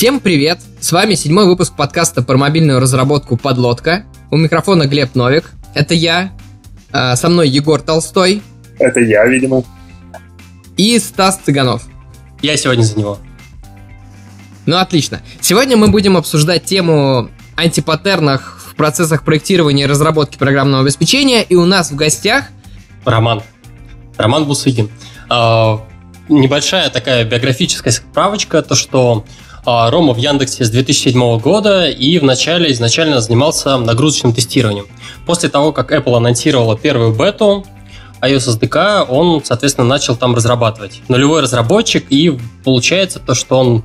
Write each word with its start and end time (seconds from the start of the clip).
Всем 0.00 0.18
привет! 0.18 0.60
С 0.80 0.92
вами 0.92 1.12
седьмой 1.12 1.44
выпуск 1.44 1.76
подкаста 1.76 2.22
про 2.22 2.38
мобильную 2.38 2.80
разработку 2.80 3.36
«Подлодка». 3.36 4.06
У 4.30 4.38
микрофона 4.38 4.86
Глеб 4.86 5.14
Новик. 5.14 5.52
Это 5.74 5.92
я. 5.92 6.32
А, 6.90 7.16
со 7.16 7.28
мной 7.28 7.50
Егор 7.50 7.82
Толстой. 7.82 8.40
Это 8.78 9.00
я, 9.00 9.26
видимо. 9.26 9.62
И 10.78 10.98
Стас 10.98 11.38
Цыганов. 11.44 11.86
Я 12.40 12.56
сегодня 12.56 12.82
за 12.82 12.98
него. 12.98 13.18
Ну, 14.64 14.78
отлично. 14.78 15.20
Сегодня 15.42 15.76
мы 15.76 15.88
будем 15.88 16.16
обсуждать 16.16 16.64
тему 16.64 17.28
антипаттернах 17.54 18.58
в 18.70 18.76
процессах 18.76 19.22
проектирования 19.22 19.84
и 19.84 19.86
разработки 19.86 20.38
программного 20.38 20.82
обеспечения. 20.82 21.42
И 21.42 21.56
у 21.56 21.66
нас 21.66 21.90
в 21.90 21.96
гостях... 21.96 22.46
Роман. 23.04 23.42
Роман 24.16 24.46
Бусыгин. 24.46 24.88
А, 25.28 25.84
небольшая 26.30 26.88
такая 26.88 27.26
биографическая 27.26 27.92
справочка, 27.92 28.62
то 28.62 28.74
что 28.74 29.26
Рома 29.64 30.14
в 30.14 30.18
Яндексе 30.18 30.64
с 30.64 30.70
2007 30.70 31.38
года 31.38 31.88
и 31.88 32.18
вначале 32.18 32.72
изначально 32.72 33.20
занимался 33.20 33.76
нагрузочным 33.76 34.32
тестированием. 34.32 34.86
После 35.26 35.48
того, 35.48 35.72
как 35.72 35.92
Apple 35.92 36.16
анонсировала 36.16 36.76
первую 36.78 37.14
бету 37.14 37.64
iOS 38.22 38.58
SDK, 38.58 39.06
он, 39.08 39.42
соответственно, 39.44 39.86
начал 39.86 40.16
там 40.16 40.34
разрабатывать. 40.34 41.00
Нулевой 41.08 41.42
разработчик, 41.42 42.06
и 42.10 42.38
получается 42.64 43.18
то, 43.18 43.34
что 43.34 43.58
он, 43.58 43.84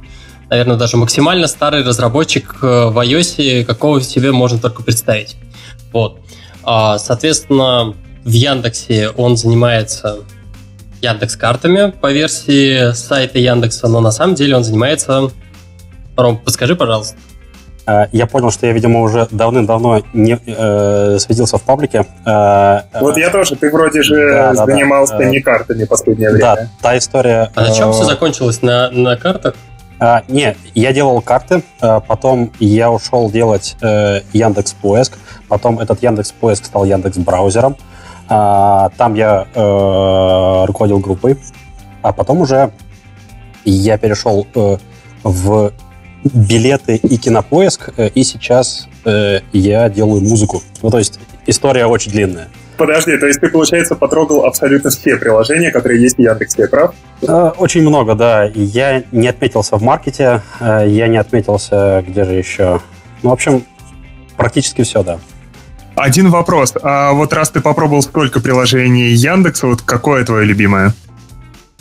наверное, 0.49 0.75
даже 0.75 0.97
максимально 0.97 1.47
старый 1.47 1.83
разработчик 1.83 2.55
э, 2.61 2.65
в 2.65 2.97
iOS, 2.97 3.63
какого 3.65 4.01
себе 4.01 4.31
можно 4.31 4.59
только 4.59 4.83
представить. 4.83 5.35
Вот. 5.91 6.19
А, 6.63 6.97
соответственно, 6.97 7.95
в 8.23 8.31
Яндексе 8.31 9.09
он 9.09 9.37
занимается 9.37 10.19
Яндекс 11.01 11.35
картами 11.35 11.91
по 11.91 12.11
версии 12.11 12.91
сайта 12.93 13.39
Яндекса, 13.39 13.87
но 13.87 13.99
на 13.99 14.11
самом 14.11 14.35
деле 14.35 14.55
он 14.55 14.63
занимается 14.63 15.31
Ром, 16.15 16.37
подскажи, 16.37 16.75
пожалуйста. 16.75 17.15
А, 17.85 18.07
я 18.11 18.25
понял, 18.25 18.51
что 18.51 18.65
я, 18.65 18.73
видимо, 18.73 19.01
уже 19.01 19.27
давным-давно 19.29 20.01
не 20.13 20.39
э, 20.45 21.17
светился 21.19 21.57
в 21.57 21.61
паблике. 21.61 22.05
Э, 22.25 22.81
вот 22.99 23.17
я 23.17 23.29
тоже. 23.29 23.55
Ты 23.55 23.69
вроде 23.71 24.01
же 24.01 24.31
да, 24.31 24.55
занимался 24.55 25.13
да, 25.13 25.19
да. 25.19 25.25
не 25.25 25.39
картами 25.39 25.83
последнее 25.85 26.31
время. 26.31 26.55
Да, 26.55 26.69
та 26.81 26.97
история... 26.97 27.51
А 27.53 27.61
на 27.61 27.75
чем 27.75 27.89
э, 27.89 27.91
все 27.93 28.03
закончилось? 28.05 28.61
На, 28.61 28.89
на 28.89 29.17
картах? 29.17 29.55
А, 29.99 30.23
не, 30.27 30.55
я 30.73 30.93
делал 30.93 31.21
карты, 31.21 31.63
а 31.79 31.99
потом 31.99 32.51
я 32.59 32.91
ушел 32.91 33.29
делать 33.29 33.77
э, 33.81 34.21
Яндекс 34.33 34.73
Поиск, 34.73 35.17
потом 35.47 35.79
этот 35.79 36.03
Яндекс 36.03 36.31
Поиск 36.33 36.65
стал 36.65 36.85
Яндекс 36.85 37.17
браузером, 37.17 37.77
а, 38.27 38.89
там 38.97 39.13
я 39.13 39.47
э, 39.53 40.65
руководил 40.65 40.99
группой, 40.99 41.37
а 42.01 42.11
потом 42.11 42.41
уже 42.41 42.71
я 43.63 43.97
перешел 43.97 44.45
э, 44.53 44.77
в 45.23 45.71
билеты 46.33 46.95
и 46.95 47.17
кинопоиск, 47.17 47.89
э, 47.97 48.09
и 48.09 48.23
сейчас 48.23 48.87
э, 49.05 49.39
я 49.53 49.89
делаю 49.89 50.21
музыку. 50.21 50.61
Ну, 50.81 50.89
то 50.89 50.97
есть 50.97 51.19
история 51.45 51.85
очень 51.85 52.11
длинная. 52.11 52.47
Подожди, 52.77 53.17
то 53.17 53.25
есть 53.25 53.39
ты, 53.39 53.47
получается, 53.47 53.95
потрогал 53.95 54.45
абсолютно 54.45 54.89
все 54.89 55.15
приложения, 55.15 55.71
которые 55.71 56.01
есть 56.01 56.17
в 56.17 56.19
Яндексе, 56.19 56.67
прав? 56.67 56.93
Э, 57.21 57.51
очень 57.57 57.81
много, 57.81 58.15
да. 58.15 58.51
Я 58.53 59.03
не 59.11 59.27
отметился 59.27 59.77
в 59.77 59.81
маркете, 59.81 60.41
э, 60.59 60.85
я 60.87 61.07
не 61.07 61.17
отметился 61.17 62.03
где 62.05 62.25
же 62.25 62.33
еще. 62.33 62.81
Ну, 63.23 63.29
в 63.29 63.33
общем, 63.33 63.63
практически 64.35 64.83
все, 64.83 65.03
да. 65.03 65.19
Один 65.95 66.29
вопрос. 66.29 66.73
А 66.81 67.13
вот 67.13 67.31
раз 67.31 67.51
ты 67.51 67.61
попробовал 67.61 68.01
столько 68.01 68.41
приложений 68.41 69.11
Яндекса, 69.13 69.67
вот 69.67 69.81
какое 69.81 70.25
твое 70.25 70.45
любимое? 70.45 70.93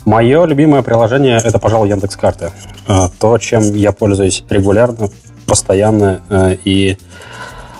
Мое 0.05 0.45
любимое 0.45 0.83
приложение 0.83 1.41
это, 1.43 1.57
пожалуй, 1.57 1.89
Яндекс 1.89 2.15
Карты. 2.15 2.51
А, 2.87 3.09
то, 3.19 3.37
чем 3.39 3.73
я 3.73 3.91
пользуюсь 3.91 4.43
регулярно, 4.49 5.09
постоянно, 5.47 6.21
э, 6.29 6.57
и 6.63 6.97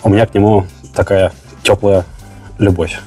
у 0.03 0.09
меня 0.09 0.25
к 0.25 0.33
нему 0.33 0.65
такая 0.95 1.33
теплая 1.63 2.03
любовь. 2.57 2.99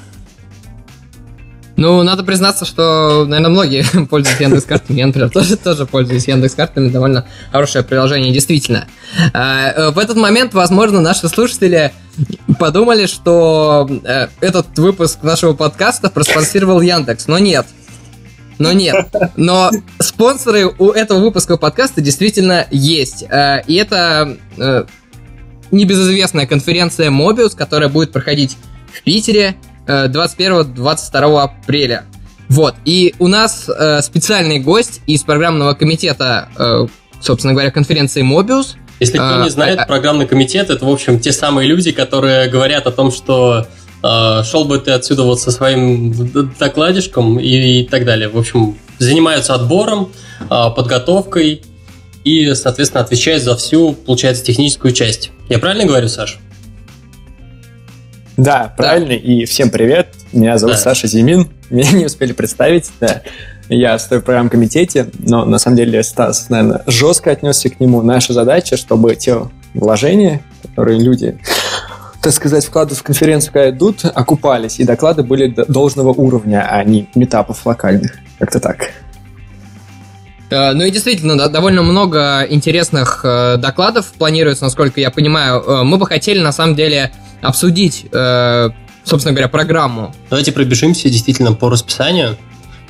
Ну, 1.75 2.03
надо 2.03 2.23
признаться, 2.23 2.65
что, 2.65 3.25
наверное, 3.25 3.51
многие 3.51 3.85
пользуются 4.09 4.43
Яндекс 4.43 4.65
картами. 4.65 4.97
Я, 4.99 5.07
например, 5.07 5.29
тоже, 5.29 5.55
тоже 5.55 5.85
пользуюсь 5.85 6.27
Яндекс 6.27 6.55
картами. 6.55 6.89
Довольно 6.89 7.25
хорошее 7.51 7.85
приложение, 7.85 8.33
действительно. 8.33 8.85
А, 9.33 9.69
э, 9.69 9.89
в 9.91 9.97
этот 9.99 10.17
момент, 10.17 10.53
возможно, 10.53 10.99
наши 10.99 11.29
слушатели 11.29 11.93
подумали, 12.59 13.05
что 13.05 13.89
э, 14.03 14.27
этот 14.41 14.77
выпуск 14.77 15.23
нашего 15.23 15.53
подкаста 15.53 16.09
проспонсировал 16.09 16.81
Яндекс. 16.81 17.27
Но 17.27 17.39
нет. 17.39 17.65
Но 18.59 18.73
нет. 18.73 19.07
Но 19.37 19.71
спонсоры 19.99 20.67
у 20.67 20.91
этого 20.91 21.19
выпуска 21.19 21.57
подкаста 21.57 22.01
действительно 22.01 22.67
есть. 22.69 23.23
Э, 23.23 23.63
и 23.65 23.75
это 23.75 24.37
э, 24.57 24.83
небезызвестная 25.71 26.45
конференция 26.45 27.09
Mobius, 27.09 27.55
которая 27.55 27.89
будет 27.89 28.11
проходить 28.11 28.57
в 28.93 29.01
Питере 29.03 29.55
21-22 29.87 30.75
э, 31.13 31.41
апреля. 31.41 32.03
Вот. 32.49 32.75
И 32.83 33.15
у 33.19 33.27
нас 33.27 33.69
специальный 34.01 34.59
гость 34.59 35.01
из 35.07 35.21
программного 35.23 35.75
комитета, 35.75 36.49
собственно 37.21 37.53
говоря, 37.53 37.69
конференции 37.69 38.23
Mobius. 38.23 38.75
Если 38.99 39.17
кто 39.17 39.43
не 39.43 39.49
знает, 39.49 39.87
программный 39.87 40.25
комитет 40.25 40.71
это, 40.71 40.83
в 40.83 40.89
общем, 40.89 41.19
те 41.19 41.31
самые 41.31 41.69
люди, 41.69 41.91
которые 41.91 42.49
говорят 42.49 42.87
о 42.87 42.91
том, 42.91 43.11
что 43.11 43.67
шел 44.01 44.65
бы 44.65 44.79
ты 44.79 44.91
отсюда 44.91 45.23
вот 45.23 45.41
со 45.41 45.51
своим 45.51 46.13
докладишком 46.57 47.39
и, 47.39 47.81
и 47.81 47.85
так 47.85 48.05
далее. 48.05 48.29
В 48.29 48.37
общем, 48.37 48.77
занимаются 48.97 49.55
отбором, 49.55 50.11
а, 50.49 50.69
подготовкой 50.69 51.63
и, 52.23 52.53
соответственно, 52.53 53.03
отвечают 53.03 53.43
за 53.43 53.55
всю, 53.55 53.93
получается, 53.93 54.43
техническую 54.43 54.93
часть. 54.93 55.31
Я 55.49 55.59
правильно 55.59 55.85
говорю, 55.85 56.07
Саш? 56.07 56.39
Да, 58.37 58.73
правильно. 58.77 59.09
Да. 59.09 59.15
И 59.15 59.45
всем 59.45 59.69
привет. 59.69 60.09
Меня 60.31 60.57
зовут 60.57 60.75
да. 60.75 60.81
Саша 60.81 61.07
Зимин. 61.07 61.49
Меня 61.69 61.91
не 61.91 62.05
успели 62.05 62.33
представить. 62.33 62.89
Да. 62.99 63.21
Я 63.67 63.99
стою 63.99 64.21
в 64.21 64.23
программном 64.23 64.49
комитете, 64.49 65.09
но 65.19 65.45
на 65.45 65.59
самом 65.59 65.77
деле 65.77 66.01
Стас, 66.01 66.49
наверное, 66.49 66.83
жестко 66.87 67.31
отнесся 67.31 67.69
к 67.69 67.79
нему. 67.79 68.01
Наша 68.01 68.33
задача, 68.33 68.77
чтобы 68.77 69.15
те 69.15 69.47
вложения, 69.73 70.41
которые 70.63 70.99
люди 70.99 71.37
так 72.21 72.33
сказать, 72.33 72.65
вклады 72.65 72.95
в 72.95 73.03
конференцию, 73.03 73.53
когда 73.53 73.69
идут, 73.69 74.03
окупались, 74.03 74.79
и 74.79 74.83
доклады 74.83 75.23
были 75.23 75.53
должного 75.67 76.09
уровня, 76.09 76.67
а 76.69 76.83
не 76.83 77.07
метапов 77.15 77.65
локальных. 77.65 78.17
Как-то 78.39 78.59
так. 78.59 78.91
Э, 80.49 80.73
ну 80.73 80.83
и 80.83 80.91
действительно, 80.91 81.37
да, 81.37 81.47
довольно 81.47 81.81
много 81.81 82.45
интересных 82.49 83.21
э, 83.23 83.57
докладов 83.57 84.11
планируется, 84.17 84.63
насколько 84.65 84.99
я 84.99 85.11
понимаю. 85.11 85.61
Э, 85.61 85.83
мы 85.83 85.97
бы 85.97 86.05
хотели, 86.05 86.39
на 86.39 86.51
самом 86.51 86.75
деле, 86.75 87.11
обсудить, 87.41 88.05
э, 88.11 88.69
собственно 89.03 89.33
говоря, 89.33 89.47
программу. 89.47 90.13
Давайте 90.29 90.51
пробежимся 90.51 91.09
действительно 91.09 91.53
по 91.53 91.69
расписанию, 91.69 92.37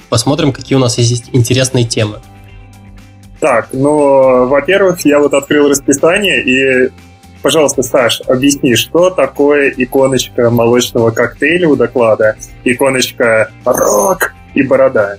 посмотрим, 0.10 0.54
какие 0.54 0.76
у 0.76 0.82
нас 0.82 0.98
есть 0.98 1.30
интересные 1.34 1.86
темы. 1.86 2.20
Так, 3.40 3.70
ну, 3.72 4.48
во-первых, 4.48 5.06
я 5.06 5.20
вот 5.20 5.34
открыл 5.34 5.70
расписание, 5.70 6.44
и 6.44 6.92
Пожалуйста, 7.42 7.84
Саш, 7.84 8.22
объясни, 8.28 8.76
что 8.76 9.10
такое 9.10 9.74
иконочка 9.76 10.50
молочного 10.50 11.12
коктейля 11.12 11.70
у 11.70 11.76
доклада, 11.76 12.36
иконочка 12.66 13.50
рок 13.64 14.34
и 14.54 14.62
борода? 14.62 15.18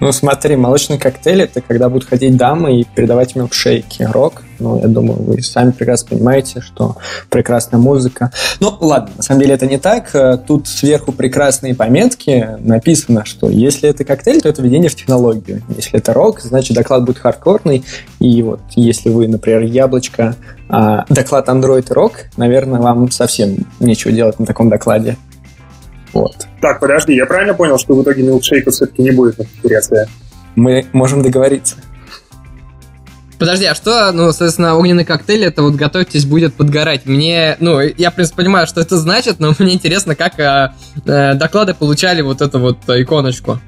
Ну, 0.00 0.12
смотри, 0.12 0.54
молочный 0.54 0.96
коктейль– 0.96 1.42
это 1.42 1.60
когда 1.60 1.88
будут 1.88 2.08
ходить 2.08 2.36
дамы 2.36 2.80
и 2.80 2.84
передавать 2.84 3.34
милкшейки. 3.34 4.04
Рок, 4.04 4.44
ну, 4.60 4.78
я 4.80 4.86
думаю, 4.86 5.20
вы 5.20 5.42
сами 5.42 5.72
прекрасно 5.72 6.10
понимаете, 6.10 6.60
что 6.60 6.96
прекрасная 7.30 7.80
музыка. 7.80 8.30
Ну, 8.60 8.76
ладно, 8.80 9.10
на 9.16 9.22
самом 9.24 9.40
деле 9.40 9.54
это 9.54 9.66
не 9.66 9.76
так. 9.76 10.14
Тут 10.46 10.68
сверху 10.68 11.10
прекрасные 11.10 11.74
пометки. 11.74 12.56
Написано, 12.60 13.24
что 13.24 13.50
если 13.50 13.88
это 13.88 14.04
коктейль, 14.04 14.40
то 14.40 14.48
это 14.48 14.62
введение 14.62 14.88
в 14.88 14.94
технологию. 14.94 15.62
Если 15.74 15.98
это 15.98 16.12
рок, 16.12 16.40
значит, 16.40 16.76
доклад 16.76 17.04
будет 17.04 17.18
хардкорный. 17.18 17.84
И 18.20 18.42
вот 18.42 18.60
если 18.76 19.08
вы, 19.10 19.26
например, 19.26 19.62
яблочко, 19.62 20.36
а 20.68 21.06
доклад 21.08 21.48
Android 21.48 21.90
и 21.90 21.92
рок, 21.92 22.26
наверное, 22.36 22.80
вам 22.80 23.10
совсем 23.10 23.66
нечего 23.80 24.12
делать 24.12 24.38
на 24.38 24.46
таком 24.46 24.68
докладе. 24.68 25.16
Вот. 26.12 26.46
Так, 26.60 26.80
подожди, 26.80 27.14
я 27.14 27.26
правильно 27.26 27.54
понял, 27.54 27.78
что 27.78 27.94
в 27.94 28.02
итоге 28.02 28.22
милкшейка 28.22 28.70
все-таки 28.70 29.02
не 29.02 29.10
будет 29.10 29.38
на 29.38 29.44
конференции? 29.44 30.08
Мы 30.56 30.86
можем 30.92 31.22
договориться. 31.22 31.76
Подожди, 33.38 33.66
а 33.66 33.74
что, 33.76 34.10
ну, 34.10 34.32
соответственно, 34.32 34.74
огненный 34.74 35.04
коктейль, 35.04 35.44
это 35.44 35.62
вот 35.62 35.74
готовьтесь, 35.76 36.24
будет 36.24 36.54
подгорать. 36.54 37.06
Мне, 37.06 37.56
ну, 37.60 37.80
я, 37.80 38.10
в 38.10 38.14
принципе, 38.14 38.38
понимаю, 38.38 38.66
что 38.66 38.80
это 38.80 38.96
значит, 38.96 39.38
но 39.38 39.54
мне 39.60 39.74
интересно, 39.74 40.16
как 40.16 40.40
э, 40.40 40.72
э, 41.06 41.34
доклады 41.34 41.74
получали 41.74 42.20
вот 42.20 42.40
эту 42.40 42.58
вот 42.58 42.78
иконочку. 42.88 43.60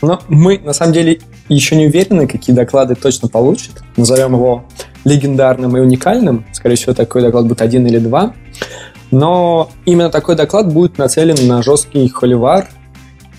Но 0.00 0.22
мы, 0.28 0.58
на 0.58 0.72
самом 0.72 0.92
деле, 0.92 1.20
еще 1.48 1.74
не 1.74 1.86
уверены, 1.86 2.28
какие 2.28 2.54
доклады 2.54 2.94
точно 2.94 3.28
получат. 3.28 3.82
Назовем 3.96 4.34
его 4.34 4.64
легендарным 5.04 5.76
и 5.76 5.80
уникальным. 5.80 6.44
Скорее 6.52 6.76
всего, 6.76 6.94
такой 6.94 7.22
доклад 7.22 7.46
будет 7.46 7.62
один 7.62 7.86
или 7.86 7.98
два. 7.98 8.32
Но 9.10 9.70
именно 9.84 10.10
такой 10.10 10.36
доклад 10.36 10.72
будет 10.72 10.98
нацелен 10.98 11.46
на 11.46 11.62
жесткий 11.62 12.08
холивар, 12.08 12.68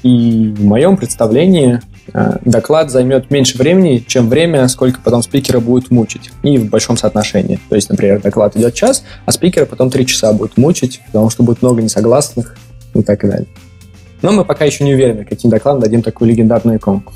и 0.04 0.54
в 0.56 0.64
моем 0.64 0.96
представлении 0.96 1.82
э, 2.14 2.38
доклад 2.46 2.92
займет 2.92 3.32
меньше 3.32 3.58
времени, 3.58 4.04
чем 4.08 4.30
время, 4.30 4.68
сколько 4.68 5.00
потом 5.02 5.24
спикера 5.24 5.60
будет 5.60 5.92
мучить. 5.92 6.32
И 6.44 6.58
в 6.58 6.70
большом 6.70 6.98
соотношении. 6.98 7.60
То 7.70 7.76
есть, 7.76 7.90
например, 7.90 8.22
доклад 8.22 8.56
идет 8.56 8.74
час, 8.74 9.04
а 9.26 9.32
спикера 9.32 9.66
потом 9.66 9.90
три 9.90 10.06
часа 10.06 10.34
будет 10.34 10.58
мучить, 10.58 11.02
потому 11.08 11.30
что 11.30 11.44
будет 11.44 11.62
много 11.62 11.82
несогласных 11.82 12.56
и 12.94 13.02
так 13.02 13.22
далее. 13.22 13.48
Но 14.22 14.32
мы 14.32 14.46
пока 14.46 14.66
еще 14.66 14.84
не 14.84 14.94
уверены, 14.94 15.26
каким 15.26 15.50
докладом 15.50 15.82
дадим 15.82 16.02
такую 16.02 16.30
легендарную 16.30 16.78
иконку. 16.78 17.14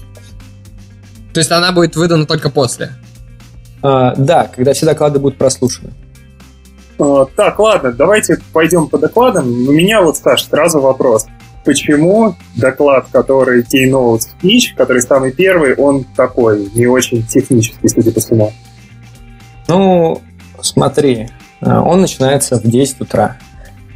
То 1.34 1.40
есть 1.40 1.52
она 1.52 1.72
будет 1.72 1.96
выдана 1.96 2.26
только 2.26 2.50
после? 2.50 2.92
А, 3.82 4.14
да, 4.16 4.50
когда 4.54 4.74
все 4.74 4.86
доклады 4.86 5.20
будут 5.20 5.38
прослушаны. 5.38 5.92
Так, 7.36 7.58
ладно, 7.58 7.92
давайте 7.92 8.38
пойдем 8.54 8.88
по 8.88 8.98
докладам. 8.98 9.48
У 9.48 9.72
меня 9.72 10.02
вот, 10.02 10.18
Саш, 10.18 10.46
сразу 10.46 10.80
вопрос. 10.80 11.26
Почему 11.66 12.36
доклад, 12.56 13.08
который 13.12 13.64
Keynote 13.64 14.20
Speech, 14.20 14.76
который 14.76 15.02
самый 15.02 15.32
первый, 15.32 15.76
он 15.76 16.04
такой, 16.16 16.70
не 16.74 16.86
очень 16.88 17.26
технический, 17.26 17.88
судя 17.88 18.12
по 18.12 18.20
всему? 18.20 18.52
Ну, 19.68 20.22
смотри, 20.62 21.30
а, 21.62 21.82
он 21.82 22.02
начинается 22.02 22.60
в 22.60 22.64
10 22.64 23.02
утра. 23.02 23.38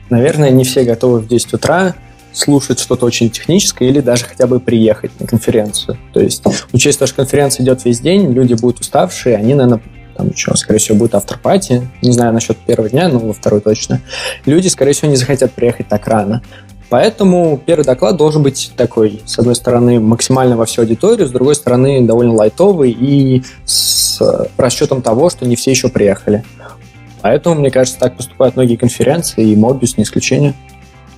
Наверное, 0.09 0.49
не 0.51 0.63
все 0.63 0.83
готовы 0.83 1.19
в 1.19 1.27
10 1.27 1.53
утра 1.53 1.95
слушать 2.31 2.79
что-то 2.79 3.05
очень 3.05 3.29
техническое 3.29 3.87
или 3.87 3.99
даже 3.99 4.25
хотя 4.25 4.45
бы 4.47 4.59
приехать 4.59 5.11
на 5.19 5.27
конференцию. 5.27 5.97
То 6.13 6.19
есть, 6.19 6.43
то, 6.43 6.51
что 6.51 7.15
конференция 7.15 7.63
идет 7.63 7.85
весь 7.85 7.99
день, 7.99 8.31
люди 8.31 8.53
будут 8.53 8.81
уставшие, 8.81 9.37
они, 9.37 9.53
наверное, 9.53 9.81
там 10.15 10.29
еще, 10.29 10.55
скорее 10.55 10.79
всего, 10.79 10.97
будет 10.97 11.15
автопати. 11.15 11.87
Не 12.01 12.11
знаю 12.11 12.33
насчет 12.33 12.57
первого 12.57 12.89
дня, 12.89 13.07
но 13.07 13.19
во 13.19 13.33
второй 13.33 13.61
точно. 13.61 14.01
Люди, 14.45 14.67
скорее 14.67 14.93
всего, 14.93 15.09
не 15.09 15.17
захотят 15.17 15.51
приехать 15.53 15.87
так 15.87 16.07
рано. 16.07 16.41
Поэтому 16.89 17.59
первый 17.65 17.83
доклад 17.83 18.15
должен 18.15 18.43
быть 18.43 18.71
такой, 18.77 19.21
с 19.25 19.39
одной 19.39 19.55
стороны, 19.55 19.99
максимально 19.99 20.55
во 20.55 20.65
всю 20.65 20.81
аудиторию, 20.81 21.27
с 21.27 21.31
другой 21.31 21.55
стороны, 21.55 22.05
довольно 22.05 22.33
лайтовый 22.33 22.91
и 22.91 23.43
с 23.65 24.21
расчетом 24.55 25.01
того, 25.01 25.29
что 25.29 25.45
не 25.45 25.55
все 25.55 25.71
еще 25.71 25.89
приехали. 25.89 26.43
Поэтому, 27.21 27.55
мне 27.55 27.71
кажется, 27.71 27.99
так 27.99 28.15
поступают 28.15 28.55
многие 28.55 28.75
конференции, 28.75 29.49
и 29.49 29.55
Mobius 29.55 29.95
не 29.97 30.03
исключение. 30.03 30.53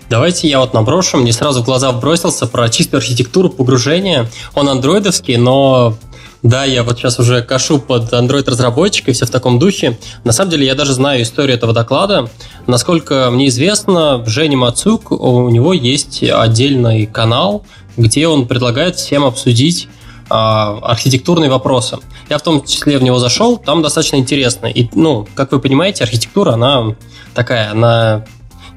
Давайте 0.10 0.48
я 0.48 0.60
вот 0.62 0.74
наброшу. 0.74 1.18
Мне 1.18 1.34
сразу 1.34 1.62
в 1.62 1.66
глаза 1.66 1.92
бросился 1.92 2.48
про 2.48 2.70
чистую 2.70 3.00
архитектуру 3.00 3.50
погружения. 3.50 4.26
Он 4.56 4.70
андроидовский, 4.70 5.36
но 5.36 5.98
да, 6.44 6.66
я 6.66 6.84
вот 6.84 6.98
сейчас 6.98 7.20
уже 7.20 7.42
кашу 7.42 7.80
под 7.80 8.14
Android-разработчика 8.14 9.12
и 9.12 9.14
все 9.14 9.26
в 9.26 9.30
таком 9.30 9.60
духе. 9.60 9.98
На 10.24 10.32
самом 10.32 10.52
деле, 10.52 10.66
я 10.66 10.76
даже 10.76 10.94
знаю 10.94 11.24
историю 11.24 11.58
этого 11.58 11.74
доклада. 11.74 12.30
Насколько 12.68 13.30
мне 13.32 13.48
известно, 13.48 14.24
Женя 14.26 14.58
Мацук, 14.58 15.12
у 15.12 15.50
него 15.50 15.74
есть 15.74 16.24
отдельный 16.24 17.08
канал, 17.08 17.66
где 17.98 18.28
он 18.28 18.48
предлагает 18.48 18.98
всем 18.98 19.26
обсудить 19.26 19.88
а, 20.30 20.78
архитектурные 20.84 21.50
вопросы. 21.50 21.98
Я 22.30 22.38
в 22.38 22.44
том 22.44 22.64
числе 22.64 22.98
в 22.98 23.04
него 23.04 23.18
зашел, 23.18 23.58
там 23.58 23.82
достаточно 23.82 24.18
интересно. 24.18 24.68
И, 24.68 24.90
ну, 24.94 25.28
как 25.34 25.52
вы 25.52 25.60
понимаете, 25.60 26.04
архитектура, 26.04 26.54
она 26.54 26.96
такая, 27.34 27.72
она 27.72 28.26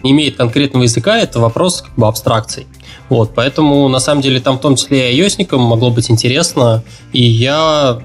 не 0.02 0.12
имеет 0.12 0.36
конкретного 0.36 0.84
языка, 0.84 1.18
это 1.18 1.40
вопрос 1.40 1.82
как 1.82 1.94
бы 1.94 2.06
абстракций. 2.06 2.66
Вот, 3.08 3.32
поэтому 3.34 3.88
на 3.88 4.00
самом 4.00 4.22
деле 4.22 4.40
там 4.40 4.58
в 4.58 4.60
том 4.60 4.76
числе 4.76 5.14
и 5.14 5.20
ios 5.20 5.56
могло 5.56 5.90
быть 5.90 6.10
интересно, 6.10 6.82
и 7.12 7.22
я 7.22 8.00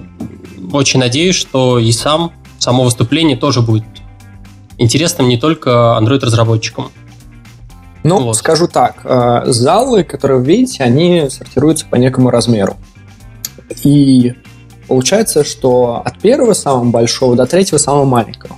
очень 0.72 1.00
надеюсь, 1.00 1.36
что 1.36 1.78
и 1.78 1.92
сам 1.92 2.32
само 2.58 2.84
выступление 2.84 3.36
тоже 3.36 3.62
будет 3.62 3.84
интересным 4.78 5.28
не 5.28 5.38
только 5.38 5.96
Android-разработчикам. 6.00 6.90
Ну, 8.02 8.20
вот. 8.20 8.36
скажу 8.36 8.68
так, 8.68 9.00
э, 9.04 9.42
залы, 9.46 10.04
которые 10.04 10.40
вы 10.40 10.46
видите, 10.46 10.84
они 10.84 11.28
сортируются 11.28 11.86
по 11.86 11.96
некому 11.96 12.30
размеру. 12.30 12.76
И 13.82 14.34
получается, 14.86 15.44
что 15.44 16.02
от 16.04 16.18
первого 16.20 16.52
самого 16.52 16.84
большого 16.84 17.34
до 17.34 17.46
третьего 17.46 17.78
самого 17.78 18.04
маленького. 18.04 18.56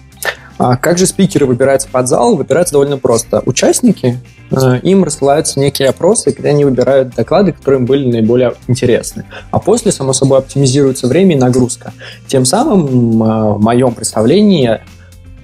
А 0.59 0.77
как 0.77 0.99
же 0.99 1.07
спикеры 1.07 1.47
выбираются 1.47 1.89
под 1.89 2.09
зал? 2.09 2.35
Выбираются 2.35 2.73
довольно 2.73 2.99
просто. 2.99 3.43
Участники, 3.47 4.19
э, 4.51 4.81
им 4.83 5.05
рассылаются 5.05 5.61
некие 5.61 5.89
опросы, 5.89 6.35
где 6.37 6.49
они 6.49 6.65
выбирают 6.65 7.15
доклады, 7.15 7.53
которые 7.53 7.81
им 7.81 7.87
были 7.87 8.11
наиболее 8.11 8.55
интересны. 8.67 9.25
А 9.53 9.61
после, 9.61 9.93
само 9.93 10.13
собой, 10.13 10.39
оптимизируется 10.39 11.07
время 11.07 11.37
и 11.37 11.39
нагрузка. 11.39 11.93
Тем 12.27 12.45
самым, 12.45 13.23
э, 13.23 13.53
в 13.55 13.61
моем 13.61 13.95
представлении, 13.95 14.81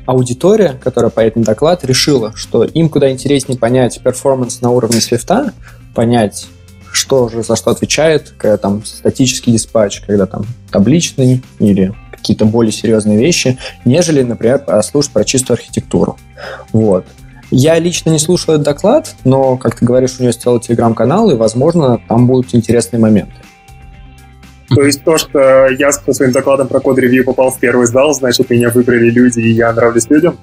аудитория, 0.05 0.79
которая 0.83 1.11
поедет 1.11 1.37
на 1.37 1.45
доклад, 1.45 1.85
решила, 1.85 2.33
что 2.35 2.65
им 2.65 2.89
куда 2.89 3.11
интереснее 3.11 3.57
понять 3.57 4.01
перформанс 4.03 4.61
на 4.61 4.71
уровне 4.71 5.01
свифта, 5.01 5.53
понять 5.95 6.49
что 6.95 7.29
же 7.29 7.43
за 7.43 7.57
что 7.57 7.71
отвечает, 7.73 8.33
когда 8.39 8.57
там 8.57 8.85
статический 8.85 9.53
диспатч, 9.53 10.01
когда 10.07 10.27
там 10.27 10.45
табличный 10.71 11.43
или 11.59 11.93
какие-то 12.25 12.47
более 12.47 12.73
серьезные 12.73 13.19
вещи, 13.19 13.59
нежели, 13.85 14.23
например, 14.23 14.65
слушать 14.83 15.13
про 15.13 15.25
чистую 15.25 15.57
архитектуру. 15.57 16.17
Вот. 16.73 17.05
Я 17.51 17.79
лично 17.79 18.09
не 18.09 18.19
слушал 18.19 18.55
этот 18.55 18.65
доклад, 18.65 19.15
но, 19.25 19.59
как 19.59 19.79
ты 19.79 19.85
говоришь, 19.85 20.13
у 20.19 20.23
него 20.23 20.29
есть 20.29 20.41
целый 20.41 20.61
телеграм-канал, 20.61 21.31
и, 21.31 21.37
возможно, 21.37 22.01
там 22.09 22.27
будут 22.27 22.55
интересные 22.55 22.99
моменты. 22.99 23.35
То 24.71 24.81
есть 24.81 25.05
то, 25.05 25.19
что 25.19 25.69
я 25.69 25.93
со 25.93 26.15
своим 26.15 26.33
докладом 26.33 26.69
про 26.69 26.81
код-ревью 26.81 27.25
попал 27.25 27.51
в 27.51 27.61
первый 27.61 27.87
зал, 27.87 28.15
значит, 28.15 28.49
меня 28.49 28.71
выбрали 28.71 29.11
люди, 29.11 29.41
и 29.41 29.53
я 29.53 29.71
нравлюсь 29.75 30.09
людям? 30.09 30.39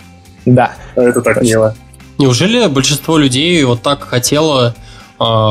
Да. 0.46 0.74
Это 0.96 1.22
так 1.22 1.40
точно. 1.40 1.50
мило. 1.50 1.76
Неужели 2.20 2.68
большинство 2.68 3.18
людей 3.18 3.64
вот 3.64 3.82
так 3.82 4.04
хотело 4.04 4.76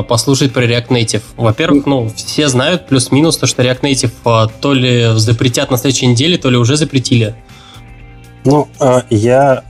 послушать 0.08 0.52
про 0.52 0.64
React 0.64 0.88
Native. 0.88 1.22
Во-первых, 1.36 1.86
ну, 1.86 2.10
все 2.14 2.48
знают 2.48 2.88
плюс-минус 2.88 3.36
то, 3.36 3.46
что 3.46 3.62
React 3.62 3.80
Native 3.82 4.12
э, 4.24 4.48
то 4.60 4.72
ли 4.72 5.12
запретят 5.14 5.70
на 5.70 5.76
следующей 5.76 6.06
неделе, 6.06 6.38
то 6.38 6.50
ли 6.50 6.56
уже 6.56 6.76
запретили. 6.76 7.34
Ну, 8.44 8.68
э, 8.80 9.02
я 9.10 9.62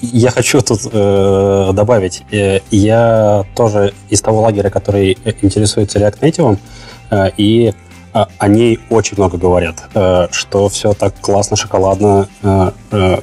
я 0.00 0.30
хочу 0.30 0.62
тут 0.62 0.80
э, 0.90 1.70
добавить, 1.74 2.22
я 2.70 3.44
тоже 3.54 3.92
из 4.08 4.22
того 4.22 4.40
лагеря, 4.40 4.70
который 4.70 5.18
интересуется 5.42 5.98
React 5.98 6.20
Native, 6.20 6.58
э, 7.10 7.30
и 7.36 7.74
э, 8.14 8.24
о 8.38 8.48
ней 8.48 8.80
очень 8.88 9.18
много 9.18 9.36
говорят, 9.36 9.82
э, 9.94 10.28
что 10.30 10.70
все 10.70 10.94
так 10.94 11.20
классно, 11.20 11.56
шоколадно, 11.56 12.28
э, 12.42 12.70
э, 12.92 13.16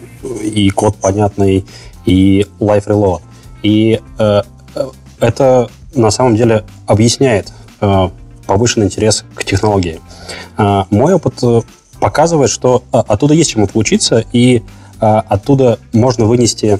и 0.43 0.69
код 0.69 0.97
понятный, 0.97 1.65
и 2.05 2.45
live 2.59 2.85
reload. 2.85 3.21
И 3.63 3.99
э, 4.19 4.41
это 5.19 5.69
на 5.93 6.11
самом 6.11 6.35
деле 6.35 6.65
объясняет 6.87 7.51
э, 7.81 8.09
повышенный 8.45 8.87
интерес 8.87 9.25
к 9.35 9.43
технологии. 9.43 9.99
Э, 10.57 10.83
мой 10.89 11.13
опыт 11.13 11.35
э, 11.43 11.61
показывает, 11.99 12.49
что 12.49 12.83
оттуда 12.91 13.33
есть 13.33 13.51
чему 13.51 13.67
поучиться, 13.67 14.23
и 14.31 14.63
оттуда 14.99 15.79
можно 15.93 16.25
вынести 16.25 16.79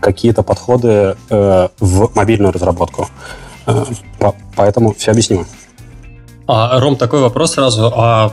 какие-то 0.00 0.42
подходы 0.42 1.16
в 1.28 2.10
мобильную 2.14 2.52
разработку. 2.52 3.08
По, 4.18 4.34
поэтому 4.54 4.94
все 4.94 5.10
объяснимо. 5.10 5.44
А, 6.46 6.78
Ром, 6.78 6.96
такой 6.96 7.20
вопрос 7.20 7.52
сразу. 7.52 7.92
А 7.94 8.32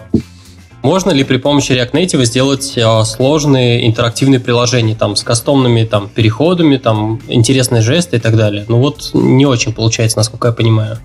можно 0.84 1.12
ли 1.12 1.24
при 1.24 1.38
помощи 1.38 1.74
React 1.74 1.92
Native 1.92 2.26
сделать 2.26 2.74
э, 2.76 3.04
сложные 3.06 3.88
интерактивные 3.88 4.40
приложения 4.40 4.96
там, 4.96 5.16
с 5.16 5.24
кастомными 5.24 5.84
там, 5.84 6.10
переходами, 6.10 6.78
там, 6.78 7.22
интересные 7.28 7.82
жесты 7.82 8.18
и 8.18 8.20
так 8.20 8.36
далее? 8.36 8.66
Ну 8.68 8.80
вот 8.80 9.12
не 9.14 9.46
очень 9.46 9.74
получается, 9.74 10.18
насколько 10.18 10.48
я 10.48 10.54
понимаю. 10.54 10.98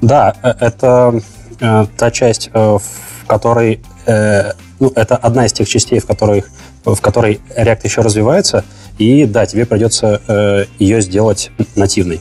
Да, 0.00 0.34
э, 0.42 0.54
это 0.60 1.20
э, 1.60 1.86
та 1.96 2.10
часть, 2.10 2.50
э, 2.52 2.58
в 2.58 3.26
которой... 3.26 3.80
Э, 4.06 4.52
ну, 4.78 4.90
это 4.96 5.16
одна 5.16 5.44
из 5.44 5.52
тех 5.52 5.68
частей, 5.68 5.98
в, 5.98 6.06
которой, 6.06 6.44
в 6.84 7.00
которой 7.00 7.40
React 7.56 7.80
еще 7.84 8.00
развивается, 8.00 8.64
и 8.96 9.26
да, 9.26 9.44
тебе 9.44 9.66
придется 9.66 10.22
э, 10.26 10.64
ее 10.78 11.02
сделать 11.02 11.50
нативной. 11.76 12.20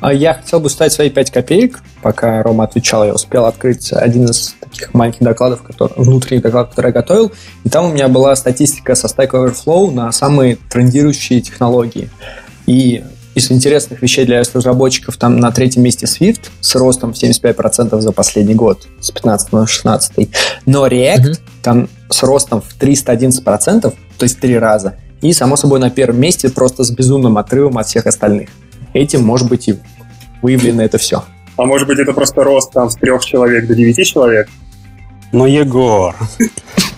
А 0.00 0.12
я 0.12 0.34
хотел 0.34 0.60
бы 0.60 0.70
ставить 0.70 0.92
свои 0.92 1.10
5 1.10 1.30
копеек. 1.30 1.80
Пока 2.02 2.42
Рома 2.42 2.64
отвечал, 2.64 3.04
я 3.04 3.12
успел 3.12 3.46
открыть 3.46 3.92
один 3.92 4.26
из 4.26 4.54
таких 4.60 4.94
маленьких 4.94 5.22
докладов, 5.22 5.62
который, 5.62 5.92
внутренних 5.96 6.42
докладов, 6.42 6.70
который 6.70 6.88
я 6.88 6.92
готовил. 6.92 7.32
И 7.64 7.68
там 7.68 7.86
у 7.86 7.92
меня 7.92 8.08
была 8.08 8.36
статистика 8.36 8.94
со 8.94 9.08
Stack 9.08 9.30
Overflow 9.30 9.90
на 9.90 10.12
самые 10.12 10.56
трендирующие 10.70 11.40
технологии. 11.40 12.10
И 12.66 13.02
из 13.34 13.50
интересных 13.50 14.02
вещей 14.02 14.24
для 14.24 14.40
разработчиков 14.40 15.16
там 15.16 15.38
на 15.38 15.50
третьем 15.50 15.82
месте 15.82 16.06
Swift 16.06 16.50
с 16.60 16.74
ростом 16.74 17.12
в 17.12 17.16
75% 17.16 18.00
за 18.00 18.12
последний 18.12 18.54
год, 18.54 18.86
с 19.00 19.10
15 19.10 19.52
на 19.52 19.66
16. 19.66 20.28
Но 20.66 20.86
React 20.86 21.16
mm-hmm. 21.16 21.40
там 21.62 21.88
с 22.10 22.22
ростом 22.22 22.62
в 22.62 22.76
311%, 22.80 23.80
то 23.82 23.92
есть 24.20 24.40
три 24.40 24.58
раза. 24.58 24.96
И, 25.20 25.32
само 25.32 25.56
собой, 25.56 25.80
на 25.80 25.90
первом 25.90 26.20
месте 26.20 26.48
просто 26.48 26.84
с 26.84 26.90
безумным 26.90 27.38
отрывом 27.38 27.78
от 27.78 27.88
всех 27.88 28.06
остальных 28.06 28.50
этим 28.92 29.24
может 29.24 29.48
быть 29.48 29.68
и 29.68 29.78
выявлено 30.42 30.82
это 30.82 30.98
все. 30.98 31.24
А 31.56 31.64
может 31.64 31.88
быть 31.88 31.98
это 31.98 32.12
просто 32.12 32.44
рост 32.44 32.72
там 32.72 32.88
с 32.88 32.96
трех 32.96 33.24
человек 33.24 33.66
до 33.66 33.74
девяти 33.74 34.04
человек? 34.04 34.48
Ну, 35.32 35.46
Егор. 35.46 36.14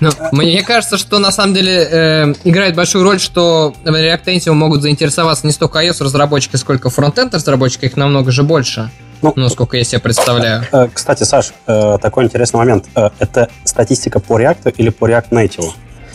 Ну, 0.01 0.11
мне 0.33 0.63
кажется, 0.63 0.97
что 0.97 1.19
на 1.19 1.31
самом 1.31 1.53
деле 1.53 1.73
э, 1.73 2.35
играет 2.45 2.75
большую 2.75 3.05
роль, 3.05 3.21
что 3.21 3.75
в 3.85 3.87
React 3.87 4.25
Native 4.25 4.53
могут 4.53 4.81
заинтересоваться 4.81 5.47
не 5.47 5.53
столько 5.53 5.85
iOS 5.85 6.03
разработчики, 6.03 6.57
сколько 6.57 6.89
фронтенд 6.89 7.35
разработчики, 7.35 7.85
их 7.85 7.97
намного 7.99 8.31
же 8.31 8.43
больше. 8.43 8.91
Ну, 9.21 9.35
ну, 9.37 9.49
сколько 9.51 9.77
я 9.77 9.85
себе 9.85 10.01
представляю. 10.01 10.65
Э, 10.73 10.89
кстати, 10.93 11.25
Саш, 11.25 11.53
э, 11.67 11.99
такой 12.01 12.25
интересный 12.25 12.59
момент. 12.59 12.87
Э, 12.95 13.11
это 13.19 13.51
статистика 13.65 14.21
по 14.21 14.41
React 14.41 14.75
или 14.79 14.89
по 14.89 15.07
React 15.07 15.31
Native? 15.31 15.73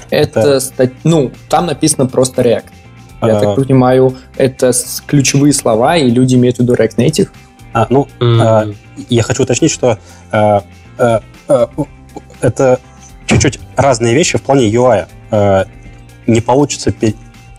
Это, 0.10 0.40
это... 0.40 0.60
Стат... 0.60 0.92
ну, 1.04 1.32
там 1.48 1.68
написано 1.68 2.08
просто 2.08 2.42
React. 2.42 2.66
Я 3.28 3.38
а... 3.38 3.42
так 3.42 3.56
понимаю, 3.56 4.16
это 4.38 4.72
ключевые 5.08 5.54
слова, 5.54 5.98
и 5.98 6.10
люди 6.10 6.36
имеют 6.36 6.58
в 6.58 6.60
виду 6.62 6.74
React 6.74 6.96
Native. 6.98 7.30
А, 7.74 7.88
ну, 7.90 8.08
mm. 8.20 8.42
а, 8.42 8.74
я 9.10 9.24
хочу 9.24 9.44
уточнить, 9.44 9.72
что 9.72 10.00
а, 10.32 10.64
а, 10.98 11.22
а, 11.48 11.70
это 12.42 12.80
чуть-чуть 13.26 13.60
разные 13.76 14.14
вещи 14.14 14.38
в 14.38 14.42
плане 14.42 14.70
UI. 14.72 15.08
А, 15.32 15.66
не 16.28 16.42
получится 16.42 16.94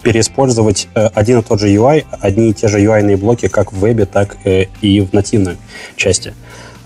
переиспользовать 0.03 0.89
один 0.95 1.41
и 1.41 1.43
тот 1.43 1.61
же 1.61 1.69
UI, 1.69 2.05
одни 2.21 2.51
и 2.51 2.55
те 2.55 2.69
же 2.69 2.81
UI 2.81 3.17
блоки, 3.17 3.49
как 3.49 3.73
в 3.73 3.79
вебе, 3.79 4.07
так 4.07 4.37
и 4.45 5.01
в 5.01 5.13
нативной 5.13 5.57
части. 5.97 6.33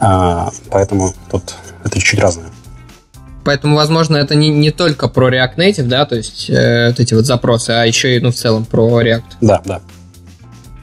А, 0.00 0.50
поэтому 0.70 1.12
тут 1.30 1.54
это 1.84 1.98
чуть-чуть 1.98 2.20
разное. 2.20 2.46
Поэтому, 3.44 3.76
возможно, 3.76 4.16
это 4.16 4.34
не, 4.34 4.48
не 4.50 4.70
только 4.70 5.08
про 5.08 5.30
React 5.30 5.56
Native, 5.56 5.86
да, 5.86 6.04
то 6.04 6.16
есть 6.16 6.50
э, 6.50 6.88
вот 6.88 7.00
эти 7.00 7.14
вот 7.14 7.26
запросы, 7.26 7.70
а 7.70 7.84
еще 7.84 8.16
и, 8.16 8.20
ну, 8.20 8.30
в 8.30 8.34
целом 8.34 8.64
про 8.64 9.02
React. 9.02 9.22
Да, 9.40 9.62
да. 9.64 9.80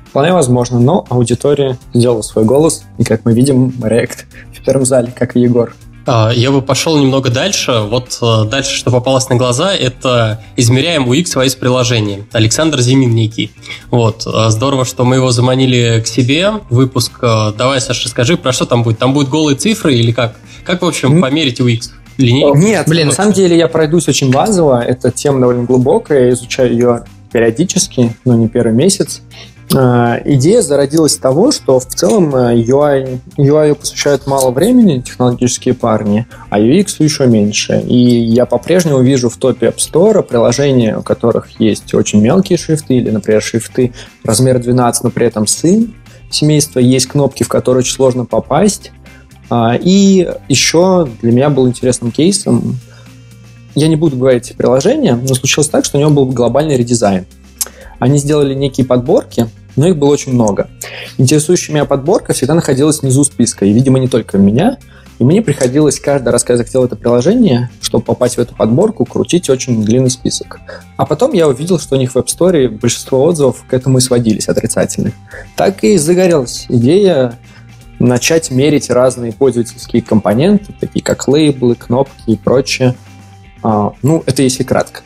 Вполне 0.09 0.33
возможно, 0.33 0.79
но 0.79 1.05
аудитория 1.09 1.77
сделала 1.93 2.21
свой 2.21 2.45
голос, 2.45 2.83
и, 2.97 3.03
как 3.03 3.25
мы 3.25 3.33
видим, 3.33 3.69
React 3.79 4.17
в 4.53 4.65
первом 4.65 4.85
зале, 4.85 5.13
как 5.15 5.35
и 5.35 5.41
Егор. 5.41 5.73
А, 6.09 6.31
я 6.33 6.51
бы 6.51 6.61
пошел 6.61 6.97
немного 6.97 7.29
дальше. 7.29 7.81
Вот 7.81 8.17
э, 8.21 8.45
дальше, 8.49 8.77
что 8.77 8.91
попалось 8.91 9.27
на 9.27 9.35
глаза, 9.35 9.75
это 9.75 10.41
измеряем 10.55 11.11
UX 11.11 11.25
свои 11.25 11.49
приложения. 11.49 12.25
Александр 12.31 12.79
Зимин 12.79 13.13
некий. 13.13 13.51
Вот. 13.91 14.25
Э, 14.25 14.49
здорово, 14.49 14.85
что 14.85 15.03
мы 15.03 15.17
его 15.17 15.31
заманили 15.31 16.01
к 16.01 16.07
себе. 16.07 16.53
Выпуск. 16.69 17.19
Э, 17.21 17.51
давай, 17.57 17.81
Саша, 17.81 18.07
скажи, 18.07 18.37
про 18.37 18.53
что 18.53 18.65
там 18.65 18.83
будет? 18.83 18.99
Там 18.99 19.13
будут 19.13 19.29
голые 19.29 19.57
цифры 19.57 19.95
или 19.95 20.13
как? 20.13 20.37
Как, 20.63 20.81
в 20.81 20.85
общем, 20.85 21.21
померить 21.21 21.59
UX? 21.59 21.89
Линейку? 22.17 22.57
Нет, 22.57 22.87
Блин, 22.87 23.07
на 23.07 23.13
самом 23.13 23.33
деле 23.33 23.57
я 23.57 23.67
пройдусь 23.67 24.07
очень 24.07 24.31
базово. 24.31 24.81
Эта 24.81 25.11
тема 25.11 25.39
довольно 25.39 25.63
глубокая. 25.63 26.25
Я 26.25 26.29
изучаю 26.31 26.71
ее 26.71 27.03
периодически, 27.31 28.15
но 28.25 28.35
не 28.35 28.47
первый 28.47 28.73
месяц. 28.73 29.21
А, 29.75 30.19
идея 30.23 30.61
зародилась 30.61 31.13
с 31.13 31.17
того, 31.17 31.51
что 31.51 31.79
в 31.79 31.85
целом 31.85 32.33
UI, 32.33 33.19
э, 33.37 33.41
UI 33.41 33.75
посвящают 33.75 34.25
мало 34.25 34.51
времени 34.51 35.01
технологические 35.01 35.73
парни, 35.73 36.25
а 36.49 36.59
UX 36.59 36.95
еще 36.99 37.27
меньше. 37.27 37.83
И 37.85 37.97
я 37.97 38.45
по-прежнему 38.45 39.01
вижу 39.01 39.29
в 39.29 39.35
топе 39.35 39.67
App 39.67 39.77
Store 39.77 40.23
приложения, 40.23 40.97
у 40.97 41.03
которых 41.03 41.59
есть 41.59 41.93
очень 41.93 42.21
мелкие 42.21 42.57
шрифты, 42.57 42.95
или, 42.95 43.09
например, 43.09 43.41
шрифты 43.41 43.93
размера 44.23 44.59
12, 44.59 45.03
но 45.03 45.09
при 45.09 45.27
этом 45.27 45.45
сын 45.47 45.93
семейства, 46.29 46.79
есть 46.79 47.07
кнопки, 47.07 47.43
в 47.43 47.47
которые 47.47 47.81
очень 47.81 47.93
сложно 47.93 48.25
попасть, 48.25 48.91
а, 48.96 48.96
и 49.49 50.29
еще 50.49 51.07
для 51.21 51.31
меня 51.31 51.49
был 51.49 51.67
интересным 51.67 52.11
кейсом, 52.11 52.77
я 53.75 53.87
не 53.87 53.95
буду 53.95 54.17
говорить 54.17 54.55
приложение, 54.57 55.15
но 55.15 55.35
случилось 55.35 55.69
так, 55.69 55.85
что 55.85 55.97
у 55.97 56.01
него 56.01 56.09
был 56.09 56.25
глобальный 56.25 56.77
редизайн. 56.77 57.25
Они 57.99 58.17
сделали 58.17 58.53
некие 58.53 58.85
подборки, 58.85 59.47
но 59.75 59.87
их 59.87 59.97
было 59.97 60.09
очень 60.09 60.33
много. 60.33 60.67
Интересующая 61.17 61.73
меня 61.73 61.85
подборка 61.85 62.33
всегда 62.33 62.55
находилась 62.55 63.01
внизу 63.01 63.23
списка, 63.23 63.65
и, 63.65 63.71
видимо, 63.71 63.99
не 63.99 64.07
только 64.07 64.37
меня. 64.37 64.77
И 65.19 65.23
мне 65.23 65.41
приходилось 65.41 65.99
каждый 65.99 66.29
раз, 66.29 66.43
когда 66.43 66.53
я 66.53 66.57
захотел 66.57 66.85
это 66.85 66.95
приложение, 66.95 67.69
чтобы 67.81 68.03
попасть 68.03 68.37
в 68.37 68.39
эту 68.39 68.55
подборку, 68.55 69.05
крутить 69.05 69.49
очень 69.49 69.83
длинный 69.83 70.11
список. 70.11 70.59
А 70.95 71.05
потом 71.05 71.33
я 71.33 71.47
увидел, 71.47 71.79
что 71.79 71.95
у 71.95 71.99
них 71.99 72.11
в 72.11 72.17
App 72.17 72.27
Store 72.27 72.67
большинство 72.69 73.23
отзывов 73.23 73.63
к 73.67 73.73
этому 73.73 73.97
и 73.97 74.01
сводились 74.01 74.47
отрицательных. 74.47 75.13
Так 75.55 75.83
и 75.83 75.97
загорелась 75.97 76.65
идея 76.69 77.33
начать 77.99 78.51
мерить 78.51 78.89
разные 78.89 79.31
пользовательские 79.31 80.01
компоненты, 80.01 80.73
такие 80.79 81.03
как 81.03 81.27
лейблы, 81.27 81.75
кнопки 81.75 82.13
и 82.27 82.35
прочее. 82.35 82.95
А, 83.63 83.93
ну, 84.01 84.23
это 84.25 84.43
если 84.43 84.63
кратко. 84.63 85.01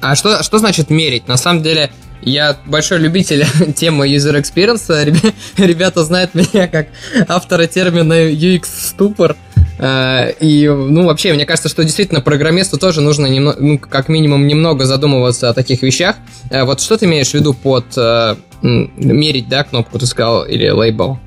А 0.00 0.14
что, 0.14 0.42
что 0.42 0.58
значит 0.58 0.90
мерить? 0.90 1.28
На 1.28 1.36
самом 1.36 1.62
деле, 1.62 1.90
я 2.22 2.56
большой 2.66 2.98
любитель 2.98 3.44
темы 3.76 4.08
user 4.08 4.40
experience. 4.40 5.32
Ребята 5.56 6.04
знают 6.04 6.34
меня 6.34 6.68
как 6.68 6.88
автора 7.28 7.66
термина 7.66 8.30
UX-ступор. 8.30 9.36
А, 9.80 10.28
и, 10.40 10.68
ну, 10.68 11.06
вообще, 11.06 11.32
мне 11.32 11.46
кажется, 11.46 11.68
что 11.68 11.84
действительно 11.84 12.20
программисту 12.20 12.78
тоже 12.78 13.00
нужно, 13.00 13.26
немного, 13.26 13.58
ну, 13.60 13.78
как 13.78 14.08
минимум, 14.08 14.46
немного 14.46 14.86
задумываться 14.86 15.48
о 15.48 15.54
таких 15.54 15.82
вещах. 15.82 16.16
А 16.50 16.64
вот 16.64 16.80
что 16.80 16.96
ты 16.96 17.06
имеешь 17.06 17.30
в 17.30 17.34
виду 17.34 17.54
под 17.54 17.86
э, 17.96 18.36
мерить, 18.62 19.48
да, 19.48 19.62
кнопку, 19.62 19.98
ты 19.98 20.06
сказал, 20.06 20.44
или 20.44 20.68
лейбл? 20.68 21.18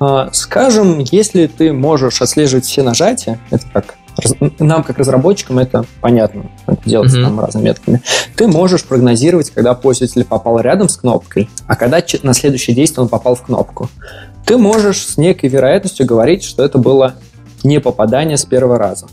А, 0.00 0.30
скажем, 0.32 0.98
если 0.98 1.46
ты 1.46 1.72
можешь 1.72 2.20
отслеживать 2.20 2.64
все 2.64 2.82
нажатия, 2.82 3.38
это 3.50 3.64
как 3.72 3.94
нам, 4.60 4.84
как 4.84 4.98
разработчикам, 4.98 5.58
это 5.58 5.84
понятно. 6.00 6.44
Это 6.66 6.78
делается 6.84 7.18
mm-hmm. 7.18 7.24
там 7.24 7.40
разными 7.40 7.64
методами. 7.64 8.02
Ты 8.36 8.46
можешь 8.46 8.84
прогнозировать, 8.84 9.50
когда 9.50 9.74
пользователь 9.74 10.24
попал 10.24 10.60
рядом 10.60 10.88
с 10.88 10.96
кнопкой, 10.96 11.48
а 11.66 11.74
когда 11.74 12.00
на 12.22 12.34
следующее 12.34 12.76
действие 12.76 13.02
он 13.02 13.08
попал 13.08 13.34
в 13.34 13.42
кнопку. 13.42 13.90
Ты 14.46 14.56
можешь 14.56 15.04
с 15.04 15.16
некой 15.16 15.48
вероятностью 15.48 16.06
говорить, 16.06 16.44
что 16.44 16.64
это 16.64 16.78
было 16.78 17.14
не 17.62 17.80
попадание 17.80 18.36
с 18.36 18.44
первого 18.44 18.78
раза. 18.78 19.06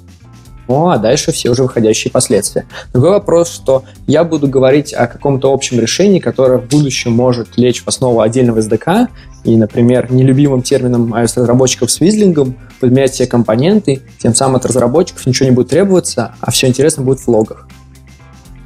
Ну, 0.71 0.89
а 0.89 0.97
дальше 0.97 1.33
все 1.33 1.49
уже 1.49 1.63
выходящие 1.63 2.09
последствия. 2.13 2.65
Другой 2.93 3.09
вопрос, 3.09 3.51
что 3.51 3.83
я 4.07 4.23
буду 4.23 4.47
говорить 4.47 4.93
о 4.93 5.05
каком-то 5.05 5.51
общем 5.51 5.81
решении, 5.81 6.19
которое 6.19 6.59
в 6.59 6.69
будущем 6.69 7.11
может 7.11 7.57
лечь 7.57 7.83
в 7.83 7.89
основу 7.89 8.21
отдельного 8.21 8.59
SDK, 8.59 9.07
и, 9.43 9.57
например, 9.57 10.09
нелюбимым 10.13 10.61
термином 10.61 11.13
iOS-разработчиков 11.13 11.91
с 11.91 11.99
визлингом 11.99 12.55
подменять 12.79 13.11
все 13.11 13.27
компоненты, 13.27 14.01
тем 14.17 14.33
самым 14.33 14.55
от 14.55 14.65
разработчиков 14.65 15.25
ничего 15.25 15.49
не 15.49 15.53
будет 15.53 15.67
требоваться, 15.67 16.35
а 16.39 16.51
все 16.51 16.67
интересно 16.67 17.03
будет 17.03 17.19
в 17.19 17.27
логах. 17.27 17.67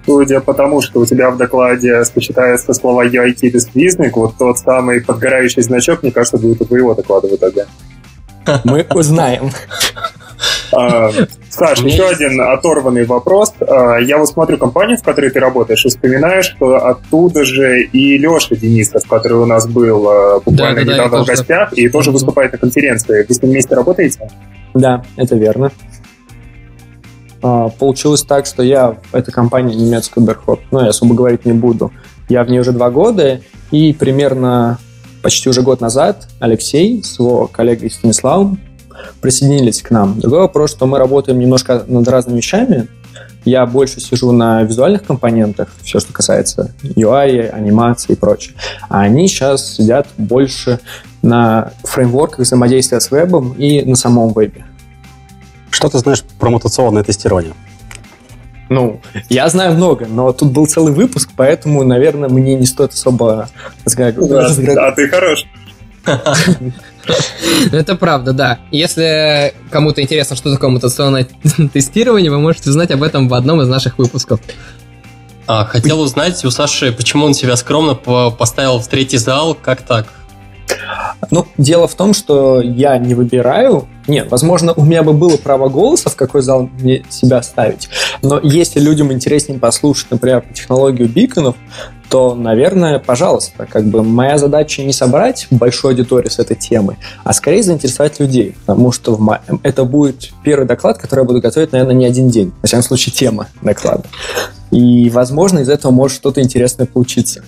Судя 0.05 0.41
по 0.41 0.53
тому, 0.53 0.83
что 0.83 0.99
у 0.99 1.07
тебя 1.07 1.31
в 1.31 1.37
докладе 1.37 2.05
сочетаются 2.05 2.75
слова 2.75 3.03
UIT 3.07 3.39
и 3.41 3.49
визлинг, 3.49 4.15
вот 4.15 4.37
тот 4.37 4.59
самый 4.59 5.01
подгорающий 5.01 5.63
значок, 5.63 6.03
мне 6.03 6.11
кажется, 6.11 6.37
будет 6.37 6.61
у 6.61 6.65
твоего 6.65 6.93
доклада 6.93 7.29
в 7.29 7.33
итоге. 7.33 7.65
Мы 8.63 8.85
узнаем. 8.93 9.49
А, 10.71 11.11
Саш, 11.49 11.79
еще 11.81 12.07
один 12.07 12.41
оторванный 12.41 13.05
вопрос. 13.05 13.53
А, 13.59 13.97
я 13.97 14.17
вот 14.17 14.27
смотрю 14.27 14.57
компанию, 14.57 14.97
в 14.97 15.03
которой 15.03 15.29
ты 15.29 15.39
работаешь, 15.39 15.85
и 15.85 15.89
вспоминаешь, 15.89 16.45
что 16.45 16.85
оттуда 16.85 17.45
же 17.45 17.83
и 17.83 18.17
Леша 18.17 18.55
Денисов, 18.55 19.07
который 19.07 19.37
у 19.37 19.45
нас 19.45 19.67
был 19.67 20.07
а, 20.09 20.39
буквально 20.39 20.81
да, 20.81 20.85
да, 20.85 20.93
недавно 20.93 21.17
да, 21.17 21.23
в 21.23 21.27
гостях, 21.27 21.73
и 21.73 21.89
тоже 21.89 22.11
выступает 22.11 22.51
на 22.51 22.57
конференции. 22.57 23.25
Вы 23.27 23.33
с 23.33 23.41
ним 23.41 23.51
вместе 23.51 23.75
работаете? 23.75 24.29
Да, 24.73 25.03
это 25.15 25.35
верно. 25.35 25.71
Получилось 27.41 28.23
так, 28.23 28.47
что 28.47 28.63
я, 28.63 28.97
эта 29.11 29.31
компания 29.31 29.75
немецкая 29.75 30.21
Берхоп, 30.21 30.61
ну, 30.71 30.81
я 30.81 30.87
особо 30.87 31.13
говорить 31.13 31.45
не 31.45 31.53
буду. 31.53 31.91
Я 32.27 32.43
в 32.43 32.49
ней 32.49 32.59
уже 32.59 32.71
два 32.71 32.89
года, 32.89 33.39
и 33.69 33.93
примерно 33.93 34.79
почти 35.21 35.49
уже 35.49 35.61
год 35.61 35.79
назад 35.79 36.27
Алексей 36.39 37.03
с 37.03 37.19
его 37.19 37.47
коллегой 37.47 37.91
Станиславом 37.91 38.59
присоединились 39.21 39.81
к 39.81 39.91
нам. 39.91 40.19
Другой 40.19 40.39
вопрос, 40.39 40.71
что 40.71 40.85
мы 40.85 40.99
работаем 40.99 41.39
немножко 41.39 41.83
над 41.87 42.07
разными 42.07 42.37
вещами. 42.37 42.87
Я 43.45 43.65
больше 43.65 43.99
сижу 43.99 44.31
на 44.31 44.63
визуальных 44.63 45.03
компонентах, 45.03 45.69
все, 45.83 45.99
что 45.99 46.11
касается 46.11 46.73
UI, 46.81 47.47
анимации 47.49 48.13
и 48.13 48.15
прочее. 48.15 48.55
А 48.89 49.01
они 49.01 49.27
сейчас 49.27 49.75
сидят 49.75 50.07
больше 50.17 50.79
на 51.21 51.71
фреймворках 51.83 52.39
взаимодействия 52.39 52.99
с 52.99 53.11
вебом 53.11 53.53
и 53.53 53.83
на 53.83 53.95
самом 53.95 54.33
вебе. 54.33 54.65
Что 55.69 55.89
ты 55.89 55.99
знаешь 55.99 56.23
про 56.39 56.49
мутационное 56.49 57.03
тестирование? 57.03 57.53
Ну, 58.69 58.99
я 59.29 59.47
знаю 59.49 59.75
много, 59.75 60.07
но 60.07 60.33
тут 60.33 60.51
был 60.51 60.65
целый 60.65 60.93
выпуск, 60.93 61.29
поэтому, 61.35 61.83
наверное, 61.83 62.29
мне 62.29 62.55
не 62.55 62.65
стоит 62.65 62.93
особо 62.93 63.49
разговаривать. 63.85 64.29
Да, 64.73 64.87
а 64.87 64.91
ты 64.91 65.07
хорош. 65.07 65.45
Это 67.71 67.95
правда, 67.95 68.33
да. 68.33 68.59
Если 68.71 69.53
кому-то 69.69 70.01
интересно, 70.01 70.35
что 70.35 70.53
такое 70.53 70.69
мутационное 70.69 71.27
тестирование, 71.73 72.31
вы 72.31 72.39
можете 72.39 72.69
узнать 72.69 72.91
об 72.91 73.03
этом 73.03 73.27
в 73.27 73.33
одном 73.33 73.61
из 73.61 73.67
наших 73.67 73.97
выпусков. 73.97 74.39
А, 75.47 75.65
хотел 75.65 76.01
узнать 76.01 76.43
у 76.43 76.49
Саши, 76.49 76.91
почему 76.91 77.25
он 77.25 77.33
себя 77.33 77.55
скромно 77.55 77.95
поставил 77.95 78.79
в 78.79 78.87
третий 78.87 79.17
зал, 79.17 79.55
как 79.55 79.81
так? 79.81 80.07
Ну, 81.31 81.47
дело 81.57 81.87
в 81.87 81.95
том, 81.95 82.13
что 82.13 82.61
я 82.61 82.97
не 82.97 83.13
выбираю. 83.13 83.87
Нет, 84.07 84.29
возможно, 84.29 84.73
у 84.73 84.83
меня 84.83 85.03
бы 85.03 85.13
было 85.13 85.37
право 85.37 85.69
голоса, 85.69 86.09
в 86.09 86.15
какой 86.15 86.41
зал 86.41 86.69
мне 86.79 87.03
себя 87.09 87.41
ставить. 87.41 87.89
Но 88.21 88.39
если 88.41 88.79
людям 88.79 89.11
интереснее 89.11 89.59
послушать, 89.59 90.11
например, 90.11 90.43
технологию 90.53 91.07
биконов, 91.07 91.55
то, 92.09 92.35
наверное, 92.35 92.99
пожалуйста, 92.99 93.67
как 93.69 93.85
бы 93.85 94.03
моя 94.03 94.37
задача 94.37 94.83
не 94.83 94.93
собрать 94.93 95.47
большую 95.51 95.91
аудиторию 95.91 96.29
с 96.29 96.39
этой 96.39 96.55
темы, 96.55 96.97
а 97.23 97.33
скорее 97.33 97.63
заинтересовать 97.63 98.19
людей, 98.19 98.55
потому 98.65 98.91
что 98.91 99.15
в 99.15 99.19
мо... 99.19 99.41
это 99.63 99.83
будет 99.83 100.31
первый 100.43 100.67
доклад, 100.67 100.97
который 100.97 101.21
я 101.21 101.25
буду 101.25 101.41
готовить, 101.41 101.71
наверное, 101.71 101.95
не 101.95 102.05
один 102.05 102.29
день. 102.29 102.53
На 102.61 102.67
всяком 102.67 102.83
случае, 102.83 103.13
тема 103.13 103.47
доклада. 103.61 104.03
И, 104.71 105.09
возможно, 105.09 105.59
из 105.59 105.69
этого 105.69 105.91
может 105.91 106.17
что-то 106.17 106.41
интересное 106.41 106.85
получиться. 106.85 107.43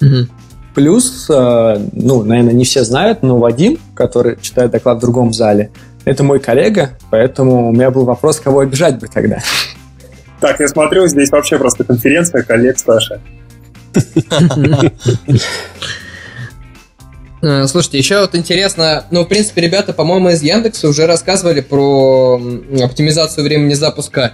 Угу. 0.00 0.28
Плюс, 0.74 1.26
э, 1.30 1.88
ну, 1.92 2.22
наверное, 2.22 2.52
не 2.52 2.64
все 2.64 2.84
знают, 2.84 3.22
но 3.22 3.38
Вадим, 3.38 3.78
который 3.94 4.38
читает 4.40 4.70
доклад 4.70 4.98
в 4.98 5.00
другом 5.00 5.32
зале, 5.32 5.70
это 6.04 6.22
мой 6.22 6.38
коллега, 6.38 6.90
поэтому 7.10 7.68
у 7.68 7.72
меня 7.72 7.90
был 7.90 8.04
вопрос, 8.04 8.38
кого 8.38 8.60
обижать 8.60 8.98
бы 8.98 9.08
тогда. 9.08 9.40
Так, 10.40 10.60
я 10.60 10.68
смотрю, 10.68 11.06
здесь 11.06 11.30
вообще 11.30 11.58
просто 11.58 11.84
конференция 11.84 12.42
коллег 12.42 12.78
Саша. 12.78 13.20
Э, 17.42 17.66
слушайте, 17.66 17.98
еще 17.98 18.20
вот 18.20 18.34
интересно, 18.34 19.04
ну, 19.10 19.24
в 19.24 19.28
принципе, 19.28 19.60
ребята, 19.60 19.92
по-моему, 19.92 20.30
из 20.30 20.42
Яндекса 20.42 20.88
уже 20.88 21.06
рассказывали 21.06 21.60
про 21.60 22.40
оптимизацию 22.82 23.44
времени 23.44 23.74
запуска, 23.74 24.32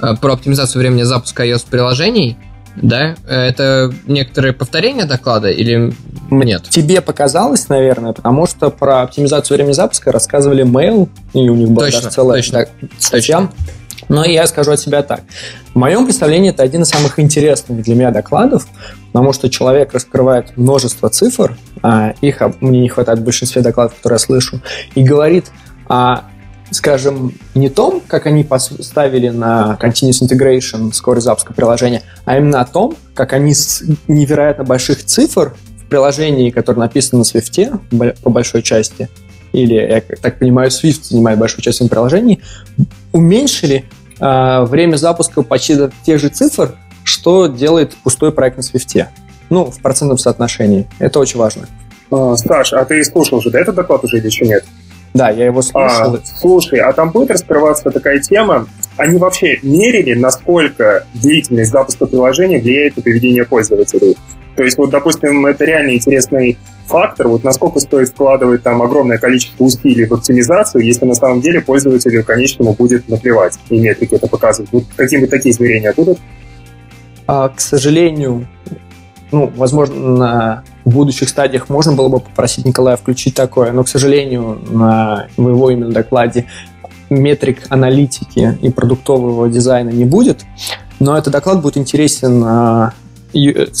э, 0.00 0.14
про 0.20 0.34
оптимизацию 0.34 0.80
времени 0.80 1.02
запуска 1.02 1.44
iOS-приложений. 1.46 2.36
Да? 2.76 3.16
Это 3.26 3.92
некоторые 4.06 4.52
повторения 4.52 5.04
доклада 5.04 5.50
или 5.50 5.92
нет? 6.30 6.62
Тебе 6.70 7.00
показалось, 7.00 7.68
наверное, 7.68 8.12
потому 8.12 8.46
что 8.46 8.70
про 8.70 9.02
оптимизацию 9.02 9.56
времени 9.56 9.74
запуска 9.74 10.12
рассказывали 10.12 10.64
Mail, 10.64 11.08
и 11.34 11.48
у 11.48 11.54
них 11.54 11.68
была 11.68 11.86
точно, 11.86 12.00
даже 12.00 12.14
целая 12.14 12.38
точно, 12.38 12.66
статья. 12.98 13.50
Но 14.08 14.24
я 14.24 14.46
скажу 14.46 14.72
от 14.72 14.80
себя 14.80 15.02
так. 15.02 15.22
В 15.74 15.78
моем 15.78 16.04
представлении 16.04 16.50
это 16.50 16.62
один 16.62 16.82
из 16.82 16.88
самых 16.88 17.18
интересных 17.18 17.82
для 17.82 17.94
меня 17.94 18.10
докладов, 18.10 18.66
потому 19.12 19.32
что 19.32 19.48
человек 19.48 19.92
раскрывает 19.92 20.56
множество 20.56 21.08
цифр, 21.08 21.56
а 21.82 22.14
их 22.20 22.42
мне 22.60 22.80
не 22.80 22.88
хватает 22.88 23.20
в 23.20 23.24
большинстве 23.24 23.62
докладов, 23.62 23.94
которые 23.96 24.16
я 24.16 24.18
слышу, 24.18 24.60
и 24.94 25.02
говорит 25.02 25.46
о 25.88 26.22
скажем, 26.72 27.34
не 27.54 27.68
том, 27.68 28.00
как 28.06 28.26
они 28.26 28.44
поставили 28.44 29.28
на 29.28 29.78
Continuous 29.80 30.22
Integration 30.22 30.92
скорость 30.92 31.26
запуска 31.26 31.52
приложения, 31.52 32.02
а 32.24 32.38
именно 32.38 32.60
о 32.60 32.64
том, 32.64 32.96
как 33.14 33.32
они 33.34 33.54
с 33.54 33.82
невероятно 34.08 34.64
больших 34.64 35.04
цифр 35.04 35.54
в 35.78 35.88
приложении, 35.88 36.50
которое 36.50 36.78
написано 36.78 37.18
на 37.18 37.24
Swift 37.24 38.14
по 38.22 38.30
большой 38.30 38.62
части, 38.62 39.10
или, 39.52 39.74
я 39.74 40.00
так 40.16 40.38
понимаю, 40.38 40.70
Swift 40.70 41.04
занимает 41.04 41.38
большую 41.38 41.62
часть 41.62 41.86
приложений, 41.88 42.40
уменьшили 43.12 43.84
э, 44.18 44.64
время 44.64 44.96
запуска 44.96 45.42
почти 45.42 45.74
до 45.74 45.92
тех 46.04 46.18
же 46.18 46.28
цифр, 46.28 46.76
что 47.04 47.46
делает 47.46 47.94
пустой 47.96 48.32
проект 48.32 48.56
на 48.56 48.62
Swift. 48.62 49.06
Ну, 49.50 49.66
в 49.66 49.80
процентном 49.80 50.18
соотношении. 50.18 50.88
Это 50.98 51.18
очень 51.20 51.38
важно. 51.38 51.66
А, 52.10 52.36
Саш, 52.36 52.72
а 52.72 52.84
ты 52.84 53.02
слушал 53.04 53.38
уже, 53.38 53.50
да, 53.50 53.60
этот 53.60 53.74
доклад 53.74 54.04
уже 54.04 54.18
или 54.18 54.26
еще 54.26 54.46
нет? 54.46 54.64
Да, 55.14 55.30
я 55.30 55.46
его 55.46 55.60
слушал. 55.62 56.14
А, 56.14 56.20
слушай, 56.24 56.78
а 56.78 56.92
там 56.92 57.10
будет 57.10 57.30
раскрываться 57.30 57.90
такая 57.90 58.18
тема, 58.20 58.66
они 58.96 59.18
вообще 59.18 59.58
мерили, 59.62 60.14
насколько 60.14 61.06
длительность 61.14 61.70
запуска 61.70 62.06
приложения 62.06 62.60
влияет 62.60 62.96
на 62.96 63.02
поведение 63.02 63.44
пользователей. 63.44 64.16
То 64.56 64.62
есть, 64.62 64.76
вот, 64.76 64.90
допустим, 64.90 65.46
это 65.46 65.64
реально 65.64 65.94
интересный 65.94 66.58
фактор, 66.86 67.28
вот 67.28 67.42
насколько 67.42 67.80
стоит 67.80 68.10
вкладывать 68.10 68.62
там 68.62 68.82
огромное 68.82 69.16
количество 69.16 69.64
усилий 69.64 70.04
в 70.04 70.12
оптимизацию, 70.12 70.84
если 70.84 71.06
на 71.06 71.14
самом 71.14 71.40
деле 71.40 71.62
пользователю 71.62 72.22
конечному 72.22 72.74
будет 72.74 73.08
наплевать, 73.08 73.58
и 73.70 73.78
метрики 73.78 74.14
это 74.14 74.26
показывают. 74.26 74.70
Вот 74.72 74.84
какие-нибудь 74.94 75.30
такие 75.30 75.54
измерения 75.54 75.94
будут? 75.96 76.18
А, 77.26 77.48
к 77.48 77.60
сожалению, 77.60 78.46
ну, 79.30 79.50
возможно, 79.56 79.96
на 79.96 80.64
будущих 80.84 81.30
стадиях 81.30 81.70
можно 81.70 81.92
было 81.94 82.08
бы 82.08 82.20
попросить 82.20 82.66
Николая 82.66 82.96
включить 82.96 83.34
такое, 83.34 83.72
но, 83.72 83.84
к 83.84 83.88
сожалению, 83.88 84.60
на 84.70 85.28
его 85.38 85.70
именно 85.70 85.92
докладе 85.92 86.46
метрик 87.14 87.62
аналитики 87.68 88.58
и 88.60 88.70
продуктового 88.70 89.48
дизайна 89.48 89.90
не 89.90 90.04
будет, 90.04 90.44
но 91.00 91.16
этот 91.16 91.32
доклад 91.32 91.62
будет 91.62 91.76
интересен 91.76 92.42
а, 92.44 92.92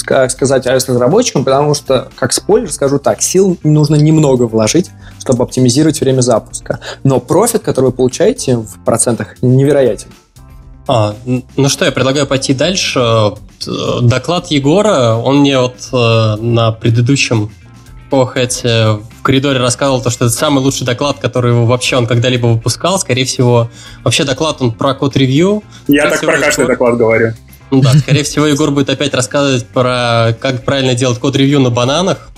как 0.04 0.30
сказать, 0.30 0.66
iOS-разработчикам, 0.66 1.44
потому 1.44 1.74
что, 1.74 2.08
как 2.16 2.32
спойлер, 2.32 2.70
скажу 2.72 2.98
так, 2.98 3.20
сил 3.22 3.58
нужно 3.62 3.96
немного 3.96 4.44
вложить, 4.44 4.90
чтобы 5.18 5.44
оптимизировать 5.44 6.00
время 6.00 6.22
запуска. 6.22 6.80
Но 7.04 7.20
профит, 7.20 7.62
который 7.62 7.86
вы 7.86 7.92
получаете 7.92 8.56
в 8.56 8.82
процентах, 8.84 9.36
невероятен. 9.42 10.08
А, 10.88 11.14
ну 11.56 11.68
что, 11.68 11.84
я 11.84 11.92
предлагаю 11.92 12.26
пойти 12.26 12.54
дальше. 12.54 13.32
Доклад 14.02 14.48
Егора, 14.48 15.14
он 15.14 15.40
мне 15.40 15.58
вот 15.60 15.76
э, 15.92 16.36
на 16.40 16.72
предыдущем 16.72 17.52
Похете 18.12 18.98
в 19.20 19.22
коридоре 19.22 19.58
рассказывал, 19.58 20.02
то, 20.02 20.10
что 20.10 20.26
это 20.26 20.34
самый 20.34 20.58
лучший 20.58 20.84
доклад, 20.84 21.18
который 21.18 21.54
вообще 21.54 21.96
он 21.96 22.06
когда-либо 22.06 22.44
выпускал. 22.48 22.98
Скорее 22.98 23.24
всего, 23.24 23.70
вообще 24.04 24.24
доклад 24.24 24.60
он 24.60 24.72
про 24.72 24.92
код-ревью. 24.92 25.62
Я 25.88 26.10
так 26.10 26.20
про 26.20 26.36
каждый 26.38 26.66
доклад 26.66 26.98
говорю. 26.98 27.32
Ну 27.70 27.80
да, 27.80 27.94
скорее 27.94 28.22
всего, 28.24 28.46
Егор 28.46 28.70
будет 28.70 28.90
опять 28.90 29.14
рассказывать 29.14 29.66
про 29.66 30.36
как 30.38 30.62
правильно 30.62 30.94
делать 30.94 31.20
код-ревью 31.20 31.60
на 31.60 31.70
бананах. 31.70 32.28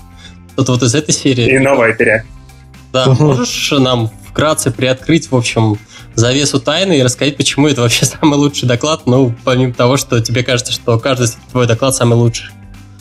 Что-то 0.53 0.71
вот 0.71 0.83
из 0.83 0.95
этой 0.95 1.11
серии. 1.11 1.53
И 1.53 1.59
на 1.59 1.75
вайпере. 1.75 2.23
Да, 2.93 3.07
можешь 3.07 3.71
нам 3.71 4.09
вкратце 4.29 4.71
приоткрыть, 4.71 5.29
в 5.29 5.35
общем, 5.35 5.77
завесу 6.13 6.61
тайны 6.61 6.99
и 6.99 7.03
рассказать, 7.03 7.35
почему 7.35 7.67
это 7.67 7.81
вообще 7.81 8.05
самый 8.21 8.37
лучший 8.37 8.65
доклад, 8.65 9.07
ну, 9.07 9.35
помимо 9.43 9.73
того, 9.73 9.97
что 9.97 10.21
тебе 10.21 10.41
кажется, 10.41 10.71
что 10.71 10.97
каждый 10.99 11.27
твой 11.51 11.67
доклад 11.67 11.93
самый 11.93 12.13
лучший. 12.13 12.45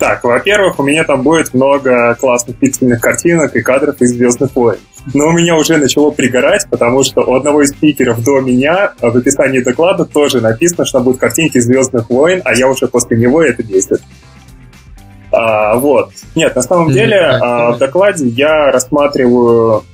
Так, 0.04 0.22
во-первых, 0.22 0.78
у 0.80 0.82
меня 0.82 1.02
там 1.04 1.22
будет 1.22 1.54
много 1.54 2.14
классных 2.20 2.58
пиксельных 2.58 3.00
картинок 3.00 3.56
и 3.56 3.62
кадров 3.62 4.02
из 4.02 4.10
«Звездных 4.10 4.54
войн». 4.54 4.76
Но 5.14 5.28
у 5.28 5.32
меня 5.32 5.56
уже 5.56 5.78
начало 5.78 6.10
пригорать, 6.10 6.66
потому 6.68 7.02
что 7.04 7.22
у 7.22 7.34
одного 7.34 7.62
из 7.62 7.70
спикеров 7.70 8.22
до 8.22 8.40
меня 8.40 8.92
в 9.00 9.16
описании 9.16 9.60
доклада 9.60 10.04
тоже 10.04 10.42
написано, 10.42 10.84
что 10.84 10.98
там 10.98 11.04
будут 11.04 11.20
картинки 11.20 11.58
«Звездных 11.58 12.10
войн», 12.10 12.42
а 12.44 12.54
я 12.54 12.68
уже 12.68 12.86
после 12.86 13.16
него 13.16 13.42
это 13.42 13.62
бесит. 13.62 14.02
А, 15.32 15.76
вот. 15.76 16.10
Нет, 16.34 16.54
на 16.54 16.60
самом 16.60 16.90
деле 16.90 17.20
а, 17.20 17.72
в 17.72 17.78
докладе 17.78 18.28
я 18.28 18.70
рассматриваю 18.70 19.84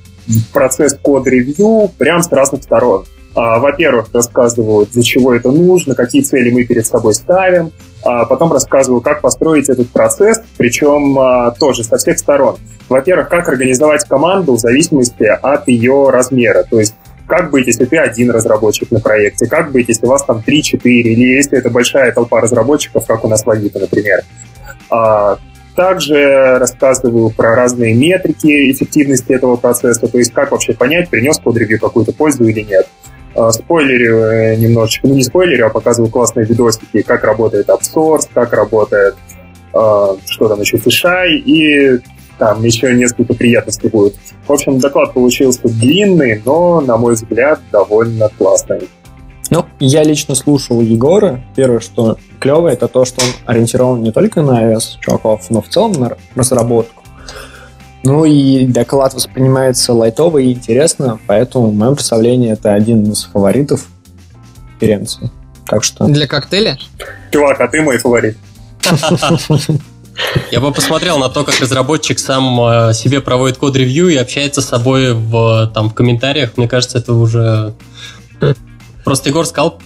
процесс 0.51 0.93
код-ревью 1.01 1.89
прям 1.97 2.21
с 2.21 2.29
разных 2.29 2.63
сторон. 2.63 3.05
А, 3.33 3.59
во-первых, 3.59 4.09
рассказываю, 4.13 4.85
для 4.91 5.03
чего 5.03 5.33
это 5.33 5.51
нужно, 5.51 5.95
какие 5.95 6.21
цели 6.21 6.51
мы 6.51 6.65
перед 6.65 6.85
собой 6.85 7.13
ставим. 7.13 7.71
А 8.03 8.25
потом 8.25 8.51
рассказываю, 8.51 9.01
как 9.01 9.21
построить 9.21 9.69
этот 9.69 9.89
процесс, 9.89 10.41
причем 10.57 11.17
а, 11.19 11.51
тоже 11.51 11.83
со 11.83 11.97
всех 11.97 12.17
сторон. 12.17 12.57
Во-первых, 12.89 13.29
как 13.29 13.47
организовать 13.47 14.05
команду 14.05 14.53
в 14.53 14.59
зависимости 14.59 15.23
от 15.23 15.67
ее 15.67 16.09
размера. 16.09 16.63
То 16.69 16.79
есть 16.79 16.95
как 17.27 17.49
быть, 17.49 17.65
если 17.67 17.85
ты 17.85 17.97
один 17.97 18.29
разработчик 18.29 18.91
на 18.91 18.99
проекте? 18.99 19.45
Как 19.45 19.71
быть, 19.71 19.87
если 19.87 20.05
у 20.05 20.09
вас 20.09 20.25
там 20.25 20.43
3-4? 20.45 20.81
Или 20.83 21.37
если 21.37 21.57
это 21.57 21.69
большая 21.69 22.11
толпа 22.11 22.41
разработчиков, 22.41 23.05
как 23.05 23.23
у 23.23 23.29
нас 23.29 23.45
в 23.45 23.49
Авито, 23.49 23.79
например? 23.79 24.23
А, 24.89 25.37
также 25.75 26.57
рассказываю 26.59 27.29
про 27.29 27.55
разные 27.55 27.93
метрики 27.93 28.71
эффективности 28.71 29.31
этого 29.31 29.55
процесса, 29.55 30.07
то 30.07 30.17
есть 30.17 30.33
как 30.33 30.51
вообще 30.51 30.73
понять, 30.73 31.09
принес 31.09 31.39
код-ревью 31.39 31.79
какую-то 31.79 32.11
пользу 32.11 32.43
или 32.43 32.61
нет. 32.61 32.87
А, 33.35 33.51
спойлерю 33.51 34.17
э, 34.17 34.55
немножечко, 34.57 35.07
ну 35.07 35.15
не 35.15 35.23
спойлерю, 35.23 35.67
а 35.67 35.69
показываю 35.69 36.11
классные 36.11 36.45
видосики, 36.45 37.01
как 37.01 37.23
работает 37.23 37.69
AppSource, 37.69 38.27
как 38.33 38.53
работает 38.53 39.15
э, 39.73 40.15
что 40.25 40.49
там 40.49 40.59
еще, 40.59 40.77
Fisheye, 40.77 41.37
и 41.37 41.99
там 42.37 42.63
еще 42.63 42.93
несколько 42.93 43.33
приятностей 43.33 43.89
будет. 43.89 44.15
В 44.47 44.51
общем, 44.51 44.79
доклад 44.79 45.13
получился 45.13 45.61
длинный, 45.63 46.41
но, 46.43 46.81
на 46.81 46.97
мой 46.97 47.13
взгляд, 47.13 47.61
довольно 47.71 48.29
классный. 48.37 48.89
Ну, 49.51 49.65
я 49.79 50.03
лично 50.03 50.33
слушал 50.33 50.81
Егора. 50.81 51.41
Первое, 51.55 51.81
что 51.81 52.17
клево, 52.39 52.69
это 52.69 52.87
то, 52.87 53.05
что 53.05 53.21
он 53.21 53.27
ориентирован 53.45 54.01
не 54.01 54.11
только 54.11 54.41
на 54.41 54.73
iOS 54.73 54.99
чуваков, 55.01 55.49
но 55.49 55.61
в 55.61 55.67
целом 55.67 55.91
на 55.93 56.17
разработку. 56.35 57.00
Ну 58.03 58.25
и 58.25 58.65
доклад 58.65 59.13
воспринимается 59.13 59.93
лайтово 59.93 60.39
и 60.39 60.53
интересно, 60.53 61.19
поэтому 61.27 61.67
в 61.69 61.75
моем 61.75 61.95
представлении 61.95 62.51
это 62.51 62.73
один 62.73 63.11
из 63.11 63.23
фаворитов 63.25 63.85
конференции. 64.71 65.31
Так 65.67 65.83
что... 65.83 66.05
Для 66.05 66.27
коктейля? 66.27 66.77
Чувак, 67.31 67.61
а 67.61 67.67
ты 67.67 67.81
мой 67.81 67.97
фаворит. 67.99 68.37
Я 70.51 70.59
бы 70.59 70.71
посмотрел 70.73 71.17
на 71.17 71.29
то, 71.29 71.43
как 71.43 71.59
разработчик 71.59 72.19
сам 72.19 72.59
э, 72.61 72.93
себе 72.93 73.21
проводит 73.21 73.57
код-ревью 73.57 74.09
и 74.09 74.15
общается 74.17 74.61
с 74.61 74.67
собой 74.67 75.13
в, 75.13 75.71
там, 75.73 75.89
в 75.89 75.93
комментариях. 75.93 76.57
Мне 76.57 76.67
кажется, 76.67 76.97
это 76.97 77.13
уже... 77.13 77.73
Просто 79.05 79.29
Егор 79.29 79.45
сказал 79.45 79.79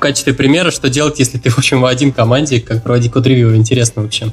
качестве 0.00 0.34
примера, 0.34 0.70
что 0.70 0.88
делать, 0.88 1.18
если 1.18 1.38
ты, 1.38 1.50
в 1.50 1.58
общем, 1.58 1.80
в 1.80 1.86
один 1.86 2.12
команде, 2.12 2.60
как 2.60 2.82
проводить 2.82 3.12
код-ревью. 3.12 3.54
Интересно 3.54 4.02
вообще. 4.02 4.32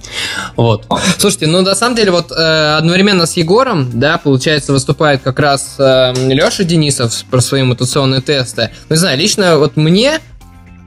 Вот. 0.56 0.86
Слушайте, 1.18 1.48
ну, 1.48 1.62
на 1.62 1.76
самом 1.76 1.96
деле, 1.96 2.12
вот 2.12 2.32
э, 2.32 2.78
одновременно 2.78 3.26
с 3.26 3.38
Егором, 3.38 3.90
да, 3.94 4.18
получается, 4.18 4.74
выступает 4.74 5.22
как 5.22 5.40
раз 5.40 5.76
э, 5.78 6.14
Леша 6.28 6.64
Денисов 6.64 7.14
про 7.30 7.42
свои 7.42 7.64
мутационные 7.64 8.22
тесты. 8.22 8.72
Ну, 8.90 8.96
не 8.96 9.00
знаю, 9.00 9.18
лично 9.18 9.58
вот 9.60 9.78
мне 9.78 10.20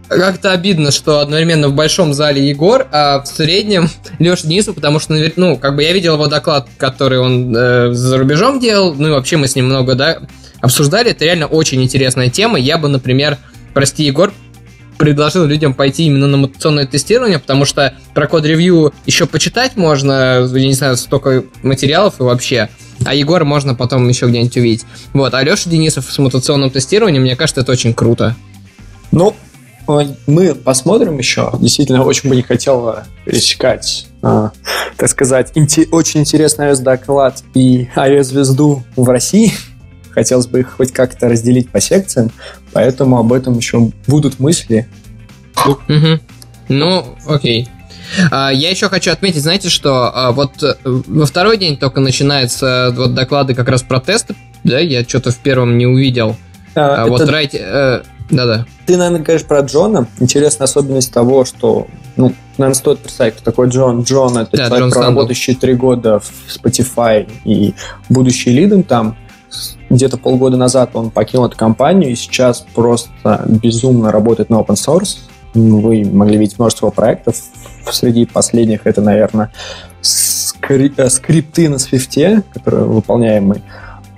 как-то 0.08 0.50
обидно, 0.52 0.90
что 0.90 1.20
одновременно 1.20 1.68
в 1.68 1.74
большом 1.74 2.12
зале 2.14 2.48
Егор, 2.48 2.88
а 2.90 3.22
в 3.22 3.26
среднем 3.26 3.88
Леша 4.18 4.48
Денисов, 4.48 4.74
потому 4.74 4.98
что, 4.98 5.14
ну, 5.36 5.56
как 5.56 5.76
бы 5.76 5.82
я 5.82 5.92
видел 5.92 6.14
его 6.14 6.26
доклад, 6.26 6.68
который 6.76 7.20
он 7.20 7.54
э, 7.56 7.92
за 7.92 8.18
рубежом 8.18 8.58
делал, 8.58 8.94
ну 8.94 9.08
и 9.08 9.10
вообще 9.12 9.36
мы 9.36 9.46
с 9.46 9.54
ним 9.54 9.66
много, 9.66 9.94
да, 9.94 10.18
обсуждали. 10.60 11.12
Это 11.12 11.24
реально 11.24 11.46
очень 11.46 11.82
интересная 11.82 12.28
тема. 12.28 12.58
Я 12.58 12.76
бы, 12.76 12.88
например, 12.88 13.38
прости, 13.72 14.04
Егор, 14.04 14.32
предложил 15.00 15.46
людям 15.46 15.72
пойти 15.72 16.04
именно 16.04 16.26
на 16.26 16.36
мутационное 16.36 16.86
тестирование, 16.86 17.38
потому 17.38 17.64
что 17.64 17.94
про 18.12 18.26
код-ревью 18.26 18.92
еще 19.06 19.24
почитать 19.24 19.74
можно, 19.76 20.46
я 20.52 20.66
не 20.66 20.74
знаю, 20.74 20.98
столько 20.98 21.42
материалов 21.62 22.20
и 22.20 22.22
вообще. 22.22 22.68
А 23.06 23.14
Егора 23.14 23.46
можно 23.46 23.74
потом 23.74 24.06
еще 24.06 24.26
где-нибудь 24.26 24.56
увидеть. 24.58 24.84
Вот, 25.14 25.32
а 25.32 25.42
Денисов 25.42 26.04
с 26.12 26.18
мутационным 26.18 26.68
тестированием, 26.68 27.22
мне 27.22 27.34
кажется, 27.34 27.62
это 27.62 27.72
очень 27.72 27.94
круто. 27.94 28.36
Ну, 29.10 29.34
мы 30.26 30.54
посмотрим 30.54 31.16
еще. 31.16 31.50
Действительно, 31.58 32.04
очень 32.04 32.28
бы 32.28 32.36
не 32.36 32.42
хотел 32.42 32.96
пересекать, 33.24 34.06
э, 34.22 34.50
так 34.98 35.08
сказать, 35.08 35.52
инте- 35.54 35.88
очень 35.90 36.20
интересный 36.20 36.66
iOS-доклад 36.66 37.42
и 37.54 37.88
iOS-звезду 37.96 38.84
в 38.96 39.08
России. 39.08 39.54
Хотелось 40.10 40.46
бы 40.46 40.60
их 40.60 40.72
хоть 40.76 40.92
как-то 40.92 41.28
разделить 41.28 41.70
по 41.70 41.80
секциям, 41.80 42.30
поэтому 42.72 43.18
об 43.18 43.32
этом 43.32 43.56
еще 43.56 43.90
будут 44.06 44.38
мысли. 44.40 44.88
Угу. 45.66 46.20
Ну, 46.68 47.04
окей. 47.26 47.68
А, 48.30 48.50
я 48.50 48.70
еще 48.70 48.88
хочу 48.88 49.10
отметить, 49.10 49.42
знаете, 49.42 49.68
что 49.68 50.10
а, 50.12 50.32
вот 50.32 50.62
э, 50.62 50.74
во 50.84 51.26
второй 51.26 51.56
день 51.56 51.76
только 51.76 52.00
начинаются 52.00 52.92
вот 52.96 53.14
доклады 53.14 53.54
как 53.54 53.68
раз 53.68 53.82
про 53.82 54.00
тесты, 54.00 54.34
да, 54.64 54.78
я 54.78 55.04
что-то 55.04 55.30
в 55.30 55.38
первом 55.38 55.78
не 55.78 55.86
увидел. 55.86 56.36
А, 56.74 57.02
а 57.02 57.02
это... 57.02 57.10
Вот 57.10 57.28
райте, 57.28 57.60
э, 57.62 58.02
да-да. 58.30 58.66
Ты, 58.86 58.96
наверное, 58.96 59.22
говоришь 59.22 59.44
про 59.44 59.60
Джона. 59.60 60.06
Интересная 60.18 60.64
особенность 60.64 61.12
того, 61.12 61.44
что, 61.44 61.86
ну, 62.16 62.32
наверное, 62.58 62.78
стоит 62.78 62.98
представить, 63.00 63.34
кто 63.34 63.44
такой 63.44 63.68
Джон. 63.68 64.02
Джон— 64.02 64.38
это 64.38 64.56
да, 64.56 64.66
человек, 64.66 64.88
Джон 64.88 64.92
проработающий 64.92 65.54
три 65.54 65.74
года 65.74 66.20
в 66.20 66.30
Spotify 66.48 67.28
и 67.44 67.74
будущий 68.08 68.50
лидом 68.50 68.82
там. 68.82 69.16
Где-то 69.90 70.16
полгода 70.16 70.56
назад 70.56 70.90
он 70.94 71.10
покинул 71.10 71.46
эту 71.46 71.56
компанию 71.56 72.10
и 72.10 72.14
сейчас 72.14 72.64
просто 72.74 73.44
безумно 73.46 74.12
работает 74.12 74.48
на 74.48 74.56
open 74.60 74.76
source. 74.76 75.18
Вы 75.52 76.04
могли 76.04 76.38
видеть 76.38 76.58
множество 76.58 76.90
проектов. 76.90 77.36
Среди 77.90 78.24
последних 78.24 78.86
это, 78.86 79.02
наверное, 79.02 79.50
скри- 80.00 80.94
э, 80.96 81.10
скрипты 81.10 81.68
на 81.68 81.74
Swift, 81.74 82.44
которые 82.52 82.84
выполняемые 82.84 83.62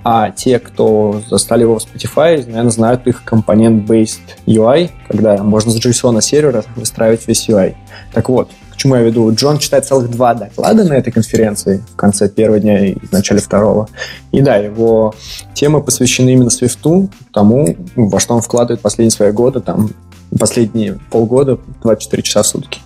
а 0.03 0.31
те, 0.31 0.59
кто 0.59 1.21
застали 1.29 1.61
его 1.61 1.79
в 1.79 1.83
Spotify, 1.83 2.45
наверное, 2.45 2.71
знают 2.71 3.07
их 3.07 3.23
компонент-based 3.23 4.19
UI, 4.45 4.91
когда 5.07 5.37
можно 5.37 5.71
с 5.71 5.77
JSON 5.77 6.19
сервера 6.21 6.65
выстраивать 6.75 7.25
весь 7.27 7.47
UI. 7.47 7.75
Так 8.13 8.27
вот, 8.29 8.51
к 8.73 8.75
чему 8.75 8.95
я 8.95 9.01
веду? 9.01 9.31
Джон 9.33 9.59
читает 9.59 9.85
целых 9.85 10.09
два 10.09 10.33
доклада 10.33 10.83
на 10.83 10.93
этой 10.93 11.11
конференции 11.11 11.83
в 11.93 11.95
конце 11.95 12.27
первого 12.27 12.59
дня 12.59 12.87
и 12.87 12.95
в 12.95 13.11
начале 13.11 13.39
второго. 13.39 13.87
И 14.31 14.41
да, 14.41 14.55
его 14.55 15.13
темы 15.53 15.83
посвящены 15.83 16.31
именно 16.31 16.49
Свифту, 16.49 17.09
тому, 17.31 17.77
во 17.95 18.19
что 18.19 18.33
он 18.33 18.41
вкладывает 18.41 18.81
последние 18.81 19.11
свои 19.11 19.31
годы, 19.31 19.59
там, 19.59 19.91
последние 20.39 20.99
полгода, 21.11 21.59
24 21.83 22.23
часа 22.23 22.41
в 22.41 22.47
сутки. 22.47 22.79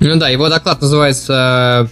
Ну 0.00 0.16
да, 0.16 0.30
его 0.30 0.48
доклад 0.48 0.80
называется 0.80 1.90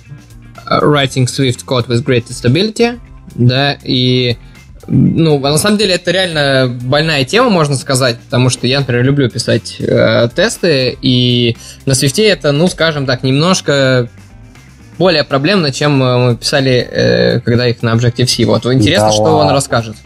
э, 0.64 0.78
Writing 0.80 1.26
Swift 1.26 1.66
Code 1.66 1.88
with 1.88 2.02
Great 2.02 2.28
Stability 2.28 2.98
да, 3.34 3.76
и 3.82 4.36
ну, 4.88 5.38
на 5.38 5.58
самом 5.58 5.78
деле 5.78 5.94
это 5.94 6.10
реально 6.10 6.68
больная 6.82 7.24
тема, 7.24 7.50
можно 7.50 7.74
сказать, 7.76 8.18
потому 8.18 8.50
что 8.50 8.66
я, 8.66 8.80
например, 8.80 9.04
люблю 9.04 9.28
писать 9.28 9.76
э, 9.80 10.28
тесты, 10.34 10.96
и 11.02 11.56
на 11.86 11.92
Swift 11.92 12.22
это, 12.22 12.52
ну, 12.52 12.68
скажем 12.68 13.06
так, 13.06 13.22
немножко 13.22 14.08
более 14.98 15.24
проблемно, 15.24 15.72
чем 15.72 16.02
э, 16.02 16.16
мы 16.18 16.36
писали, 16.36 16.88
э, 16.90 17.40
когда 17.40 17.68
их 17.68 17.82
на 17.82 17.94
Objective-C. 17.94 18.44
Вот, 18.44 18.64
интересно, 18.66 19.08
да 19.08 19.12
что 19.12 19.22
ладно. 19.22 19.48
он 19.48 19.50
расскажет. 19.50 19.96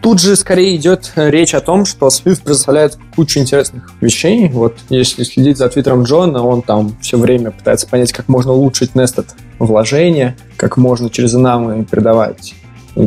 Тут 0.00 0.20
же 0.20 0.36
скорее 0.36 0.76
идет 0.76 1.12
речь 1.16 1.54
о 1.54 1.60
том, 1.60 1.86
что 1.86 2.08
Swift 2.08 2.42
предоставляет 2.42 2.98
кучу 3.16 3.40
интересных 3.40 3.90
вещей. 4.02 4.50
Вот 4.50 4.76
если 4.90 5.22
следить 5.24 5.56
за 5.56 5.68
твиттером 5.70 6.02
Джона, 6.02 6.42
он 6.42 6.60
там 6.60 6.98
все 7.00 7.16
время 7.16 7.52
пытается 7.52 7.86
понять, 7.86 8.12
как 8.12 8.28
можно 8.28 8.52
улучшить 8.52 8.92
nested 8.92 9.26
вложения, 9.58 10.36
как 10.58 10.76
можно 10.76 11.08
через 11.08 11.34
инамы 11.34 11.86
передавать, 11.86 12.54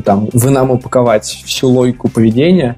там 0.04 0.30
в 0.32 0.47
инам 0.47 0.71
упаковать 0.71 1.26
всю 1.45 1.69
логику 1.69 2.10
поведения. 2.10 2.78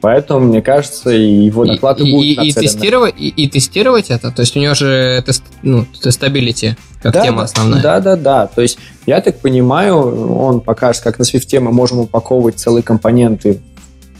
Поэтому, 0.00 0.46
мне 0.46 0.62
кажется, 0.62 1.10
и 1.10 1.44
его 1.44 1.64
доклады 1.64 2.04
и, 2.04 2.12
будут 2.12 2.24
и, 2.24 2.48
и, 2.48 2.52
тестировать, 2.52 3.14
и, 3.18 3.28
и 3.28 3.48
тестировать 3.48 4.10
это? 4.10 4.30
То 4.30 4.40
есть 4.40 4.56
у 4.56 4.60
него 4.60 4.74
же 4.74 5.22
тест, 5.26 5.42
ну, 5.62 5.84
тестабилити 6.00 6.76
как 7.02 7.14
да, 7.14 7.22
тема 7.22 7.42
основная. 7.42 7.82
Да, 7.82 8.00
да, 8.00 8.16
да. 8.16 8.46
То 8.46 8.62
есть 8.62 8.78
я 9.06 9.20
так 9.20 9.40
понимаю, 9.40 10.38
он 10.38 10.60
покажет, 10.60 11.02
как 11.02 11.18
на 11.18 11.24
Swift 11.24 11.58
мы 11.60 11.72
можем 11.72 12.00
упаковывать 12.00 12.58
целые 12.58 12.82
компоненты 12.82 13.60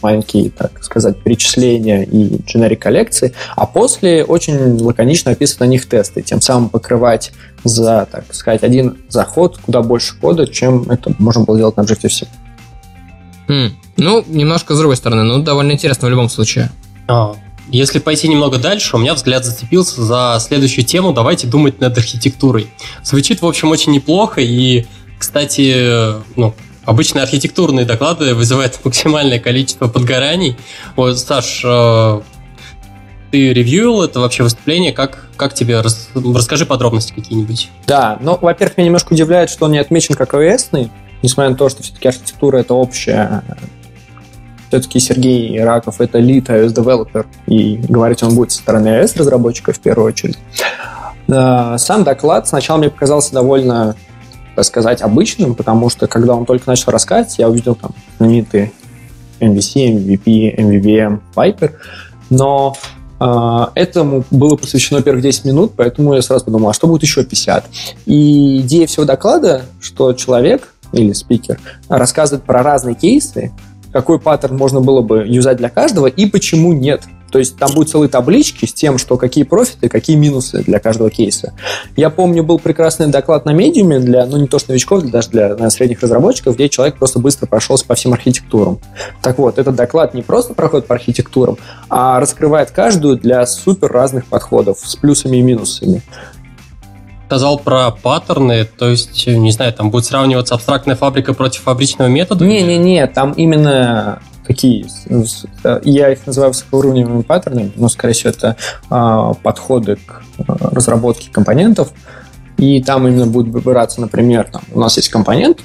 маленькие, 0.01 0.49
так 0.49 0.83
сказать, 0.83 1.21
перечисления 1.21 2.03
и 2.03 2.37
generic 2.37 2.77
коллекции, 2.77 3.33
а 3.55 3.65
после 3.65 4.23
очень 4.23 4.81
лаконично 4.81 5.31
описывать 5.31 5.61
на 5.61 5.65
них 5.65 5.87
тесты, 5.87 6.21
тем 6.21 6.41
самым 6.41 6.69
покрывать 6.69 7.31
за, 7.63 8.07
так 8.11 8.33
сказать, 8.33 8.63
один 8.63 8.97
заход 9.09 9.57
куда 9.57 9.81
больше 9.81 10.15
кода, 10.19 10.47
чем 10.47 10.89
это 10.89 11.13
можно 11.19 11.43
было 11.43 11.57
делать 11.57 11.77
на 11.77 11.81
Objective-C. 11.81 12.27
Mm. 13.47 13.71
Ну, 13.97 14.23
немножко 14.27 14.75
с 14.75 14.77
другой 14.77 14.95
стороны, 14.95 15.23
но 15.23 15.39
довольно 15.39 15.71
интересно 15.71 16.07
в 16.07 16.11
любом 16.11 16.29
случае. 16.29 16.71
А, 17.07 17.35
если 17.71 17.99
пойти 17.99 18.27
немного 18.27 18.57
дальше, 18.57 18.95
у 18.95 18.99
меня 18.99 19.13
взгляд 19.13 19.45
зацепился 19.45 20.01
за 20.03 20.37
следующую 20.39 20.85
тему 20.85 21.13
«Давайте 21.13 21.47
думать 21.47 21.79
над 21.79 21.97
архитектурой». 21.97 22.67
Звучит, 23.03 23.41
в 23.41 23.45
общем, 23.45 23.69
очень 23.69 23.91
неплохо, 23.91 24.41
и, 24.41 24.85
кстати, 25.19 26.13
ну, 26.35 26.55
обычно 26.85 27.21
архитектурные 27.21 27.85
доклады 27.85 28.35
вызывают 28.35 28.79
максимальное 28.83 29.39
количество 29.39 29.87
подгораний. 29.87 30.57
Вот, 30.95 31.19
Саш, 31.19 31.61
э, 31.63 32.21
ты 33.31 33.53
ревьюил 33.53 34.01
это 34.01 34.19
вообще 34.19 34.43
выступление? 34.43 34.91
Как, 34.91 35.27
как 35.37 35.53
тебе? 35.53 35.81
Расскажи 35.81 36.65
подробности 36.65 37.13
какие-нибудь. 37.13 37.69
Да, 37.87 38.17
ну, 38.21 38.37
во-первых, 38.39 38.77
меня 38.77 38.87
немножко 38.87 39.13
удивляет, 39.13 39.49
что 39.49 39.65
он 39.65 39.71
не 39.71 39.79
отмечен 39.79 40.15
как 40.15 40.33
ОСный, 40.33 40.91
несмотря 41.21 41.51
на 41.51 41.55
то, 41.55 41.69
что 41.69 41.83
все-таки 41.83 42.07
архитектура 42.07 42.57
это 42.57 42.73
общая 42.73 43.43
все-таки 44.69 44.99
Сергей 44.99 45.61
Раков 45.63 45.99
это 45.99 46.19
лид 46.19 46.49
iOS 46.49 46.73
developer, 46.73 47.25
и 47.47 47.77
говорить 47.77 48.23
он 48.23 48.35
будет 48.35 48.51
со 48.51 48.59
стороны 48.59 48.87
iOS 48.87 49.17
разработчика 49.17 49.73
в 49.73 49.79
первую 49.79 50.07
очередь. 50.07 50.37
Сам 51.27 52.03
доклад 52.03 52.47
сначала 52.47 52.77
мне 52.77 52.89
показался 52.89 53.33
довольно, 53.33 53.95
сказать, 54.63 55.01
обычным, 55.01 55.55
потому 55.55 55.89
что 55.89 56.07
когда 56.07 56.35
он 56.35 56.45
только 56.45 56.69
начал 56.69 56.91
рассказывать, 56.91 57.37
я 57.39 57.49
увидел 57.49 57.75
там 57.75 57.91
знаменитые 58.17 58.71
MVC, 59.39 59.93
MVP, 59.93 60.57
MVVM, 60.57 61.19
Viper, 61.35 61.71
но 62.29 62.75
э, 63.19 63.65
этому 63.75 64.23
было 64.31 64.55
посвящено 64.55 65.01
первых 65.01 65.23
10 65.23 65.45
минут, 65.45 65.73
поэтому 65.75 66.13
я 66.13 66.21
сразу 66.21 66.45
подумал, 66.45 66.69
а 66.69 66.73
что 66.73 66.87
будет 66.87 67.03
еще 67.03 67.23
50? 67.23 67.65
И 68.05 68.59
идея 68.59 68.87
всего 68.87 69.05
доклада, 69.05 69.63
что 69.81 70.13
человек 70.13 70.73
или 70.91 71.13
спикер 71.13 71.59
рассказывает 71.87 72.43
про 72.43 72.63
разные 72.63 72.95
кейсы, 72.95 73.51
какой 73.91 74.19
паттерн 74.19 74.57
можно 74.57 74.81
было 74.81 75.01
бы 75.01 75.25
юзать 75.27 75.57
для 75.57 75.69
каждого 75.69 76.07
и 76.07 76.25
почему 76.25 76.73
нет. 76.73 77.03
То 77.31 77.39
есть 77.39 77.57
там 77.57 77.71
будут 77.73 77.89
целые 77.89 78.09
таблички 78.09 78.65
с 78.65 78.73
тем, 78.73 78.97
что 78.97 79.17
какие 79.17 79.43
профиты, 79.43 79.89
какие 79.89 80.15
минусы 80.15 80.63
для 80.63 80.79
каждого 80.79 81.09
кейса. 81.09 81.53
Я 81.95 82.09
помню, 82.09 82.43
был 82.43 82.59
прекрасный 82.59 83.07
доклад 83.07 83.45
на 83.45 83.51
медиуме 83.51 83.99
для, 83.99 84.25
ну 84.25 84.37
не 84.37 84.47
то 84.47 84.59
что 84.59 84.71
новичков, 84.71 85.03
даже 85.03 85.29
для 85.29 85.43
наверное, 85.43 85.69
средних 85.69 86.01
разработчиков, 86.01 86.55
где 86.55 86.69
человек 86.69 86.97
просто 86.97 87.19
быстро 87.19 87.47
прошелся 87.47 87.85
по 87.85 87.95
всем 87.95 88.13
архитектурам. 88.13 88.79
Так 89.21 89.37
вот, 89.37 89.57
этот 89.57 89.75
доклад 89.75 90.13
не 90.13 90.21
просто 90.21 90.53
проходит 90.53 90.87
по 90.87 90.95
архитектурам, 90.95 91.57
а 91.89 92.19
раскрывает 92.19 92.71
каждую 92.71 93.17
для 93.17 93.45
супер 93.45 93.91
разных 93.91 94.25
подходов 94.25 94.79
с 94.83 94.95
плюсами 94.95 95.37
и 95.37 95.41
минусами 95.41 96.01
сказал 97.27 97.59
про 97.59 97.91
паттерны, 97.91 98.65
то 98.65 98.89
есть, 98.89 99.27
не 99.27 99.51
знаю, 99.51 99.71
там 99.71 99.91
будет 99.91 100.05
сравниваться 100.05 100.55
абстрактная 100.55 100.95
фабрика 100.95 101.35
против 101.35 101.61
фабричного 101.61 102.07
метода? 102.07 102.43
Не-не-не, 102.43 103.05
там 103.05 103.33
именно 103.33 104.19
такие, 104.49 104.87
я 105.83 106.11
их 106.11 106.25
называю 106.25 106.53
высокоуровневыми 106.53 107.21
паттернами, 107.21 107.71
но, 107.75 107.87
скорее 107.87 108.13
всего, 108.13 108.31
это 108.31 108.55
а, 108.89 109.35
подходы 109.35 109.97
к 109.97 110.23
а, 110.39 110.69
разработке 110.71 111.29
компонентов, 111.31 111.93
и 112.57 112.81
там 112.81 113.07
именно 113.07 113.27
будет 113.27 113.53
выбираться, 113.53 114.01
например, 114.01 114.49
там, 114.51 114.63
у 114.73 114.79
нас 114.79 114.97
есть 114.97 115.09
компонент, 115.09 115.61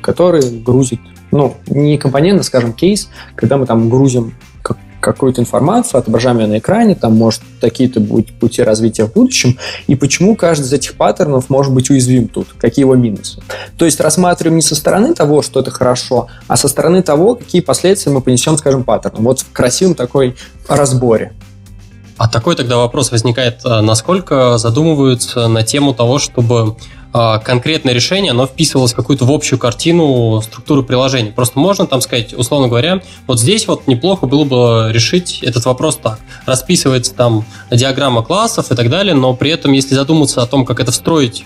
который 0.00 0.62
грузит, 0.62 1.00
ну, 1.30 1.56
не 1.66 1.98
компонент, 1.98 2.40
а, 2.40 2.42
скажем, 2.42 2.72
кейс, 2.72 3.10
когда 3.36 3.58
мы 3.58 3.66
там 3.66 3.90
грузим 3.90 4.32
какую-то 5.02 5.40
информацию, 5.40 5.98
отображаем 5.98 6.38
ее 6.38 6.46
на 6.46 6.58
экране, 6.58 6.94
там 6.94 7.14
может 7.14 7.42
какие-то 7.60 8.00
будут 8.00 8.32
пути 8.38 8.62
развития 8.62 9.04
в 9.04 9.12
будущем, 9.12 9.58
и 9.86 9.94
почему 9.94 10.36
каждый 10.36 10.64
из 10.64 10.72
этих 10.72 10.94
паттернов 10.94 11.50
может 11.50 11.72
быть 11.72 11.90
уязвим 11.90 12.28
тут, 12.28 12.48
какие 12.58 12.84
его 12.84 12.94
минусы. 12.94 13.42
То 13.76 13.84
есть 13.84 14.00
рассматриваем 14.00 14.56
не 14.56 14.62
со 14.62 14.74
стороны 14.74 15.14
того, 15.14 15.42
что 15.42 15.60
это 15.60 15.70
хорошо, 15.70 16.28
а 16.48 16.56
со 16.56 16.68
стороны 16.68 17.02
того, 17.02 17.34
какие 17.34 17.60
последствия 17.60 18.12
мы 18.12 18.20
понесем, 18.20 18.56
скажем, 18.56 18.84
паттерном. 18.84 19.24
Вот 19.24 19.40
в 19.40 19.52
красивом 19.52 19.94
такой 19.94 20.36
разборе. 20.68 21.32
А 22.18 22.28
такой 22.28 22.54
тогда 22.54 22.76
вопрос 22.76 23.10
возникает, 23.10 23.60
а 23.64 23.82
насколько 23.82 24.56
задумываются 24.58 25.48
на 25.48 25.64
тему 25.64 25.92
того, 25.92 26.18
чтобы 26.18 26.76
конкретное 27.12 27.92
решение, 27.92 28.30
оно 28.30 28.46
вписывалось 28.46 28.92
в 28.92 28.96
какую-то 28.96 29.24
в 29.24 29.30
общую 29.30 29.58
картину 29.58 30.40
структуры 30.42 30.82
приложения. 30.82 31.30
Просто 31.30 31.58
можно 31.58 31.86
там 31.86 32.00
сказать, 32.00 32.32
условно 32.32 32.68
говоря, 32.68 33.02
вот 33.26 33.38
здесь 33.38 33.68
вот 33.68 33.86
неплохо 33.86 34.26
было 34.26 34.44
бы 34.44 34.92
решить 34.92 35.40
этот 35.42 35.64
вопрос 35.66 35.96
так. 35.96 36.18
Расписывается 36.46 37.14
там 37.14 37.44
диаграмма 37.70 38.22
классов 38.22 38.72
и 38.72 38.74
так 38.74 38.88
далее, 38.88 39.14
но 39.14 39.34
при 39.34 39.50
этом, 39.50 39.72
если 39.72 39.94
задуматься 39.94 40.42
о 40.42 40.46
том, 40.46 40.64
как 40.64 40.80
это 40.80 40.90
встроить 40.90 41.44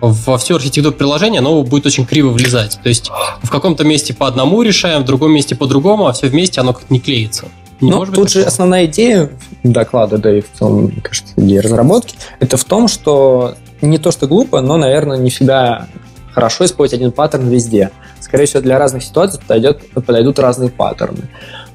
во 0.00 0.36
всю 0.36 0.56
архитектуру 0.56 0.94
приложения, 0.94 1.38
оно 1.38 1.62
будет 1.62 1.86
очень 1.86 2.06
криво 2.06 2.30
влезать. 2.30 2.78
То 2.82 2.88
есть 2.88 3.10
в 3.42 3.50
каком-то 3.50 3.84
месте 3.84 4.12
по 4.14 4.26
одному 4.26 4.62
решаем, 4.62 5.02
в 5.02 5.04
другом 5.04 5.32
месте 5.32 5.54
по 5.54 5.66
другому, 5.66 6.08
а 6.08 6.12
все 6.12 6.26
вместе 6.26 6.60
оно 6.60 6.72
как-то 6.72 6.92
не 6.92 6.98
клеится. 6.98 7.46
Не 7.80 7.90
ну, 7.90 8.06
тут 8.06 8.30
же 8.30 8.42
основная 8.42 8.86
идея 8.86 9.30
доклада, 9.62 10.16
да 10.16 10.38
и 10.38 10.40
в 10.40 10.46
целом, 10.56 10.84
мне 10.84 11.00
кажется, 11.00 11.32
идея 11.36 11.62
разработки, 11.62 12.16
это 12.40 12.56
в 12.56 12.64
том, 12.64 12.88
что 12.88 13.54
не 13.86 13.98
то, 13.98 14.10
что 14.10 14.26
глупо, 14.26 14.60
но, 14.60 14.76
наверное, 14.76 15.18
не 15.18 15.30
всегда 15.30 15.88
хорошо 16.32 16.64
использовать 16.64 17.00
один 17.00 17.12
паттерн 17.12 17.48
везде. 17.48 17.90
Скорее 18.20 18.46
всего, 18.46 18.62
для 18.62 18.78
разных 18.78 19.02
ситуаций 19.02 19.40
подойдет, 19.40 19.90
подойдут 19.92 20.38
разные 20.38 20.70
паттерны. 20.70 21.28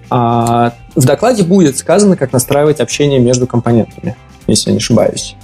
А 0.10 0.74
в 0.96 1.06
докладе 1.06 1.44
будет 1.44 1.78
сказано, 1.78 2.16
как 2.16 2.34
настраивать 2.34 2.80
общение 2.80 3.20
между 3.20 3.46
компонентами, 3.46 4.16
если 4.48 4.70
я 4.70 4.74
не 4.74 4.78
ошибаюсь. 4.78 5.36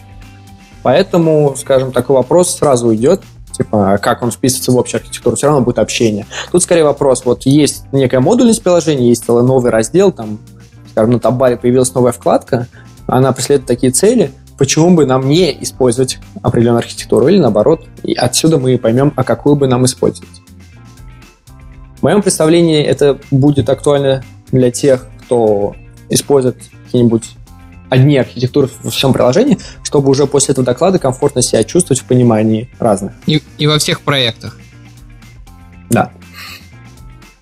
Поэтому, 0.81 1.55
скажем, 1.57 1.91
такой 1.91 2.15
вопрос 2.15 2.55
сразу 2.55 2.93
идет, 2.95 3.21
типа, 3.51 3.99
как 4.01 4.23
он 4.23 4.31
вписывается 4.31 4.71
в 4.71 4.77
общую 4.77 4.99
архитектуру, 4.99 5.35
все 5.35 5.47
равно 5.47 5.61
будет 5.61 5.79
общение. 5.79 6.25
Тут 6.51 6.63
скорее 6.63 6.83
вопрос, 6.83 7.23
вот 7.25 7.45
есть 7.45 7.85
некая 7.91 8.19
модульность 8.19 8.63
приложения, 8.63 9.09
есть 9.09 9.25
целый 9.25 9.43
новый 9.43 9.71
раздел, 9.71 10.11
там, 10.11 10.39
скажем, 10.91 11.11
на 11.11 11.19
табаре 11.19 11.57
появилась 11.57 11.93
новая 11.93 12.11
вкладка, 12.11 12.67
она 13.05 13.31
преследует 13.31 13.67
такие 13.67 13.91
цели– 13.91 14.31
почему 14.57 14.95
бы 14.95 15.05
нам 15.05 15.27
не 15.27 15.51
использовать 15.63 16.19
определенную 16.41 16.79
архитектуру 16.79 17.27
или 17.27 17.39
наоборот, 17.39 17.85
и 18.03 18.13
отсюда 18.13 18.57
мы 18.57 18.77
поймем, 18.77 19.13
а 19.15 19.23
какую 19.23 19.55
бы 19.55 19.67
нам 19.67 19.85
использовать. 19.85 20.29
В 21.99 22.03
моем 22.03 22.21
представлении 22.21 22.83
это 22.83 23.19
будет 23.31 23.69
актуально 23.69 24.23
для 24.51 24.71
тех, 24.71 25.07
кто 25.25 25.75
использует 26.09 26.57
какие-нибудь 26.85 27.35
одни 27.89 28.17
архитектуры 28.17 28.69
во 28.81 28.89
всем 28.91 29.13
приложении, 29.13 29.57
чтобы 29.83 30.09
уже 30.09 30.25
после 30.27 30.53
этого 30.53 30.65
доклада 30.65 30.99
комфортно 30.99 31.41
себя 31.41 31.63
чувствовать 31.63 32.01
в 32.01 32.05
понимании 32.05 32.69
разных. 32.79 33.13
И, 33.25 33.41
и 33.57 33.67
во 33.67 33.77
всех 33.77 34.01
проектах. 34.01 34.59
Да. 35.89 36.11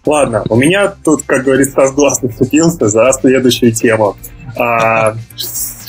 Ладно, 0.05 0.43
у 0.49 0.55
меня 0.55 0.93
тут, 1.03 1.23
как 1.23 1.43
говорится, 1.43 1.89
глаз 1.91 2.19
вцепился 2.19 2.87
за 2.87 3.11
следующую 3.19 3.71
тему. 3.71 4.17
А, 4.57 5.15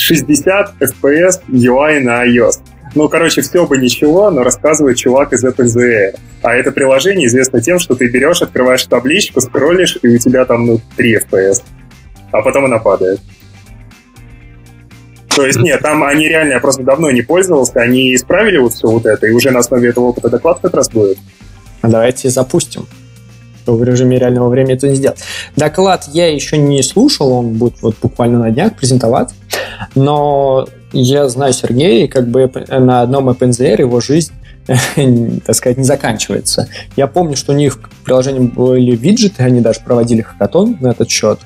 60 0.02 0.74
FPS 0.80 1.42
UI 1.48 2.00
на 2.00 2.26
iOS. 2.26 2.60
Ну, 2.94 3.08
короче, 3.08 3.40
все 3.40 3.66
бы 3.66 3.78
ничего, 3.78 4.30
но 4.30 4.42
рассказывает 4.42 4.98
чувак 4.98 5.32
из 5.32 5.44
OpenZR. 5.44 6.18
А 6.42 6.54
это 6.54 6.72
приложение 6.72 7.28
известно 7.28 7.60
тем, 7.60 7.78
что 7.78 7.94
ты 7.94 8.08
берешь, 8.08 8.42
открываешь 8.42 8.84
табличку, 8.84 9.40
скроллишь, 9.40 9.98
и 10.02 10.08
у 10.08 10.18
тебя 10.18 10.44
там, 10.44 10.66
ну, 10.66 10.80
3 10.96 11.18
FPS. 11.18 11.62
А 12.32 12.42
потом 12.42 12.64
она 12.64 12.78
падает. 12.78 13.20
То 15.34 15.46
есть, 15.46 15.60
нет, 15.60 15.80
там 15.80 16.02
они 16.02 16.28
реально, 16.28 16.54
я 16.54 16.60
просто 16.60 16.82
давно 16.82 17.10
не 17.10 17.22
пользовался, 17.22 17.80
они 17.80 18.14
исправили 18.14 18.58
вот 18.58 18.74
все 18.74 18.88
вот 18.88 19.06
это, 19.06 19.26
и 19.26 19.30
уже 19.30 19.50
на 19.50 19.60
основе 19.60 19.88
этого 19.88 20.06
опыта 20.06 20.28
доклад 20.28 20.58
как 20.60 20.74
раз 20.74 20.90
будет. 20.90 21.16
Давайте 21.82 22.28
запустим 22.28 22.86
в 23.66 23.82
режиме 23.82 24.18
реального 24.18 24.48
времени 24.48 24.74
это 24.74 24.88
не 24.88 24.96
сделать. 24.96 25.18
Доклад 25.56 26.08
я 26.12 26.32
еще 26.32 26.58
не 26.58 26.82
слушал, 26.82 27.32
он 27.32 27.54
будет 27.54 27.74
вот 27.82 27.96
буквально 28.02 28.38
на 28.38 28.50
днях 28.50 28.74
презентоваться, 28.76 29.34
но 29.94 30.66
я 30.92 31.28
знаю 31.28 31.52
Сергея, 31.52 32.04
и 32.04 32.08
как 32.08 32.28
бы 32.28 32.50
на 32.68 33.02
одном 33.02 33.28
OpenZR 33.28 33.80
его 33.80 34.00
жизнь 34.00 34.32
так 35.46 35.54
сказать, 35.56 35.78
не 35.78 35.84
заканчивается. 35.84 36.68
Я 36.96 37.06
помню, 37.06 37.36
что 37.36 37.52
у 37.52 37.56
них 37.56 37.74
в 37.74 38.04
приложении 38.04 38.40
были 38.40 38.94
виджеты, 38.94 39.42
они 39.42 39.60
даже 39.60 39.80
проводили 39.80 40.22
хакатон 40.22 40.76
на 40.80 40.88
этот 40.88 41.10
счет, 41.10 41.40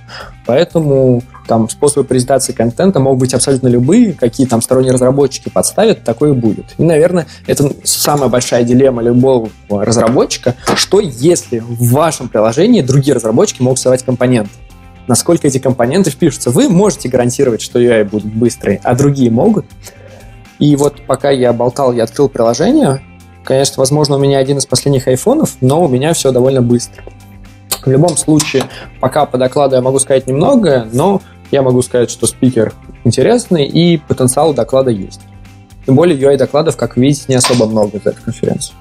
поэтому 0.47 1.23
там 1.47 1.69
способы 1.69 2.05
презентации 2.05 2.53
контента 2.53 2.99
могут 3.01 3.21
быть 3.21 3.35
абсолютно 3.35 3.69
любые, 3.69 4.13
какие 4.13 4.47
там 4.47 4.61
сторонние 4.61 4.93
разработчики 4.93 5.49
подставят, 5.49 6.03
такое 6.05 6.33
и 6.33 6.35
будет. 6.35 6.75
И, 6.77 6.83
наверное, 6.83 7.27
это 7.47 7.71
самая 7.85 8.29
большая 8.29 8.65
дилемма 8.65 9.03
любого 9.03 9.51
разработчика, 9.69 10.57
что 10.75 11.01
если 11.01 11.61
в 11.61 11.91
вашем 11.93 12.29
приложении 12.29 12.83
другие 12.83 13.15
разработчики 13.15 13.63
могут 13.63 13.79
создавать 13.79 14.03
компоненты. 14.03 14.51
Насколько 15.07 15.47
эти 15.47 15.59
компоненты 15.59 16.11
впишутся. 16.11 16.51
Вы 16.51 16.69
можете 16.69 17.09
гарантировать, 17.09 17.61
что 17.61 17.81
UI 17.81 18.05
будут 18.05 18.27
быстрые, 18.27 18.81
а 18.83 18.97
другие 18.97 19.31
могут. 19.31 19.65
И 20.59 20.75
вот 20.77 21.03
пока 21.07 21.31
я 21.31 21.53
болтал, 21.53 21.93
я 21.93 22.05
открыл 22.05 22.29
приложение. 22.29 23.03
Конечно, 23.45 23.75
возможно, 23.79 24.17
у 24.17 24.19
меня 24.19 24.39
один 24.39 24.59
из 24.59 24.67
последних 24.67 25.07
айфонов, 25.07 25.57
но 25.61 25.85
у 25.85 25.89
меня 25.89 26.13
все 26.15 26.33
довольно 26.33 26.63
быстро. 26.63 27.05
В 27.85 27.91
любом 27.91 28.17
случае, 28.17 28.65
пока 29.01 29.27
по 29.27 29.39
докладу 29.39 29.77
я 29.77 29.83
могу 29.83 29.99
сказать 30.01 30.27
немного, 30.27 30.89
но 30.93 31.23
я 31.51 31.63
могу 31.63 31.83
сказать, 31.83 32.11
что 32.11 32.27
спикер 32.27 32.75
интересный 33.05 33.67
и 33.67 33.99
потенциал 33.99 34.53
доклада 34.53 34.91
есть. 34.91 35.21
Тем 35.87 35.95
более 35.95 36.19
UI-докладов, 36.19 36.77
как 36.77 36.97
видите, 36.97 37.27
не 37.29 37.37
особо 37.37 37.67
много 37.67 38.01
за 38.03 38.11
эту 38.11 38.23
конференцию. 38.23 38.77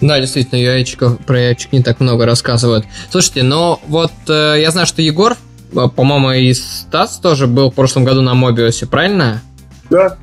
Да, 0.00 0.20
действительно, 0.20 0.58
UI 0.60 1.24
про 1.24 1.50
UI 1.50 1.68
не 1.72 1.82
так 1.82 1.98
много 1.98 2.26
рассказывают. 2.26 2.86
Слушайте, 3.10 3.42
но 3.42 3.80
вот 3.88 4.12
э, 4.28 4.56
я 4.60 4.70
знаю, 4.70 4.86
что 4.86 5.02
Егор, 5.02 5.36
э, 5.72 5.88
по-моему, 5.88 6.30
и 6.32 6.52
Стас 6.52 7.18
тоже 7.18 7.46
был 7.46 7.70
в 7.70 7.74
прошлом 7.74 8.04
году 8.04 8.22
на 8.22 8.34
Мобиусе, 8.34 8.86
правильно? 8.86 9.42
Да. 9.90 10.16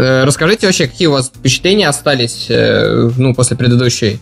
Э, 0.00 0.24
расскажите 0.24 0.66
вообще, 0.66 0.86
какие 0.86 1.08
у 1.08 1.12
вас 1.12 1.28
впечатления 1.28 1.86
остались 1.86 2.46
э, 2.48 3.10
ну, 3.18 3.34
после 3.34 3.54
предыдущей 3.54 4.18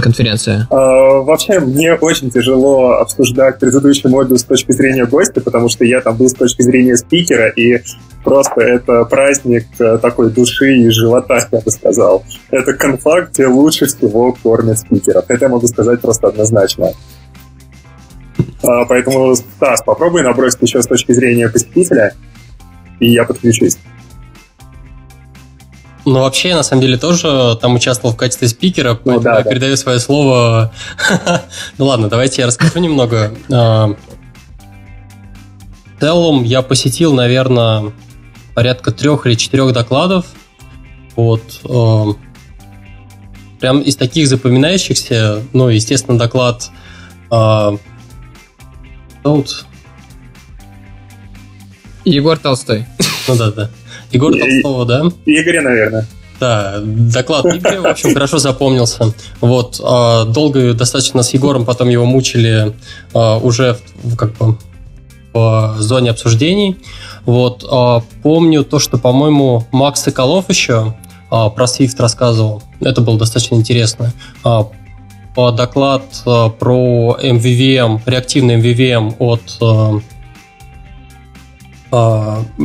конференции? 0.00 0.68
А, 0.70 1.20
вообще, 1.22 1.58
мне 1.58 1.94
очень 1.94 2.30
тяжело 2.30 2.92
обсуждать 2.92 3.58
предыдущий 3.58 4.08
модуль 4.08 4.38
с 4.38 4.44
точки 4.44 4.70
зрения 4.70 5.04
гостя, 5.04 5.40
потому 5.40 5.68
что 5.68 5.84
я 5.84 6.00
там 6.00 6.16
был 6.16 6.28
с 6.28 6.34
точки 6.34 6.62
зрения 6.62 6.96
спикера, 6.96 7.48
и 7.48 7.82
просто 8.22 8.60
это 8.60 9.04
праздник 9.04 9.66
э, 9.80 9.98
такой 9.98 10.30
души 10.30 10.76
и 10.76 10.90
живота, 10.90 11.48
я 11.50 11.60
бы 11.60 11.70
сказал. 11.72 12.22
Это 12.50 12.74
конфа, 12.74 13.22
где 13.22 13.48
лучше 13.48 13.86
всего 13.86 14.32
кормят 14.32 14.78
спикеров. 14.78 15.24
Это 15.26 15.46
я 15.46 15.48
могу 15.48 15.66
сказать 15.66 16.00
просто 16.00 16.28
однозначно. 16.28 16.92
А, 18.62 18.84
поэтому, 18.84 19.34
Стас, 19.34 19.82
попробуй 19.82 20.22
набросить 20.22 20.62
еще 20.62 20.80
с 20.82 20.86
точки 20.86 21.10
зрения 21.10 21.48
посетителя, 21.48 22.14
и 23.00 23.10
я 23.10 23.24
подключусь. 23.24 23.76
Ну, 26.06 26.20
вообще, 26.20 26.54
на 26.54 26.62
самом 26.62 26.82
деле, 26.82 26.96
тоже 26.96 27.58
там 27.60 27.74
участвовал 27.74 28.14
в 28.14 28.16
качестве 28.16 28.46
спикера, 28.46 28.92
ну 28.92 28.96
поэтому 28.96 29.18
ну, 29.18 29.24
да, 29.24 29.38
я 29.38 29.42
да. 29.42 29.50
передаю 29.50 29.76
свое 29.76 29.98
слово. 29.98 30.72
ну 31.78 31.86
ладно, 31.86 32.08
давайте 32.08 32.42
я 32.42 32.46
расскажу 32.46 32.78
немного. 32.78 33.34
А, 33.52 33.88
в 35.96 36.00
целом, 36.00 36.44
я 36.44 36.62
посетил, 36.62 37.12
наверное, 37.12 37.92
порядка 38.54 38.92
трех 38.92 39.26
или 39.26 39.34
четырех 39.34 39.72
докладов. 39.72 40.26
Вот. 41.16 41.42
А, 41.64 42.12
прям 43.58 43.80
из 43.80 43.96
таких 43.96 44.28
запоминающихся, 44.28 45.42
ну, 45.52 45.68
естественно, 45.68 46.16
доклад 46.16 46.70
вот, 47.28 47.80
Егор 52.04 52.38
Толстой. 52.38 52.86
Ну 53.26 53.34
да, 53.34 53.50
да. 53.50 53.70
Егор 54.12 54.32
Толстого, 54.32 54.84
да? 54.84 55.02
Игоря, 55.24 55.62
наверное. 55.62 56.06
Да, 56.38 56.80
доклад 56.82 57.46
Игоря, 57.46 57.80
в 57.80 57.86
общем, 57.86 58.12
хорошо 58.12 58.38
запомнился. 58.38 59.14
Вот, 59.40 59.80
а, 59.82 60.24
долго 60.24 60.74
достаточно 60.74 61.22
с 61.22 61.32
Егором 61.32 61.64
потом 61.64 61.88
его 61.88 62.04
мучили 62.04 62.74
а, 63.14 63.38
уже 63.38 63.78
как 64.18 64.34
бы 64.36 64.58
в 65.32 65.76
зоне 65.78 66.10
обсуждений. 66.10 66.76
Вот, 67.24 67.64
а, 67.70 68.02
помню 68.22 68.64
то, 68.64 68.78
что, 68.78 68.98
по-моему, 68.98 69.66
Макс 69.72 70.02
Соколов 70.02 70.50
еще 70.50 70.94
про 71.28 71.64
Swift 71.64 71.96
рассказывал. 71.98 72.62
Это 72.80 73.00
было 73.00 73.18
достаточно 73.18 73.56
интересно. 73.56 74.12
Доклад 75.34 76.04
про 76.24 77.18
MVVM, 77.20 78.00
реактивный 78.06 78.60
MVVM 78.60 79.16
от 79.18 79.42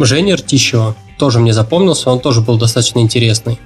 Жени 0.06 0.34
Ртищева 0.36 0.96
тоже 1.22 1.40
мне 1.40 1.54
запомнился, 1.54 2.10
он 2.10 2.20
тоже 2.20 2.42
был 2.42 2.58
достаточно 2.58 2.98
интересный. 2.98 3.60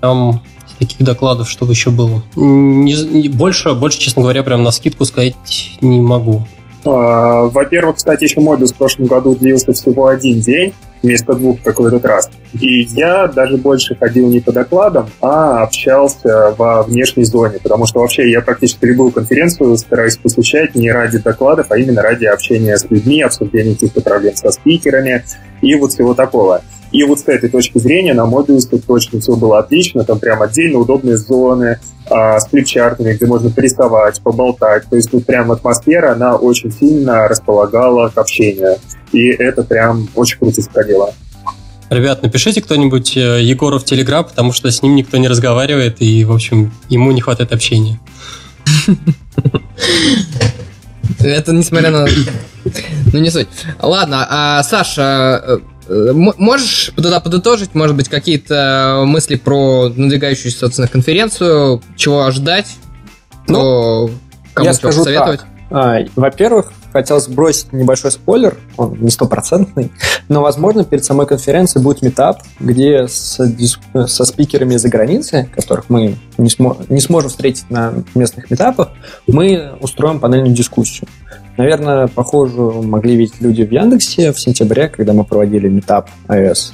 Там 0.00 0.42
таких 0.80 0.98
докладов, 0.98 1.48
чтобы 1.48 1.74
еще 1.74 1.90
было. 1.90 2.24
Не, 2.34 2.92
не, 2.92 3.28
больше, 3.28 3.72
больше, 3.74 4.00
честно 4.00 4.22
говоря, 4.22 4.42
прям 4.42 4.64
на 4.64 4.72
скидку 4.72 5.04
сказать 5.04 5.36
не 5.80 6.00
могу. 6.00 6.42
А, 6.84 7.44
во-первых, 7.44 7.98
кстати, 7.98 8.24
еще 8.24 8.40
Мобиус 8.40 8.72
в 8.72 8.74
прошлом 8.74 9.06
году 9.06 9.36
длился 9.36 9.72
всего 9.72 10.08
один 10.08 10.40
день, 10.40 10.74
вместо 11.02 11.34
двух, 11.34 11.62
как 11.62 11.80
в 11.80 11.86
этот 11.86 12.04
раз. 12.04 12.30
И 12.52 12.82
я 12.82 13.26
даже 13.26 13.56
больше 13.56 13.94
ходил 13.94 14.28
не 14.28 14.40
по 14.40 14.52
докладам, 14.52 15.08
а 15.20 15.62
общался 15.62 16.54
во 16.56 16.82
внешней 16.82 17.24
зоне, 17.24 17.58
потому 17.62 17.86
что 17.86 18.00
вообще 18.00 18.30
я 18.30 18.40
практически 18.40 18.84
любую 18.86 19.12
конференцию 19.12 19.76
стараюсь 19.76 20.16
посещать 20.16 20.74
не 20.74 20.90
ради 20.90 21.18
докладов, 21.18 21.66
а 21.70 21.78
именно 21.78 22.02
ради 22.02 22.24
общения 22.24 22.76
с 22.76 22.84
людьми, 22.90 23.22
обсуждения 23.22 23.74
каких-то 23.74 24.00
проблем 24.00 24.36
со 24.36 24.50
спикерами 24.50 25.24
и 25.60 25.74
вот 25.74 25.92
всего 25.92 26.14
такого. 26.14 26.62
И 26.90 27.04
вот 27.04 27.20
с 27.20 27.28
этой 27.28 27.50
точки 27.50 27.78
зрения 27.78 28.14
на 28.14 28.22
Mobius 28.22 28.68
тут 28.70 28.86
точно 28.86 29.20
все 29.20 29.36
было 29.36 29.58
отлично, 29.58 30.04
там 30.04 30.18
прям 30.18 30.40
отдельно 30.40 30.78
удобные 30.78 31.18
зоны 31.18 31.78
а, 32.08 32.40
с 32.40 32.48
флипчартами, 32.48 33.12
где 33.12 33.26
можно 33.26 33.50
порисовать, 33.50 34.22
поболтать. 34.22 34.84
То 34.88 34.96
есть 34.96 35.10
тут 35.10 35.26
прям 35.26 35.52
атмосфера, 35.52 36.12
она 36.12 36.36
очень 36.36 36.72
сильно 36.72 37.28
располагала 37.28 38.08
к 38.08 38.16
общению. 38.16 38.76
И 39.12 39.28
это 39.28 39.62
прям 39.62 40.08
очень 40.14 40.38
круто 40.38 40.60
заходило. 40.60 41.14
Ребят, 41.90 42.22
напишите 42.22 42.60
кто-нибудь 42.60 43.16
э, 43.16 43.42
Егору 43.42 43.78
в 43.78 43.84
Телеграм, 43.84 44.22
потому 44.22 44.52
что 44.52 44.70
с 44.70 44.82
ним 44.82 44.94
никто 44.94 45.16
не 45.16 45.26
разговаривает, 45.26 46.02
и, 46.02 46.24
в 46.24 46.32
общем, 46.32 46.70
ему 46.90 47.12
не 47.12 47.22
хватает 47.22 47.52
общения. 47.52 47.98
Это 51.20 51.52
несмотря 51.52 51.90
на... 51.90 52.06
Ну, 53.12 53.18
не 53.18 53.30
суть. 53.30 53.48
Ладно, 53.80 54.26
а, 54.28 54.62
Саша, 54.62 55.60
э, 55.88 56.12
можешь 56.12 56.92
туда 56.94 57.20
подытожить, 57.20 57.74
может 57.74 57.96
быть, 57.96 58.10
какие-то 58.10 59.04
мысли 59.06 59.36
про 59.36 59.88
надвигающуюся, 59.88 60.58
собственно, 60.58 60.88
конференцию, 60.88 61.82
чего 61.96 62.24
ожидать, 62.24 62.66
ну, 63.48 64.10
кому 64.52 64.66
я 64.66 64.74
скажу 64.74 64.98
посоветовать? 64.98 65.40
Так. 65.40 65.48
А, 65.70 65.96
во-первых, 66.16 66.72
хотелось 66.92 67.28
бросить 67.28 67.72
небольшой 67.72 68.10
спойлер, 68.10 68.56
он 68.76 68.98
не 69.00 69.10
стопроцентный, 69.10 69.90
но, 70.28 70.42
возможно, 70.42 70.84
перед 70.84 71.04
самой 71.04 71.26
конференцией 71.26 71.82
будет 71.82 72.02
метап, 72.02 72.42
где 72.60 73.06
с, 73.06 73.38
со 74.06 74.24
спикерами 74.24 74.76
за 74.76 74.88
границей, 74.88 75.46
которых 75.46 75.88
мы 75.88 76.16
не, 76.36 76.50
смо 76.50 76.76
не 76.88 77.00
сможем 77.00 77.30
встретить 77.30 77.70
на 77.70 77.94
местных 78.14 78.50
метапах, 78.50 78.90
мы 79.26 79.72
устроим 79.80 80.20
панельную 80.20 80.54
дискуссию. 80.54 81.08
Наверное, 81.56 82.06
похожую 82.06 82.82
могли 82.82 83.16
видеть 83.16 83.40
люди 83.40 83.62
в 83.62 83.72
Яндексе 83.72 84.32
в 84.32 84.40
сентябре, 84.40 84.88
когда 84.88 85.12
мы 85.12 85.24
проводили 85.24 85.68
метап 85.68 86.08
iOS. 86.28 86.72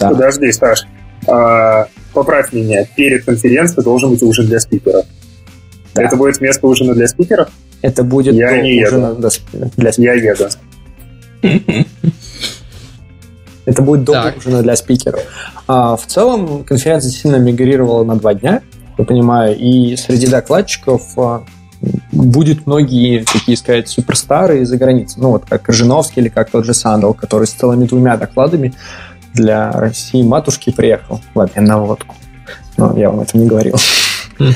Да. 0.00 0.10
Подожди, 0.10 0.50
Саш, 0.52 0.86
а, 1.26 1.86
поправь 2.12 2.52
меня, 2.52 2.84
перед 2.96 3.24
конференцией 3.24 3.84
должен 3.84 4.10
быть 4.10 4.22
ужин 4.22 4.46
для 4.46 4.60
спикера. 4.60 5.04
Да. 5.94 6.02
Это 6.02 6.16
будет 6.16 6.38
вместо 6.38 6.66
ужина 6.66 6.94
для 6.94 7.08
спикеров? 7.08 7.48
Это 7.82 8.02
будет 8.04 8.34
Я 8.34 8.60
не 8.60 8.84
ужина 8.84 9.08
еду. 9.08 9.30
для 9.76 9.92
спикеров. 9.92 9.98
Я 9.98 10.14
еду. 10.14 10.48
Это 13.66 13.82
будет 13.82 14.04
до 14.04 14.32
ужина 14.36 14.62
для 14.62 14.76
спикеров. 14.76 15.20
А, 15.66 15.96
в 15.96 16.06
целом 16.06 16.64
конференция 16.64 17.10
сильно 17.10 17.36
мигрировала 17.36 18.02
на 18.02 18.16
два 18.16 18.34
дня, 18.34 18.62
я 18.96 19.04
понимаю, 19.04 19.56
и 19.56 19.94
среди 19.96 20.26
докладчиков 20.26 21.02
а, 21.18 21.44
будет 22.10 22.66
многие, 22.66 23.24
такие 23.24 23.56
сказать, 23.56 23.88
суперстары 23.88 24.62
из-за 24.62 24.78
границы. 24.78 25.20
Ну, 25.20 25.30
вот 25.30 25.44
как 25.46 25.68
Ржиновский 25.68 26.22
или 26.22 26.28
как 26.28 26.50
тот 26.50 26.64
же 26.64 26.72
Сандал, 26.74 27.14
который 27.14 27.46
с 27.46 27.52
целыми 27.52 27.84
двумя 27.84 28.16
докладами 28.16 28.72
для 29.34 29.70
России 29.70 30.22
матушки 30.22 30.70
приехал 30.72 31.20
в 31.34 31.40
обмен 31.40 31.64
на 31.64 31.78
водку. 31.78 32.16
Но 32.76 32.96
я 32.98 33.10
вам 33.10 33.20
это 33.20 33.36
не 33.38 33.46
говорил. 33.46 33.76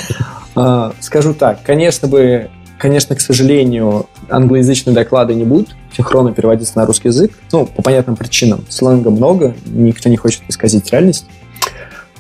А, 0.55 0.93
скажу 1.01 1.33
так, 1.33 1.63
конечно 1.65 2.09
бы, 2.09 2.51
конечно, 2.83 3.15
к 3.15 3.21
сожалению, 3.21 4.07
англоязычные 4.29 4.93
доклады 4.93 5.35
не 5.35 5.45
будут 5.45 5.77
синхронно 5.97 6.33
переводиться 6.33 6.77
на 6.77 6.85
русский 6.85 7.09
язык. 7.09 7.31
Ну, 7.53 7.65
по 7.65 7.81
понятным 7.81 8.17
причинам. 8.17 8.65
Сленга 8.69 9.11
много, 9.11 9.55
никто 9.67 10.09
не 10.09 10.17
хочет 10.17 10.43
исказить 10.49 10.91
реальность. 10.91 11.27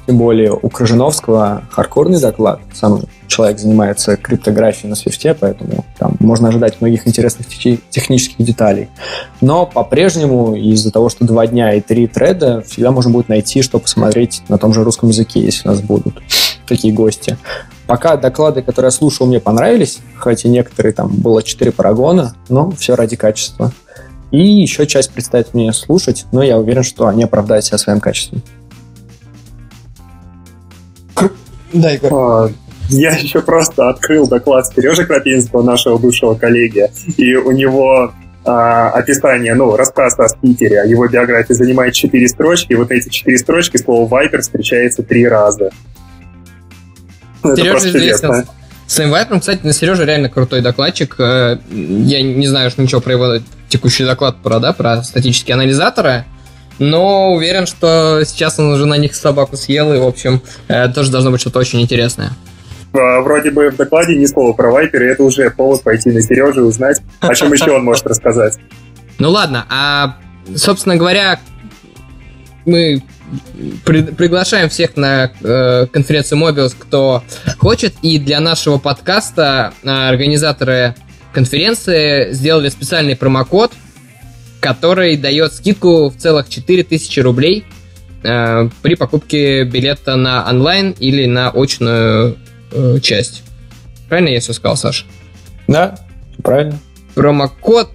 Тем 0.07 0.18
более 0.18 0.53
у 0.53 0.68
Крыжиновского 0.68 1.64
хардкорный 1.68 2.20
доклад. 2.20 2.61
Сам 2.72 3.03
человек 3.27 3.59
занимается 3.59 4.16
криптографией 4.16 4.88
на 4.88 4.94
свифте, 4.94 5.35
поэтому 5.35 5.85
там 5.98 6.14
можно 6.20 6.48
ожидать 6.48 6.81
многих 6.81 7.09
интересных 7.09 7.48
технических 7.48 8.44
деталей. 8.44 8.88
Но 9.40 9.66
по-прежнему 9.66 10.55
из-за 10.55 10.92
того, 10.92 11.09
что 11.09 11.25
два 11.25 11.48
дня 11.48 11.75
и 11.75 11.81
три 11.81 12.07
треда, 12.07 12.62
всегда 12.62 12.92
можно 12.92 13.11
будет 13.11 13.29
найти, 13.29 13.62
что 13.62 13.81
посмотреть 13.81 14.42
на 14.48 14.59
том 14.59 14.72
же 14.72 14.85
русском 14.85 15.09
языке, 15.09 15.40
если 15.40 15.66
у 15.66 15.72
нас 15.72 15.81
будут 15.81 16.22
такие 16.66 16.94
гости. 16.94 17.37
Пока 17.92 18.16
доклады, 18.16 18.62
которые 18.62 18.87
я 18.87 18.90
слушал, 18.90 19.26
мне 19.26 19.38
понравились, 19.38 20.00
хотя 20.16 20.48
некоторые 20.48 20.94
там 20.94 21.11
было 21.14 21.42
4 21.42 21.72
парагона, 21.72 22.35
но 22.48 22.70
все 22.70 22.94
ради 22.94 23.16
качества. 23.16 23.70
И 24.31 24.38
еще 24.38 24.87
часть 24.87 25.11
предстоит 25.11 25.52
мне 25.52 25.74
слушать, 25.74 26.24
но 26.33 26.42
я 26.42 26.57
уверен, 26.57 26.85
что 26.85 27.07
они 27.07 27.24
оправдают 27.24 27.66
себя 27.66 27.76
своим 27.76 28.00
качеством. 28.00 28.40
Да, 31.74 31.90
Егор. 31.90 32.14
А, 32.14 32.50
я 32.88 33.11
еще 33.11 33.42
просто 33.42 33.90
открыл 33.90 34.26
доклад 34.26 34.66
Сережи 34.68 35.05
Крапинского, 35.05 35.62
нашего 35.62 35.98
бывшего 35.98 36.33
коллеги, 36.33 36.90
и 37.18 37.35
у 37.35 37.50
него 37.50 38.14
а, 38.46 38.88
описание, 38.88 39.55
ну, 39.55 39.76
рассказ 39.76 40.18
о 40.18 40.31
спикере, 40.31 40.83
его 40.87 41.07
биографии 41.09 41.52
занимает 41.52 41.92
четыре 41.92 42.26
строчки, 42.26 42.72
и 42.72 42.74
вот 42.74 42.90
эти 42.90 43.11
четыре 43.11 43.37
строчки 43.37 43.76
слово 43.76 44.09
«вайпер» 44.09 44.40
встречается 44.40 45.02
три 45.02 45.28
раза. 45.28 45.72
Сережа 47.42 47.88
известен 47.88 48.44
своим 48.87 49.11
вайпером. 49.11 49.40
Кстати, 49.40 49.64
на 49.64 49.72
Сережа 49.72 50.05
реально 50.05 50.28
крутой 50.28 50.61
докладчик. 50.61 51.16
Э, 51.18 51.59
я 51.70 52.22
не 52.22 52.46
знаю 52.46 52.70
ничего 52.76 53.00
про 53.00 53.12
его 53.12 53.38
текущий 53.68 54.05
доклад 54.05 54.37
про, 54.42 54.59
да, 54.61 54.72
про 54.72 55.02
статические 55.02 55.55
анализаторы, 55.55 56.24
но 56.78 57.33
уверен, 57.33 57.66
что 57.66 58.22
сейчас 58.24 58.59
он 58.59 58.72
уже 58.72 58.87
на 58.87 58.98
них 58.98 59.14
собаку 59.14 59.57
съел, 59.57 59.94
и, 59.94 59.98
в 59.98 60.07
общем, 60.07 60.42
э, 60.68 60.88
тоже 60.88 61.11
должно 61.11 61.31
быть 61.31 61.40
что-то 61.40 61.59
очень 61.59 61.81
интересное. 61.81 62.33
А, 62.92 63.20
вроде 63.20 63.50
бы 63.50 63.70
в 63.70 63.76
докладе 63.76 64.16
ни 64.16 64.26
слова 64.26 64.52
про 64.52 64.70
Вайпер, 64.70 65.02
и 65.02 65.07
это 65.07 65.22
уже 65.22 65.50
повод 65.50 65.83
пойти 65.83 66.11
на 66.11 66.20
Сережу 66.20 66.61
и 66.61 66.64
узнать, 66.64 67.00
о 67.20 67.35
чем 67.35 67.52
еще 67.52 67.70
он 67.70 67.85
может 67.85 68.07
рассказать. 68.07 68.59
Ну 69.18 69.31
ладно, 69.31 69.64
а, 69.70 70.16
собственно 70.55 70.96
говоря, 70.96 71.40
мы 72.66 73.02
при, 73.84 74.02
приглашаем 74.02 74.68
всех 74.68 74.96
на 74.96 75.30
э, 75.40 75.86
конференцию 75.86 76.40
Mobius, 76.40 76.74
кто 76.78 77.22
хочет, 77.58 77.94
и 78.02 78.18
для 78.18 78.40
нашего 78.40 78.78
подкаста 78.78 79.72
э, 79.82 79.88
организаторы 79.88 80.94
конференции 81.32 82.32
сделали 82.32 82.68
специальный 82.68 83.16
промокод, 83.16 83.72
который 84.60 85.16
дает 85.16 85.52
скидку 85.52 86.10
в 86.10 86.16
целых 86.16 86.48
4000 86.48 87.20
рублей 87.20 87.64
э, 88.22 88.68
при 88.82 88.94
покупке 88.94 89.64
билета 89.64 90.16
на 90.16 90.48
онлайн 90.48 90.94
или 90.98 91.26
на 91.26 91.50
очную 91.50 92.36
э, 92.70 92.98
часть. 93.00 93.42
Правильно 94.08 94.28
я 94.28 94.40
все 94.40 94.52
сказал, 94.52 94.76
Саша? 94.76 95.04
Да, 95.68 95.98
правильно. 96.42 96.78
Промокод 97.14 97.90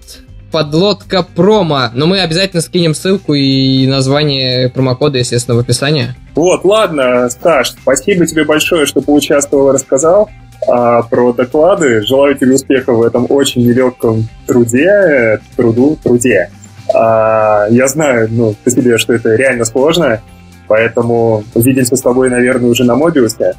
подлодка 0.50 1.22
промо. 1.22 1.90
Но 1.92 2.06
мы 2.06 2.20
обязательно 2.20 2.62
скинем 2.62 2.94
ссылку 2.94 3.34
и 3.34 3.86
название 3.86 4.68
промокода, 4.68 5.18
естественно, 5.18 5.56
в 5.56 5.60
описании. 5.60 6.14
Вот, 6.34 6.64
ладно, 6.64 7.28
Сташ, 7.30 7.70
спасибо 7.70 8.26
тебе 8.26 8.44
большое, 8.44 8.86
что 8.86 9.00
поучаствовал 9.00 9.70
и 9.70 9.72
рассказал 9.74 10.30
а, 10.66 11.02
про 11.02 11.32
доклады. 11.32 12.02
Желаю 12.02 12.36
тебе 12.36 12.54
успеха 12.54 12.92
в 12.92 13.02
этом 13.02 13.26
очень 13.28 13.66
нелегком 13.66 14.28
труде, 14.46 15.40
труду, 15.56 15.98
труде. 16.02 16.50
А, 16.94 17.66
я 17.70 17.86
знаю, 17.88 18.28
ну, 18.30 18.54
по 18.64 18.70
себе, 18.70 18.98
что 18.98 19.12
это 19.12 19.34
реально 19.34 19.64
сложно, 19.64 20.22
поэтому 20.66 21.44
увидимся 21.54 21.96
с 21.96 22.00
тобой, 22.00 22.30
наверное, 22.30 22.70
уже 22.70 22.84
на 22.84 22.96
Мобиусе. 22.96 23.54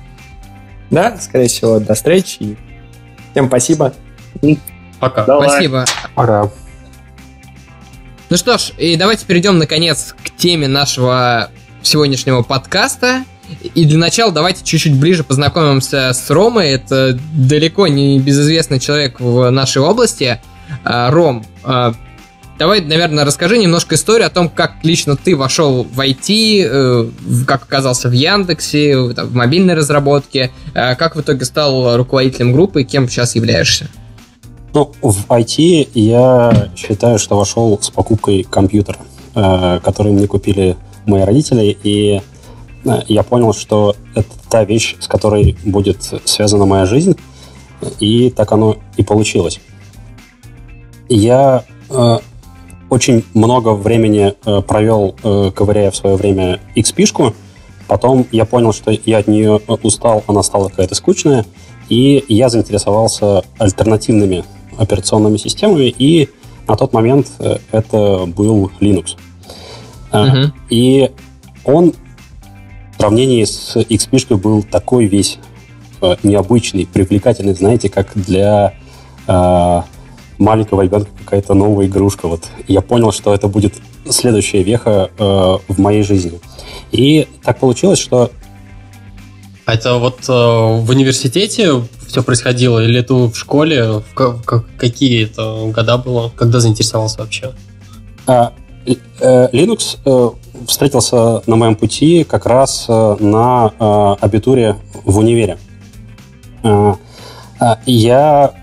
Да, 0.90 1.16
скорее 1.20 1.48
всего, 1.48 1.80
до 1.80 1.94
встречи. 1.94 2.58
Всем 3.32 3.48
спасибо. 3.48 3.94
Пока. 5.00 5.26
Давай. 5.26 5.50
Спасибо. 5.50 5.86
Пока. 6.16 6.50
Ну 8.30 8.38
что 8.38 8.60
ж, 8.60 8.74
и 8.78 8.96
давайте 8.96 9.26
перейдем 9.26 9.58
наконец 9.58 10.14
к 10.24 10.30
теме 10.38 10.68
нашего 10.68 11.50
сегодняшнего 11.82 12.44
подкаста. 12.44 13.24
И 13.74 13.86
для 13.86 13.98
начала 13.98 14.32
давайте 14.32 14.64
чуть-чуть 14.64 14.94
ближе 14.94 15.24
познакомимся 15.24 16.14
с 16.14 16.30
Ромой. 16.30 16.70
Это 16.70 17.18
далеко 17.34 17.88
не 17.88 18.20
безызвестный 18.20 18.80
человек 18.80 19.20
в 19.20 19.50
нашей 19.50 19.82
области. 19.82 20.40
А, 20.84 21.10
Ром, 21.10 21.44
а, 21.64 21.96
давай, 22.60 22.82
наверное, 22.82 23.26
расскажи 23.26 23.58
немножко 23.58 23.96
историю 23.96 24.28
о 24.28 24.30
том, 24.30 24.48
как 24.48 24.76
лично 24.84 25.16
ты 25.16 25.36
вошел 25.36 25.84
в 25.84 26.00
IT, 26.00 26.68
э, 26.70 27.10
как 27.48 27.64
оказался 27.64 28.10
в 28.10 28.12
Яндексе, 28.12 28.96
в 28.96 29.34
мобильной 29.34 29.74
разработке, 29.74 30.52
а, 30.76 30.94
как 30.94 31.16
в 31.16 31.22
итоге 31.22 31.46
стал 31.46 31.98
руководителем 31.98 32.54
группы 32.54 32.84
и 32.84 32.86
кем 32.86 33.10
сейчас 33.10 33.34
являешься. 33.34 33.90
Ну, 34.74 34.92
в 35.02 35.26
IT 35.28 35.90
я 35.94 36.70
считаю, 36.76 37.18
что 37.20 37.38
вошел 37.38 37.78
с 37.82 37.90
покупкой 37.90 38.44
компьютера, 38.44 39.00
э, 39.36 39.80
который 39.84 40.12
мне 40.12 40.28
купили 40.28 40.78
мои 41.06 41.24
родители, 41.24 41.78
и 41.84 42.22
я 43.08 43.24
понял, 43.24 43.54
что 43.54 43.96
это 44.16 44.30
та 44.50 44.64
вещь, 44.64 44.96
с 45.00 45.08
которой 45.08 45.58
будет 45.66 46.02
связана 46.26 46.66
моя 46.66 46.86
жизнь, 46.86 47.16
и 48.00 48.30
так 48.30 48.52
оно 48.52 48.78
и 48.98 49.04
получилось. 49.04 49.60
Я 51.08 51.64
э, 51.90 52.18
очень 52.90 53.26
много 53.34 53.70
времени 53.70 54.34
э, 54.46 54.62
провел, 54.62 55.16
э, 55.24 55.52
ковыряя 55.56 55.92
в 55.92 55.96
свое 55.96 56.16
время 56.16 56.60
XP-шку, 56.76 57.34
потом 57.88 58.28
я 58.32 58.46
понял, 58.46 58.74
что 58.74 58.92
я 58.92 59.18
от 59.18 59.28
нее 59.28 59.60
устал, 59.82 60.24
она 60.28 60.44
стала 60.44 60.70
какая-то 60.70 60.96
скучная, 60.96 61.46
и 61.90 62.24
я 62.28 62.50
заинтересовался 62.50 63.44
альтернативными 63.58 64.44
операционными 64.80 65.38
системами, 65.38 65.94
и 65.98 66.30
на 66.68 66.76
тот 66.76 66.94
момент 66.94 67.28
э, 67.40 67.58
это 67.72 68.26
был 68.26 68.72
Linux. 68.80 69.18
Uh-huh. 70.12 70.52
И 70.70 71.12
он 71.66 71.94
в 72.94 72.98
сравнении 72.98 73.44
с 73.44 73.76
XP 73.76 74.38
был 74.38 74.64
такой 74.64 75.06
весь 75.06 75.38
э, 76.02 76.16
необычный, 76.24 76.88
привлекательный, 76.88 77.54
знаете, 77.54 77.90
как 77.90 78.12
для 78.16 78.74
э, 79.28 79.82
маленького 80.38 80.82
ребенка 80.82 81.10
какая-то 81.24 81.54
новая 81.54 81.86
игрушка. 81.86 82.28
Вот 82.28 82.46
я 82.68 82.82
понял, 82.82 83.12
что 83.12 83.34
это 83.34 83.48
будет 83.48 83.76
следующая 84.10 84.64
веха 84.64 85.12
э, 85.18 85.24
в 85.68 85.80
моей 85.80 86.04
жизни. 86.04 86.40
И 86.92 87.28
так 87.44 87.60
получилось, 87.60 88.00
что 88.00 88.32
а 89.70 89.76
это 89.76 90.00
вот 90.00 90.28
э, 90.28 90.32
в 90.32 90.90
университете 90.90 91.84
все 92.10 92.24
происходило, 92.24 92.84
или 92.84 93.00
это 93.00 93.14
в 93.14 93.36
школе? 93.36 94.02
В, 94.16 94.44
какие 94.78 95.26
это 95.26 95.72
года 95.74 95.98
было? 95.98 96.32
Когда 96.36 96.60
заинтересовался 96.60 97.20
вообще? 97.20 97.52
А, 98.26 98.52
э, 98.86 99.50
Linux 99.52 100.00
э, 100.06 100.30
встретился 100.68 101.44
на 101.46 101.56
моем 101.56 101.76
пути 101.76 102.24
как 102.24 102.48
раз 102.48 102.86
э, 102.90 103.16
на 103.20 104.16
абитуре 104.22 104.76
в 105.06 105.20
универе. 105.20 105.58
Э, 106.64 106.94
э, 107.62 107.66
я 107.86 108.54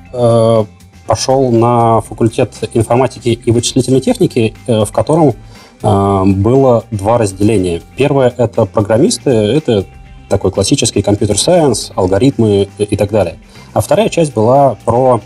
пошел 1.07 1.51
на 1.51 2.01
факультет 2.01 2.55
информатики 2.73 3.29
и 3.29 3.51
вычислительной 3.51 4.01
техники, 4.01 4.55
в 4.67 4.87
котором 4.87 5.35
было 5.83 6.85
два 6.91 7.19
разделения. 7.19 7.83
Первое— 7.97 8.33
это 8.39 8.65
программисты, 8.65 9.29
это 9.29 9.85
такой 10.29 10.51
классический 10.51 11.03
компьютер-сайенс, 11.03 11.93
алгоритмы 11.95 12.69
и 12.79 12.97
так 12.97 13.11
далее. 13.11 13.37
А 13.73 13.81
вторая 13.81 14.09
часть 14.09 14.35
была 14.35 14.77
про 14.85 15.21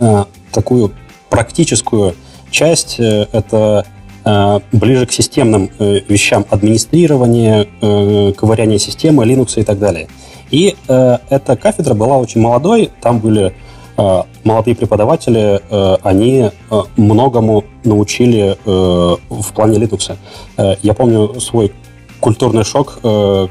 э, 0.00 0.24
такую 0.52 0.92
практическую 1.28 2.14
часть. 2.50 2.98
Э, 2.98 3.26
это 3.32 3.86
э, 4.24 4.60
ближе 4.72 5.06
к 5.06 5.12
системным 5.12 5.70
э, 5.78 6.00
вещам 6.08 6.44
администрирования, 6.50 7.66
э, 7.80 8.32
ковыряния 8.36 8.78
системы, 8.78 9.24
Linux 9.24 9.60
и 9.60 9.62
так 9.62 9.78
далее. 9.78 10.08
И 10.50 10.76
э, 10.88 11.18
эта 11.30 11.56
кафедра 11.56 11.94
была 11.94 12.18
очень 12.18 12.40
молодой, 12.40 12.90
там 13.00 13.20
были 13.20 13.54
э, 13.96 14.22
молодые 14.44 14.74
преподаватели, 14.74 15.60
э, 15.70 15.96
они 16.02 16.50
э, 16.70 16.82
многому 16.96 17.64
научили 17.84 18.56
э, 18.64 19.16
в 19.28 19.52
плане 19.54 19.78
Linux. 19.78 20.16
Э, 20.56 20.74
я 20.82 20.94
помню 20.94 21.40
свой 21.40 21.72
культурный 22.18 22.64
шок, 22.64 22.98
э, 23.02 23.48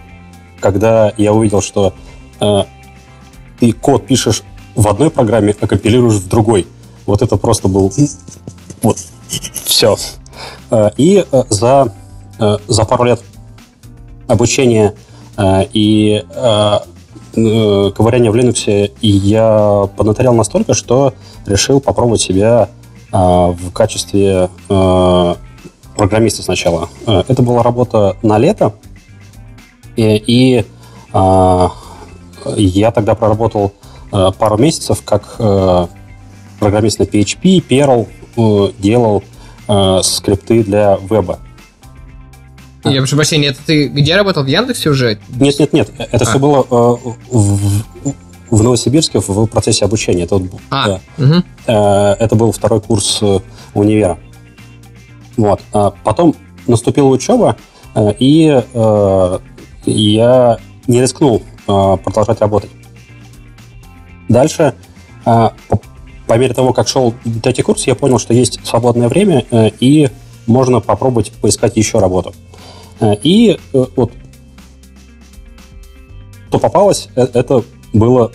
когда 0.59 1.13
я 1.17 1.33
увидел, 1.33 1.61
что 1.61 1.93
э, 2.39 2.63
ты 3.59 3.71
код 3.73 4.05
пишешь 4.05 4.43
в 4.75 4.87
одной 4.87 5.09
программе, 5.09 5.55
а 5.59 5.67
компилируешь 5.67 6.15
в 6.15 6.27
другой. 6.27 6.67
Вот 7.05 7.21
это 7.21 7.37
просто 7.37 7.67
был... 7.67 7.91
Вот, 8.81 8.97
все. 9.65 9.97
Э, 10.71 10.89
и 10.97 11.25
э, 11.31 11.43
за, 11.49 11.93
э, 12.39 12.57
за 12.67 12.85
пару 12.85 13.03
лет 13.05 13.21
обучения 14.27 14.93
и 15.73 16.21
ковыряния 17.33 18.29
в 18.29 18.35
Linux 18.35 18.91
я 19.01 19.89
поднаторял 19.95 20.33
настолько, 20.33 20.73
что 20.73 21.13
решил 21.45 21.79
попробовать 21.79 22.19
себя 22.19 22.67
в 23.09 23.71
качестве 23.71 24.49
программиста 24.67 26.43
сначала. 26.43 26.89
Это 27.07 27.41
была 27.41 27.63
работа 27.63 28.17
на 28.21 28.37
лето, 28.37 28.73
и, 29.99 30.23
и 30.25 30.65
а, 31.11 31.71
я 32.55 32.91
тогда 32.91 33.15
проработал 33.15 33.73
а, 34.11 34.31
пару 34.31 34.57
месяцев 34.57 35.01
как 35.03 35.35
а, 35.39 35.89
программист 36.59 36.99
на 36.99 37.03
PHP, 37.03 37.65
Perl, 37.67 38.07
а, 38.37 38.71
делал 38.79 39.23
скрипты 40.01 40.63
для 40.63 40.97
веба. 41.11 41.37
Я 42.83 43.01
прошу 43.01 43.17
прощения, 43.17 43.49
это 43.49 43.59
ты 43.63 43.87
где 43.87 44.15
работал? 44.15 44.43
В 44.43 44.47
Яндексе 44.47 44.89
уже? 44.89 45.19
Нет, 45.29 45.59
нет, 45.59 45.73
нет. 45.73 45.91
Это 45.99 46.25
а. 46.25 46.27
все 46.27 46.39
было 46.39 46.61
э, 46.63 47.09
в, 47.29 47.83
в 48.49 48.63
Новосибирске 48.63 49.19
в 49.19 49.45
процессе 49.45 49.85
обучения. 49.85 50.23
Это, 50.23 50.41
а. 50.71 50.87
да. 50.87 51.01
угу. 51.23 51.43
э, 51.67 52.15
это 52.19 52.35
был 52.35 52.51
второй 52.51 52.81
курс 52.81 53.21
универа. 53.75 54.17
Вот. 55.37 55.61
Потом 56.03 56.33
наступила 56.65 57.09
учеба, 57.09 57.57
э, 57.95 58.13
и 58.19 58.63
э, 58.73 59.39
я 59.91 60.57
не 60.87 61.01
рискнул 61.01 61.41
э, 61.67 61.97
продолжать 62.03 62.41
работать. 62.41 62.69
Дальше, 64.27 64.75
э, 65.25 65.49
по, 65.67 65.81
по 66.27 66.37
мере 66.37 66.53
того, 66.53 66.73
как 66.73 66.87
шел 66.87 67.13
третий 67.43 67.61
курс, 67.61 67.87
я 67.87 67.95
понял, 67.95 68.19
что 68.19 68.33
есть 68.33 68.65
свободное 68.65 69.09
время, 69.09 69.45
э, 69.51 69.69
и 69.79 70.09
можно 70.47 70.79
попробовать 70.79 71.31
поискать 71.31 71.77
еще 71.77 71.99
работу. 71.99 72.33
Э, 72.99 73.15
и 73.23 73.59
э, 73.73 73.85
вот 73.95 74.11
что 76.49 76.59
попалось, 76.59 77.09
э, 77.15 77.27
это 77.33 77.63
было 77.93 78.31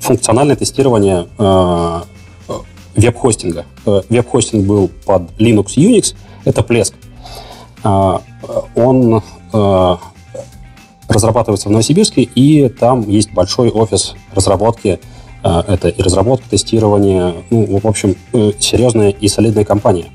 функциональное 0.00 0.56
тестирование 0.56 1.28
э, 1.38 2.00
веб-хостинга. 2.96 3.66
Э, 3.86 4.02
веб-хостинг 4.08 4.66
был 4.66 4.90
под 5.06 5.30
Linux 5.38 5.76
Unix, 5.76 6.14
это 6.44 6.62
Plesk. 6.62 6.94
Э, 7.84 8.18
он 8.74 9.22
э, 9.52 9.96
разрабатывается 11.08 11.68
в 11.68 11.72
Новосибирске, 11.72 12.22
и 12.22 12.68
там 12.68 13.08
есть 13.08 13.32
большой 13.32 13.70
офис 13.70 14.14
разработки. 14.34 15.00
Э, 15.42 15.62
это 15.66 15.88
и 15.88 16.02
разработка, 16.02 16.48
тестирование, 16.50 17.34
ну, 17.50 17.78
в 17.78 17.86
общем, 17.86 18.16
э, 18.32 18.52
серьезная 18.58 19.10
и 19.10 19.28
солидная 19.28 19.64
компания. 19.64 20.06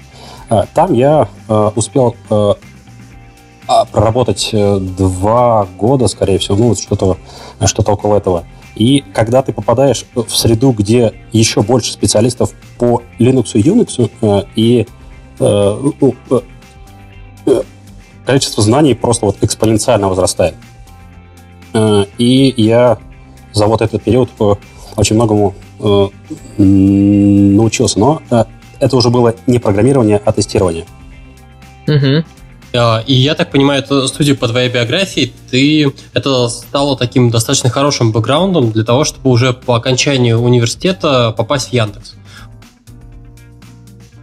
Э, 0.49 0.63
там 0.73 0.93
я 0.93 1.27
успел 1.75 2.15
а, 2.29 3.85
проработать 3.85 4.49
два 4.51 5.67
года, 5.77 6.07
скорее 6.07 6.37
всего, 6.37 6.57
ну, 6.57 6.75
что-то 6.75 7.17
что 7.65 7.81
около 7.91 8.17
этого. 8.17 8.43
И 8.75 9.01
когда 9.13 9.41
ты 9.41 9.53
попадаешь 9.53 10.05
в 10.15 10.29
среду, 10.29 10.71
где 10.71 11.13
еще 11.31 11.61
больше 11.61 11.93
специалистов 11.93 12.51
по 12.77 13.01
Linux 13.19 13.51
и 13.53 13.61
Unix, 13.61 14.45
и 14.55 14.85
ну, 15.39 16.15
количество 18.25 18.61
знаний 18.61 18.95
просто 18.95 19.27
вот 19.27 19.37
экспоненциально 19.41 20.09
возрастает. 20.09 20.55
Э, 21.73 22.05
и 22.17 22.53
я 22.57 22.97
за 23.51 23.67
вот 23.67 23.81
этот 23.81 24.03
период 24.03 24.29
э, 24.39 24.53
очень 24.95 25.15
многому 25.15 25.55
э, 25.79 26.07
научился. 26.57 27.99
Но 27.99 28.21
это 28.79 28.95
уже 28.95 29.09
было 29.09 29.35
не 29.47 29.59
программирование, 29.59 30.21
а 30.23 30.31
тестирование. 30.31 30.85
Угу. 31.87 32.23
И 33.05 33.13
я 33.13 33.35
так 33.35 33.51
понимаю, 33.51 33.83
это, 33.83 34.07
судя 34.07 34.33
по 34.33 34.47
твоей 34.47 34.67
биографии, 34.67 35.31
ты 35.51 35.93
это 36.13 36.49
стало 36.49 36.97
таким 36.97 37.29
достаточно 37.29 37.69
хорошим 37.69 38.11
бэкграундом 38.11 38.71
для 38.71 38.83
того, 38.83 39.03
чтобы 39.03 39.29
уже 39.29 39.53
по 39.53 39.75
окончанию 39.75 40.39
университета 40.39 41.31
попасть 41.37 41.69
в 41.69 41.73
Яндекс. 41.73 42.15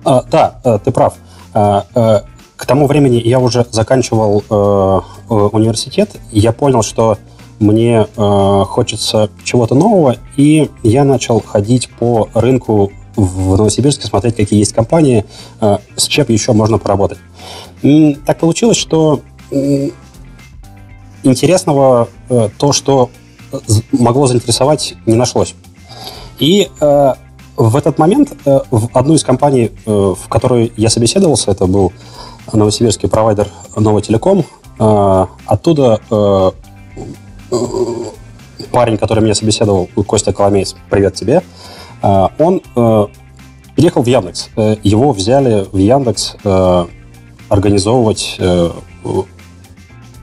А, 0.04 0.24
да, 0.28 0.80
ты 0.84 0.90
прав. 0.90 1.14
А, 1.54 2.24
к 2.60 2.66
тому 2.66 2.86
времени 2.86 3.22
я 3.24 3.38
уже 3.38 3.64
заканчивал 3.70 4.44
э, 4.50 5.00
университет, 5.30 6.10
и 6.30 6.40
я 6.40 6.52
понял, 6.52 6.82
что 6.82 7.16
мне 7.60 8.06
э, 8.16 8.64
хочется 8.66 9.30
чего-то 9.44 9.74
нового, 9.74 10.16
и 10.36 10.70
я 10.82 11.04
начал 11.04 11.40
ходить 11.40 11.90
по 11.98 12.28
рынку 12.34 12.90
в 13.16 13.56
Новосибирске, 13.56 14.06
смотреть, 14.06 14.36
какие 14.36 14.58
есть 14.58 14.72
компании, 14.72 15.24
э, 15.60 15.78
с 15.94 16.06
чем 16.06 16.26
еще 16.28 16.52
можно 16.52 16.78
поработать. 16.78 17.18
И 17.82 18.18
так 18.26 18.38
получилось, 18.38 18.78
что 18.78 19.20
э, 19.50 19.90
интересного 21.22 22.08
э, 22.28 22.48
то, 22.58 22.72
что 22.72 23.10
могло 23.92 24.26
заинтересовать, 24.26 24.94
не 25.06 25.14
нашлось. 25.14 25.54
И 26.38 26.70
э, 26.80 27.12
в 27.56 27.76
этот 27.76 27.98
момент 27.98 28.32
э, 28.46 28.60
в 28.70 28.88
одну 28.94 29.14
из 29.14 29.22
компаний, 29.22 29.70
э, 29.84 29.90
в 29.90 30.28
которой 30.28 30.72
я 30.76 30.88
собеседовался, 30.88 31.50
это 31.50 31.66
был 31.66 31.92
новосибирский 32.52 33.08
провайдер 33.08 33.48
Новый 33.76 34.02
Телеком, 34.02 34.44
э, 34.78 35.26
оттуда 35.46 36.00
э, 36.10 36.50
парень, 38.70 38.98
который 38.98 39.22
меня 39.22 39.34
собеседовал, 39.34 39.88
Костя 40.06 40.32
Коломейц, 40.32 40.74
привет 40.88 41.14
тебе, 41.14 41.42
э, 42.02 42.28
он 42.38 42.62
э, 42.76 43.06
переехал 43.74 44.02
в 44.02 44.06
Яндекс. 44.06 44.48
Э, 44.56 44.76
его 44.82 45.12
взяли 45.12 45.66
в 45.70 45.76
Яндекс 45.76 46.36
организовывать 47.48 48.38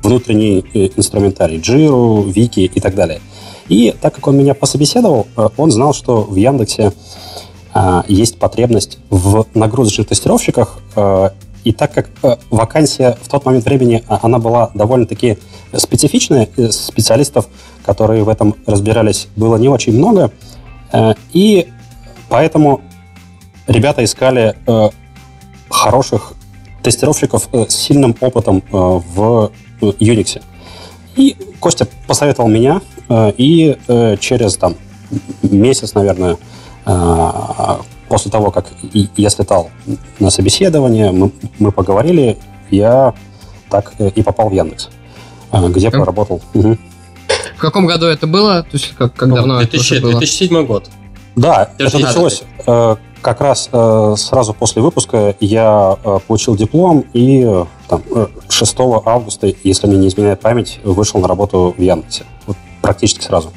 внутренний 0.01 0.59
инструментарий, 0.95 1.57
Jira, 1.57 2.32
Вики 2.32 2.61
и 2.61 2.80
так 2.80 2.95
далее. 2.95 3.19
И 3.67 3.93
так 3.99 4.15
как 4.15 4.28
он 4.28 4.38
меня 4.38 4.53
пособеседовал, 4.53 5.28
он 5.57 5.71
знал, 5.71 5.93
что 5.93 6.21
в 6.21 6.36
Яндексе 6.36 6.93
есть 8.07 8.39
потребность 8.39 8.99
в 9.09 9.45
нагрузочных 9.53 10.07
тестировщиках, 10.07 10.80
и 11.64 11.72
так 11.72 11.93
как 11.93 12.10
вакансия 12.49 13.18
в 13.22 13.28
тот 13.28 13.45
момент 13.45 13.66
времени, 13.66 14.03
она 14.08 14.39
была 14.39 14.72
довольно-таки 14.74 15.38
специфичная, 15.76 16.47
специалистов, 16.72 17.47
которые 17.86 18.24
в 18.24 18.30
этом 18.30 18.55
разбирались, 18.66 19.28
было 19.36 19.58
не 19.58 19.70
очень 19.70 19.97
много, 19.97 20.32
и 21.34 21.68
поэтому 22.30 22.82
ребята 23.68 24.03
искали 24.03 24.55
хороших 25.70 26.34
тестировщиков 26.88 27.49
э, 27.51 27.66
с 27.68 27.76
сильным 27.76 28.16
опытом 28.20 28.58
э, 28.58 28.62
в 28.72 29.51
э, 29.82 29.86
Unix. 29.99 30.41
И 31.16 31.36
Костя 31.60 31.88
посоветовал 32.08 32.47
меня, 32.47 32.80
и 33.10 33.76
через 34.20 34.58
там, 34.58 34.76
месяц, 35.41 35.95
наверное, 35.95 36.38
после 38.08 38.32
того, 38.32 38.51
как 38.51 38.68
я 38.93 39.30
слетал 39.30 39.70
на 40.20 40.30
собеседование, 40.30 41.12
мы, 41.12 41.32
мы 41.60 41.72
поговорили, 41.72 42.38
я 42.72 43.14
так 43.70 43.93
и 43.99 44.24
попал 44.24 44.49
в 44.49 44.53
Яндекс, 44.53 44.89
где 45.51 45.91
проработал. 45.91 46.41
Угу. 46.53 46.78
В 47.58 47.60
каком 47.60 47.86
году 47.86 48.05
это 48.05 48.28
было? 48.28 48.64
То 48.64 48.70
есть 48.74 48.93
как, 48.97 49.14
как 49.14 49.34
давно 49.34 49.60
2000, 49.60 49.93
это 49.93 50.01
было? 50.03 50.12
2007 50.20 50.66
год. 50.66 50.89
Да, 51.36 51.72
это 51.78 51.99
началось 51.99 52.43
как 53.22 53.41
раз 53.41 53.70
э, 53.72 54.16
сразу 54.18 54.53
после 54.53 54.82
выпуска 54.82 55.36
я 55.39 55.97
э, 56.03 56.20
получил 56.26 56.55
диплом 56.55 57.03
и 57.14 57.43
э, 57.45 57.66
там, 57.88 58.01
6 58.47 58.80
э, 58.80 58.84
августа, 59.05 59.51
если 59.64 59.88
мне 59.88 59.97
не 59.97 60.08
изменяет 60.08 60.39
память, 60.39 60.80
вышел 60.84 61.20
на 61.20 61.28
работу 61.28 61.76
в 61.78 61.82
Яндексе. 61.82 62.26
Вот 62.45 62.55
практически 62.82 63.24
сразу. 63.24 63.51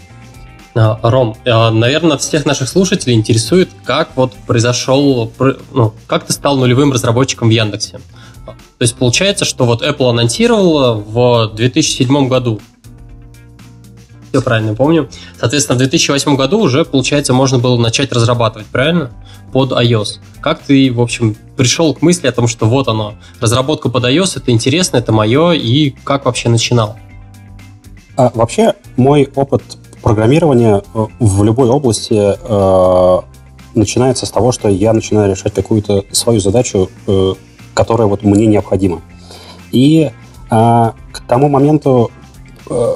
А, 0.82 0.98
Ром, 1.02 1.36
э, 1.44 1.70
наверное, 1.70 2.16
всех 2.16 2.46
наших 2.46 2.66
слушателей 2.66 3.14
интересует, 3.14 3.68
как 3.84 4.16
вот 4.16 4.32
произошел, 4.46 5.30
ну, 5.72 5.92
как 6.06 6.24
ты 6.24 6.32
стал 6.32 6.56
нулевым 6.56 6.90
разработчиком 6.90 7.48
в 7.48 7.50
Яндексе. 7.50 8.00
То 8.46 8.82
есть 8.82 8.96
получается, 8.96 9.44
что 9.44 9.66
вот 9.66 9.82
Apple 9.82 10.08
анонсировал 10.08 10.94
в 11.00 11.52
2007 11.54 12.28
году 12.28 12.60
все 14.30 14.40
правильно 14.40 14.74
помню. 14.74 15.10
Соответственно, 15.38 15.74
в 15.74 15.78
2008 15.80 16.36
году 16.36 16.60
уже, 16.60 16.86
получается, 16.86 17.34
можно 17.34 17.58
было 17.58 17.76
начать 17.76 18.10
разрабатывать, 18.12 18.68
правильно? 18.68 19.10
Под 19.52 19.72
iOS. 19.72 20.20
Как 20.40 20.60
ты, 20.60 20.90
в 20.90 21.00
общем, 21.00 21.36
пришел 21.58 21.92
к 21.92 22.00
мысли 22.00 22.26
о 22.28 22.32
том, 22.32 22.48
что 22.48 22.64
вот 22.66 22.88
оно, 22.88 23.16
разработка 23.40 23.90
под 23.90 24.04
iOS, 24.04 24.38
это 24.38 24.50
интересно, 24.50 24.96
это 24.96 25.12
мое, 25.12 25.52
и 25.52 25.90
как 25.90 26.24
вообще 26.24 26.48
начинал? 26.48 26.96
А, 28.16 28.30
вообще, 28.34 28.74
мой 28.96 29.28
опыт 29.34 29.62
программирования 30.03 30.82
э, 30.94 31.07
в 31.18 31.44
любой 31.44 31.68
области 31.68 32.14
э, 32.14 33.20
начинается 33.74 34.26
с 34.26 34.30
того, 34.30 34.53
что 34.53 34.68
я 34.68 34.92
начинаю 34.92 35.30
решать 35.30 35.55
какую-то 35.55 36.05
свою 36.12 36.40
задачу, 36.40 36.90
э, 37.07 37.34
которая 37.74 38.07
вот 38.07 38.22
мне 38.22 38.46
необходима. 38.46 39.01
И 39.72 40.11
э, 40.11 40.11
к 40.51 41.20
тому 41.28 41.48
моменту 41.48 42.11
э, 42.68 42.94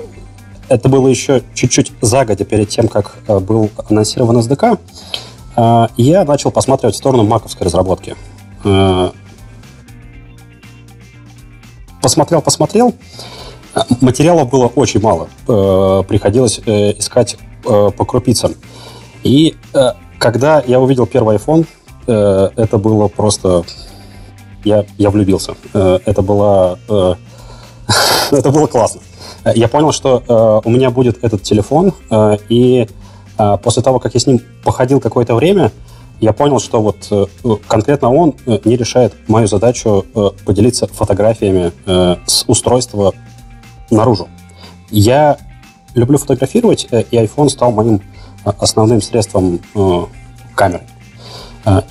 это 0.68 0.88
было 0.88 1.08
еще 1.08 1.42
чуть-чуть 1.54 1.92
загодя 2.00 2.44
перед 2.44 2.68
тем, 2.68 2.88
как 2.88 3.16
э, 3.26 3.38
был 3.38 3.70
анонсирован 3.88 4.38
SDK, 4.38 4.78
э, 5.56 5.86
я 5.96 6.24
начал 6.24 6.50
посматривать 6.50 6.94
в 6.94 6.98
сторону 6.98 7.24
маковской 7.24 7.64
разработки. 7.64 8.16
Э, 8.64 9.10
посмотрел, 12.00 12.42
посмотрел. 12.42 12.94
Материалов 14.00 14.50
было 14.50 14.66
очень 14.66 15.00
мало. 15.00 15.28
Приходилось 15.46 16.58
искать 16.58 17.36
по 17.62 18.04
крупицам. 18.04 18.54
И 19.22 19.56
когда 20.18 20.62
я 20.66 20.80
увидел 20.80 21.06
первый 21.06 21.36
iPhone, 21.36 21.66
это 22.06 22.78
было 22.78 23.08
просто... 23.08 23.64
Я, 24.64 24.84
я 24.96 25.10
влюбился. 25.10 25.54
Это 25.72 26.22
было... 26.22 26.78
Это 28.30 28.50
было 28.50 28.66
классно. 28.66 29.00
Э, 29.44 29.52
я 29.54 29.68
понял, 29.68 29.92
что 29.92 30.22
э, 30.26 30.68
у 30.68 30.70
меня 30.70 30.90
будет 30.90 31.22
этот 31.22 31.42
телефон, 31.42 31.92
э, 32.10 32.36
и 32.48 32.88
э, 33.38 33.58
после 33.62 33.82
того, 33.82 33.98
как 33.98 34.14
я 34.14 34.20
с 34.20 34.26
ним 34.26 34.40
походил 34.64 35.00
какое-то 35.00 35.34
время, 35.34 35.70
я 36.20 36.32
понял, 36.32 36.58
что 36.60 36.80
вот 36.80 36.96
э, 37.10 37.26
конкретно 37.68 38.12
он 38.12 38.34
э, 38.46 38.58
не 38.64 38.76
решает 38.76 39.14
мою 39.28 39.46
задачу 39.46 40.06
э, 40.14 40.30
поделиться 40.44 40.86
фотографиями 40.86 41.72
э, 41.86 42.16
с 42.26 42.44
устройства 42.46 43.12
наружу. 43.90 44.28
Я 44.90 45.38
люблю 45.94 46.18
фотографировать, 46.18 46.86
э, 46.90 47.02
и 47.10 47.16
iPhone 47.16 47.48
стал 47.48 47.72
моим 47.72 48.00
э, 48.44 48.52
основным 48.58 49.00
средством 49.00 49.60
э, 49.74 50.02
камеры. 50.54 50.82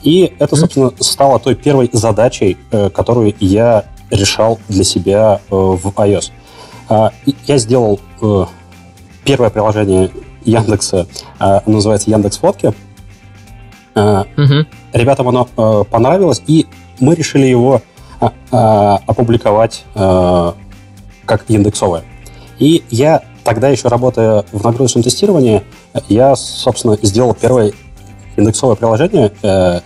И 0.03 0.31
это, 0.37 0.55
собственно, 0.55 0.91
стало 0.99 1.39
той 1.39 1.55
первой 1.55 1.89
задачей, 1.91 2.59
которую 2.93 3.33
я 3.39 3.85
решал 4.11 4.59
для 4.69 4.83
себя 4.83 5.41
в 5.49 5.87
iOS. 5.87 6.31
А, 6.89 7.11
я 7.47 7.57
сделал 7.57 7.99
первое 9.23 9.49
приложение 9.49 10.11
Яндекса, 10.45 11.07
а, 11.39 11.63
называется 11.65 12.11
Яндекс 12.11 12.37
Фотки. 12.37 12.67
Угу. 13.95 14.67
Ребятам 14.93 15.29
оно 15.29 15.85
понравилось, 15.85 16.43
и 16.45 16.67
мы 16.99 17.15
решили 17.15 17.47
его 17.47 17.81
опубликовать 18.51 19.85
э, 19.95 20.53
как 21.25 21.45
индексовое. 21.47 22.03
И 22.59 22.83
я 22.89 23.23
тогда 23.43 23.69
еще 23.69 23.87
работая 23.87 24.45
в 24.51 24.63
нагрузочном 24.63 25.03
тестировании, 25.03 25.63
я, 26.07 26.35
собственно, 26.35 26.97
сделал 27.01 27.33
первое 27.33 27.73
индексовое 28.35 28.75
приложение 28.75 29.31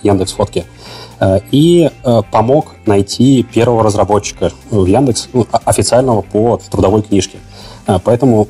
Яндекс 0.04 0.34
Фотки– 0.34 0.66
Э, 1.20 1.40
и 1.52 1.90
э, 2.04 2.22
помог 2.32 2.76
найти 2.86 3.44
первого 3.44 3.84
разработчика 3.84 4.52
в 4.70 4.86
Яндекс, 4.86 5.30
ну, 5.34 5.48
официального 5.66 6.22
по 6.22 6.60
трудовой 6.70 7.02
книжке. 7.02 7.40
Э, 7.88 7.98
поэтому 8.04 8.48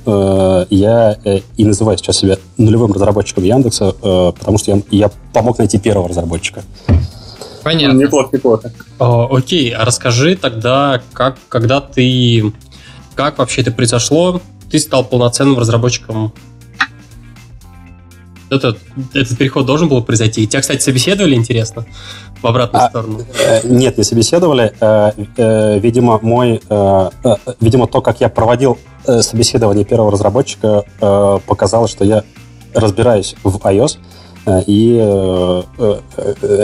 я 0.70 1.18
и 1.56 1.66
называю 1.66 1.98
сейчас 1.98 2.18
себя 2.18 2.38
нулевым 2.58 2.92
разработчиком 2.92 3.44
Яндекса, 3.44 3.94
потому 4.02 4.58
что 4.58 4.72
я, 4.72 4.82
я 4.90 5.12
помог 5.34 5.58
найти 5.60 5.78
первого 5.78 6.10
разработчика. 6.10 6.64
Понятно. 7.64 7.98
Неплохо, 7.98 8.30
неплохо. 8.32 8.72
О, 9.00 9.28
окей, 9.36 9.72
а 9.72 9.86
расскажи 9.86 10.36
тогда, 10.36 11.02
как, 11.14 11.38
когда 11.50 11.82
ты, 11.82 12.54
как 13.18 13.40
вообще 13.40 13.62
это 13.62 13.72
произошло? 13.72 14.40
Ты 14.70 14.80
стал 14.80 15.04
полноценным 15.04 15.58
разработчиком 15.58 16.32
этот, 18.50 18.78
этот 19.14 19.38
переход 19.38 19.66
должен 19.66 19.90
был 19.90 20.02
произойти. 20.02 20.48
Тебя, 20.48 20.62
кстати, 20.62 20.82
собеседовали, 20.82 21.36
интересно, 21.36 21.86
в 22.42 22.48
обратную 22.48 22.86
а, 22.86 22.90
сторону? 22.90 23.20
Э, 23.46 23.68
нет, 23.68 23.98
не 23.98 24.06
собеседовали. 24.06 24.74
Э, 24.80 25.12
э, 25.36 25.80
видимо, 25.80 26.20
мой, 26.22 26.62
видимо, 27.60 27.88
то, 27.88 28.02
как 28.02 28.22
я 28.22 28.30
проводил 28.30 28.78
собеседование 29.06 29.84
первого 29.84 30.12
разработчика, 30.12 30.84
показало, 31.46 31.88
что 31.88 32.06
я 32.06 32.24
разбираюсь 32.74 33.36
в 33.44 33.58
iOS, 33.58 33.98
и 34.66 34.94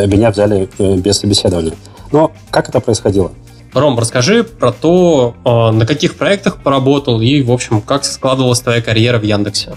меня 0.07 0.29
взяли 0.31 0.69
без 0.77 1.17
собеседования. 1.17 1.73
Но 2.11 2.31
как 2.49 2.69
это 2.69 2.79
происходило? 2.79 3.31
Ром, 3.73 3.97
расскажи 3.97 4.43
про 4.43 4.71
то, 4.71 5.35
на 5.43 5.85
каких 5.85 6.15
проектах 6.15 6.61
поработал 6.61 7.21
и, 7.21 7.41
в 7.41 7.51
общем, 7.51 7.81
как 7.81 8.05
складывалась 8.05 8.59
твоя 8.59 8.81
карьера 8.81 9.17
в 9.17 9.23
Яндексе. 9.23 9.75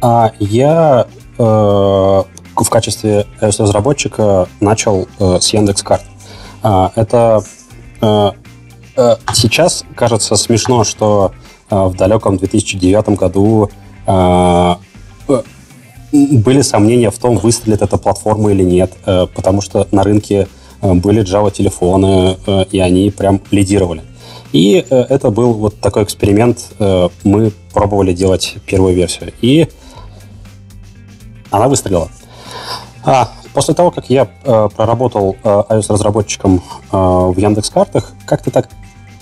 А 0.00 0.32
я 0.38 1.06
э, 1.38 1.42
в 1.42 2.70
качестве 2.70 3.26
разработчика 3.40 4.48
начал 4.60 5.08
э, 5.18 5.38
с 5.40 5.52
Яндекс.Карт. 5.52 6.02
А, 6.62 6.92
это 6.94 7.42
э, 8.00 8.30
э, 8.96 9.16
сейчас 9.34 9.84
кажется 9.94 10.36
смешно, 10.36 10.84
что 10.84 11.32
э, 11.70 11.76
в 11.76 11.96
далеком 11.96 12.36
2009 12.38 13.08
году 13.10 13.70
э, 14.06 14.74
были 16.12 16.62
сомнения 16.62 17.10
в 17.10 17.18
том, 17.18 17.36
выстрелит 17.36 17.82
эта 17.82 17.98
платформа 17.98 18.52
или 18.52 18.62
нет, 18.62 18.92
потому 19.04 19.60
что 19.60 19.86
на 19.90 20.02
рынке 20.02 20.48
были 20.82 21.22
Java-телефоны, 21.22 22.36
э, 22.46 22.64
и 22.70 22.78
они 22.78 23.10
прям 23.10 23.40
лидировали. 23.50 24.02
И 24.52 24.84
э, 24.88 24.96
это 25.08 25.30
был 25.30 25.52
вот 25.54 25.80
такой 25.80 26.04
эксперимент. 26.04 26.72
Э, 26.78 27.08
мы 27.24 27.52
пробовали 27.72 28.12
делать 28.12 28.56
первую 28.66 28.94
версию. 28.94 29.32
И 29.40 29.68
она 31.50 31.68
выстрелила. 31.68 32.08
А, 33.04 33.30
после 33.52 33.74
того, 33.74 33.90
как 33.90 34.10
я 34.10 34.28
э, 34.44 34.68
проработал 34.74 35.36
э, 35.42 35.62
iOS-разработчиком 35.70 36.62
э, 36.92 36.96
в 36.96 37.36
Яндекс.Картах, 37.36 38.12
как-то 38.26 38.50
так 38.50 38.68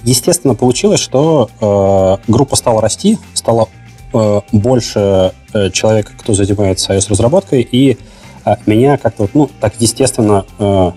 естественно 0.03 0.55
получилось, 0.55 1.01
что 1.01 1.49
э, 1.61 2.31
группа 2.31 2.57
стала 2.57 2.81
расти, 2.81 3.19
стало 3.35 3.69
э, 4.13 4.41
больше 4.53 5.33
э, 5.53 5.71
человек, 5.71 6.13
кто 6.19 6.35
занимается 6.35 6.95
iOS-разработкой, 6.95 7.63
и 7.63 7.99
э, 8.45 8.55
меня 8.67 8.97
как-то, 8.99 9.29
ну, 9.35 9.51
так 9.61 9.75
естественно, 9.81 10.47
э, 10.59 10.65
э, 10.65 10.93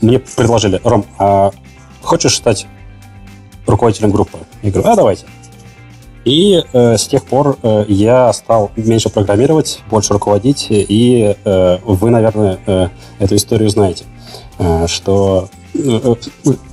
мне 0.00 0.18
предложили, 0.18 0.80
Ром, 0.84 1.04
а 1.18 1.50
хочешь 2.02 2.36
стать 2.36 2.66
руководителем 3.66 4.10
группы. 4.10 4.38
Я 4.62 4.70
говорю, 4.70 4.88
а 4.90 4.96
давайте. 4.96 5.26
И 6.24 6.62
э, 6.72 6.96
с 6.98 7.06
тех 7.06 7.24
пор 7.24 7.56
э, 7.62 7.84
я 7.88 8.32
стал 8.32 8.70
меньше 8.76 9.08
программировать, 9.08 9.80
больше 9.88 10.12
руководить, 10.12 10.66
и 10.68 11.36
э, 11.42 11.78
вы, 11.84 12.10
наверное, 12.10 12.58
э, 12.66 12.88
эту 13.18 13.36
историю 13.36 13.70
знаете, 13.70 14.04
э, 14.58 14.86
что, 14.88 15.48
э, 15.74 16.14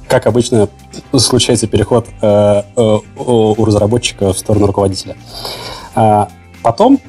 как 0.08 0.26
обычно, 0.28 0.68
случается 1.16 1.68
переход 1.68 2.08
э, 2.22 2.64
э, 2.76 2.98
у 3.18 3.66
разработчика 3.66 4.34
в 4.34 4.38
сторону 4.38 4.68
руководителя. 4.68 5.16
А 5.94 6.28
потом 6.62 7.00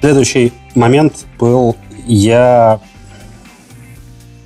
следующий 0.00 0.52
момент 0.74 1.26
был, 1.38 1.76
я, 2.06 2.80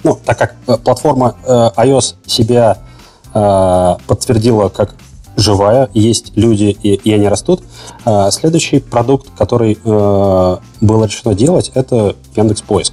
ну, 0.04 0.18
так 0.24 0.38
как 0.38 0.56
э, 0.66 0.76
платформа 0.76 1.36
э, 1.44 1.70
iOS 1.76 2.14
себя 2.26 2.78
э, 3.34 3.96
подтвердила 4.06 4.68
как 4.68 4.94
живая, 5.36 5.88
есть 5.94 6.32
люди, 6.36 6.76
и, 6.82 6.94
и 6.94 7.12
они 7.14 7.26
растут. 7.28 7.62
Следующий 8.30 8.80
продукт, 8.80 9.28
который 9.38 9.78
было 9.82 11.04
решено 11.06 11.34
делать, 11.34 11.70
это 11.74 12.14
Яндекс 12.36 12.60
Поиск. 12.60 12.92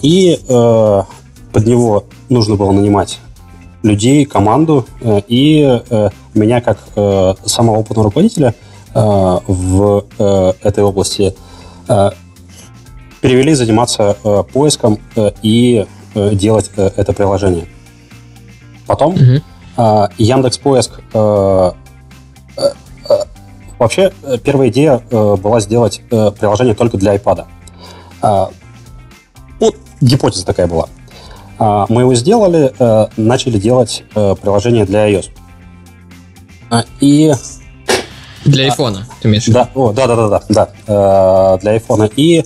И 0.00 0.40
под 0.46 1.66
него 1.66 2.04
нужно 2.30 2.56
было 2.56 2.70
нанимать 2.70 3.18
людей, 3.82 4.24
команду, 4.24 4.86
и 5.02 5.82
меня 6.32 6.62
как 6.62 6.78
самого 7.44 7.80
опытного 7.80 8.04
руководителя 8.04 8.54
в 8.94 10.04
этой 10.18 10.84
области 10.84 11.34
перевели 13.20 13.52
заниматься 13.52 14.16
поиском 14.54 14.98
и 15.42 15.86
делать 16.14 16.70
э, 16.76 16.90
это 16.96 17.12
приложение. 17.12 17.66
Потом 18.86 19.16
а, 19.76 20.10
Яндекс 20.18 20.58
Поиск 20.58 21.00
э, 21.12 21.72
э, 22.56 22.62
э, 23.08 23.14
Вообще, 23.78 24.12
первая 24.44 24.68
идея 24.68 24.98
была 25.10 25.58
сделать 25.58 26.02
приложение 26.08 26.74
только 26.74 26.98
для 26.98 27.16
iPad. 27.16 27.46
А, 28.20 28.50
вот 29.58 29.74
гипотеза 30.00 30.46
такая 30.46 30.68
была. 30.68 30.88
А, 31.58 31.86
мы 31.88 32.02
его 32.02 32.14
сделали, 32.14 32.72
начали 33.20 33.58
делать 33.58 34.04
приложение 34.14 34.84
для 34.84 35.10
iOS. 35.10 35.30
И... 37.00 37.32
Для 38.44 38.64
айфона, 38.64 39.06
ты 39.20 39.28
имеешь 39.28 39.44
в 39.44 39.48
виду? 39.48 39.58
Да, 39.58 39.68
о, 39.74 39.92
да, 39.92 40.06
да, 40.06 40.16
да, 40.16 40.42
да, 40.48 40.68
да, 40.86 41.58
для 41.58 41.72
айфона. 41.72 42.08
И 42.14 42.44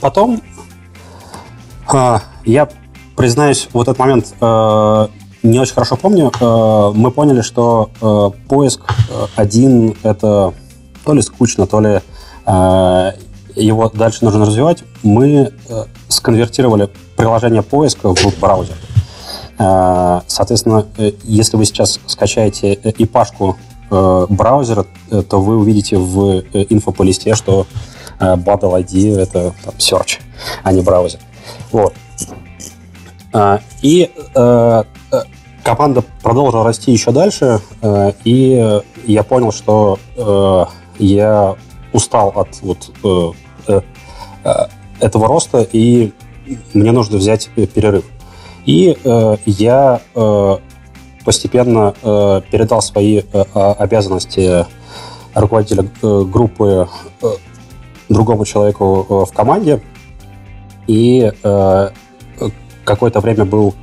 потом 0.00 0.42
я 2.44 2.68
признаюсь, 3.16 3.68
в 3.72 3.80
этот 3.80 3.98
момент 3.98 4.34
не 5.46 5.60
очень 5.60 5.74
хорошо 5.74 5.96
помню, 5.96 6.32
э, 6.40 6.92
мы 6.94 7.10
поняли, 7.10 7.40
что 7.40 7.90
э, 8.00 8.30
поиск 8.48 8.80
э, 9.08 9.26
один 9.36 9.96
это 10.02 10.52
то 11.04 11.12
ли 11.12 11.22
скучно, 11.22 11.66
то 11.66 11.80
ли 11.80 12.00
его 13.54 13.88
дальше 13.88 14.24
нужно 14.24 14.44
развивать. 14.44 14.84
Мы 15.02 15.52
сконвертировали 16.08 16.88
приложение 17.16 17.62
поиска 17.62 18.14
в 18.14 18.40
браузер. 18.40 18.74
Соответственно, 19.56 20.86
если 21.24 21.56
вы 21.56 21.64
сейчас 21.64 21.98
скачаете 22.06 22.74
ипашку 22.98 23.56
браузера, 23.90 24.86
то 25.28 25.40
вы 25.40 25.56
увидите 25.56 25.96
в 25.96 26.42
инфополисте, 26.52 27.34
что 27.34 27.66
Battle 28.20 28.84
ID— 28.84 29.16
это 29.18 29.54
там, 29.64 29.74
search, 29.78 30.20
а 30.62 30.72
не 30.72 30.82
браузер. 30.82 31.18
Вот. 31.72 31.94
И 33.82 34.10
команда 35.66 36.04
продолжила 36.22 36.62
расти 36.62 36.92
еще 36.92 37.10
дальше, 37.10 37.60
э, 37.82 38.12
и 38.22 38.80
я 39.06 39.22
понял, 39.24 39.50
что 39.50 39.98
э, 40.16 40.64
я 41.00 41.56
устал 41.92 42.32
от 42.36 42.62
вот 42.62 43.34
э, 43.66 43.80
этого 45.00 45.26
роста, 45.26 45.66
и 45.72 46.12
мне 46.72 46.92
нужно 46.92 47.18
взять 47.18 47.48
перерыв. 47.48 48.04
И 48.64 48.96
я 49.44 50.00
постепенно 51.24 51.94
передал 52.50 52.80
свои 52.82 53.22
обязанности 53.54 54.66
руководителя 55.34 55.88
группы 56.02 56.88
другому 58.08 58.44
человеку 58.44 59.24
в 59.24 59.32
команде, 59.32 59.82
и 60.86 61.30
какое-то 62.86 63.20
время 63.20 63.44
был 63.44 63.74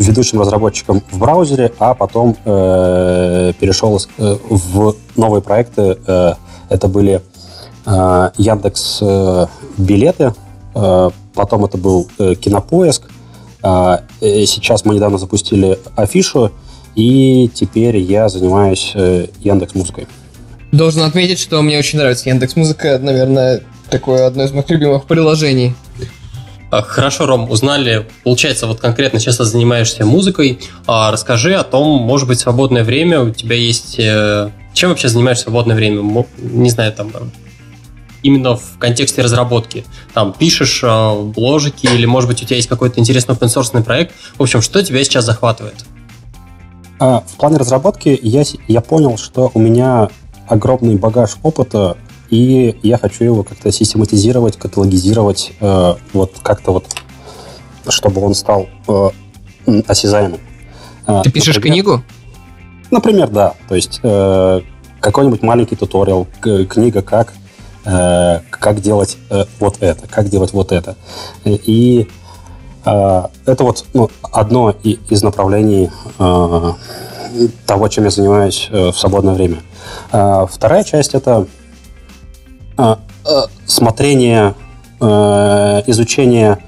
ведущим 0.00 0.40
разработчиком 0.40 1.02
в 1.10 1.18
браузере, 1.18 1.72
а 1.78 1.94
потом 1.94 2.36
э, 2.44 3.52
перешел 3.60 4.00
э, 4.18 4.36
в 4.48 4.96
новые 5.14 5.42
проекты. 5.42 5.98
Э, 6.06 6.34
это 6.70 6.88
были 6.88 7.20
э, 7.84 8.30
Яндекс 8.38 8.98
э, 9.02 9.46
билеты, 9.76 10.32
э, 10.74 11.10
потом 11.34 11.64
это 11.66 11.76
был 11.76 12.08
э, 12.18 12.34
Кинопоиск. 12.34 13.10
Э, 13.62 13.98
сейчас 14.20 14.86
мы 14.86 14.94
недавно 14.94 15.18
запустили 15.18 15.78
афишу, 15.96 16.50
и 16.94 17.50
теперь 17.52 17.98
я 17.98 18.30
занимаюсь 18.30 18.92
э, 18.94 19.26
Яндекс 19.40 19.74
Музыкой. 19.74 20.06
Должен 20.72 21.02
отметить, 21.02 21.38
что 21.38 21.60
мне 21.60 21.78
очень 21.78 21.98
нравится 21.98 22.30
Яндекс 22.30 22.56
Музыка, 22.56 22.98
наверное, 23.02 23.60
такое 23.90 24.26
одно 24.26 24.44
из 24.44 24.52
моих 24.52 24.70
любимых 24.70 25.04
приложений. 25.04 25.74
А, 26.70 26.82
хорошо, 26.82 27.26
Ром, 27.26 27.50
узнали, 27.50 28.06
получается, 28.22 28.66
вот 28.66 28.80
конкретно 28.80 29.18
сейчас 29.18 29.38
ты 29.38 29.44
занимаешься 29.44 30.06
музыкой. 30.06 30.60
А 30.86 31.10
расскажи 31.10 31.54
о 31.54 31.64
том, 31.64 32.00
может 32.00 32.28
быть, 32.28 32.38
свободное 32.38 32.84
время 32.84 33.20
у 33.20 33.30
тебя 33.30 33.56
есть... 33.56 33.96
Э, 33.98 34.50
чем 34.72 34.90
вообще 34.90 35.08
занимаешься 35.08 35.42
в 35.42 35.46
свободное 35.46 35.74
время? 35.74 36.26
Не 36.38 36.70
знаю, 36.70 36.92
там, 36.92 37.10
именно 38.22 38.56
в 38.56 38.78
контексте 38.78 39.22
разработки. 39.22 39.84
Там 40.14 40.32
пишешь 40.32 40.80
э, 40.84 41.22
бложики 41.22 41.86
или, 41.86 42.06
может 42.06 42.28
быть, 42.28 42.42
у 42.42 42.46
тебя 42.46 42.56
есть 42.56 42.68
какой-то 42.68 43.00
интересный 43.00 43.34
open 43.34 43.82
проект. 43.82 44.14
В 44.38 44.42
общем, 44.42 44.62
что 44.62 44.82
тебя 44.82 45.02
сейчас 45.02 45.24
захватывает? 45.24 45.84
А, 47.00 47.24
в 47.26 47.36
плане 47.36 47.56
разработки 47.56 48.18
я, 48.22 48.44
я 48.68 48.80
понял, 48.80 49.18
что 49.18 49.50
у 49.54 49.58
меня 49.58 50.08
огромный 50.46 50.96
багаж 50.96 51.36
опыта 51.42 51.96
и 52.30 52.78
я 52.82 52.96
хочу 52.96 53.24
его 53.24 53.42
как-то 53.42 53.72
систематизировать, 53.72 54.56
каталогизировать, 54.56 55.52
э, 55.60 55.94
вот 56.12 56.32
как-то 56.42 56.72
вот, 56.72 56.86
чтобы 57.88 58.20
он 58.22 58.34
стал 58.34 58.68
э, 58.88 59.08
осязаемым. 59.86 60.40
Э, 61.06 61.22
Ты 61.24 61.30
пишешь 61.30 61.56
например, 61.56 61.74
книгу? 61.74 62.02
Например, 62.90 63.28
да. 63.28 63.54
То 63.68 63.74
есть 63.74 64.00
э, 64.02 64.60
какой-нибудь 65.00 65.42
маленький 65.42 65.76
туториал, 65.76 66.26
книга 66.40 67.02
как 67.02 67.32
э, 67.84 68.40
как 68.50 68.80
делать 68.80 69.18
э, 69.30 69.44
вот 69.58 69.78
это, 69.80 70.06
как 70.06 70.28
делать 70.28 70.52
вот 70.52 70.72
это. 70.72 70.96
И 71.44 72.08
э, 72.84 73.22
это 73.46 73.64
вот 73.64 73.84
ну, 73.94 74.10
одно 74.22 74.70
из 74.82 75.22
направлений 75.22 75.90
э, 76.18 76.72
того, 77.66 77.88
чем 77.88 78.04
я 78.04 78.10
занимаюсь 78.10 78.68
э, 78.70 78.90
в 78.90 78.98
свободное 78.98 79.34
время. 79.34 79.62
Э, 80.12 80.46
вторая 80.50 80.84
часть 80.84 81.14
это 81.14 81.46
смотрение, 83.66 84.54
а, 85.00 85.82
изучение 85.86 86.58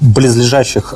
близлежащих 0.00 0.94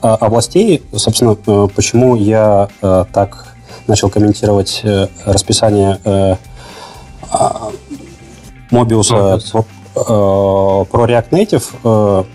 областей. 0.00 0.82
Собственно, 0.94 1.34
почему 1.34 2.16
я 2.16 2.68
так 2.80 3.54
начал 3.86 4.08
комментировать 4.08 4.80
э, 4.84 5.08
расписание 5.26 5.98
э, 6.04 6.36
Мобиуса 8.70 9.40
про 9.94 10.86
React 10.92 11.30
Native. 11.30 12.26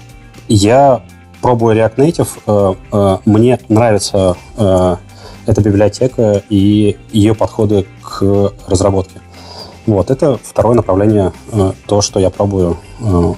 Я 0.48 1.02
пробую 1.42 1.78
React 1.78 1.96
Native. 1.96 3.22
Мне 3.26 3.60
нравится 3.70 4.36
эта 4.58 5.62
библиотека 5.62 6.44
и 6.50 6.98
ее 7.12 7.36
подходы 7.36 7.86
к 8.02 8.54
разработке. 8.68 9.22
Вот, 9.86 10.10
это 10.10 10.40
второе 10.44 10.76
направление, 10.76 11.32
э, 11.52 11.74
то, 11.86 12.02
что 12.02 12.20
я 12.20 12.30
пробую. 12.30 12.78
Э. 13.00 13.34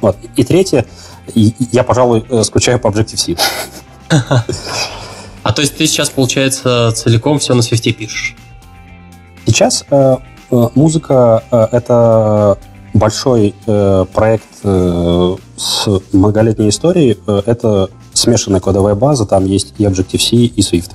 Вот. 0.00 0.16
И 0.36 0.44
третье, 0.44 0.84
я, 1.34 1.84
пожалуй, 1.84 2.24
э, 2.28 2.42
скучаю 2.44 2.78
по 2.78 2.88
Objective-C. 2.88 3.36
А 5.44 5.52
то 5.54 5.62
есть 5.62 5.78
ты 5.78 5.86
сейчас, 5.86 6.10
получается, 6.10 6.92
целиком 6.94 7.38
все 7.38 7.54
на 7.54 7.60
Swift 7.60 7.90
пишешь? 7.94 8.36
Сейчас 9.46 9.86
музыка— 10.50 11.42
это 11.50 12.58
большой 12.92 13.54
проект 13.64 14.44
с 14.62 15.88
многолетней 16.12 16.68
историей. 16.68 17.16
Это 17.46 17.88
смешанная 18.12 18.60
кодовая 18.60 18.94
база, 18.94 19.24
там 19.24 19.46
есть 19.46 19.72
и 19.78 19.84
Objective-C, 19.84 20.36
и 20.36 20.60
Swift. 20.60 20.90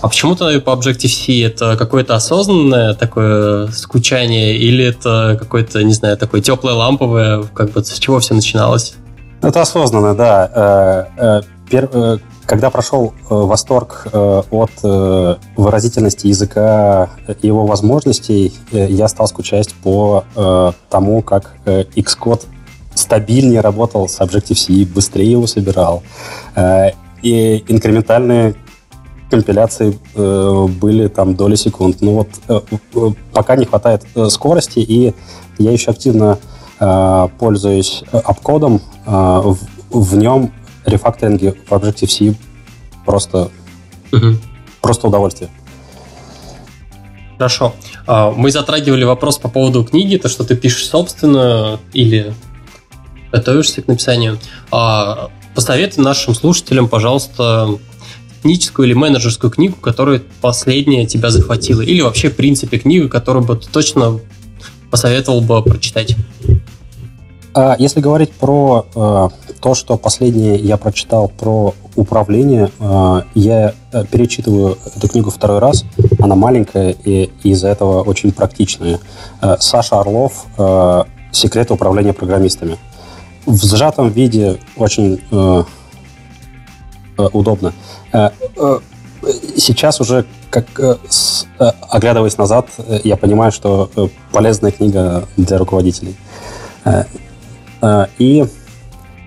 А 0.00 0.08
почему-то 0.08 0.60
по 0.60 0.70
Objective-C 0.70 1.44
это 1.44 1.76
какое-то 1.76 2.14
осознанное 2.14 2.94
такое 2.94 3.66
скучание 3.68 4.56
или 4.56 4.84
это 4.84 5.36
какое-то, 5.38 5.82
не 5.82 5.92
знаю, 5.92 6.16
такое 6.16 6.40
теплое 6.40 6.74
ламповое, 6.74 7.42
как 7.54 7.72
бы 7.72 7.84
с 7.84 7.98
чего 7.98 8.20
все 8.20 8.34
начиналось? 8.34 8.94
Это 9.42 9.62
осознанно, 9.62 10.14
да. 10.14 11.10
Э, 11.18 11.42
э, 11.72 11.86
э, 11.92 12.18
когда 12.46 12.70
прошел 12.70 13.12
восторг 13.28 14.06
от 14.12 14.70
выразительности 15.54 16.28
языка 16.28 17.10
и 17.42 17.46
его 17.46 17.66
возможностей, 17.66 18.54
я 18.72 19.06
стал 19.08 19.28
скучать 19.28 19.74
по 19.82 20.24
тому, 20.88 21.20
как 21.20 21.56
Xcode 21.66 22.46
стабильнее 22.94 23.60
работал 23.60 24.08
с 24.08 24.18
Objective-C, 24.18 24.86
быстрее 24.86 25.32
его 25.32 25.46
собирал. 25.46 26.02
И 27.20 27.64
инкрементальные 27.68 28.54
компиляции 29.30 29.98
э, 30.14 30.66
были 30.80 31.08
там 31.08 31.34
доли 31.34 31.56
секунд. 31.56 31.98
Ну 32.00 32.14
вот 32.14 32.28
э, 32.48 32.60
э, 32.94 33.10
пока 33.32 33.56
не 33.56 33.66
хватает 33.66 34.04
э, 34.14 34.28
скорости, 34.28 34.78
и 34.78 35.14
я 35.58 35.72
еще 35.72 35.90
активно 35.90 36.38
э, 36.80 37.28
пользуюсь 37.38 38.02
обкодом. 38.12 38.80
Э, 39.06 39.42
в, 39.44 39.58
в 39.90 40.16
нем 40.16 40.52
рефакторинги 40.84 41.54
в 41.66 41.72
Objective-C 41.72 42.34
просто, 43.04 43.50
угу. 44.12 44.36
просто 44.80 45.08
удовольствие. 45.08 45.50
Хорошо. 47.38 47.74
А, 48.06 48.32
мы 48.32 48.50
затрагивали 48.50 49.04
вопрос 49.04 49.38
по 49.38 49.48
поводу 49.48 49.84
книги, 49.84 50.16
то, 50.16 50.28
что 50.28 50.44
ты 50.44 50.56
пишешь 50.56 50.86
собственно 50.88 51.78
или 51.92 52.34
готовишься 53.30 53.80
к 53.80 53.86
написанию. 53.86 54.38
А, 54.72 55.30
посоветуй 55.54 56.02
нашим 56.02 56.34
слушателям, 56.34 56.88
пожалуйста, 56.88 57.78
техническую 58.38 58.86
или 58.86 58.94
менеджерскую 58.94 59.50
книгу, 59.50 59.76
которая 59.80 60.22
последняя 60.40 61.06
тебя 61.06 61.30
захватила. 61.30 61.82
Или 61.82 62.00
вообще, 62.00 62.30
в 62.30 62.36
принципе, 62.36 62.78
книгу, 62.78 63.08
которую 63.08 63.44
бы 63.44 63.56
ты 63.56 63.68
точно 63.68 64.20
посоветовал 64.90 65.40
бы 65.40 65.62
прочитать. 65.62 66.16
А 67.54 67.74
если 67.78 68.00
говорить 68.00 68.30
про 68.32 68.86
э, 68.94 69.28
то, 69.60 69.74
что 69.74 69.96
последнее 69.96 70.56
я 70.56 70.76
прочитал 70.76 71.28
про 71.28 71.74
управление, 71.96 72.70
э, 72.78 73.22
я 73.34 73.74
э, 73.92 74.04
перечитываю 74.04 74.78
эту 74.94 75.08
книгу 75.08 75.30
второй 75.30 75.58
раз. 75.58 75.84
Она 76.20 76.36
маленькая 76.36 76.90
и 76.92 77.30
из-за 77.42 77.68
этого 77.68 78.02
очень 78.02 78.32
практичная. 78.32 79.00
Саша 79.58 79.98
Орлов 79.98 80.46
«Секреты 81.32 81.74
управления 81.74 82.12
программистами». 82.12 82.78
В 83.46 83.64
сжатом 83.64 84.10
виде 84.10 84.58
очень 84.76 85.20
э, 87.18 87.28
удобно. 87.32 87.72
Э, 88.12 88.30
э, 88.56 88.78
сейчас 89.56 90.00
уже, 90.00 90.24
как 90.50 90.66
э, 90.78 90.96
оглядываясь 91.90 92.38
назад, 92.38 92.68
я 93.04 93.16
понимаю, 93.16 93.52
что 93.52 93.90
полезная 94.32 94.70
книга 94.70 95.24
для 95.36 95.58
руководителей. 95.58 96.16
И 98.18 98.46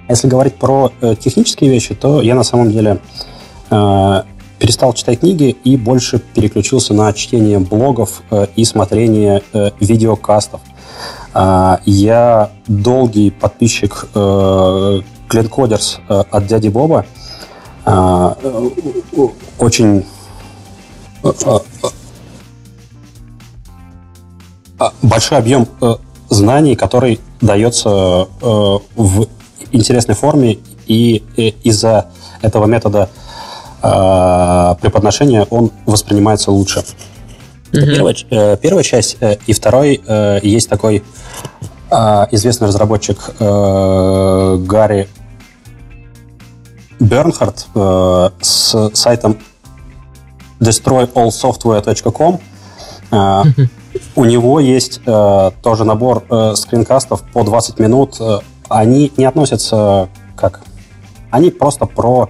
если 0.09 0.27
говорить 0.27 0.55
про 0.55 0.91
технические 1.19 1.69
вещи, 1.69 1.93
то 1.93 2.21
я 2.21 2.35
на 2.35 2.43
самом 2.43 2.71
деле 2.71 2.99
перестал 4.59 4.93
читать 4.93 5.19
книги 5.19 5.55
и 5.63 5.77
больше 5.77 6.19
переключился 6.19 6.93
на 6.93 7.11
чтение 7.13 7.59
блогов 7.59 8.23
и 8.55 8.65
смотрение 8.65 9.41
видеокастов. 9.79 10.61
Я 11.33 12.51
долгий 12.67 13.31
подписчик 13.31 14.07
Клинкодерс 14.13 15.99
от 16.07 16.47
дяди 16.47 16.69
Боба. 16.69 17.05
Очень 19.59 20.05
большой 25.01 25.37
объем 25.37 25.67
знаний, 26.29 26.75
который 26.75 27.19
дается 27.41 27.89
э, 28.41 28.79
в 28.95 29.27
интересной 29.71 30.15
форме, 30.15 30.59
и 30.87 31.23
э, 31.37 31.49
из-за 31.63 32.07
этого 32.41 32.65
метода 32.65 33.09
э, 33.83 34.75
преподношения 34.81 35.45
он 35.49 35.71
воспринимается 35.85 36.51
лучше. 36.51 36.83
Mm-hmm. 37.71 37.95
Первая, 37.95 38.15
э, 38.29 38.57
первая 38.57 38.83
часть. 38.83 39.17
Э, 39.19 39.37
и 39.45 39.53
второй 39.53 40.01
э, 40.05 40.39
есть 40.43 40.69
такой 40.69 41.03
э, 41.89 42.25
известный 42.31 42.67
разработчик 42.67 43.17
э, 43.39 44.57
Гарри 44.65 45.07
Бернхард 47.01 47.67
э, 47.73 48.29
с 48.41 48.91
сайтом 48.93 49.39
destroyallsoftware.com. 50.59 52.39
Э, 53.11 53.43
у 54.15 54.25
него 54.25 54.59
есть 54.59 55.01
э, 55.05 55.51
тоже 55.63 55.83
набор 55.83 56.23
э, 56.29 56.53
скринкастов 56.55 57.23
по 57.33 57.43
20 57.43 57.79
минут. 57.79 58.19
Они 58.69 59.11
не 59.17 59.25
относятся 59.25 60.09
как... 60.35 60.61
Они 61.31 61.49
просто 61.49 61.85
про 61.87 62.29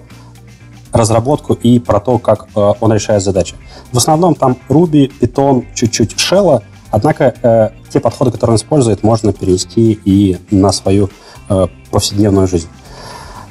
разработку 0.93 1.53
и 1.53 1.79
про 1.79 1.99
то, 1.99 2.17
как 2.17 2.47
э, 2.55 2.73
он 2.79 2.93
решает 2.93 3.23
задачи. 3.23 3.55
В 3.91 3.97
основном 3.97 4.35
там 4.35 4.57
Ruby, 4.69 5.11
Python, 5.19 5.65
чуть-чуть 5.75 6.13
Shell, 6.13 6.63
однако 6.91 7.33
э, 7.41 7.69
те 7.89 7.99
подходы, 7.99 8.31
которые 8.31 8.53
он 8.53 8.57
использует, 8.57 9.03
можно 9.03 9.33
перенести 9.33 9.99
и 10.05 10.37
на 10.49 10.71
свою 10.71 11.09
э, 11.49 11.67
повседневную 11.91 12.47
жизнь. 12.47 12.69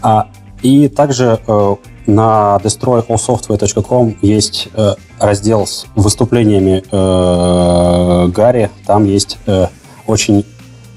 А, 0.02 0.28
и 0.62 0.88
также 0.88 1.40
э, 1.46 1.76
на 2.06 2.58
destroyallsoftware.com 2.62 4.18
есть 4.22 4.68
э, 4.74 4.94
раздел 5.18 5.66
с 5.66 5.86
выступлениями 5.94 6.82
э, 6.90 8.28
Гарри. 8.28 8.70
Там 8.86 9.04
есть 9.04 9.38
э, 9.46 9.66
очень 10.06 10.44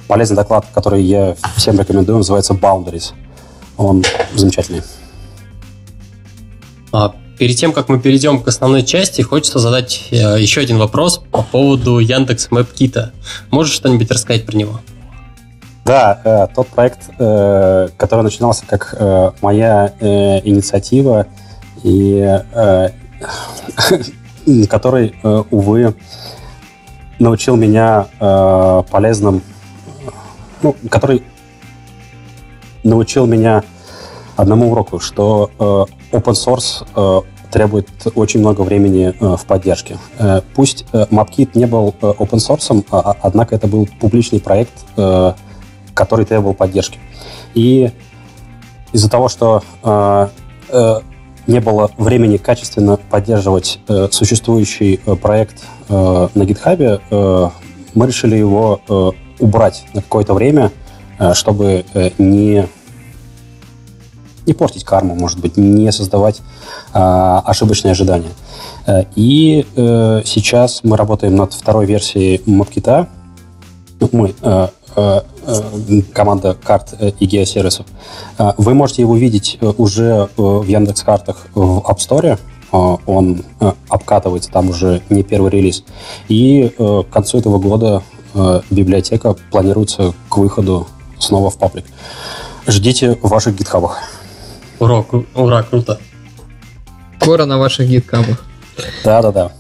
полезный 0.08 0.36
доклад, 0.36 0.66
который 0.74 1.04
я 1.04 1.36
всем 1.56 1.80
рекомендую. 1.80 2.20
Называется 2.20 2.54
Boundaries. 2.54 3.14
Он 3.78 4.04
замечательный. 4.36 4.82
А, 6.92 7.16
перед 7.38 7.58
тем, 7.58 7.74
как 7.74 7.90
мы 7.90 8.00
перейдем 8.00 8.42
к 8.42 8.48
основной 8.48 8.84
части, 8.84 9.22
хочется 9.22 9.60
задать 9.60 10.08
э, 10.12 10.40
еще 10.40 10.62
один 10.62 10.78
вопрос 10.78 11.22
по 11.32 11.42
поводу 11.42 12.00
Яндекс 12.00 12.52
Мэпкита. 12.52 13.14
Можешь 13.50 13.74
что-нибудь 13.74 14.12
рассказать 14.12 14.46
про 14.46 14.56
него? 14.56 14.80
Да, 15.86 16.22
э, 16.24 16.48
тот 16.56 16.68
проект, 16.68 17.10
э, 17.20 17.90
который 17.98 18.22
начинался 18.22 18.66
как 18.66 18.96
э, 18.98 19.32
моя 19.42 19.94
инициатива, 20.00 21.28
и 21.84 22.40
который, 24.70 25.16
увы, 25.52 25.94
научил 27.20 27.58
меня 27.58 28.08
полезным, 28.90 29.42
ну, 30.62 30.76
который 30.90 31.24
научил 32.84 33.26
меня 33.26 33.64
одному 34.38 34.72
уроку, 34.72 35.00
что 35.02 35.52
open 35.58 36.36
source 36.36 37.26
требует 37.52 37.90
очень 38.16 38.40
много 38.40 38.62
времени 38.62 39.14
в 39.20 39.46
поддержке. 39.46 39.98
Пусть 40.56 40.86
MapKit 40.94 41.50
не 41.56 41.66
был 41.66 41.94
open 42.02 42.40
source, 42.40 42.86
а, 42.92 43.12
а, 43.12 43.18
однако 43.22 43.56
это 43.56 43.68
был 43.68 43.90
публичный 44.00 44.40
проект, 44.40 44.74
который 45.94 46.26
требовал 46.26 46.54
поддержки. 46.54 47.00
И 47.54 47.92
из-за 48.92 49.10
того, 49.10 49.30
что 49.30 49.64
э, 49.84 50.28
э, 50.70 51.00
не 51.48 51.60
было 51.60 51.92
времени 51.98 52.38
качественно 52.38 52.98
поддерживать 53.10 53.80
э, 53.88 54.08
существующий 54.12 55.00
э, 55.06 55.16
проект 55.16 55.64
э, 55.90 56.28
на 56.34 56.44
GitHub, 56.44 57.02
э, 57.10 57.50
мы 57.94 58.08
решили 58.08 58.36
его 58.36 58.82
э, 58.88 59.12
убрать 59.40 59.86
на 59.94 60.02
какое-то 60.02 60.34
время, 60.34 60.72
э, 61.20 61.34
чтобы 61.34 61.86
э, 61.94 62.12
не 62.18 62.68
не 64.46 64.54
портить 64.54 64.84
карму, 64.84 65.16
может 65.16 65.40
быть, 65.40 65.56
не 65.56 65.90
создавать 65.92 66.42
э, 66.94 67.00
ошибочные 67.46 67.94
ожидания. 67.94 68.32
Э, 68.86 69.04
и 69.16 69.66
э, 69.76 70.22
сейчас 70.26 70.82
мы 70.84 70.98
работаем 70.98 71.36
над 71.36 71.54
второй 71.54 71.86
версией 71.86 72.42
MapKit. 72.46 73.08
Ну, 74.00 74.10
мы, 74.12 74.36
Э, 74.42 74.68
э, 74.96 75.22
команда 76.14 76.56
карт 76.64 76.94
э, 77.00 77.12
и 77.20 77.26
геосервисов. 77.26 77.86
Вы 78.58 78.74
можете 78.74 79.02
его 79.02 79.16
видеть 79.16 79.58
уже 79.62 80.30
в 80.38 80.64
Яндекс 80.64 81.04
картах 81.04 81.48
в 81.54 81.80
App 81.80 81.98
Store. 81.98 82.40
Он 83.06 83.44
обкатывается, 83.90 84.50
там 84.50 84.70
уже 84.70 85.02
не 85.10 85.24
первый 85.24 85.52
релиз. 85.52 85.84
И 86.28 86.72
к 86.78 87.06
концу 87.12 87.38
этого 87.38 87.60
года 87.60 88.02
библиотека 88.72 89.36
планируется 89.52 90.14
к 90.30 90.38
выходу 90.38 90.88
снова 91.20 91.52
в 91.52 91.58
паблик. 91.58 91.86
Ждите 92.66 93.20
в 93.22 93.30
ваших 93.30 93.56
гитхабах. 93.56 94.00
Ура, 94.80 95.06
ура, 95.36 95.64
круто. 95.64 96.00
Скоро 97.22 97.46
на 97.46 97.60
ваших 97.60 97.88
гитхабах. 97.88 98.44
Да-да-да. 99.04 99.52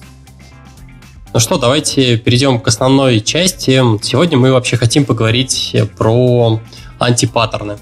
Ну 1.33 1.39
что, 1.39 1.57
давайте 1.57 2.17
перейдем 2.17 2.59
к 2.59 2.67
основной 2.67 3.19
части. 3.19 3.81
Сегодня 4.03 4.37
мы 4.37 4.51
вообще 4.51 4.77
хотим 4.77 5.03
поговорить 5.03 5.75
про 5.97 6.61
антипаттерны. 6.99 7.79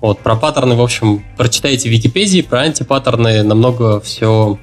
Вот, 0.00 0.18
про 0.18 0.34
паттерны, 0.34 0.74
в 0.74 0.82
общем, 0.82 1.24
прочитайте 1.36 1.88
в 1.88 1.92
Википедии, 1.92 2.40
про 2.42 2.62
антипаттерны 2.62 3.44
намного 3.44 4.00
все, 4.00 4.58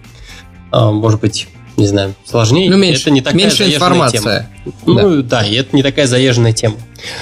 а, 0.70 0.92
может 0.92 1.22
быть, 1.22 1.48
не 1.78 1.88
знаю, 1.88 2.14
сложнее. 2.26 2.70
Ну, 2.70 2.76
меньше, 2.76 3.04
это 3.04 3.12
не 3.12 3.22
такая 3.22 3.40
меньше 3.40 3.74
информация. 3.74 4.50
Тема. 4.66 4.74
Ну, 4.86 5.22
да. 5.22 5.42
да, 5.42 5.46
и 5.46 5.56
это 5.56 5.74
не 5.74 5.82
такая 5.82 6.06
заезженная 6.06 6.52
тема. 6.52 6.76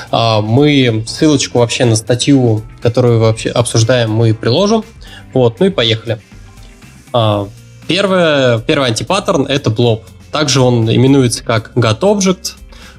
А, 0.10 0.42
мы 0.42 1.04
ссылочку 1.06 1.60
вообще 1.60 1.86
на 1.86 1.96
статью, 1.96 2.64
которую 2.82 3.20
вообще 3.20 3.50
обсуждаем, 3.50 4.12
мы 4.12 4.34
приложим 4.34 4.84
Вот, 5.34 5.60
ну 5.60 5.68
и 5.68 5.70
поехали. 5.70 6.20
А, 7.14 7.48
первое, 7.88 8.58
первый 8.58 8.90
антипаттерн— 8.90 9.46
это 9.48 9.70
блоб. 9.70 10.06
Также 10.34 10.62
он 10.62 10.90
именуется 10.92 11.44
как 11.44 11.72
GotObject. 11.76 12.54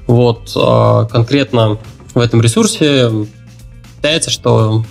Вот, 0.07 0.53
а, 0.55 1.05
конкретно 1.05 1.77
в 2.13 2.19
этом 2.19 2.41
ресурсе 2.41 3.11
считается, 3.95 4.29
что 4.29 4.85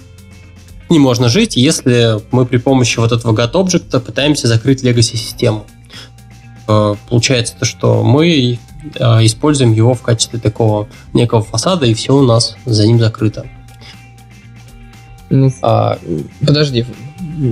не 0.90 0.98
можно 0.98 1.28
жить, 1.28 1.56
если 1.56 2.20
мы 2.30 2.44
при 2.46 2.58
помощи 2.58 2.98
вот 2.98 3.12
этого 3.12 3.32
GotObject 3.34 3.98
пытаемся 4.00 4.46
закрыть 4.46 4.84
legacy-систему. 4.84 5.64
А, 6.66 6.96
получается 7.08 7.54
то, 7.58 7.64
что 7.64 8.04
мы 8.04 8.58
а, 9.00 9.24
используем 9.24 9.72
его 9.72 9.94
в 9.94 10.02
качестве 10.02 10.38
такого 10.38 10.86
некого 11.14 11.42
фасада, 11.42 11.86
и 11.86 11.94
все 11.94 12.14
у 12.14 12.22
нас 12.22 12.56
за 12.66 12.86
ним 12.86 12.98
закрыто. 12.98 13.46
Ну, 15.30 15.50
а, 15.62 15.98
подожди, 16.46 16.84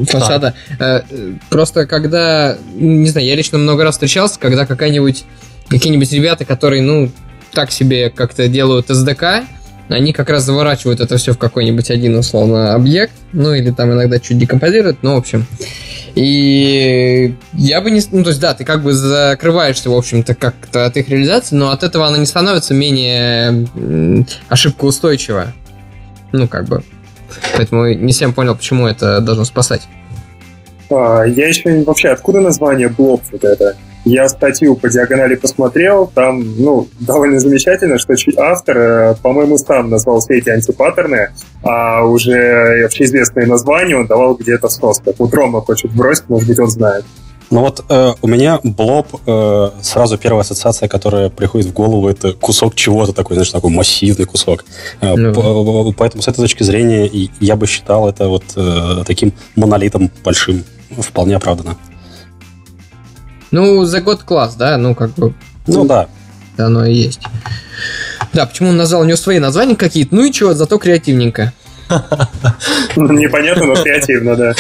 фасада. 0.09 0.55
Да. 0.79 1.05
Э, 1.11 1.33
просто 1.51 1.87
когда, 1.87 2.57
не 2.75 3.09
знаю, 3.09 3.27
я 3.27 3.35
лично 3.35 3.59
много 3.59 3.85
раз 3.85 3.95
встречался, 3.95 4.39
когда 4.39 4.67
какая-нибудь 4.67 5.25
какие-нибудь 5.69 6.13
ребята, 6.13 6.45
которые, 6.45 6.83
ну, 6.83 7.11
так 7.53 7.71
себе 7.71 8.11
как-то 8.11 8.49
делают 8.49 8.91
SDK, 8.91 9.45
они 9.89 10.13
как 10.13 10.31
раз 10.31 10.45
заворачивают 10.45 11.01
это 11.01 11.17
все 11.17 11.33
в 11.33 11.39
какой-нибудь 11.39 11.91
один, 11.91 12.17
условно, 12.17 12.75
объект, 12.75 13.13
ну, 13.33 13.55
или 13.55 13.71
там 13.71 13.93
иногда 13.93 14.19
чуть 14.19 14.39
декомпозируют, 14.39 14.99
ну, 15.03 15.15
в 15.15 15.19
общем. 15.19 15.47
И 16.15 17.35
я 17.55 17.81
бы 17.81 17.91
не... 17.91 18.03
Ну, 18.11 18.23
то 18.23 18.31
есть, 18.31 18.41
да, 18.41 18.55
ты 18.55 18.65
как 18.65 18.83
бы 18.83 18.93
закрываешься, 18.93 19.91
в 19.91 19.95
общем-то, 19.95 20.35
как-то 20.35 20.87
от 20.87 20.97
их 20.97 21.09
реализации, 21.09 21.57
но 21.57 21.71
от 21.71 21.83
этого 21.83 22.07
она 22.07 22.19
не 22.19 22.27
становится 22.27 22.75
менее 22.75 23.67
ошибкоустойчива. 24.49 25.53
Ну, 26.33 26.49
как 26.49 26.67
бы. 26.67 26.83
Поэтому 27.57 27.93
не 27.93 28.13
всем 28.13 28.33
понял, 28.33 28.55
почему 28.55 28.87
это 28.87 29.21
должно 29.21 29.45
спасать. 29.45 29.83
А, 30.91 31.23
я 31.25 31.49
еще 31.49 31.83
вообще, 31.85 32.09
откуда 32.09 32.41
название 32.41 32.89
блок 32.89 33.23
вот 33.31 33.45
это? 33.45 33.77
Я 34.05 34.29
статью 34.29 34.75
по 34.75 34.89
диагонали 34.89 35.37
посмотрел, 35.37 36.11
там, 36.13 36.43
ну, 36.61 36.89
довольно 36.99 37.39
замечательно, 37.39 37.99
что 37.99 38.15
автор, 38.37 38.77
э, 38.77 39.15
по-моему, 39.23 39.59
сам 39.59 39.91
назвал 39.91 40.19
все 40.19 40.39
эти 40.39 40.49
антипаттерны, 40.49 41.31
а 41.63 42.05
уже 42.05 42.85
общеизвестные 42.85 43.47
названия 43.47 43.97
он 43.97 44.07
давал 44.07 44.35
где-то 44.35 44.67
в 44.67 44.73
сноске. 44.73 45.15
Вот 45.17 45.33
Рома 45.33 45.61
хочет 45.61 45.93
бросить, 45.93 46.29
может 46.29 46.49
быть, 46.49 46.59
он 46.59 46.69
знает. 46.69 47.05
Ну 47.53 47.61
вот 47.61 47.85
э, 47.87 48.15
у 48.23 48.29
меня 48.29 48.61
блоб, 48.63 49.09
э, 49.27 49.71
сразу 49.83 50.17
первая 50.17 50.41
ассоциация, 50.41 50.89
которая 50.89 51.29
приходит 51.29 51.67
в 51.67 51.75
голову, 51.75 52.09
это 52.09 52.33
кусок 52.33 52.75
чего-то 52.75 53.13
такой, 53.13 53.35
знаешь, 53.35 53.51
такой 53.51 53.71
массивный 53.71 54.25
кусок. 54.25 54.65
Э, 55.03 55.15
ну. 55.15 55.93
Поэтому 55.93 56.23
с 56.23 56.29
этой 56.29 56.41
точки 56.41 56.63
зрения 56.63 57.11
я 57.41 57.57
бы 57.57 57.67
считал 57.67 58.09
это 58.09 58.29
вот 58.29 58.45
э, 58.57 59.05
таким 59.07 59.35
монолитом 59.55 60.11
большим 60.25 60.65
вполне 60.99 61.37
оправданно. 61.37 61.77
Ну, 63.51 63.85
за 63.85 64.01
год 64.01 64.23
класс, 64.23 64.55
да, 64.55 64.79
ну 64.79 64.95
как 64.95 65.11
бы. 65.17 65.35
Ну 65.67 65.85
да. 65.85 66.09
Оно 66.57 66.87
и 66.87 66.95
есть. 66.95 67.21
Да, 68.33 68.47
почему 68.47 68.71
он 68.71 68.79
назвал 68.79 69.03
у 69.03 69.05
него 69.05 69.19
свои 69.19 69.39
названия 69.39 69.77
какие-то, 69.77 70.15
ну 70.15 70.25
и 70.25 70.33
чего, 70.33 70.55
зато 70.55 70.79
креативненько. 70.79 71.53
Непонятно, 72.97 73.67
но 73.67 73.75
креативно, 73.77 74.37
да. 74.37 74.55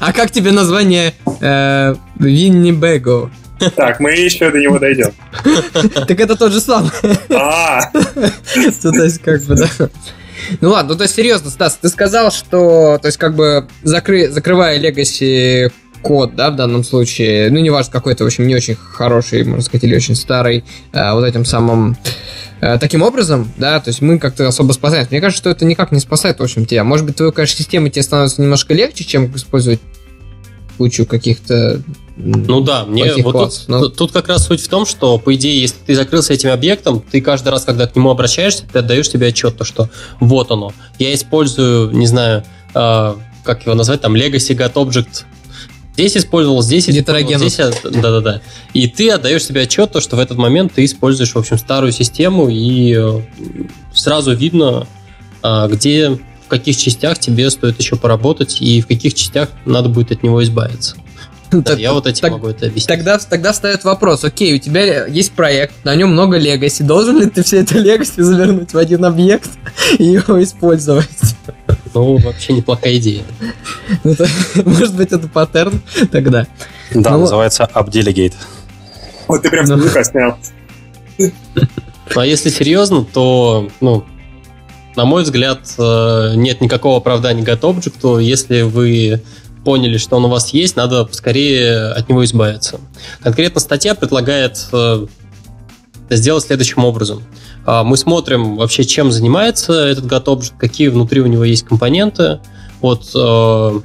А 0.00 0.12
как 0.12 0.30
тебе 0.30 0.52
название 0.52 1.14
э, 1.40 1.94
Винни 2.18 2.72
Бего? 2.72 3.30
Так, 3.76 4.00
мы 4.00 4.12
еще 4.12 4.50
до 4.50 4.58
него 4.58 4.78
дойдем. 4.78 5.12
Так 6.06 6.18
это 6.18 6.36
тот 6.36 6.52
же 6.52 6.60
самый. 6.60 6.90
А. 7.30 7.90
То 7.92 9.04
есть, 9.04 9.22
как 9.22 9.42
бы, 9.42 9.54
да. 9.56 9.68
Ну 10.60 10.70
ладно, 10.70 10.92
ну 10.92 10.96
то 10.96 11.04
есть 11.04 11.14
серьезно, 11.14 11.50
Стас, 11.50 11.78
ты 11.80 11.88
сказал, 11.88 12.32
что, 12.32 12.98
то 12.98 13.06
есть 13.06 13.18
как 13.18 13.34
бы 13.34 13.68
закры, 13.82 14.28
закрывая 14.28 14.80
Legacy 14.80 15.70
код, 16.02 16.34
да, 16.34 16.50
в 16.50 16.56
данном 16.56 16.84
случае, 16.84 17.50
ну, 17.50 17.58
неважно, 17.58 17.92
какой-то, 17.92 18.24
в 18.24 18.26
общем, 18.26 18.46
не 18.46 18.54
очень 18.54 18.74
хороший, 18.74 19.44
можно 19.44 19.62
сказать, 19.62 19.84
или 19.84 19.96
очень 19.96 20.14
старый, 20.14 20.64
э, 20.92 21.12
вот 21.12 21.24
этим 21.24 21.44
самым 21.44 21.96
Э, 22.60 22.78
таким 22.78 23.02
образом, 23.02 23.50
да, 23.56 23.80
то 23.80 23.88
есть 23.88 24.02
мы 24.02 24.18
как-то 24.18 24.46
особо 24.46 24.72
спасаем. 24.72 25.06
Мне 25.10 25.20
кажется, 25.20 25.40
что 25.40 25.50
это 25.50 25.64
никак 25.64 25.92
не 25.92 26.00
спасает, 26.00 26.40
в 26.40 26.42
общем, 26.42 26.66
тебя. 26.66 26.84
Может 26.84 27.06
быть, 27.06 27.16
твою, 27.16 27.32
конечно, 27.32 27.56
систему 27.56 27.88
тебе 27.88 28.02
становится 28.02 28.42
немножко 28.42 28.74
легче, 28.74 29.04
чем 29.04 29.34
использовать 29.34 29.80
кучу 30.76 31.06
каких-то 31.06 31.82
ну 32.16 32.60
да, 32.60 32.84
мне 32.84 33.14
вот 33.22 33.32
классов, 33.32 33.60
тут, 33.60 33.68
но... 33.68 33.88
тут 33.88 34.12
как 34.12 34.28
раз 34.28 34.46
суть 34.46 34.62
в 34.62 34.68
том, 34.68 34.84
что, 34.84 35.18
по 35.18 35.34
идее, 35.34 35.60
если 35.60 35.76
ты 35.86 35.94
закрылся 35.94 36.34
этим 36.34 36.50
объектом, 36.50 37.02
ты 37.10 37.22
каждый 37.22 37.48
раз, 37.48 37.64
когда 37.64 37.86
к 37.86 37.96
нему 37.96 38.10
обращаешься, 38.10 38.64
ты 38.70 38.80
отдаешь 38.80 39.08
себе 39.08 39.28
отчет, 39.28 39.56
то, 39.56 39.64
что 39.64 39.88
вот 40.20 40.50
оно. 40.50 40.72
Я 40.98 41.14
использую, 41.14 41.90
не 41.92 42.06
знаю, 42.06 42.44
э, 42.74 43.14
как 43.42 43.62
его 43.64 43.74
назвать, 43.74 44.02
там, 44.02 44.14
Legacy 44.14 44.54
Got 44.54 44.74
Object 44.74 45.24
здесь 46.00 46.16
использовал, 46.16 46.62
здесь 46.62 46.88
использовал, 46.88 47.38
здесь... 47.38 47.56
Да-да-да. 47.82 48.40
И 48.72 48.88
ты 48.88 49.10
отдаешь 49.10 49.44
себе 49.44 49.62
отчет, 49.62 49.92
то, 49.92 50.00
что 50.00 50.16
в 50.16 50.18
этот 50.18 50.38
момент 50.38 50.72
ты 50.74 50.84
используешь, 50.84 51.32
в 51.32 51.36
общем, 51.36 51.58
старую 51.58 51.92
систему, 51.92 52.48
и 52.48 52.94
э, 52.96 53.20
сразу 53.92 54.34
видно, 54.34 54.86
а, 55.42 55.68
где, 55.68 56.10
в 56.10 56.48
каких 56.48 56.76
частях 56.76 57.18
тебе 57.18 57.50
стоит 57.50 57.78
еще 57.78 57.96
поработать, 57.96 58.60
и 58.60 58.80
в 58.80 58.86
каких 58.86 59.14
частях 59.14 59.50
надо 59.66 59.88
будет 59.88 60.12
от 60.12 60.22
него 60.22 60.42
избавиться. 60.42 60.96
Да, 61.50 61.72
я 61.74 61.92
вот 61.92 62.06
этим 62.06 62.22
так, 62.22 62.32
могу 62.32 62.48
это 62.48 62.66
объяснить. 62.66 62.86
Тогда, 62.86 63.18
тогда 63.18 63.52
встает 63.52 63.82
вопрос, 63.84 64.22
окей, 64.24 64.54
у 64.54 64.58
тебя 64.58 65.06
есть 65.06 65.32
проект, 65.32 65.84
на 65.84 65.94
нем 65.96 66.12
много 66.12 66.38
легаси, 66.38 66.82
должен 66.82 67.20
ли 67.20 67.26
ты 67.26 67.42
все 67.42 67.58
это 67.58 67.76
легаси 67.78 68.20
завернуть 68.20 68.72
в 68.72 68.78
один 68.78 69.04
объект 69.04 69.50
и 69.98 70.04
его 70.04 70.42
использовать? 70.42 71.08
Ну, 71.94 72.16
вообще 72.18 72.52
неплохая 72.52 72.96
идея. 72.98 73.22
Ну, 74.04 74.14
может 74.64 74.96
быть, 74.96 75.12
это 75.12 75.28
паттерн 75.28 75.80
тогда. 76.10 76.46
Да, 76.92 77.12
ну, 77.12 77.20
называется 77.20 77.68
UpDelegate. 77.74 78.34
Вот 79.28 79.42
ты 79.42 79.50
прям 79.50 79.66
с 79.66 79.70
языка 79.70 80.04
снял. 80.04 80.38
А 82.14 82.26
если 82.26 82.50
серьезно, 82.50 83.04
то, 83.04 83.68
ну, 83.80 84.04
на 84.96 85.04
мой 85.04 85.22
взгляд, 85.22 85.60
э, 85.78 86.32
нет 86.34 86.60
никакого 86.60 86.98
оправдания 86.98 87.42
GetObject. 87.42 88.22
Если 88.22 88.62
вы 88.62 89.22
поняли, 89.64 89.98
что 89.98 90.16
он 90.16 90.24
у 90.24 90.28
вас 90.28 90.48
есть, 90.50 90.76
надо 90.76 91.04
поскорее 91.04 91.92
от 91.92 92.08
него 92.08 92.24
избавиться. 92.24 92.80
Конкретно 93.22 93.60
статья 93.60 93.94
предлагает 93.94 94.66
э, 94.72 95.06
сделать 96.16 96.44
следующим 96.44 96.84
образом. 96.84 97.22
А, 97.64 97.84
мы 97.84 97.96
смотрим 97.96 98.56
вообще, 98.56 98.84
чем 98.84 99.12
занимается 99.12 99.72
этот 99.72 100.04
GotObject, 100.04 100.54
какие 100.58 100.88
внутри 100.88 101.20
у 101.20 101.26
него 101.26 101.44
есть 101.44 101.64
компоненты. 101.64 102.40
Вот 102.80 103.10
э, 103.14 103.80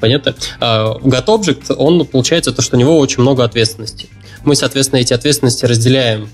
Понятно? 0.00 0.34
А, 0.58 0.98
GotObject, 0.98 1.74
он 1.74 2.04
получается 2.06 2.52
то, 2.52 2.60
что 2.60 2.76
у 2.76 2.78
него 2.78 2.98
очень 2.98 3.22
много 3.22 3.44
ответственности. 3.44 4.08
Мы, 4.44 4.56
соответственно, 4.56 4.98
эти 4.98 5.12
ответственности 5.12 5.64
разделяем 5.64 6.28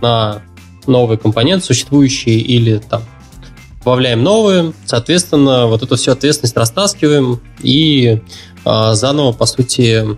на 0.00 0.42
новый 0.86 1.16
компонент, 1.18 1.64
существующий 1.64 2.40
или 2.40 2.78
там 2.78 3.02
добавляем 3.88 4.22
новые, 4.22 4.74
соответственно, 4.84 5.66
вот 5.66 5.82
эту 5.82 5.96
всю 5.96 6.10
ответственность 6.10 6.56
растаскиваем 6.56 7.40
и 7.62 8.20
а, 8.64 8.94
заново, 8.94 9.32
по 9.32 9.46
сути, 9.46 10.04
а, 10.04 10.16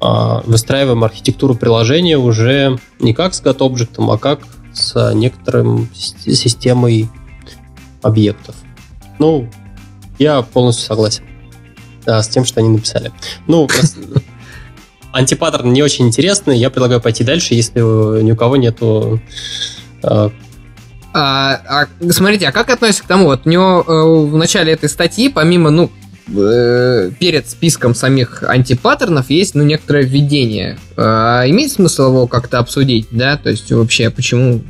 выстраиваем 0.00 1.02
архитектуру 1.02 1.54
приложения 1.54 2.18
уже 2.18 2.78
не 3.00 3.14
как 3.14 3.34
с 3.34 3.42
GetObject, 3.42 3.96
а 3.98 4.16
как 4.16 4.40
с 4.72 5.12
некоторым 5.14 5.88
системой 5.94 7.08
объектов. 8.02 8.54
Ну, 9.18 9.48
я 10.18 10.42
полностью 10.42 10.86
согласен 10.86 11.24
да, 12.06 12.22
с 12.22 12.28
тем, 12.28 12.44
что 12.44 12.60
они 12.60 12.68
написали. 12.70 13.12
Ну, 13.46 13.68
антипаттерн 15.12 15.72
не 15.72 15.82
очень 15.82 16.06
интересный. 16.06 16.58
Я 16.58 16.70
предлагаю 16.70 17.00
пойти 17.00 17.24
дальше, 17.24 17.54
если 17.54 17.80
ни 18.22 18.32
у 18.32 18.36
кого 18.36 18.56
нету 18.56 19.20
а, 20.02 20.30
а, 21.12 21.60
а, 21.66 21.86
смотрите, 22.10 22.48
а 22.48 22.52
как 22.52 22.70
относится 22.70 23.02
к 23.02 23.06
тому, 23.06 23.24
вот 23.26 23.46
у 23.46 23.48
него 23.48 23.84
э, 23.86 24.30
в 24.30 24.36
начале 24.36 24.72
этой 24.72 24.88
статьи, 24.88 25.28
помимо, 25.28 25.70
ну, 25.70 25.90
э, 26.36 27.10
перед 27.18 27.48
списком 27.48 27.94
самих 27.94 28.42
антипаттернов 28.42 29.30
есть, 29.30 29.54
ну, 29.54 29.62
некоторое 29.62 30.04
введение. 30.04 30.78
А, 30.96 31.48
имеет 31.48 31.72
смысл 31.72 32.08
его 32.08 32.26
как-то 32.26 32.58
обсудить, 32.58 33.08
да? 33.10 33.36
То 33.36 33.50
есть 33.50 33.70
вообще, 33.72 34.10
почему 34.10 34.62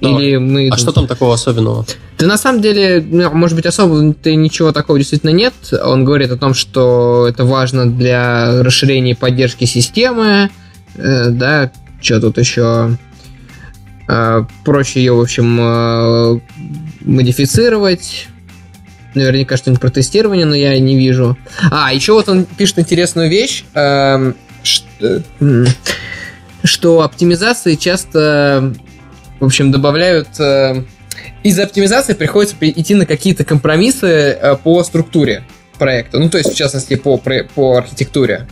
Давай. 0.00 0.24
Или 0.24 0.36
мы... 0.36 0.68
А 0.72 0.76
что 0.76 0.92
там 0.92 1.06
такого 1.06 1.34
особенного? 1.34 1.84
Да 2.18 2.26
на 2.26 2.38
самом 2.38 2.62
деле, 2.62 3.04
ну, 3.06 3.30
может 3.32 3.56
быть, 3.56 3.66
особо 3.66 4.14
ничего 4.24 4.72
такого 4.72 4.98
действительно 4.98 5.30
нет. 5.30 5.54
Он 5.72 6.04
говорит 6.04 6.30
о 6.30 6.36
том, 6.36 6.54
что 6.54 7.26
это 7.28 7.44
важно 7.44 7.90
для 7.90 8.62
расширения 8.62 9.14
поддержки 9.14 9.64
системы, 9.64 10.50
э, 10.96 11.30
да, 11.30 11.70
что 12.00 12.20
тут 12.20 12.38
еще 12.38 12.96
э, 14.08 14.44
проще 14.64 15.00
ее, 15.00 15.12
в 15.12 15.20
общем, 15.20 15.58
э, 15.60 16.40
модифицировать. 17.02 18.28
Наверняка 19.14 19.56
что-нибудь 19.56 19.80
про 19.80 19.90
тестирование, 19.90 20.46
но 20.46 20.54
я 20.54 20.78
не 20.78 20.96
вижу. 20.96 21.36
А, 21.70 21.92
еще 21.92 22.12
вот 22.12 22.28
он 22.28 22.44
пишет 22.44 22.78
интересную 22.78 23.28
вещь, 23.28 23.64
э, 23.74 24.32
что, 24.62 25.22
что 26.64 27.02
оптимизации 27.02 27.74
часто 27.74 28.74
в 29.40 29.46
общем, 29.46 29.72
добавляют 29.72 30.28
э, 30.38 30.84
из-за 31.42 31.64
оптимизации 31.64 32.12
приходится 32.12 32.54
идти 32.60 32.94
на 32.94 33.06
какие-то 33.06 33.44
компромиссы 33.44 34.06
э, 34.06 34.56
по 34.62 34.84
структуре 34.84 35.44
проекта. 35.78 36.18
Ну, 36.18 36.28
то 36.28 36.38
есть, 36.38 36.52
в 36.52 36.56
частности, 36.56 36.94
по, 36.94 37.16
по 37.16 37.78
архитектуре. 37.78 38.46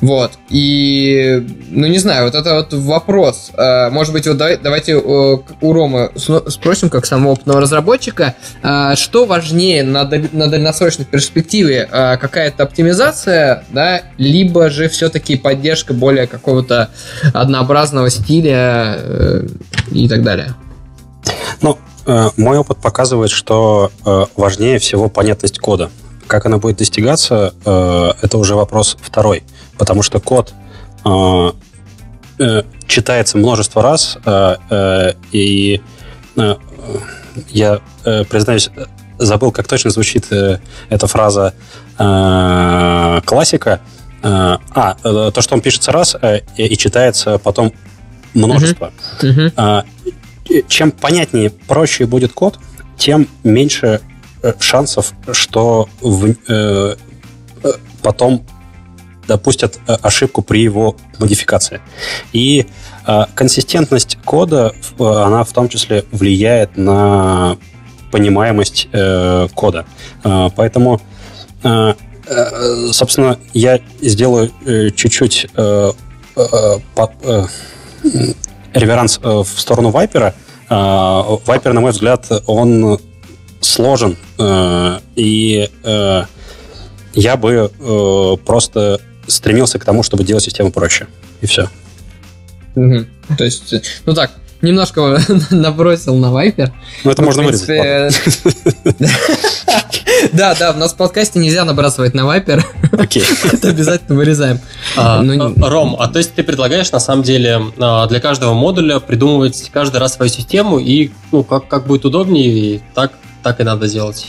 Вот. 0.00 0.32
И, 0.50 1.46
ну, 1.70 1.86
не 1.86 1.98
знаю, 1.98 2.24
вот 2.24 2.34
это 2.34 2.54
вот 2.54 2.72
вопрос. 2.72 3.50
Э, 3.56 3.90
может 3.90 4.12
быть, 4.12 4.26
вот 4.26 4.36
давайте 4.36 4.96
у 4.96 5.72
Ромы 5.72 6.10
спросим, 6.16 6.90
как 6.90 7.06
самого 7.06 7.32
опытного 7.32 7.60
разработчика, 7.60 8.34
э, 8.62 8.94
что 8.96 9.24
важнее 9.24 9.82
на, 9.82 10.04
на 10.04 10.48
дальносрочной 10.48 11.04
перспективе? 11.04 11.88
Э, 11.90 12.16
какая-то 12.16 12.64
оптимизация, 12.64 13.64
да, 13.70 14.02
либо 14.18 14.70
же 14.70 14.88
все-таки 14.88 15.36
поддержка 15.36 15.94
более 15.94 16.26
какого-то 16.26 16.90
однообразного 17.32 18.10
стиля 18.10 19.44
и 19.90 20.08
так 20.08 20.22
далее? 20.22 20.54
Ну, 21.62 21.78
мой 22.36 22.58
опыт 22.58 22.78
показывает, 22.78 23.30
что 23.30 23.90
важнее 24.36 24.78
всего 24.78 25.08
понятность 25.08 25.58
кода. 25.58 25.90
Как 26.26 26.46
она 26.46 26.58
будет 26.58 26.78
достигаться, 26.78 27.54
это 27.64 28.38
уже 28.38 28.54
вопрос 28.54 28.96
второй 29.00 29.42
потому 29.78 30.02
что 30.02 30.20
код 30.20 30.54
э, 31.04 31.52
э, 32.38 32.62
читается 32.86 33.38
множество 33.38 33.82
раз, 33.82 34.18
э, 34.24 34.56
э, 34.70 35.12
и 35.32 35.80
э, 36.36 36.54
я, 37.50 37.80
признаюсь, 38.04 38.70
забыл, 39.18 39.50
как 39.50 39.66
точно 39.66 39.90
звучит 39.90 40.26
эта 40.30 41.06
фраза 41.06 41.54
э, 41.98 43.20
классика. 43.24 43.80
А, 44.22 44.94
то, 45.02 45.42
что 45.42 45.54
он 45.54 45.60
пишется 45.60 45.92
раз 45.92 46.16
и 46.56 46.76
читается 46.78 47.36
потом 47.36 47.74
множество. 48.32 48.90
Uh-huh. 49.20 49.54
Uh-huh. 49.54 50.64
Чем 50.66 50.92
понятнее, 50.92 51.50
проще 51.50 52.06
будет 52.06 52.32
код, 52.32 52.58
тем 52.96 53.28
меньше 53.42 54.00
шансов, 54.60 55.12
что 55.32 55.90
в, 56.00 56.96
потом 58.02 58.46
допустят 59.26 59.78
э, 59.86 59.94
ошибку 60.02 60.42
при 60.42 60.62
его 60.62 60.96
модификации. 61.18 61.80
И 62.32 62.66
э, 63.06 63.24
консистентность 63.34 64.18
кода, 64.24 64.74
э, 64.98 65.04
она 65.04 65.44
в 65.44 65.52
том 65.52 65.68
числе 65.68 66.04
влияет 66.12 66.76
на 66.76 67.56
понимаемость 68.10 68.88
кода. 69.54 69.86
Поэтому, 70.22 71.00
собственно, 72.92 73.38
я 73.52 73.80
сделаю 74.00 74.52
чуть-чуть 74.94 75.48
реверанс 78.72 79.18
в 79.20 79.44
сторону 79.44 79.90
Вайпера. 79.90 80.32
Viper, 80.70 81.72
на 81.72 81.80
мой 81.80 81.90
взгляд, 81.90 82.30
он 82.46 83.00
сложен, 83.60 84.16
и 85.16 85.68
я 87.14 87.36
бы 87.36 88.38
просто 88.44 89.00
стремился 89.26 89.78
к 89.78 89.84
тому, 89.84 90.02
чтобы 90.02 90.24
делать 90.24 90.44
систему 90.44 90.70
проще. 90.70 91.06
И 91.40 91.46
все. 91.46 91.68
Угу. 92.74 93.06
То 93.38 93.44
есть, 93.44 93.74
ну 94.04 94.14
так, 94.14 94.32
немножко 94.64 95.20
набросил 95.50 96.16
на 96.16 96.32
Вайпер. 96.32 96.72
Ну, 97.04 97.10
это 97.10 97.22
ну, 97.22 97.26
можно 97.26 97.42
вырезать. 97.42 97.68
Да, 100.32 100.54
да, 100.54 100.70
у 100.70 100.76
нас 100.76 100.92
в 100.92 100.96
подкасте 100.96 101.38
нельзя 101.38 101.64
набрасывать 101.64 102.14
на 102.14 102.24
Вайпер. 102.24 102.64
Окей. 102.92 103.24
Это 103.52 103.68
обязательно 103.68 104.16
вырезаем. 104.16 104.60
А, 104.96 105.20
ну, 105.22 105.54
а, 105.60 105.68
Ром, 105.68 105.96
а 105.98 106.08
то 106.08 106.18
есть 106.18 106.34
ты 106.34 106.42
предлагаешь, 106.42 106.90
на 106.92 107.00
самом 107.00 107.22
деле, 107.22 107.60
а, 107.78 108.06
для 108.06 108.20
каждого 108.20 108.54
модуля 108.54 109.00
придумывать 109.00 109.70
каждый 109.72 109.98
раз 109.98 110.14
свою 110.14 110.30
систему 110.30 110.78
и, 110.78 111.10
ну, 111.32 111.42
как, 111.42 111.68
как 111.68 111.86
будет 111.86 112.04
удобнее, 112.04 112.48
и 112.48 112.82
так, 112.94 113.12
так 113.42 113.60
и 113.60 113.64
надо 113.64 113.88
делать. 113.88 114.26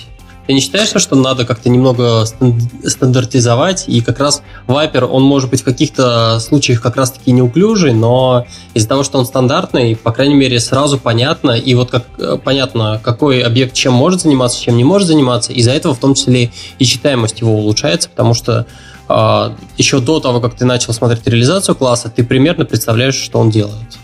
Ты 0.48 0.54
не 0.54 0.60
считаешь, 0.60 0.89
что 0.89 1.16
надо 1.16 1.46
как-то 1.46 1.70
немного 1.70 2.26
стандартизовать, 2.26 3.86
и 3.88 4.02
как 4.02 4.20
раз 4.20 4.43
Viper, 4.68 5.06
он 5.06 5.24
может 5.24 5.50
быть 5.50 5.62
в 5.62 5.64
каких-то 5.64 6.39
случаях 6.39 6.82
как 6.82 6.96
раз-таки 6.98 7.32
неуклюжий, 7.32 7.93
но 7.93 8.46
из-за 8.76 8.88
того, 8.88 9.04
что 9.04 9.18
он 9.18 9.26
стандартный, 9.26 9.96
по 9.96 10.12
крайней 10.12 10.36
мере, 10.36 10.60
сразу 10.60 11.00
понятно, 11.00 11.52
и 11.52 11.74
вот 11.74 11.89
как 11.89 12.04
э, 12.20 12.38
понятно, 12.43 13.02
какой 13.04 13.41
объект 13.41 13.74
чем 13.74 13.93
может 13.93 14.22
заниматься, 14.22 14.62
чем 14.62 14.78
не 14.78 14.84
может 14.84 15.08
заниматься, 15.08 15.52
из-за 15.52 15.72
этого 15.72 15.96
в 15.96 16.00
том 16.00 16.14
числе 16.14 16.52
и 16.78 16.86
читаемость 16.86 17.41
его 17.41 17.56
улучшается, 17.56 18.10
потому 18.10 18.36
что 18.36 18.68
э, 19.10 19.50
еще 19.78 20.00
до 20.00 20.20
того, 20.20 20.41
как 20.41 20.56
ты 20.56 20.66
начал 20.66 20.93
смотреть 20.93 21.26
реализацию 21.26 21.76
класса, 21.76 22.12
ты 22.16 22.24
примерно 22.24 22.66
представляешь, 22.66 23.16
что 23.16 23.39
он 23.39 23.50
делает. 23.50 23.98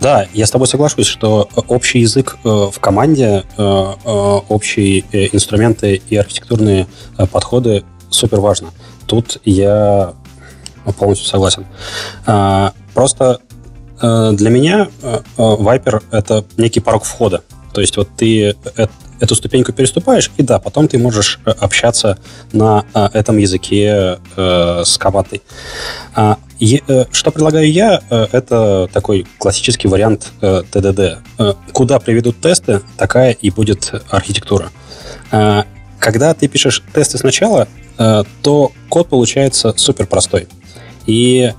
Да, 0.00 0.26
я 0.34 0.46
с 0.46 0.50
тобой 0.50 0.66
соглашусь, 0.66 1.06
что 1.06 1.48
общий 1.68 2.00
язык 2.00 2.36
э, 2.44 2.48
в 2.48 2.78
команде, 2.80 3.44
э, 3.56 3.62
э, 3.62 4.08
общие 4.48 5.04
инструменты 5.34 6.02
и 6.08 6.16
архитектурные 6.16 6.86
подходы 7.32 7.84
супер 8.10 8.40
важно. 8.40 8.70
Тут 9.06 9.38
я 9.44 10.14
полностью 10.98 11.28
согласен. 11.28 11.66
Просто 12.94 13.40
для 14.00 14.50
меня 14.50 14.88
Viper— 15.36 16.02
это 16.10 16.44
некий 16.56 16.80
порог 16.80 17.04
входа. 17.04 17.42
То 17.72 17.80
есть 17.80 17.96
вот 17.96 18.08
ты 18.16 18.56
эту 19.20 19.34
ступеньку 19.34 19.72
переступаешь, 19.72 20.30
и 20.36 20.42
да, 20.42 20.58
потом 20.58 20.88
ты 20.88 20.98
можешь 20.98 21.40
общаться 21.44 22.18
на 22.52 22.84
этом 23.12 23.38
языке 23.38 24.18
с 24.36 24.98
командой. 24.98 25.42
А, 26.14 26.38
Э, 26.60 27.04
что 27.12 27.30
предлагаю 27.30 27.70
я, 27.70 28.00
э, 28.08 28.26
это 28.32 28.88
такой 28.92 29.26
классический 29.38 29.88
вариант 29.88 30.28
э, 30.40 30.62
ТДД. 30.70 31.18
Куда 31.72 31.98
приведут 31.98 32.40
тесты, 32.40 32.80
такая 32.96 33.32
и 33.32 33.50
будет 33.50 33.92
архитектура. 34.10 34.70
Когда 35.98 36.34
ты 36.34 36.48
пишешь 36.48 36.82
тесты 36.94 37.18
сначала, 37.18 37.68
то 38.42 38.72
код 38.88 39.08
получается 39.08 39.74
супер 39.76 40.06
простой. 40.06 40.46
И 41.06 41.52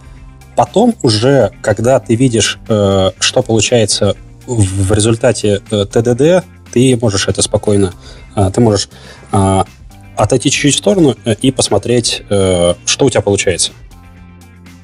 потом 0.55 0.95
уже, 1.01 1.51
когда 1.61 1.99
ты 1.99 2.15
видишь, 2.15 2.59
что 2.65 3.43
получается 3.45 4.15
в 4.45 4.93
результате 4.93 5.59
ТДД, 5.59 6.45
ты 6.77 6.97
можешь 7.01 7.27
это 7.27 7.41
спокойно, 7.41 7.93
ты 8.53 8.61
можешь 8.61 8.89
отойти 9.31 10.51
чуть-чуть 10.51 10.75
в 10.75 10.77
сторону 10.77 11.15
и 11.41 11.51
посмотреть, 11.51 12.21
что 12.29 13.05
у 13.05 13.09
тебя 13.09 13.21
получается. 13.21 13.71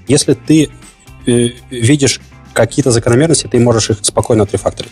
Если 0.08 0.34
ты 0.34 0.70
э, 1.26 1.50
видишь 1.70 2.20
какие-то 2.54 2.92
закономерности, 2.92 3.48
ты 3.48 3.60
можешь 3.60 3.90
их 3.90 3.98
спокойно 4.02 4.44
отрефакторить. 4.44 4.92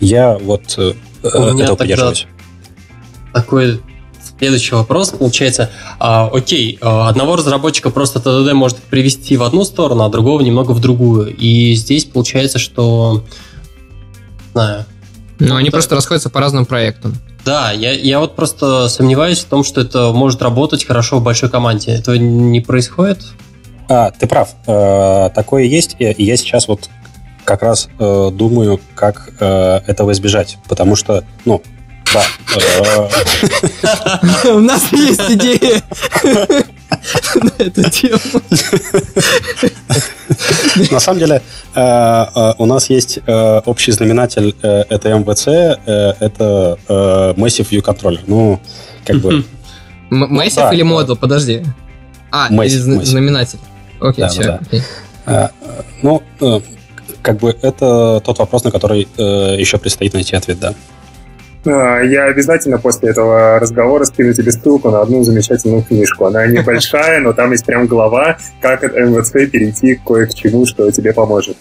Я 0.00 0.38
вот 0.38 0.74
э, 0.76 0.92
У 1.22 1.58
этого 1.58 1.76
придерживаюсь. 1.76 2.26
Такой 3.32 3.80
следующий 4.38 4.74
вопрос 4.74 5.10
получается. 5.10 5.70
А, 5.98 6.28
окей, 6.32 6.78
а, 6.80 7.08
одного 7.08 7.36
разработчика 7.36 7.90
просто 7.90 8.20
ТДД 8.20 8.52
может 8.52 8.78
привести 8.78 9.36
в 9.36 9.42
одну 9.42 9.64
сторону, 9.64 10.04
а 10.04 10.08
другого 10.08 10.40
немного 10.40 10.72
в 10.72 10.80
другую. 10.80 11.34
И 11.36 11.74
здесь 11.74 12.04
получается, 12.04 12.58
что... 12.58 13.24
знаю. 14.52 14.84
Ну, 15.40 15.56
они 15.56 15.70
просто 15.70 15.94
расходятся 15.94 16.30
по 16.30 16.38
разным 16.40 16.66
проектам. 16.66 17.16
Да, 17.44 17.72
я, 17.72 17.92
я 17.92 18.20
вот 18.20 18.36
просто 18.36 18.88
сомневаюсь 18.88 19.40
в 19.40 19.46
том, 19.46 19.64
что 19.64 19.80
это 19.80 20.12
может 20.12 20.42
работать 20.42 20.84
хорошо 20.84 21.18
в 21.18 21.22
большой 21.22 21.48
команде. 21.48 21.92
Этого 21.92 22.16
не 22.16 22.60
происходит? 22.60 23.24
А, 23.88 24.10
ты 24.10 24.26
прав. 24.26 24.50
Э, 24.66 25.30
такое 25.34 25.64
есть, 25.64 25.96
и 25.98 26.22
я 26.22 26.36
сейчас 26.36 26.68
вот 26.68 26.90
как 27.44 27.62
раз 27.62 27.88
э, 27.98 28.30
думаю, 28.32 28.80
как 28.94 29.30
э, 29.40 29.80
этого 29.86 30.12
избежать. 30.12 30.58
Потому 30.68 30.94
что, 30.94 31.24
ну, 31.44 31.62
да. 32.12 32.24
У 34.52 34.60
нас 34.60 34.92
есть 34.92 35.30
идея 35.30 35.82
на 36.22 37.52
эту 37.58 37.90
тему. 37.90 38.18
На 40.90 41.00
самом 41.00 41.18
деле, 41.18 41.42
у 41.74 42.66
нас 42.66 42.90
есть 42.90 43.18
общий 43.26 43.92
знаменатель 43.92 44.54
это 44.62 45.14
МВЦ, 45.18 45.48
это 45.86 46.78
Massive 47.36 47.68
View 47.70 47.82
Controller. 47.82 48.20
Ну, 48.26 48.60
как 49.04 49.16
бы... 49.20 49.44
Massive 50.10 50.72
или 50.74 50.82
модул? 50.82 51.16
Подожди. 51.16 51.62
А, 52.32 52.48
знаменатель. 52.48 53.58
Окей, 54.00 54.28
все. 54.28 54.60
Ну, 56.02 56.22
э, 56.40 56.60
как 57.22 57.38
бы 57.38 57.56
это 57.62 58.22
тот 58.24 58.38
вопрос, 58.38 58.64
на 58.64 58.70
который 58.70 59.06
э, 59.16 59.56
еще 59.58 59.78
предстоит 59.78 60.14
найти 60.14 60.34
ответ, 60.34 60.58
да. 60.58 60.74
А, 61.66 62.00
я 62.00 62.24
обязательно 62.24 62.78
после 62.78 63.10
этого 63.10 63.58
разговора 63.58 64.04
скину 64.04 64.32
тебе 64.32 64.50
ссылку 64.52 64.90
на 64.90 65.02
одну 65.02 65.22
замечательную 65.24 65.82
книжку. 65.82 66.24
Она 66.24 66.46
небольшая, 66.46 67.20
но 67.20 67.32
там 67.32 67.52
есть 67.52 67.66
прям 67.66 67.86
глава, 67.86 68.38
как 68.60 68.84
от 68.84 68.94
МВЦ 68.94 69.32
перейти 69.50 69.94
кое 69.94 70.26
к 70.26 70.34
чему, 70.34 70.66
что 70.66 70.90
тебе 70.90 71.12
поможет. 71.12 71.56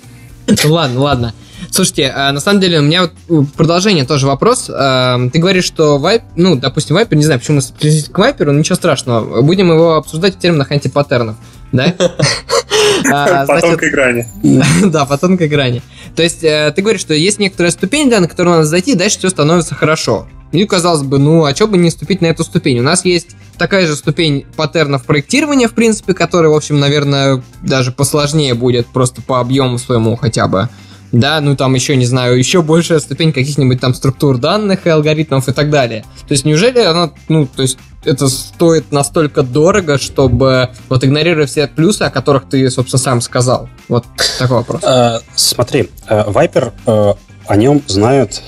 Ладно, 0.65 0.99
ладно. 0.99 1.33
Слушайте, 1.71 2.11
а 2.15 2.31
на 2.31 2.39
самом 2.39 2.59
деле 2.59 2.79
у 2.79 2.81
меня 2.81 3.03
вот 3.03 3.47
продолжение 3.55 4.05
тоже 4.05 4.27
вопрос. 4.27 4.69
А, 4.69 5.19
ты 5.31 5.39
говоришь, 5.39 5.65
что 5.65 5.97
Вайп, 5.97 6.23
ну, 6.35 6.55
допустим, 6.55 6.95
Вайпер, 6.95 7.17
не 7.17 7.25
знаю, 7.25 7.39
почему 7.39 7.61
мы 7.61 8.01
к 8.11 8.17
Вайперу, 8.17 8.51
ничего 8.51 8.75
страшного. 8.75 9.41
Будем 9.41 9.71
его 9.71 9.95
обсуждать 9.95 10.35
в 10.35 10.39
терминах 10.39 10.71
антипаттернов. 10.71 11.35
Да? 11.71 11.93
А, 13.11 13.45
по 13.45 13.61
тонкой 13.61 13.91
грани. 13.91 14.27
Да, 14.85 15.05
по 15.05 15.17
тонкой 15.17 15.47
грани. 15.47 15.81
То 16.15 16.23
есть 16.23 16.43
э, 16.43 16.71
ты 16.75 16.81
говоришь, 16.81 17.01
что 17.01 17.13
есть 17.13 17.39
некоторая 17.39 17.71
ступень, 17.71 18.09
да, 18.09 18.19
на 18.19 18.27
которую 18.27 18.57
надо 18.57 18.67
зайти, 18.67 18.91
и 18.91 18.95
дальше 18.95 19.19
все 19.19 19.29
становится 19.29 19.75
хорошо. 19.75 20.27
И 20.51 20.65
казалось 20.65 21.03
бы, 21.03 21.19
ну, 21.19 21.45
а 21.45 21.55
что 21.55 21.67
бы 21.67 21.77
не 21.77 21.91
ступить 21.91 22.21
на 22.21 22.27
эту 22.27 22.43
ступень? 22.43 22.79
У 22.79 22.83
нас 22.83 23.05
есть 23.05 23.35
такая 23.57 23.85
же 23.85 23.95
ступень 23.95 24.45
паттернов 24.55 25.03
проектирования, 25.03 25.67
в 25.67 25.73
принципе, 25.73 26.13
которая, 26.13 26.51
в 26.51 26.55
общем, 26.55 26.79
наверное, 26.79 27.43
даже 27.61 27.91
посложнее 27.91 28.55
будет 28.55 28.87
просто 28.87 29.21
по 29.21 29.39
объему 29.39 29.77
своему 29.77 30.15
хотя 30.15 30.47
бы. 30.47 30.69
Да, 31.11 31.41
ну 31.41 31.55
там 31.55 31.73
еще, 31.73 31.95
не 31.95 32.05
знаю, 32.05 32.37
еще 32.37 32.61
большая 32.61 32.99
ступень 32.99 33.33
каких-нибудь 33.33 33.79
там 33.81 33.93
структур 33.93 34.37
данных 34.37 34.85
и 34.85 34.89
алгоритмов 34.89 35.47
и 35.47 35.53
так 35.53 35.69
далее. 35.69 36.03
То 36.27 36.33
есть 36.33 36.45
неужели 36.45 36.79
она, 36.79 37.11
ну, 37.27 37.47
то 37.47 37.63
есть 37.63 37.79
это 38.05 38.27
стоит 38.29 38.91
настолько 38.91 39.43
дорого, 39.43 39.97
чтобы 39.97 40.69
вот 40.87 41.03
игнорируя 41.03 41.47
все 41.47 41.67
плюсы, 41.67 42.03
о 42.03 42.09
которых 42.09 42.47
ты, 42.47 42.69
собственно, 42.69 42.99
сам 42.99 43.21
сказал? 43.21 43.69
Вот 43.87 44.05
такой 44.37 44.57
вопрос. 44.57 44.83
Э, 44.83 45.19
смотри, 45.35 45.89
э, 46.07 46.23
Viper, 46.29 46.73
э, 46.85 47.13
о 47.47 47.55
нем 47.55 47.81
знают, 47.87 48.41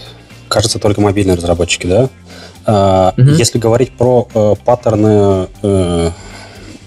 кажется, 0.47 0.80
только 0.80 1.01
мобильные 1.01 1.36
разработчики, 1.36 1.88
да? 1.88 2.09
Угу. 3.18 3.22
Если 3.32 3.57
говорить 3.57 3.97
про 3.97 4.28
паттерны 4.64 5.47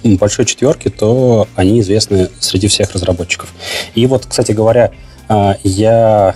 большой 0.04 0.44
четверки, 0.44 0.88
то 0.88 1.48
они 1.56 1.80
известны 1.80 2.30
среди 2.38 2.68
всех 2.68 2.92
разработчиков. 2.92 3.48
И 3.96 4.06
вот, 4.06 4.26
кстати 4.26 4.52
говоря, 4.52 4.92
я 5.28 6.34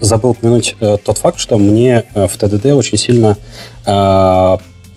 забыл 0.00 0.30
упомянуть 0.30 0.76
тот 1.04 1.18
факт, 1.18 1.38
что 1.38 1.58
мне 1.58 2.04
в 2.14 2.36
TDD 2.36 2.72
очень 2.72 2.98
сильно 2.98 3.36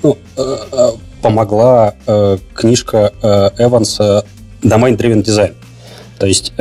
ну, 0.03 0.17
э, 0.35 0.57
э, 0.71 0.89
помогла 1.21 1.95
э, 2.05 2.37
книжка 2.53 3.13
Эванса 3.57 4.25
Domain 4.61 4.97
Driven 4.97 5.23
Design. 5.23 5.55
То 6.19 6.27
есть 6.27 6.53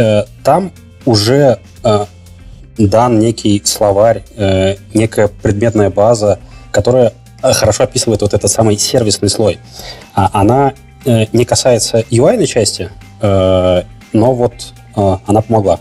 там 0.42 0.72
уже 1.04 1.58
дан 2.78 3.18
некий 3.18 3.62
словарь, 3.64 4.24
некая 4.94 5.28
предметная 5.28 5.90
база, 5.90 6.38
которая 6.72 7.12
хорошо 7.42 7.84
описывает 7.84 8.22
вот 8.22 8.34
этот 8.34 8.50
самый 8.50 8.76
сервисный 8.78 9.28
слой. 9.28 9.58
А 10.14 10.30
она 10.32 10.72
не 11.04 11.44
касается 11.44 11.98
UI 12.10 12.44
части, 12.46 12.90
но 13.20 13.84
вот 14.12 14.52
она 14.94 15.42
помогла. 15.42 15.78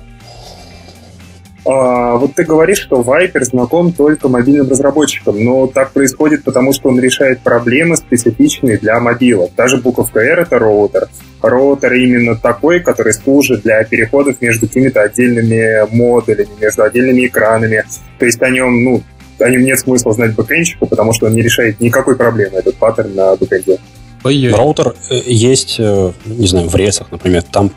А, 1.64 2.16
вот 2.16 2.34
ты 2.34 2.44
говоришь, 2.44 2.80
что 2.80 3.02
Viper 3.02 3.44
знаком 3.44 3.94
только 3.94 4.28
мобильным 4.28 4.70
разработчикам, 4.70 5.44
но 5.44 5.68
так 5.68 5.92
происходит, 5.92 6.44
потому 6.44 6.74
что 6.74 6.90
он 6.90 7.00
решает 7.00 7.42
проблемы, 7.42 7.98
специфичные 7.98 8.78
для 8.78 9.00
мобилок. 9.00 9.52
Даже 9.56 9.78
буковка 9.78 10.22
R— 10.22 10.40
это 10.42 10.58
роутер. 10.58 11.08
Роутер 11.42 11.94
именно 11.94 12.36
такой, 12.36 12.80
который 12.80 13.14
служит 13.14 13.62
для 13.62 13.84
переходов 13.84 14.42
между 14.42 14.68
какими-то 14.68 15.02
отдельными 15.02 15.88
модулями, 15.96 16.50
между 16.60 16.84
отдельными 16.84 17.28
экранами. 17.28 17.84
То 18.18 18.26
есть 18.26 18.42
о 18.42 18.50
нем, 18.50 18.84
ну, 18.84 19.04
о 19.40 19.50
нем 19.50 19.62
нет 19.62 19.80
смысла 19.80 20.14
знать 20.14 20.34
бэкэнщику, 20.36 20.88
потому 20.88 21.14
что 21.14 21.28
он 21.28 21.34
не 21.34 21.42
решает 21.42 21.80
никакой 21.80 22.16
проблемы, 22.16 22.58
этот 22.58 22.76
паттерн 22.78 23.14
на 23.14 23.36
бэкэнде. 23.36 23.78
Роутер 24.24 24.96
э, 25.10 25.16
есть, 25.26 25.78
э, 25.80 26.12
не 26.26 26.48
знаю, 26.48 26.70
в 26.70 26.76
рельсах, 26.76 27.12
например. 27.12 27.44
Там 27.44 27.72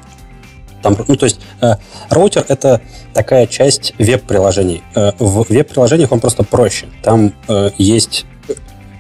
там, 0.85 0.97
ну, 1.09 1.16
то 1.16 1.24
есть 1.24 1.41
э, 1.62 1.76
роутер— 2.11 2.45
это 2.49 2.82
такая 3.14 3.47
часть 3.47 3.95
веб-приложений. 3.99 4.82
Э, 4.95 5.12
в 5.18 5.47
веб-приложениях 5.49 6.12
он 6.12 6.20
просто 6.20 6.45
проще. 6.45 6.87
Там 7.03 7.32
э, 7.49 7.70
есть 7.78 8.26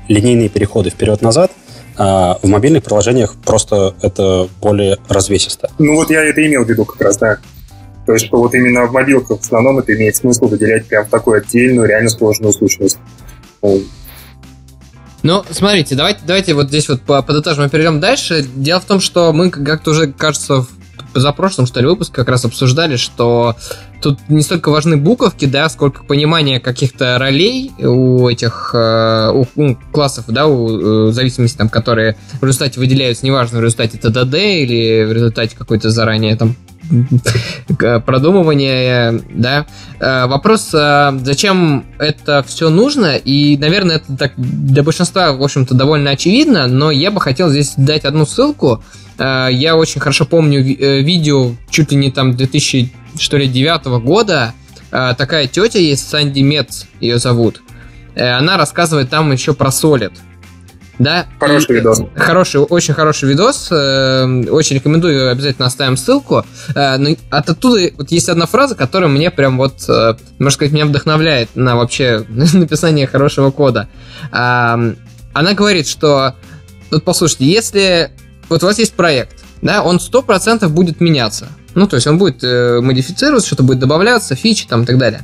линейные 0.08 0.48
переходы 0.48 0.88
вперед-назад, 0.88 1.52
а 1.98 2.38
в 2.42 2.48
мобильных 2.48 2.82
приложениях 2.84 3.36
просто 3.44 3.94
это 4.00 4.48
более 4.62 4.96
развесисто. 5.08 5.70
Ну 5.78 5.94
вот 5.96 6.10
я 6.10 6.24
это 6.24 6.44
имел 6.44 6.64
в 6.64 6.68
виду 6.68 6.86
как 6.86 7.00
раз, 7.02 7.18
да. 7.18 7.36
То 8.06 8.14
есть, 8.14 8.26
что 8.26 8.38
вот 8.38 8.54
именно 8.54 8.86
в 8.86 8.92
мобилках 8.92 9.40
в 9.40 9.42
основном 9.42 9.78
это 9.78 9.94
имеет 9.94 10.16
смысл 10.16 10.46
выделять 10.46 10.86
прям 10.86 11.06
такую 11.06 11.42
отдельную, 11.42 11.86
реально 11.86 12.08
сложную 12.08 12.54
сущность. 12.54 12.98
Ну, 15.22 15.42
смотрите, 15.50 15.94
давайте, 15.94 16.20
давайте 16.26 16.54
вот 16.54 16.68
здесь 16.68 16.88
вот 16.88 17.02
подытожим 17.02 17.64
и 17.64 17.68
перейдем 17.68 18.00
дальше. 18.00 18.44
Дело 18.54 18.80
в 18.80 18.84
том, 18.84 19.00
что 19.00 19.32
мы 19.32 19.50
как-то 19.50 19.92
уже, 19.92 20.12
кажется, 20.12 20.62
в 20.62 20.68
за 21.14 21.32
прошлым, 21.32 21.66
что 21.66 21.80
ли, 21.80 21.86
выпуск 21.86 22.12
как 22.12 22.28
раз 22.28 22.44
обсуждали, 22.44 22.96
что 22.96 23.56
тут 24.02 24.18
не 24.28 24.42
столько 24.42 24.70
важны 24.70 24.96
буковки, 24.96 25.46
да, 25.46 25.68
сколько 25.68 26.04
понимание 26.04 26.60
каких-то 26.60 27.16
ролей 27.18 27.72
у 27.78 28.28
этих 28.28 28.70
э, 28.74 29.30
у, 29.32 29.46
у 29.56 29.76
классов, 29.92 30.26
да, 30.28 30.46
у, 30.46 31.06
у 31.08 31.10
зависимости, 31.12 31.56
там, 31.56 31.68
которые 31.68 32.16
в 32.40 32.44
результате 32.44 32.80
выделяются, 32.80 33.24
неважно, 33.24 33.58
в 33.58 33.62
результате 33.62 33.98
ТДД 33.98 34.34
или 34.34 35.04
в 35.04 35.12
результате 35.12 35.56
какой-то 35.56 35.90
заранее 35.90 36.36
там 36.36 36.56
продумывания, 37.78 39.20
да. 39.30 39.66
Э, 40.00 40.26
вопрос, 40.26 40.70
э, 40.74 41.18
зачем 41.22 41.84
это 41.98 42.44
все 42.46 42.70
нужно, 42.70 43.16
и, 43.16 43.56
наверное, 43.56 43.96
это 43.96 44.16
так 44.16 44.32
для 44.36 44.82
большинства, 44.82 45.32
в 45.32 45.42
общем-то, 45.42 45.74
довольно 45.74 46.10
очевидно, 46.10 46.66
но 46.66 46.90
я 46.90 47.10
бы 47.10 47.20
хотел 47.20 47.50
здесь 47.50 47.74
дать 47.76 48.04
одну 48.04 48.26
ссылку, 48.26 48.82
Э, 49.18 49.48
я 49.50 49.76
очень 49.76 50.00
хорошо 50.00 50.24
помню 50.24 50.60
э, 50.60 51.00
видео 51.00 51.54
чуть 51.70 51.92
ли 51.92 51.96
не 51.96 52.10
там 52.10 52.36
2009 52.36 53.84
года. 54.02 54.54
Э, 54.90 55.14
такая 55.16 55.46
тетя 55.46 55.78
есть, 55.78 56.08
Санди 56.08 56.40
Мец 56.40 56.86
ее 57.00 57.18
зовут. 57.18 57.60
Она 58.16 58.56
рассказывает 58.56 59.10
там 59.10 59.32
еще 59.32 59.54
про 59.54 59.70
Solid. 59.70 60.12
Да? 60.98 61.26
Хороший 61.40 61.72
и, 61.72 61.74
видос. 61.80 62.02
Хороший, 62.14 62.60
очень 62.60 62.94
хороший 62.94 63.28
видос. 63.28 63.70
Очень 63.70 64.76
рекомендую, 64.76 65.30
обязательно 65.30 65.66
оставим 65.66 65.96
ссылку. 65.96 66.44
Но 66.74 67.08
от 67.30 67.50
оттуда 67.50 67.90
вот 67.96 68.10
есть 68.10 68.28
одна 68.28 68.46
фраза, 68.46 68.74
которая 68.74 69.10
мне 69.10 69.30
прям 69.30 69.58
вот, 69.58 69.88
можно 69.88 70.50
сказать, 70.50 70.72
меня 70.72 70.86
вдохновляет 70.86 71.50
на 71.54 71.76
вообще 71.76 72.24
написание 72.28 73.06
хорошего 73.06 73.50
кода. 73.50 73.88
Она 74.30 75.52
говорит, 75.54 75.88
что 75.88 76.34
вот 76.90 77.04
послушайте, 77.04 77.44
если 77.46 78.10
вот 78.48 78.62
у 78.62 78.66
вас 78.66 78.78
есть 78.78 78.94
проект, 78.94 79.44
да, 79.62 79.82
он 79.82 79.96
100% 79.96 80.68
будет 80.68 81.00
меняться. 81.00 81.48
Ну, 81.74 81.88
то 81.88 81.96
есть 81.96 82.06
он 82.06 82.18
будет 82.18 82.44
э, 82.44 82.80
модифицироваться, 82.80 83.48
что-то 83.48 83.64
будет 83.64 83.80
добавляться, 83.80 84.36
фичи 84.36 84.66
там 84.66 84.84
и 84.84 84.86
так 84.86 84.98
далее. 84.98 85.22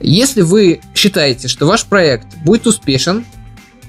Если 0.00 0.42
вы 0.42 0.80
считаете, 0.94 1.48
что 1.48 1.66
ваш 1.66 1.84
проект 1.84 2.26
будет 2.44 2.66
успешен, 2.66 3.24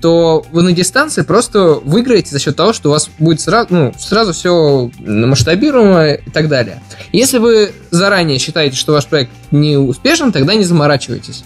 то 0.01 0.45
вы 0.51 0.63
на 0.63 0.71
дистанции 0.71 1.21
просто 1.21 1.79
выиграете 1.83 2.31
за 2.31 2.39
счет 2.39 2.55
того, 2.55 2.73
что 2.73 2.89
у 2.89 2.91
вас 2.91 3.09
будет 3.19 3.41
сразу, 3.41 3.67
ну, 3.69 3.93
сразу 3.97 4.33
все 4.33 4.91
масштабируемо 4.99 6.13
и 6.13 6.29
так 6.29 6.47
далее. 6.47 6.81
Если 7.11 7.37
вы 7.37 7.71
заранее 7.91 8.39
считаете, 8.39 8.75
что 8.75 8.93
ваш 8.93 9.05
проект 9.07 9.31
не 9.51 9.77
успешен, 9.77 10.31
тогда 10.31 10.55
не 10.55 10.63
заморачивайтесь. 10.63 11.43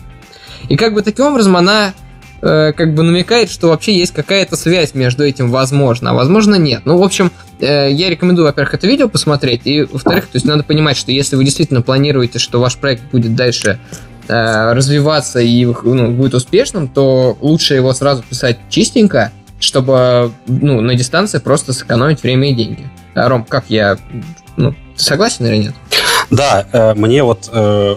И 0.70 0.78
как 0.78 0.94
бы 0.94 1.02
таким 1.02 1.26
образом 1.26 1.58
она 1.58 1.94
Э, 2.46 2.74
как 2.74 2.94
бы 2.94 3.04
намекает, 3.04 3.50
что 3.50 3.70
вообще 3.70 3.98
есть 3.98 4.14
какая-то 4.14 4.58
связь 4.58 4.94
между 4.94 5.24
этим, 5.24 5.50
возможно, 5.50 6.10
а 6.10 6.14
возможно 6.14 6.56
нет. 6.56 6.82
Ну, 6.84 6.98
в 6.98 7.04
общем, 7.04 7.32
э, 7.62 7.90
я 7.90 8.10
рекомендую, 8.10 8.46
во-первых, 8.46 8.74
это 8.74 8.86
видео 8.86 9.08
посмотреть, 9.08 9.62
и, 9.64 9.84
во-вторых, 9.84 10.26
то 10.26 10.36
есть 10.36 10.46
надо 10.46 10.64
понимать, 10.64 10.98
что 10.98 11.14
если 11.14 11.38
вы 11.38 11.46
действительно 11.46 11.82
планируете, 11.82 12.40
что 12.40 12.60
ваш 12.60 12.76
проект 12.76 13.04
будет 13.14 13.34
дальше 13.36 13.80
развиваться 14.28 15.40
и 15.40 15.66
ну, 15.66 16.12
будет 16.12 16.34
успешным, 16.34 16.88
то 16.88 17.38
лучше 17.42 17.76
его 17.76 17.94
сразу 17.94 18.24
писать 18.24 18.58
чистенько, 18.70 19.32
чтобы 19.60 20.32
ну, 20.48 20.82
на 20.82 20.96
дистанции 20.96 21.40
просто 21.40 21.74
сэкономить 21.74 22.24
время 22.24 22.52
и 22.52 22.54
деньги. 22.54 22.90
А, 23.16 23.30
Ром, 23.30 23.46
как 23.46 23.66
я... 23.70 23.98
Ну, 24.58 24.76
согласен 24.96 25.46
или 25.46 25.58
нет? 25.58 25.76
Да, 26.30 26.66
э, 26.72 26.94
мне 26.96 27.24
вот 27.24 27.50
э, 27.52 27.96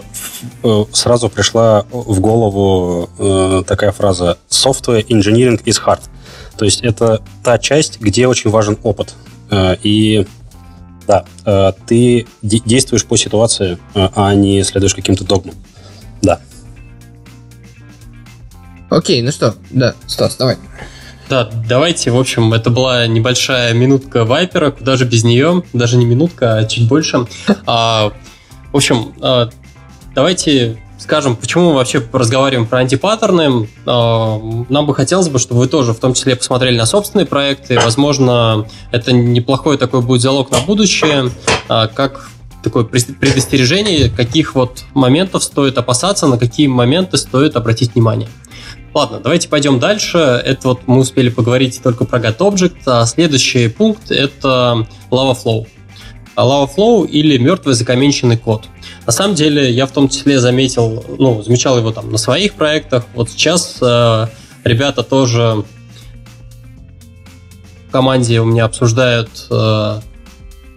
э, 0.63 0.83
сразу 0.91 1.29
пришла 1.29 1.85
в 1.91 2.19
голову 2.19 3.09
такая 3.65 3.91
фраза 3.91 4.37
«software 4.49 5.05
engineering 5.07 5.61
is 5.63 5.81
hard». 5.83 6.01
То 6.57 6.65
есть 6.65 6.81
это 6.81 7.21
та 7.43 7.57
часть, 7.57 7.99
где 7.99 8.27
очень 8.27 8.49
важен 8.49 8.77
опыт. 8.81 9.13
И 9.53 10.25
да, 11.07 11.73
ты 11.85 12.25
действуешь 12.41 13.05
по 13.05 13.15
ситуации, 13.15 13.77
а 13.93 14.33
не 14.33 14.63
следуешь 14.63 14.95
каким-то 14.95 15.23
догмам. 15.23 15.55
Да. 16.21 16.39
Окей, 18.89 19.21
ну 19.21 19.31
что, 19.31 19.55
да, 19.69 19.95
Стас, 20.07 20.37
давай. 20.37 20.57
Да, 21.29 21.49
давайте, 21.67 22.11
в 22.11 22.17
общем, 22.17 22.53
это 22.53 22.69
была 22.69 23.05
небольшая 23.05 23.73
минутка 23.73 24.23
Вайпера, 24.23 24.71
куда 24.71 24.95
же 24.95 25.03
без 25.03 25.25
нее, 25.25 25.63
даже 25.73 25.97
не 25.97 26.05
минутка, 26.05 26.57
а 26.57 26.65
чуть 26.65 26.87
больше. 26.87 27.27
А, 27.65 28.13
в 28.71 28.77
общем, 28.77 29.13
а, 29.21 29.49
давайте 30.15 30.77
скажем, 30.97 31.35
почему 31.35 31.69
мы 31.69 31.75
вообще 31.75 32.03
разговариваем 32.11 32.67
про 32.67 32.79
антипаттерны. 32.79 33.69
А, 33.85 34.39
нам 34.69 34.85
бы 34.85 34.95
хотелось 34.95 35.29
бы, 35.29 35.39
чтобы 35.39 35.61
вы 35.61 35.67
тоже 35.67 35.93
в 35.93 35.99
том 35.99 36.13
числе 36.13 36.35
посмотрели 36.35 36.77
на 36.77 36.85
собственные 36.85 37.25
проекты. 37.25 37.79
Возможно, 37.79 38.65
это 38.91 39.13
неплохой 39.13 39.77
такой 39.77 40.01
будет 40.01 40.21
залог 40.21 40.51
на 40.51 40.59
будущее, 40.59 41.31
а, 41.69 41.87
как 41.87 42.29
такое 42.67 42.83
предостережение, 42.83 44.09
каких 44.09 44.55
вот 44.55 44.83
моментов 44.93 45.43
стоит 45.43 45.77
опасаться, 45.77 46.27
на 46.27 46.37
какие 46.37 46.67
моменты 46.67 47.17
стоит 47.17 47.55
обратить 47.55 47.95
внимание. 47.95 48.29
Ладно, 48.93 49.19
давайте 49.19 49.47
пойдем 49.47 49.79
дальше. 49.79 50.17
Это 50.17 50.69
вот 50.69 50.81
мы 50.87 50.97
успели 50.99 51.29
поговорить 51.29 51.81
только 51.83 52.05
про 52.05 52.19
GetObject, 52.19 52.77
а 52.85 53.05
следующий 53.05 53.67
пункт 53.67 54.11
это 54.11 54.87
Lava 55.11 55.37
Flow. 55.37 55.67
Lava 56.35 56.69
Flow 56.75 57.07
или 57.07 57.37
мертвый 57.37 57.75
закоменченный 57.75 58.37
код. 58.37 58.65
На 59.05 59.11
самом 59.11 59.35
деле, 59.35 59.71
я 59.71 59.85
в 59.85 59.91
том 59.91 60.09
числе 60.09 60.39
заметил, 60.39 61.03
ну, 61.17 61.41
замечал 61.41 61.77
его 61.77 61.91
там 61.91 62.11
на 62.11 62.17
своих 62.17 62.53
проектах. 62.53 63.05
Вот 63.13 63.29
сейчас 63.29 63.77
э, 63.81 64.27
ребята 64.63 65.03
тоже 65.03 65.63
в 67.87 67.91
команде 67.91 68.39
у 68.39 68.45
меня 68.45 68.65
обсуждают, 68.65 69.29
э, 69.49 70.01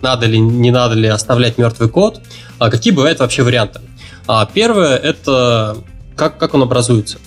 надо 0.02 0.26
ли, 0.26 0.38
не 0.38 0.70
надо 0.70 0.94
ли 0.94 1.08
оставлять 1.08 1.58
мертвый 1.58 1.88
код. 1.88 2.20
А 2.58 2.70
какие 2.70 2.92
бывают 2.92 3.20
вообще 3.20 3.42
варианты? 3.42 3.80
А 4.26 4.46
первое 4.46 4.96
это 4.96 5.78
как, 6.16 6.38
как 6.38 6.54
он 6.54 6.62
образуется. 6.62 7.18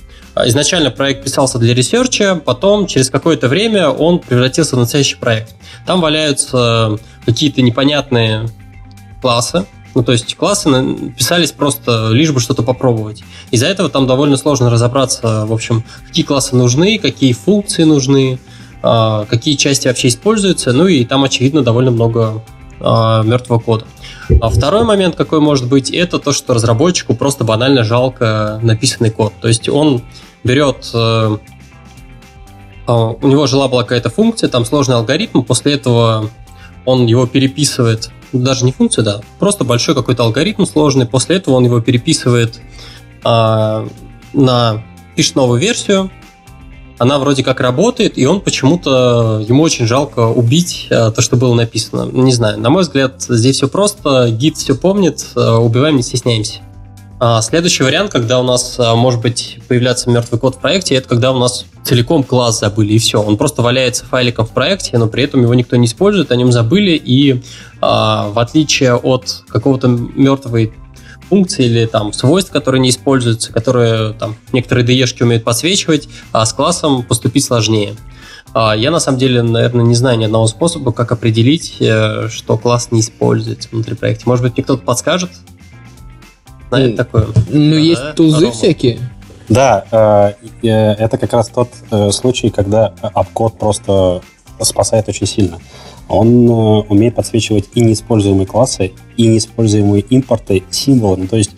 Изначально 0.45 0.89
проект 0.89 1.23
писался 1.23 1.59
для 1.59 1.75
research 1.75 2.23
а, 2.23 2.35
потом 2.35 2.87
через 2.87 3.09
какое-то 3.09 3.47
время 3.47 3.89
он 3.89 4.19
превратился 4.19 4.75
в 4.75 4.79
настоящий 4.79 5.15
проект. 5.15 5.53
Там 5.85 6.01
валяются 6.01 6.97
какие-то 7.25 7.61
непонятные 7.61 8.49
классы, 9.21 9.65
ну, 9.95 10.03
то 10.03 10.11
есть 10.11 10.35
классы 10.35 10.69
писались 11.15 11.51
просто 11.51 12.09
лишь 12.09 12.31
бы 12.31 12.39
что-то 12.39 12.63
попробовать. 12.63 13.23
Из-за 13.51 13.67
этого 13.67 13.89
там 13.89 14.07
довольно 14.07 14.37
сложно 14.37 14.69
разобраться, 14.71 15.45
в 15.45 15.53
общем, 15.53 15.83
какие 16.07 16.25
классы 16.25 16.55
нужны, 16.55 16.97
какие 16.97 17.33
функции 17.33 17.83
нужны, 17.83 18.39
а, 18.81 19.25
какие 19.25 19.55
части 19.55 19.87
вообще 19.87 20.07
используются, 20.07 20.73
ну 20.73 20.87
и 20.87 21.05
там, 21.05 21.23
очевидно, 21.23 21.61
довольно 21.61 21.91
много 21.91 22.43
а, 22.83 23.23
мертвого 23.23 23.59
кода. 23.59 23.85
А 24.41 24.49
второй 24.49 24.83
момент, 24.83 25.15
какой 25.15 25.39
может 25.39 25.67
быть, 25.67 25.89
это 25.89 26.19
то, 26.19 26.33
что 26.33 26.53
разработчику 26.53 27.15
просто 27.15 27.43
банально 27.43 27.83
жалко 27.83 28.59
написанный 28.61 29.09
код. 29.09 29.33
То 29.41 29.47
есть 29.47 29.69
он 29.69 30.01
берет 30.43 30.89
э, 30.93 31.37
у 32.87 33.27
него 33.27 33.47
жила 33.47 33.67
была 33.67 33.83
какая-то 33.83 34.09
функция, 34.09 34.49
там 34.49 34.65
сложный 34.65 34.95
алгоритм, 34.95 35.41
после 35.41 35.73
этого 35.73 36.29
он 36.85 37.05
его 37.05 37.25
переписывает, 37.25 38.11
даже 38.33 38.65
не 38.65 38.73
функция, 38.73 39.05
да, 39.05 39.21
просто 39.39 39.63
большой 39.63 39.95
какой-то 39.95 40.23
алгоритм 40.23 40.65
сложный, 40.65 41.05
после 41.05 41.37
этого 41.37 41.55
он 41.55 41.65
его 41.65 41.79
переписывает 41.79 42.59
а, 43.23 43.87
на 44.33 44.83
пишет 45.15 45.35
новую 45.35 45.61
версию, 45.61 46.11
она 47.03 47.19
вроде 47.19 47.43
как 47.43 47.59
работает, 47.59 48.17
и 48.17 48.25
он 48.25 48.39
почему-то, 48.39 49.43
ему 49.45 49.61
очень 49.61 49.85
жалко 49.85 50.21
убить 50.21 50.87
а, 50.89 51.11
то, 51.11 51.21
что 51.21 51.35
было 51.35 51.53
написано. 51.53 52.09
Не 52.09 52.31
знаю, 52.31 52.59
на 52.59 52.69
мой 52.69 52.83
взгляд, 52.83 53.21
здесь 53.27 53.57
все 53.57 53.67
просто, 53.67 54.29
гид 54.29 54.55
все 54.55 54.73
помнит, 54.73 55.25
а, 55.35 55.57
убиваем, 55.57 55.97
не 55.97 56.03
стесняемся. 56.03 56.61
А 57.19 57.41
следующий 57.41 57.83
вариант, 57.83 58.11
когда 58.11 58.39
у 58.39 58.43
нас 58.43 58.75
а, 58.79 58.95
может 58.95 59.21
быть 59.21 59.59
появляться 59.67 60.09
мертвый 60.09 60.39
код 60.39 60.55
в 60.55 60.59
проекте, 60.59 60.95
это 60.95 61.09
когда 61.09 61.33
у 61.33 61.39
нас 61.39 61.65
целиком 61.83 62.23
класс 62.23 62.61
забыли, 62.61 62.93
и 62.93 62.97
все. 62.99 63.21
Он 63.21 63.35
просто 63.35 63.61
валяется 63.61 64.05
файликом 64.05 64.45
в 64.45 64.51
проекте, 64.51 64.97
но 64.97 65.07
при 65.07 65.23
этом 65.23 65.41
его 65.41 65.53
никто 65.53 65.75
не 65.75 65.87
использует, 65.87 66.31
о 66.31 66.37
нем 66.37 66.53
забыли, 66.53 66.91
и 66.91 67.43
а, 67.81 68.29
в 68.29 68.39
отличие 68.39 68.95
от 68.95 69.43
какого-то 69.49 69.89
мертвой 69.89 70.73
функции 71.29 71.65
или 71.65 71.85
там 71.85 72.13
свойств, 72.13 72.51
которые 72.51 72.81
не 72.81 72.89
используются, 72.89 73.51
которые 73.51 74.13
там 74.13 74.35
некоторые 74.51 74.85
DE-шки 74.85 75.23
умеют 75.23 75.43
подсвечивать, 75.43 76.07
а 76.31 76.45
с 76.45 76.53
классом 76.53 77.03
поступить 77.03 77.45
сложнее. 77.45 77.95
А, 78.53 78.75
я 78.75 78.91
на 78.91 78.99
самом 78.99 79.17
деле, 79.17 79.41
наверное, 79.41 79.85
не 79.85 79.95
знаю 79.95 80.17
ни 80.19 80.25
одного 80.25 80.47
способа, 80.47 80.91
как 80.91 81.11
определить, 81.11 81.77
э, 81.79 82.27
что 82.29 82.57
класс 82.57 82.89
не 82.91 82.99
используется 82.99 83.69
внутри 83.71 83.95
проекта. 83.95 84.23
Может 84.27 84.43
быть, 84.43 84.53
мне 84.55 84.63
кто-то 84.63 84.83
подскажет? 84.83 85.31
знает 86.69 86.95
такое. 86.95 87.27
Ну, 87.49 87.75
есть 87.75 88.15
тузы 88.15 88.51
всякие. 88.51 88.99
Да, 89.47 89.85
э, 89.91 90.67
э, 90.67 90.69
это 90.69 91.17
как 91.17 91.33
раз 91.33 91.49
тот 91.49 91.69
случай, 92.11 92.49
когда 92.49 92.93
обкод 93.13 93.59
просто 93.59 94.21
спасает 94.61 95.07
очень 95.07 95.27
сильно. 95.27 95.59
Он 96.07 96.49
умеет 96.89 97.15
подсвечивать 97.15 97.69
и 97.73 97.81
неиспользуемые 97.81 98.45
классы, 98.45 98.91
и 99.17 99.27
неиспользуемые 99.27 100.01
импорты, 100.01 100.63
символы. 100.69 101.17
Ну, 101.17 101.27
то 101.27 101.37
есть, 101.37 101.51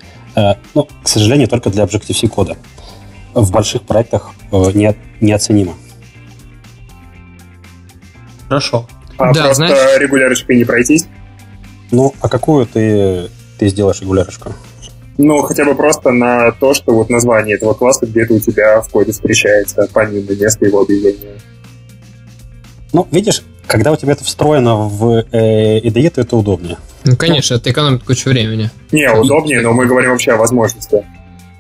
ну, 0.74 0.88
к 1.04 1.08
сожалению, 1.08 1.48
только 1.48 1.70
для 1.70 1.84
Objective-C 1.84 2.28
кода. 2.28 2.58
В 3.34 3.52
больших 3.52 3.82
проектах 3.82 4.32
не, 4.52 4.96
неоценимо. 5.20 5.74
Хорошо. 8.48 8.88
А 9.18 9.34
да, 9.34 9.46
просто 9.46 9.68
знаешь... 9.68 10.00
регулярочкой 10.00 10.58
не 10.58 10.66
пройтись? 10.66 11.08
Ну, 11.92 12.14
а 12.22 12.30
какую 12.30 12.66
ты, 12.66 13.30
ты 13.58 13.68
сделаешь 13.70 14.02
регулярочку? 14.02 14.54
Ну, 15.18 15.42
хотя 15.42 15.66
бы 15.66 15.76
просто 15.76 16.12
на 16.12 16.52
то, 16.52 16.74
что 16.74 16.94
вот 16.94 17.10
название 17.10 17.56
этого 17.56 17.74
класса 17.74 18.06
где-то 18.06 18.34
у 18.34 18.40
тебя 18.40 18.82
в 18.82 18.90
коде 18.90 19.14
встречается, 19.14 19.90
помимо 19.94 20.34
места 20.34 20.66
его 20.66 20.82
объявления. 20.82 21.40
Ну, 22.92 23.08
видишь, 23.12 23.44
когда 23.68 23.92
у 23.92 23.96
тебя 23.96 24.14
это 24.14 24.24
встроено 24.24 24.76
в 24.76 25.26
э, 25.32 25.80
IDE, 25.80 26.10
то 26.10 26.22
это 26.22 26.36
удобнее. 26.36 26.78
Ну, 27.04 27.16
конечно, 27.16 27.56
это 27.56 27.72
экономит 27.72 28.04
кучу 28.04 28.30
времени. 28.30 28.72
Не, 28.92 29.12
удобнее, 29.12 29.62
но 29.62 29.74
мы 29.74 29.86
говорим 29.86 30.12
вообще 30.12 30.32
о 30.32 30.38
возможности. 30.38 31.06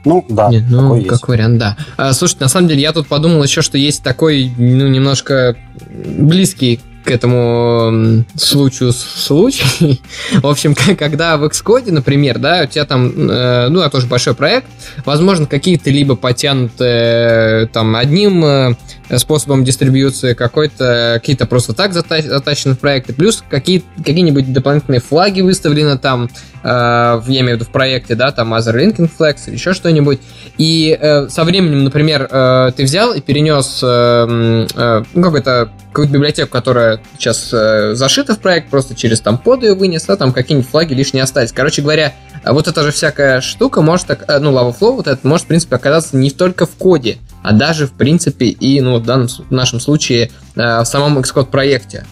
Ну, 0.06 0.23
да, 0.30 0.49
Нет, 0.49 0.64
ну, 0.69 0.82
такой 0.82 1.03
как 1.03 1.11
есть. 1.11 1.27
вариант, 1.27 1.57
да. 1.57 1.77
А, 1.98 2.14
слушайте, 2.14 2.44
на 2.44 2.49
самом 2.49 2.68
деле, 2.68 2.82
я 2.82 2.94
тут 2.94 3.07
подумал 3.07 3.44
еще, 3.44 3.61
что 3.61 3.77
есть 3.77 4.03
такой, 4.03 4.52
ну, 4.57 4.88
немножко 4.88 5.57
близкий 5.90 6.80
к 7.06 7.11
этому 7.11 8.23
случаю 8.36 8.91
случай. 8.91 10.02
В 10.34 10.48
общем, 10.48 10.76
когда 10.98 11.38
в 11.38 11.44
Xcode, 11.45 11.91
например, 11.91 12.40
да, 12.40 12.61
у 12.64 12.68
тебя 12.68 12.86
там, 12.86 13.30
э, 13.30 13.68
ну, 13.69 13.80
это 13.80 13.91
тоже 13.91 14.07
большой 14.07 14.34
проект, 14.34 14.68
возможно, 15.06 15.45
какие-то 15.45 15.90
либо 15.91 16.15
потянуты 16.15 16.84
э, 16.84 17.68
там 17.72 17.95
одним 17.95 18.44
э, 18.44 18.76
способом 19.18 19.64
дистрибьюции, 19.64 20.34
какой-то 20.34 21.19
какие-то 21.22 21.45
просто 21.45 21.73
так 21.73 21.94
затащены 21.94 22.76
в 22.76 22.80
проекты, 22.80 23.14
плюс 23.14 23.44
какие, 23.49 23.84
какие-нибудь 23.98 24.52
дополнительные 24.52 25.02
флаги 25.02 25.41
выставлены 25.41 25.98
там, 25.98 26.30
я 26.64 27.22
имею 27.27 27.57
в 27.57 27.60
виду 27.60 27.65
в 27.65 27.69
проекте, 27.69 28.15
да, 28.15 28.32
там 28.32 28.53
Other 28.53 28.76
Linking 28.76 29.10
Flags 29.18 29.41
или 29.48 29.56
еще 29.56 29.73
что-нибудь. 29.73 30.19
И 30.57 30.98
со 31.30 31.44
временем, 31.44 31.84
например, 31.84 32.27
ты 32.76 32.84
взял 32.84 33.14
и 33.14 33.22
перенес 33.22 33.82
ну, 33.82 35.22
какой-то 35.22 35.69
какую-то 35.95 36.14
библиотеку, 36.14 36.52
которая 36.52 36.99
сейчас 37.18 37.52
э, 37.53 37.94
зашита 37.95 38.36
в 38.36 38.40
проект, 38.40 38.69
просто 38.69 38.95
через 38.95 39.22
там 39.22 39.38
под 39.38 39.64
ее 39.64 39.76
вынес, 39.76 40.10
а 40.10 40.18
там 40.18 40.34
какие-нибудь 40.34 40.69
флаги 40.69 40.94
лишние 40.94 41.23
остались. 41.23 41.53
Короче 41.53 41.82
говоря, 41.82 42.14
вот 42.44 42.68
эта 42.68 42.84
же 42.84 42.91
всякая 42.91 43.40
штука 43.40 43.82
может, 43.82 44.10
э, 44.10 44.40
ну, 44.40 44.52
Lava 44.52 44.77
Flow 44.77 44.98
вот 44.98 45.07
это 45.07 45.26
может, 45.26 45.45
в 45.45 45.48
принципе, 45.48 45.77
оказаться 45.77 46.18
не 46.18 46.32
только 46.32 46.65
в 46.65 46.72
коде, 46.72 47.18
а 47.45 47.51
даже, 47.51 47.85
в 47.85 47.91
принципе, 47.91 48.47
и, 48.47 48.81
ну, 48.81 48.97
в 48.97 49.03
данном 49.03 49.27
в 49.27 49.51
нашем 49.51 49.80
случае 49.80 50.31
э, 50.55 50.81
в 50.81 50.85
самом 50.85 51.19
Xcode 51.19 51.45
проекте. 51.45 52.07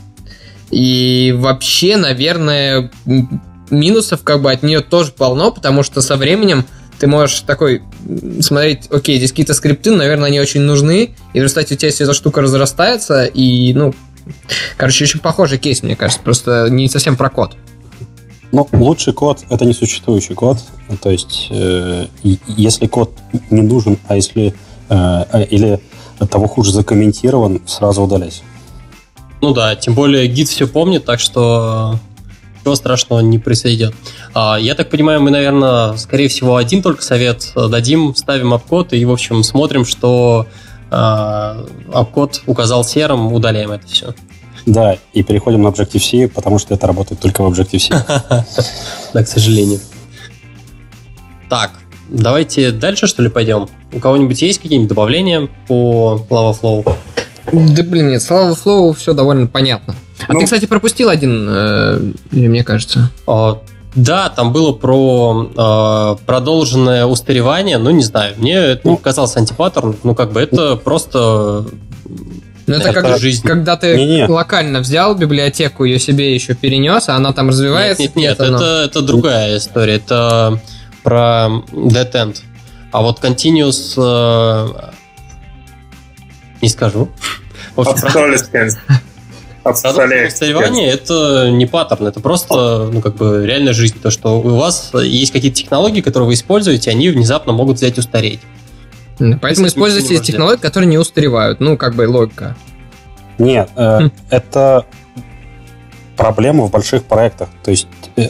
И 0.69 1.34
вообще, 1.35 1.97
наверное, 1.97 2.91
минусов 3.72 4.22
как 4.23 4.43
бы 4.43 4.51
от 4.51 4.61
нее 4.61 4.81
тоже 4.81 5.11
полно, 5.11 5.49
потому 5.49 5.81
что 5.81 6.01
со 6.01 6.18
временем 6.18 6.65
ты 6.99 7.07
можешь 7.07 7.39
такой 7.41 7.81
смотреть, 8.41 8.91
окей, 8.91 9.18
здесь 9.18 9.31
какие-то 9.31 9.55
скрипты, 9.55 9.89
наверное, 9.89 10.27
они 10.27 10.39
очень 10.39 10.61
нужны, 10.61 11.15
и 11.34 11.39
в 11.39 11.41
результате 11.41 11.73
у 11.73 11.77
тебя 11.77 11.89
вся 11.89 12.03
эта 12.03 12.14
штука 12.14 12.41
разрастается, 12.41 13.26
и, 13.26 13.73
ну, 13.73 13.95
короче, 14.77 15.03
очень 15.03 15.19
похожий 15.19 15.57
кейс, 15.57 15.81
мне 15.81 15.95
кажется, 15.95 16.22
просто 16.23 16.68
не 16.69 16.88
совсем 16.89 17.18
про 17.18 17.31
код. 17.31 17.55
Ну, 18.51 18.68
лучший 18.72 19.14
код— 19.14 19.39
это 19.49 19.65
несуществующий 19.65 20.35
код, 20.35 20.60
то 21.01 21.10
есть 21.10 21.47
э, 21.49 22.05
если 22.22 22.85
код 22.85 23.11
не 23.49 23.64
нужен, 23.64 23.97
а 24.07 24.15
если 24.15 24.53
или 25.49 25.80
того 26.30 26.48
хуже 26.48 26.72
закомментирован, 26.72 27.61
сразу 27.65 28.03
удаляйся. 28.03 28.44
Ну 29.41 29.53
да, 29.53 29.76
тем 29.76 29.94
более 29.94 30.28
гид 30.28 30.48
все 30.48 30.68
помнит, 30.68 31.06
так 31.06 31.20
что 31.20 31.99
ничего 32.64 32.76
страшного 32.76 33.20
не 33.20 33.40
произойдет. 33.40 33.94
А, 34.34 34.57
я 34.57 34.74
так 34.74 34.90
понимаю, 34.90 35.22
мы, 35.22 35.32
наверное, 35.32 35.98
скорее 35.98 36.30
всего, 36.30 36.56
один 36.56 36.82
только 36.82 37.03
совет 37.03 37.52
дадим, 37.56 38.15
ставим 38.15 38.53
обкод 38.53 38.94
и, 38.94 39.03
в 39.03 39.11
общем, 39.11 39.44
смотрим, 39.44 39.84
что 39.84 40.48
а, 40.90 41.65
обкод 41.91 42.41
указал 42.45 42.86
серым, 42.86 43.34
удаляем 43.34 43.72
это 43.72 43.86
все. 43.88 44.14
Да, 44.65 44.95
и 45.11 45.24
переходим 45.24 45.64
на 45.64 45.68
Objective-C, 45.68 46.30
потому 46.30 46.57
что 46.57 46.74
это 46.74 46.88
работает 46.88 47.20
только 47.20 47.44
в 47.44 47.52
Objective-C. 47.52 47.94
Да, 49.14 49.24
к 49.24 49.28
сожалению. 49.28 49.82
Так, 51.49 51.72
давайте 52.14 52.72
дальше, 52.72 53.07
что 53.07 53.22
ли, 53.22 53.30
пойдем? 53.30 53.68
У 53.91 53.99
кого-нибудь 53.99 54.41
есть 54.41 54.61
какие-нибудь 54.61 54.90
добавления 54.90 55.49
по 55.68 56.26
Lava 56.30 56.56
Flow? 56.60 56.95
Да 57.52 57.84
блин, 57.84 58.10
нет, 58.10 58.22
слава 58.22 58.53
Flow 58.56 58.94
все 58.94 59.14
довольно 59.14 59.48
понятно. 59.48 59.95
А 60.27 60.34
ну, 60.34 60.40
ты, 60.40 60.45
кстати, 60.45 60.65
пропустил 60.65 61.10
один, 61.10 61.48
э, 61.49 61.99
мне 62.31 62.64
кажется. 62.64 63.11
А, 63.27 63.61
да, 63.95 64.30
там 64.30 64.53
было 64.53 64.72
про 64.72 66.18
э, 66.18 66.26
продолженное 66.26 67.06
устаревание, 67.06 67.77
ну, 67.77 67.91
не 67.91 68.03
знаю, 68.03 68.35
мне 68.38 68.53
это 68.56 68.81
ну, 68.88 68.98
казалось 68.98 69.35
антипаттерн, 69.35 69.95
ну, 70.03 70.15
как 70.15 70.31
бы 70.31 70.40
это 70.40 70.77
просто 70.77 71.65
Ну, 72.65 72.76
это, 72.76 72.90
Это 72.90 73.02
как, 73.02 73.19
жизнь. 73.19 73.45
когда 73.45 73.76
ты 73.76 73.95
Не-не. 73.98 74.27
локально 74.27 74.80
взял 74.80 75.14
библиотеку, 75.15 75.84
ее 75.84 75.99
себе 75.99 76.34
еще 76.34 76.53
перенес, 76.56 77.10
а 77.10 77.15
она 77.18 77.34
там 77.34 77.49
развивается. 77.49 78.02
Нет, 78.02 78.15
нет, 78.15 78.40
нет, 78.40 78.49
но- 78.52 78.56
это, 78.56 78.65
это 78.85 79.02
другая 79.02 79.57
история. 79.57 79.95
Это 79.95 80.61
про 81.04 81.50
Dead 81.72 82.12
End. 82.12 82.38
А 82.92 83.02
вот 83.02 83.24
Continuous... 83.24 83.94
э, 83.98 84.92
не 86.62 86.70
скажу. 86.70 87.10
В 87.76 87.82
общем, 87.82 87.94
про- 88.02 88.10
Obsolescence. 88.10 88.78
Продукт 89.64 89.86
Obsolescence. 89.86 90.28
устаревания 90.28 90.92
это 90.92 91.50
не 91.52 91.66
паттерн, 91.66 92.08
это 92.08 92.20
просто, 92.20 92.90
ну, 92.92 93.02
как 93.02 93.16
бы, 93.16 93.46
реальная 93.46 93.74
жизнь. 93.74 94.00
То, 94.02 94.12
что 94.12 94.40
у 94.42 94.58
вас 94.58 94.92
есть 94.94 95.32
какие-то 95.32 95.58
технологии, 95.58 96.02
которые 96.02 96.28
вы 96.28 96.34
используете, 96.34 96.92
они 96.92 97.10
внезапно 97.10 97.54
могут 97.54 97.78
взять 97.78 97.98
устареть. 97.98 98.42
Поэтому 99.18 99.48
этим 99.48 99.68
используйте 99.68 100.18
технологии, 100.20 100.60
которые 100.60 100.90
не 100.90 100.98
устаревают. 100.98 101.60
Ну, 101.60 101.78
как 101.78 101.96
бы 101.96 102.08
логика. 102.08 102.56
Нет, 103.38 103.70
э, 103.76 104.00
Хм. 104.02 104.12
это 104.30 104.86
проблема 106.18 106.66
в 106.66 106.72
больших 106.72 107.04
проектах. 107.06 107.50
То 107.64 107.72
есть 107.72 107.88
э, 108.16 108.28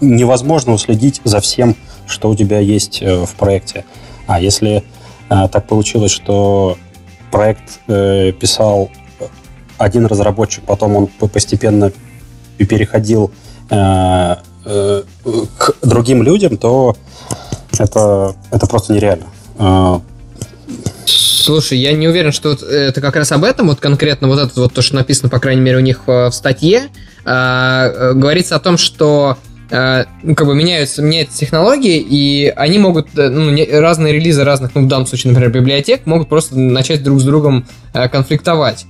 невозможно 0.00 0.72
уследить 0.72 1.20
за 1.24 1.40
всем, 1.40 1.76
что 2.06 2.28
у 2.28 2.34
тебя 2.34 2.58
есть 2.58 3.02
э, 3.02 3.24
в 3.24 3.34
проекте. 3.34 3.84
А 4.26 4.40
если 4.40 4.84
э, 5.28 5.48
так 5.48 5.66
получилось, 5.66 6.12
что 6.12 6.76
проект 7.30 7.80
э, 7.88 8.32
писал 8.32 8.90
один 9.78 10.06
разработчик, 10.06 10.64
потом 10.64 10.96
он 10.96 11.06
по- 11.06 11.28
постепенно 11.28 11.92
переходил 12.58 13.30
к 13.68 14.34
другим 15.80 16.22
людям, 16.22 16.56
то 16.58 16.96
это, 17.78 18.34
это 18.50 18.66
просто 18.66 18.92
нереально. 18.92 19.26
Слушай, 21.06 21.78
я 21.78 21.92
не 21.92 22.08
уверен, 22.08 22.32
что 22.32 22.52
это 22.52 23.00
как 23.00 23.16
раз 23.16 23.32
об 23.32 23.44
этом, 23.44 23.68
вот 23.68 23.80
конкретно 23.80 24.28
вот 24.28 24.38
это 24.40 24.60
вот 24.60 24.74
то, 24.74 24.82
что 24.82 24.96
написано, 24.96 25.30
по 25.30 25.38
крайней 25.38 25.62
мере, 25.62 25.78
у 25.78 25.80
них 25.80 26.02
в 26.06 26.30
статье, 26.32 26.88
говорится 27.24 28.56
о 28.56 28.60
том, 28.60 28.76
что 28.76 29.38
ну, 29.70 30.34
как 30.34 30.46
бы 30.46 30.54
меняются, 30.54 31.02
меняются 31.02 31.38
технологии, 31.38 31.98
и 31.98 32.52
они 32.56 32.78
могут, 32.78 33.16
э, 33.16 33.28
ну, 33.28 33.50
не- 33.50 33.66
разные 33.66 34.12
релизы 34.12 34.44
разных, 34.44 34.74
ну, 34.74 34.82
в 34.82 34.88
данном 34.88 35.06
случае, 35.06 35.32
например, 35.32 35.52
библиотек, 35.52 36.06
могут 36.06 36.28
просто 36.28 36.58
начать 36.58 37.02
друг 37.02 37.20
с 37.20 37.24
другом 37.24 37.66
э, 37.94 38.08
конфликтовать. 38.08 38.86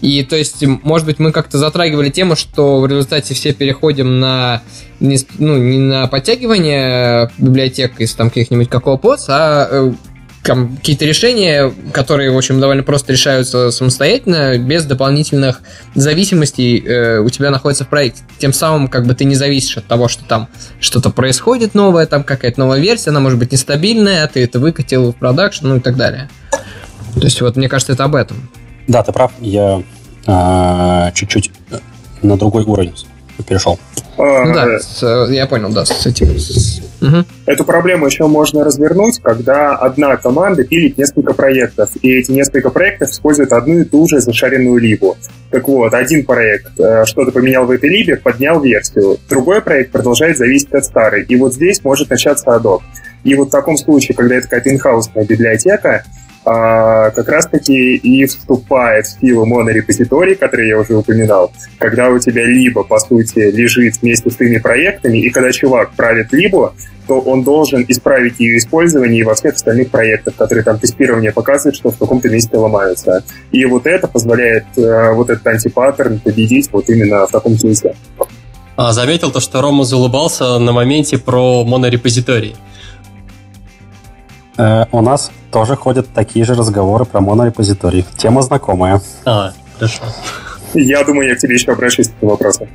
И 0.00 0.22
то 0.22 0.36
есть, 0.36 0.64
может 0.82 1.06
быть, 1.06 1.18
мы 1.18 1.32
как-то 1.32 1.58
затрагивали 1.58 2.10
тему, 2.10 2.36
что 2.36 2.80
в 2.80 2.86
результате 2.86 3.34
все 3.34 3.52
переходим 3.52 4.20
на 4.20 4.62
не, 5.00 5.18
ну, 5.38 5.56
не 5.56 5.78
на 5.78 6.06
подтягивание 6.06 7.24
э, 7.24 7.28
библиотек 7.38 8.00
из 8.00 8.14
там 8.14 8.28
каких-нибудь 8.28 8.68
какого 8.68 8.96
поц, 8.98 9.26
а 9.28 9.66
э, 9.70 9.92
какие-то 10.42 11.04
решения, 11.04 11.72
которые, 11.92 12.30
в 12.30 12.36
общем, 12.36 12.60
довольно 12.60 12.82
просто 12.82 13.12
решаются 13.12 13.70
самостоятельно, 13.70 14.58
без 14.58 14.84
дополнительных 14.84 15.60
зависимостей 15.94 16.82
э, 16.84 17.18
у 17.18 17.28
тебя 17.28 17.50
находится 17.50 17.84
в 17.84 17.88
проекте. 17.88 18.22
Тем 18.38 18.52
самым, 18.52 18.88
как 18.88 19.06
бы 19.06 19.14
ты 19.14 19.24
не 19.24 19.34
зависишь 19.34 19.76
от 19.76 19.86
того, 19.86 20.08
что 20.08 20.24
там 20.24 20.48
что-то 20.80 21.10
происходит 21.10 21.74
новое, 21.74 22.06
там 22.06 22.24
какая-то 22.24 22.58
новая 22.60 22.80
версия, 22.80 23.10
она 23.10 23.20
может 23.20 23.38
быть 23.38 23.52
нестабильная, 23.52 24.24
а 24.24 24.28
ты 24.28 24.42
это 24.42 24.58
выкатил 24.58 25.12
в 25.12 25.16
продакшн, 25.16 25.68
ну 25.68 25.76
и 25.76 25.80
так 25.80 25.96
далее. 25.96 26.28
То 27.14 27.22
есть, 27.22 27.40
вот 27.40 27.56
мне 27.56 27.68
кажется, 27.68 27.92
это 27.92 28.04
об 28.04 28.14
этом. 28.14 28.48
Да, 28.88 29.02
ты 29.02 29.12
прав. 29.12 29.32
Я 29.40 29.82
а, 30.26 31.10
чуть-чуть 31.12 31.50
на 32.22 32.36
другой 32.36 32.64
уровень 32.64 32.94
перешел. 33.42 33.78
А, 34.18 34.44
Ну 34.44 34.54
да, 34.54 34.78
с, 34.78 35.02
э, 35.02 35.34
я 35.34 35.46
понял, 35.46 35.70
да, 35.70 35.84
с 35.84 36.06
этим. 36.06 36.28
Мгм. 37.00 37.24
Эту 37.46 37.64
проблему 37.64 38.06
еще 38.06 38.26
можно 38.26 38.62
развернуть, 38.64 39.20
когда 39.22 39.74
одна 39.74 40.16
команда 40.16 40.64
пилит 40.64 40.98
несколько 40.98 41.32
проектов, 41.32 41.90
и 42.02 42.12
эти 42.12 42.30
несколько 42.30 42.70
проектов 42.70 43.10
используют 43.10 43.52
одну 43.52 43.78
и 43.78 43.84
ту 43.84 44.06
же 44.06 44.20
зашаренную 44.20 44.78
либу. 44.78 45.16
Так 45.50 45.66
вот, 45.68 45.94
один 45.94 46.24
проект 46.24 46.78
э, 46.78 47.04
что-то 47.06 47.32
поменял 47.32 47.64
в 47.64 47.70
этой 47.70 47.88
либе, 47.88 48.16
поднял 48.16 48.60
версию. 48.60 49.18
Другой 49.28 49.62
проект 49.62 49.92
продолжает 49.92 50.36
зависеть 50.36 50.72
от 50.72 50.84
старой. 50.84 51.24
И 51.24 51.36
вот 51.36 51.54
здесь 51.54 51.82
может 51.82 52.10
начаться 52.10 52.54
адок. 52.54 52.82
И 53.24 53.34
вот 53.34 53.48
в 53.48 53.50
таком 53.50 53.76
случае, 53.76 54.16
когда 54.16 54.36
это 54.36 54.44
какая-то 54.44 54.70
инхаусная 54.70 55.24
библиотека, 55.24 56.04
а, 56.44 57.10
как 57.10 57.28
раз-таки 57.28 57.96
и 57.96 58.24
вступает 58.24 59.06
в 59.06 59.20
силу 59.20 59.44
монорепозиторий, 59.44 60.34
который 60.34 60.68
я 60.68 60.78
уже 60.78 60.96
упоминал, 60.96 61.52
когда 61.78 62.08
у 62.08 62.18
тебя 62.18 62.44
либо, 62.46 62.82
по 62.82 62.98
сути, 62.98 63.50
лежит 63.50 64.00
вместе 64.00 64.30
с 64.30 64.36
твоими 64.36 64.58
проектами, 64.58 65.18
и 65.18 65.30
когда 65.30 65.52
чувак 65.52 65.92
правит 65.92 66.32
либо, 66.32 66.74
то 67.06 67.20
он 67.20 67.42
должен 67.42 67.84
исправить 67.88 68.38
ее 68.38 68.56
использование 68.58 69.20
и 69.20 69.22
во 69.24 69.34
всех 69.34 69.54
остальных 69.54 69.90
проектах, 69.90 70.36
которые 70.36 70.64
там 70.64 70.78
тестирование 70.78 71.32
показывает, 71.32 71.76
что 71.76 71.90
в 71.90 71.98
каком-то 71.98 72.28
месте 72.28 72.56
ломаются. 72.56 73.24
И 73.50 73.64
вот 73.64 73.86
это 73.86 74.06
позволяет 74.06 74.64
э, 74.76 75.12
вот 75.12 75.28
этот 75.28 75.46
антипаттерн 75.46 76.20
победить 76.20 76.70
вот 76.72 76.88
именно 76.88 77.26
в 77.26 77.30
таком 77.30 77.56
кейсе. 77.56 77.96
А, 78.76 78.92
заметил 78.92 79.30
то, 79.30 79.40
что 79.40 79.60
Рома 79.60 79.84
заулыбался 79.84 80.58
на 80.58 80.72
моменте 80.72 81.18
про 81.18 81.64
монорепозиторий. 81.64 82.56
Э, 84.56 84.86
у 84.92 85.00
нас 85.00 85.30
тоже 85.50 85.76
ходят 85.76 86.08
такие 86.14 86.44
же 86.44 86.54
разговоры 86.54 87.04
про 87.04 87.20
монорепозиторий. 87.20 88.04
Тема 88.16 88.42
знакомая. 88.42 89.00
А, 89.24 89.52
хорошо. 89.78 90.02
Я 90.74 91.04
думаю, 91.04 91.28
я 91.28 91.34
к 91.34 91.38
тебе 91.38 91.54
еще 91.54 91.72
обращусь 91.72 92.08
этим 92.08 92.28
вопросом. 92.28 92.68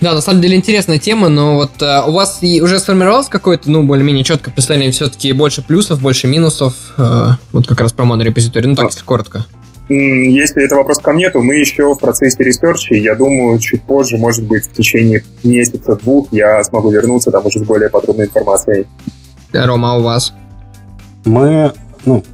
Да, 0.00 0.14
на 0.14 0.22
самом 0.22 0.40
деле 0.40 0.56
интересная 0.56 0.98
тема, 0.98 1.28
но 1.28 1.56
вот 1.56 1.82
э, 1.82 2.02
у 2.06 2.12
вас 2.12 2.38
и 2.40 2.62
уже 2.62 2.78
сформировалось 2.78 3.28
какое-то, 3.28 3.70
ну, 3.70 3.82
более-менее 3.82 4.24
четкое 4.24 4.52
представление, 4.52 4.92
все-таки 4.92 5.32
больше 5.32 5.62
плюсов, 5.62 6.00
больше 6.00 6.26
минусов, 6.26 6.74
э, 6.96 7.28
вот 7.52 7.66
как 7.66 7.82
раз 7.82 7.92
про 7.92 8.06
монорепозиторий, 8.06 8.70
ну 8.70 8.76
так, 8.76 8.86
если 8.86 9.04
коротко. 9.04 9.44
Если 9.90 10.64
это 10.64 10.76
вопрос 10.76 11.00
ко 11.00 11.12
мне, 11.12 11.28
то 11.30 11.40
мы 11.40 11.56
еще 11.56 11.92
в 11.92 11.98
процессе 11.98 12.42
research 12.42 12.84
а, 12.84 12.94
я 12.94 13.14
думаю, 13.14 13.58
чуть 13.58 13.82
позже, 13.82 14.16
может 14.16 14.44
быть, 14.44 14.66
в 14.66 14.72
течение 14.72 15.22
месяца-двух 15.42 16.28
я 16.32 16.62
смогу 16.64 16.90
вернуться 16.90 17.30
там 17.30 17.44
уже 17.44 17.58
с 17.58 17.62
более 17.62 17.90
подробной 17.90 18.26
информацией. 18.26 18.86
Э, 19.52 19.64
Рома, 19.64 19.92
а 19.94 19.98
у 19.98 20.02
вас? 20.02 20.32
Мы, 21.24 21.72
ну, 22.04 22.24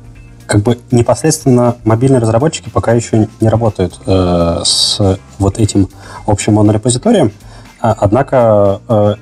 как 0.47 0.62
бы 0.62 0.78
непосредственно 0.90 1.76
мобильные 1.84 2.20
разработчики 2.20 2.68
пока 2.70 2.93
еще 2.93 3.28
не 3.40 3.48
работают 3.48 4.01
э, 4.06 4.60
с 4.64 5.18
вот 5.38 5.59
этим 5.59 5.88
общим 6.26 6.55
монорепозиторием. 6.55 7.32
А, 7.80 7.97
Однако 7.98 8.80
э, 8.88 9.14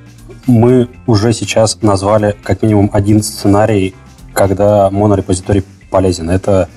мы 0.46 0.88
уже 1.06 1.32
сейчас 1.32 1.78
назвали 1.82 2.36
как 2.42 2.62
минимум 2.62 2.90
один 2.92 3.22
сценарий, 3.22 3.94
когда 4.32 4.90
монорепозиторий 4.90 5.64
полезен. 5.90 6.28
Это 6.28 6.68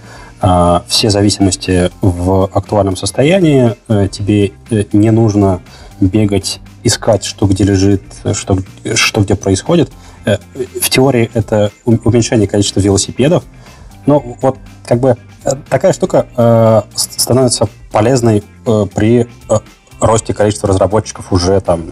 э, 0.41 0.79
все 0.87 1.09
зависимости 1.09 1.91
в 2.01 2.45
актуальном 2.53 2.95
состоянии. 2.95 3.75
Э, 3.89 4.07
тебе 4.07 4.51
э, 4.69 4.83
не 4.93 5.11
нужно 5.11 5.61
бегать, 5.99 6.61
искать, 6.83 7.25
что 7.25 7.47
где 7.47 7.63
лежит, 7.63 8.03
что, 8.33 8.59
что 8.95 9.21
где 9.21 9.35
происходит. 9.35 9.91
Э, 10.27 10.37
В 10.81 10.89
теории 10.89 11.31
это 11.33 11.71
уменьшение 11.85 12.47
количества 12.47 12.81
велосипедов. 12.81 13.43
Но 14.05 14.19
вот 14.41 14.57
как 14.85 14.99
бы 14.99 15.15
э, 15.45 15.51
такая 15.69 15.93
штука 15.93 16.27
э, 16.35 16.81
становится 16.95 17.67
полезной 17.91 18.43
э, 18.65 18.85
при 18.93 19.21
э, 19.21 19.59
росте 20.01 20.33
количества 20.33 20.67
разработчиков 20.69 21.31
уже 21.31 21.59
там, 21.61 21.91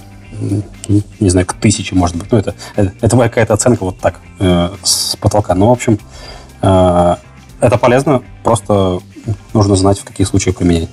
не 1.20 1.30
знаю, 1.30 1.48
к 1.48 1.54
тысяче, 1.54 1.96
может 1.96 2.18
быть. 2.18 2.32
Ну, 2.32 2.38
это, 2.38 2.54
это, 2.76 2.94
это 3.02 3.16
моя 3.16 3.30
какая-то 3.30 3.54
оценка 3.54 3.86
вот 3.86 4.00
так, 4.00 4.20
э, 4.40 4.70
с 4.84 5.16
потолка. 5.16 5.56
Ну, 5.56 5.68
в 5.70 5.72
общем, 5.72 5.98
э, 6.62 7.16
это 7.62 7.78
полезно, 7.78 8.22
просто 8.44 9.00
нужно 9.54 9.78
знать, 9.78 10.00
в 10.00 10.04
каких 10.04 10.28
случаях 10.28 10.58
применять. 10.58 10.90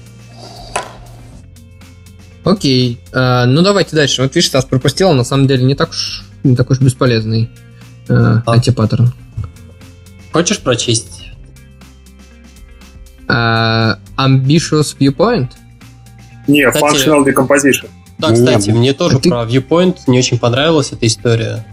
Окей, 2.45 3.01
э, 3.13 3.45
ну 3.47 3.63
давайте 3.63 3.97
дальше. 3.97 4.23
Вот 4.23 4.35
видишь, 4.35 4.49
Стас 4.49 4.65
пропустил, 4.65 5.11
он 5.11 5.17
на 5.17 5.25
самом 5.25 5.47
деле 5.47 5.65
не 5.65 5.75
так 5.75 5.91
уж, 5.91 6.25
не 6.45 6.57
такой 6.57 6.77
уж 6.77 6.83
бесполезный 6.83 7.51
э, 8.09 8.37
антипаттерн. 8.47 9.13
Хочешь 10.33 10.59
прочесть? 10.61 11.31
Э, 13.29 13.95
ambitious 14.17 14.97
Viewpoint? 14.99 15.51
Не, 16.49 16.71
Кстати- 16.71 16.85
functional 17.09 17.25
decomposition. 17.25 17.89
Да, 18.19 18.33
кстати, 18.33 18.71
не. 18.71 18.79
мне 18.79 18.93
тоже 18.93 19.17
А 19.17 19.21
ты- 19.21 19.31
про 19.31 19.43
Viewpoint 19.45 19.99
не 20.07 20.19
очень 20.19 20.39
понравилась 20.39 20.93
эта 20.93 21.07
история. 21.07 21.65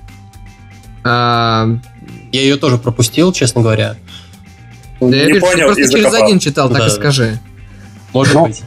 Э, 1.04 1.78
Я 2.32 2.42
ее 2.42 2.58
тоже 2.58 2.78
пропустил, 2.78 3.32
честно 3.34 3.62
говоря. 3.62 3.96
да 5.00 5.08
я 5.08 5.26
не 5.26 5.32
вижу, 5.34 5.40
ты 5.46 5.52
понял 5.52 5.66
просто 5.68 5.90
через 5.90 6.04
закопал. 6.04 6.26
один 6.28 6.40
читал, 6.40 6.70
так 6.70 6.78
Да. 6.80 6.88
и 6.88 6.90
скажи. 6.90 7.40
Может 8.14 8.34
Ну, 8.36 8.46
быть. 8.48 8.62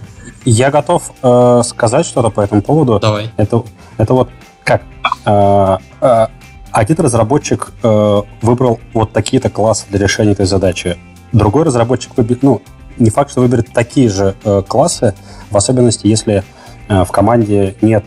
Я 0.44 0.70
готов 0.72 1.12
э, 1.22 1.62
сказать 1.64 2.04
что-то 2.06 2.30
по 2.30 2.40
этому 2.40 2.62
поводу. 2.62 2.98
Давай. 2.98 3.30
Это, 3.36 3.62
это 3.98 4.14
вот 4.14 4.30
как? 4.64 4.82
Э, 5.24 5.78
э, 6.00 6.26
один 6.70 6.96
разработчик 6.96 7.72
э, 7.82 8.22
выбрал 8.40 8.80
вот 8.94 9.12
такие-то 9.12 9.50
классы 9.50 9.84
для 9.90 9.98
решения 9.98 10.32
этой 10.32 10.46
задачи. 10.46 10.96
Другой 11.32 11.64
разработчик 11.64 12.16
выберет, 12.16 12.42
ну, 12.42 12.62
не 12.98 13.10
факт, 13.10 13.30
что 13.30 13.40
выберет 13.40 13.72
такие 13.72 14.08
же 14.08 14.34
э, 14.44 14.62
классы, 14.66 15.14
в 15.50 15.56
особенности, 15.56 16.06
если 16.06 16.44
э, 16.88 17.04
в 17.04 17.10
команде 17.10 17.76
нет 17.82 18.04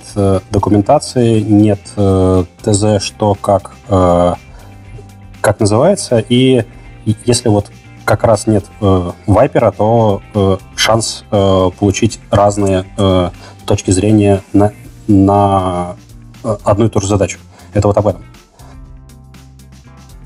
документации, 0.49 1.41
нет 1.41 1.79
ТЗ, 2.63 3.03
что 3.03 3.35
как, 3.35 3.71
как 3.87 5.59
называется, 5.59 6.23
и 6.27 6.65
если 7.25 7.49
вот 7.49 7.69
как 8.05 8.23
раз 8.23 8.47
нет 8.47 8.65
э, 8.81 9.11
вайпера, 9.25 9.71
то 9.71 10.21
э, 10.33 10.57
шанс 10.75 11.25
э, 11.31 11.69
получить 11.77 12.19
разные 12.29 12.85
э, 12.97 13.29
точки 13.65 13.91
зрения 13.91 14.41
на, 14.53 14.71
на 15.07 15.95
одну 16.63 16.85
и 16.85 16.89
ту 16.89 17.01
же 17.01 17.07
задачу. 17.07 17.39
Это 17.73 17.87
вот 17.87 17.97
об 17.97 18.07
этом. 18.07 18.23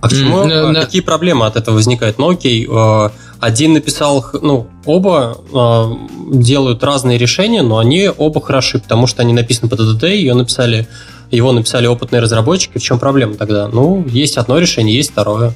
А 0.01 0.07
почему? 0.07 0.43
Mm, 0.43 0.71
no, 0.71 0.81
Какие 0.81 1.01
проблемы 1.01 1.45
от 1.45 1.55
этого 1.55 1.75
возникают? 1.75 2.17
Ну 2.17 2.29
окей, 2.29 2.67
э, 2.69 3.09
один 3.39 3.73
написал, 3.73 4.25
ну, 4.41 4.67
оба 4.85 5.37
э, 5.51 6.35
делают 6.35 6.83
разные 6.83 7.17
решения, 7.17 7.61
но 7.61 7.77
они 7.77 8.09
оба 8.15 8.41
хороши, 8.41 8.79
потому 8.79 9.07
что 9.07 9.21
они 9.21 9.33
написаны 9.33 9.69
по 9.69 9.75
ДДТ, 9.75 10.03
ее 10.03 10.33
написали, 10.33 10.87
его 11.31 11.51
написали 11.51 11.87
опытные 11.87 12.21
разработчики. 12.21 12.77
В 12.77 12.83
чем 12.83 12.99
проблема 12.99 13.35
тогда? 13.35 13.67
Ну, 13.67 14.05
есть 14.07 14.37
одно 14.37 14.57
решение, 14.57 14.95
есть 14.95 15.11
второе. 15.11 15.53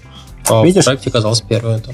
А 0.49 0.64
Видишь, 0.64 0.84
в 0.84 0.85
проекте 0.85 1.10
оказалось 1.10 1.41
первое. 1.41 1.77
Это. 1.77 1.94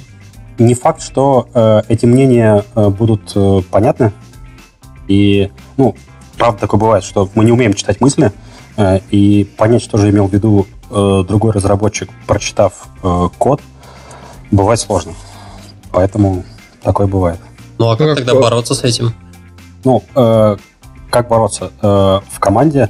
Не 0.57 0.73
факт, 0.73 1.01
что 1.01 1.47
э, 1.53 1.81
эти 1.87 2.05
мнения 2.05 2.65
э, 2.75 2.89
будут 2.89 3.31
э, 3.35 3.61
понятны. 3.71 4.11
И, 5.07 5.49
ну, 5.77 5.95
правда 6.37 6.61
такое 6.61 6.79
бывает, 6.79 7.03
что 7.03 7.29
мы 7.35 7.45
не 7.45 7.51
умеем 7.51 7.73
читать 7.73 8.01
мысли, 8.01 8.27
э, 8.27 8.31
и 9.11 9.47
понять, 9.57 9.81
что 9.81 9.97
же 9.97 10.09
имел 10.09 10.27
в 10.27 10.33
виду 10.33 10.67
э, 10.89 11.23
другой 11.27 11.51
разработчик, 11.51 12.09
прочитав 12.27 12.87
э, 13.03 13.29
код, 13.37 13.61
бывает 14.51 14.79
сложно. 14.79 15.13
Поэтому 15.91 16.43
такое 16.81 17.07
бывает. 17.07 17.39
Ну 17.77 17.89
а 17.89 17.97
как, 17.97 18.17
тогда 18.17 18.33
то... 18.33 18.41
бороться 18.41 18.75
с 18.75 18.83
этим? 18.83 19.13
Ну, 19.83 20.03
э, 20.15 20.57
как 21.09 21.27
бороться? 21.27 21.71
Э, 21.81 22.19
в 22.29 22.39
команде 22.39 22.89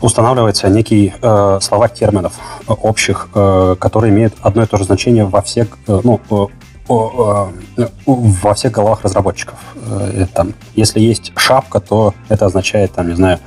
устанавливается 0.00 0.68
некий 0.68 1.14
э, 1.20 1.58
словарь 1.60 1.92
терминов 1.92 2.34
э, 2.68 2.72
общих, 2.72 3.28
э, 3.34 3.76
которые 3.78 4.12
имеют 4.12 4.34
одно 4.42 4.62
и 4.62 4.66
то 4.66 4.76
же 4.76 4.84
значение 4.84 5.24
во 5.24 5.42
всех, 5.42 5.78
э, 5.86 6.00
ну, 6.02 6.20
э, 6.30 6.46
э, 6.88 7.88
во 8.06 8.54
всех 8.54 8.72
головах 8.72 9.02
разработчиков. 9.02 9.58
Э, 9.76 10.26
там, 10.32 10.54
если 10.74 11.00
есть 11.00 11.32
шапка, 11.36 11.80
то 11.80 12.14
это 12.28 12.46
означает, 12.46 12.92
там, 12.92 13.08
не 13.08 13.14
знаю, 13.14 13.38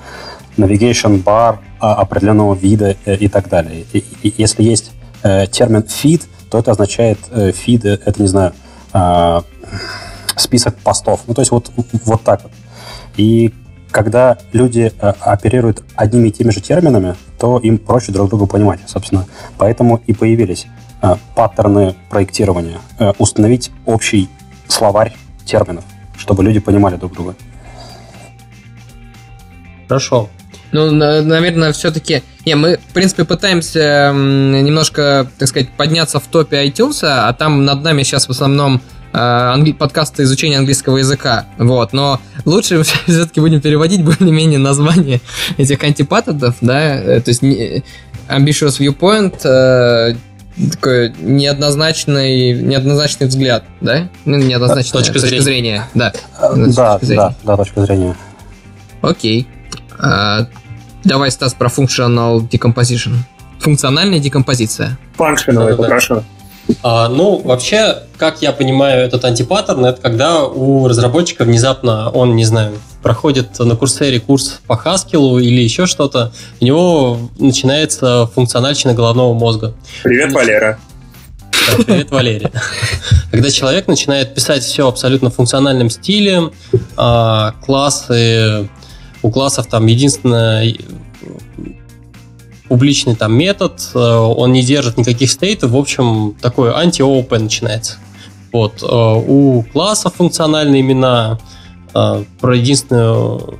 navigation 0.57 1.23
bar 1.23 1.59
определенного 1.79 2.55
вида 2.55 2.95
э, 3.05 3.15
и 3.15 3.27
так 3.27 3.49
далее. 3.49 3.85
И, 3.93 4.03
и, 4.23 4.33
если 4.37 4.63
есть 4.63 4.91
э, 5.23 5.47
термин 5.47 5.81
feed, 5.81 6.23
то 6.49 6.57
это 6.57 6.71
означает 6.71 7.19
э, 7.31 7.51
feed, 7.51 7.87
это, 7.87 8.21
не 8.21 8.27
знаю, 8.27 8.53
э, 8.93 9.41
список 10.35 10.77
постов. 10.77 11.21
Ну, 11.27 11.33
то 11.33 11.41
есть 11.41 11.51
вот, 11.51 11.71
вот 12.05 12.23
так 12.23 12.43
вот. 12.43 12.51
И 13.17 13.53
когда 13.91 14.37
люди 14.51 14.91
оперируют 14.99 15.83
одними 15.95 16.29
и 16.29 16.31
теми 16.31 16.51
же 16.51 16.59
терминами, 16.59 17.15
то 17.39 17.59
им 17.59 17.77
проще 17.77 18.11
друг 18.11 18.29
друга 18.29 18.45
понимать, 18.45 18.79
собственно. 18.87 19.25
Поэтому 19.57 20.01
и 20.05 20.13
появились 20.13 20.67
паттерны 21.33 21.95
проектирования. 22.09 22.79
Установить 23.19 23.71
общий 23.85 24.27
словарь 24.67 25.13
терминов, 25.45 25.85
чтобы 26.17 26.43
люди 26.43 26.59
понимали 26.59 26.97
друг 26.97 27.13
друга. 27.13 27.35
Хорошо. 29.87 30.29
Ну, 30.71 30.91
наверное, 30.91 31.71
все-таки... 31.73 32.23
Не, 32.45 32.55
мы, 32.55 32.77
в 32.77 32.93
принципе, 32.93 33.23
пытаемся 33.25 34.11
немножко, 34.13 35.27
так 35.37 35.47
сказать, 35.47 35.69
подняться 35.69 36.19
в 36.19 36.27
топе 36.27 36.65
iTunes, 36.67 36.99
а 37.03 37.31
там 37.33 37.65
над 37.65 37.81
нами 37.81 38.03
сейчас 38.03 38.27
в 38.27 38.31
основном 38.31 38.81
э, 39.13 39.17
англи... 39.17 39.71
подкасты 39.71 40.23
изучения 40.23 40.57
английского 40.57 40.97
языка. 40.97 41.45
Вот, 41.57 41.93
но 41.93 42.19
лучше 42.45 42.83
все-таки 43.07 43.39
будем 43.39 43.61
переводить 43.61 44.03
более-менее 44.03 44.59
название 44.59 45.21
этих 45.57 45.83
антипатодов, 45.83 46.55
да, 46.61 46.95
э, 46.95 47.21
то 47.21 47.29
есть 47.29 47.41
ambitious 47.41 48.79
viewpoint, 48.79 49.39
э, 49.43 50.15
такой 50.71 51.13
неоднозначный, 51.19 52.53
неоднозначный 52.53 53.27
взгляд, 53.27 53.65
да? 53.81 54.09
Ну, 54.23 54.37
неоднозначная 54.37 55.01
точка, 55.01 55.13
точка 55.13 55.27
зрения. 55.27 55.43
зрения. 55.43 55.87
Да, 55.93 56.13
да, 56.39 56.99
да, 57.01 57.35
да, 57.43 57.57
точка 57.57 57.85
зрения. 57.85 58.15
Окей. 59.01 59.47
А, 59.99 60.47
Давай, 61.05 61.29
Стас, 61.29 61.53
про 61.53 61.67
functional 61.69 62.49
decomposition. 62.49 63.13
Функциональная 63.59 64.17
декомпозиция. 64.17 64.97
Functional, 65.17 65.69
это 65.69 65.83
хорошо. 65.83 66.23
А, 66.81 67.09
ну, 67.09 67.39
вообще, 67.43 67.97
как 68.17 68.41
я 68.41 68.51
понимаю 68.51 69.05
этот 69.05 69.23
антипаттерн, 69.23 69.85
это 69.85 70.01
когда 70.01 70.43
у 70.43 70.87
разработчика 70.87 71.43
внезапно 71.43 72.09
он, 72.09 72.35
не 72.35 72.43
знаю, 72.43 72.73
проходит 73.03 73.59
на 73.59 73.75
курсере 73.75 74.19
курс 74.19 74.61
по 74.65 74.73
Haskell 74.73 75.39
или 75.39 75.61
еще 75.61 75.85
что-то, 75.85 76.33
у 76.59 76.65
него 76.65 77.19
начинается 77.37 78.27
функциональщина 78.33 78.95
головного 78.95 79.35
мозга. 79.35 79.75
Привет, 80.03 80.33
Валера. 80.33 80.79
Да, 81.51 81.83
привет, 81.83 82.09
Валерия. 82.09 82.51
Когда 83.31 83.51
человек 83.51 83.87
начинает 83.87 84.33
писать 84.33 84.63
все 84.63 84.87
абсолютно 84.87 85.29
в 85.29 85.35
функциональном 85.35 85.91
стиле, 85.91 86.49
а, 86.97 87.53
классы 87.63 88.67
у 89.25 89.31
классов 89.31 89.65
там 89.65 89.87
единственное 89.87 90.75
публичный 92.67 93.15
там 93.15 93.33
метод, 93.33 93.81
э, 93.95 93.97
он 93.97 94.51
не 94.51 94.61
держит 94.61 94.97
никаких 94.99 95.31
стейтов, 95.31 95.71
в 95.71 95.75
общем, 95.75 96.35
такой 96.39 96.71
анти-ООП 96.71 97.31
начинается. 97.31 97.95
Вот. 98.53 98.83
Э, 98.83 98.85
у 98.85 99.63
классов 99.73 100.13
функциональные 100.15 100.81
имена, 100.81 101.39
э, 101.95 102.23
про 102.39 102.55
единственную 102.55 103.59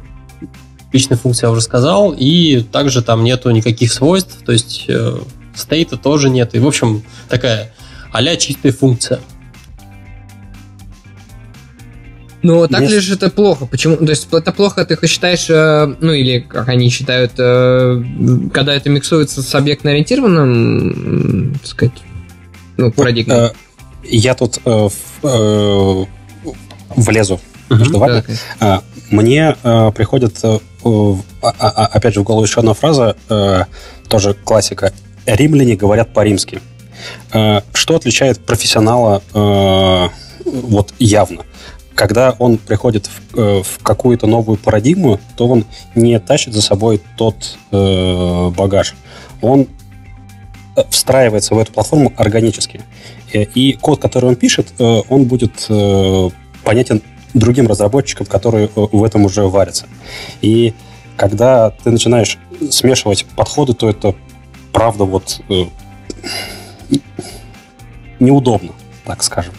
личную 0.94 1.18
функцию 1.18 1.48
я 1.48 1.52
уже 1.52 1.62
сказал, 1.62 2.14
и 2.16 2.62
также 2.72 3.02
там 3.02 3.24
нету 3.24 3.50
никаких 3.50 3.92
свойств, 3.92 4.38
то 4.46 4.52
есть 4.52 4.88
стейта 5.56 5.98
тоже 5.98 6.30
нет, 6.30 6.54
и, 6.54 6.60
в 6.60 6.68
общем, 6.68 7.04
такая 7.28 7.74
а 8.12 8.24
чистая 8.38 8.72
функция. 8.72 9.20
Ну, 12.46 12.68
так 12.68 12.82
Есть... 12.82 12.94
ли 12.94 13.00
же 13.00 13.16
это 13.16 13.32
плохо? 13.32 13.66
Почему? 13.66 13.98
То 13.98 14.12
есть 14.12 14.28
это 14.32 14.52
плохо, 14.52 14.86
ты 14.86 15.08
считаешь, 15.08 15.50
э, 15.50 15.96
ну 16.00 16.14
или 16.14 16.38
как 16.38 16.70
они 16.70 16.90
считают, 16.90 17.32
э, 17.40 18.04
когда 18.54 18.76
это 18.76 18.92
миксуется 18.92 19.42
с 19.42 19.56
объектно-ориентированным, 19.56 21.56
так 21.56 21.66
сказать, 21.66 21.94
ну, 22.78 22.92
парадигмой? 22.92 23.36
Ну, 23.36 23.50
я 24.04 24.36
тут 24.36 24.60
влезу 26.96 27.42
между 27.72 27.98
вами. 27.98 28.24
А, 28.60 28.84
мне 29.10 29.56
приходит, 29.96 30.38
а, 30.44 30.60
а, 31.42 31.88
опять 31.88 32.14
же, 32.14 32.20
в 32.20 32.24
голову 32.24 32.46
еще 32.46 32.60
одна 32.60 32.76
фраза, 32.76 33.16
тоже 34.08 34.36
классика. 34.36 34.94
Римляне 35.26 35.76
говорят 35.76 36.14
по-римски. 36.14 36.62
Что 37.32 37.96
отличает 37.96 38.46
профессионала 38.46 39.24
вот 40.46 40.94
явно? 41.00 41.42
Когда 41.96 42.36
он 42.38 42.58
приходит 42.58 43.08
в, 43.08 43.40
э, 43.40 43.64
в 43.64 43.82
какую-то 43.82 44.28
новую 44.28 44.58
парадигму, 44.58 45.20
то 45.38 45.48
он 45.48 45.66
не 45.96 46.20
тащит 46.20 46.54
за 46.54 46.62
собой 46.62 47.02
тот 47.18 47.58
э, 47.72 48.50
багаж. 48.50 48.96
Он 49.42 49.68
э, 50.76 50.84
встраивается 50.90 51.56
в 51.56 51.60
эту 51.60 51.72
платформу 51.72 52.14
органически. 52.18 52.82
Э, 53.34 53.44
и 53.44 53.74
код, 53.74 54.02
который 54.02 54.26
он 54.26 54.36
пишет, 54.36 54.74
он 54.78 55.24
будет 55.24 55.68
понятен 56.64 57.02
другим 57.34 57.68
разработчикам, 57.68 58.26
которые 58.26 58.70
в 58.76 59.04
этом 59.04 59.26
уже 59.26 59.44
варятся. 59.44 59.86
И 60.42 60.74
когда 61.16 61.72
ты 61.72 61.92
начинаешь 61.92 62.38
смешивать 62.70 63.26
подходы, 63.36 63.74
то 63.74 63.90
это 63.90 64.16
правда 64.74 65.06
вот 65.06 65.42
неудобно, 68.20 68.72
так 69.06 69.24
скажем. 69.24 69.54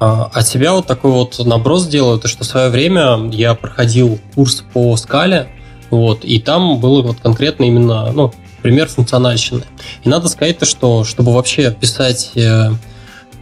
А, 0.00 0.30
от 0.32 0.46
себя 0.46 0.74
вот 0.74 0.86
такой 0.86 1.10
вот 1.10 1.44
наброс 1.44 1.86
делаю, 1.86 2.18
то 2.18 2.28
что 2.28 2.44
в 2.44 2.46
свое 2.46 2.70
время 2.70 3.30
я 3.32 3.54
проходил 3.54 4.18
курс 4.34 4.64
по 4.72 4.96
скале, 4.96 5.48
вот, 5.90 6.24
и 6.24 6.38
там 6.38 6.78
было 6.78 7.02
вот 7.02 7.18
конкретно 7.20 7.64
именно, 7.64 8.12
ну, 8.12 8.32
пример 8.62 8.88
функциональщины. 8.88 9.64
И 10.04 10.08
надо 10.08 10.28
сказать 10.28 10.58
то, 10.58 10.66
что 10.66 11.04
чтобы 11.04 11.32
вообще 11.32 11.70
писать 11.70 12.32
э, 12.34 12.70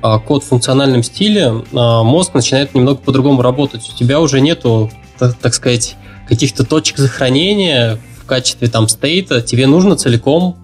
а, 0.02 0.18
код 0.18 0.44
в 0.44 0.48
функциональном 0.48 1.02
стиле, 1.02 1.64
мозг 1.72 2.34
начинает 2.34 2.74
немного 2.74 2.98
по-другому 2.98 3.42
работать. 3.42 3.90
У 3.92 3.96
тебя 3.96 4.20
уже 4.20 4.40
нету, 4.40 4.90
так, 5.18 5.54
сказать, 5.54 5.96
каких-то 6.28 6.64
точек 6.64 6.98
захоронения 6.98 7.98
в 8.22 8.26
качестве 8.26 8.68
там 8.68 8.88
стейта, 8.88 9.40
тебе 9.40 9.66
нужно 9.66 9.96
целиком 9.96 10.56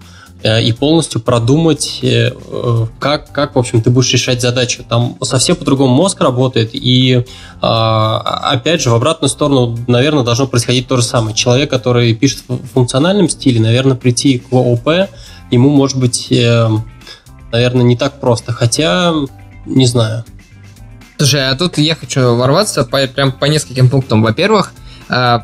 и 0.43 0.73
полностью 0.73 1.21
продумать, 1.21 2.01
э, 2.03 2.33
э, 2.33 2.87
как, 2.99 3.31
как, 3.33 3.55
в 3.55 3.59
общем, 3.59 3.81
ты 3.81 3.91
будешь 3.91 4.13
решать 4.13 4.41
задачу. 4.41 4.85
Там 4.89 5.17
совсем 5.23 5.57
по-другому 5.57 5.95
мозг 5.95 6.21
работает, 6.21 6.71
и, 6.73 7.25
а, 7.61 8.19
опять 8.51 8.81
же, 8.81 8.91
в 8.91 8.95
обратную 8.95 9.29
сторону, 9.29 9.79
наверное, 9.87 10.25
должно 10.25 10.47
происходить 10.47 10.89
то 10.89 10.97
же 10.97 11.03
самое. 11.03 11.35
Человек, 11.35 11.71
который 11.71 12.15
пишет 12.15 12.43
в 12.49 12.67
функциональном 12.75 13.29
стиле, 13.29 13.61
наверное, 13.61 13.97
прийти 13.97 14.39
к 14.39 14.53
ООП, 14.53 15.09
ему 15.51 15.71
может 15.71 15.99
быть, 15.99 16.33
наверное, 17.53 17.85
не 17.85 17.97
так 17.97 18.21
просто, 18.21 18.53
хотя, 18.53 19.15
не 19.67 19.87
знаю. 19.87 20.25
Слушай, 21.19 21.49
а 21.51 21.55
тут 21.55 21.79
я 21.79 21.95
хочу 21.95 22.35
ворваться 22.35 22.85
по, 22.85 23.07
прям 23.07 23.33
по 23.33 23.45
нескольким 23.45 23.89
пунктам. 23.89 24.23
Во-первых, 24.23 24.73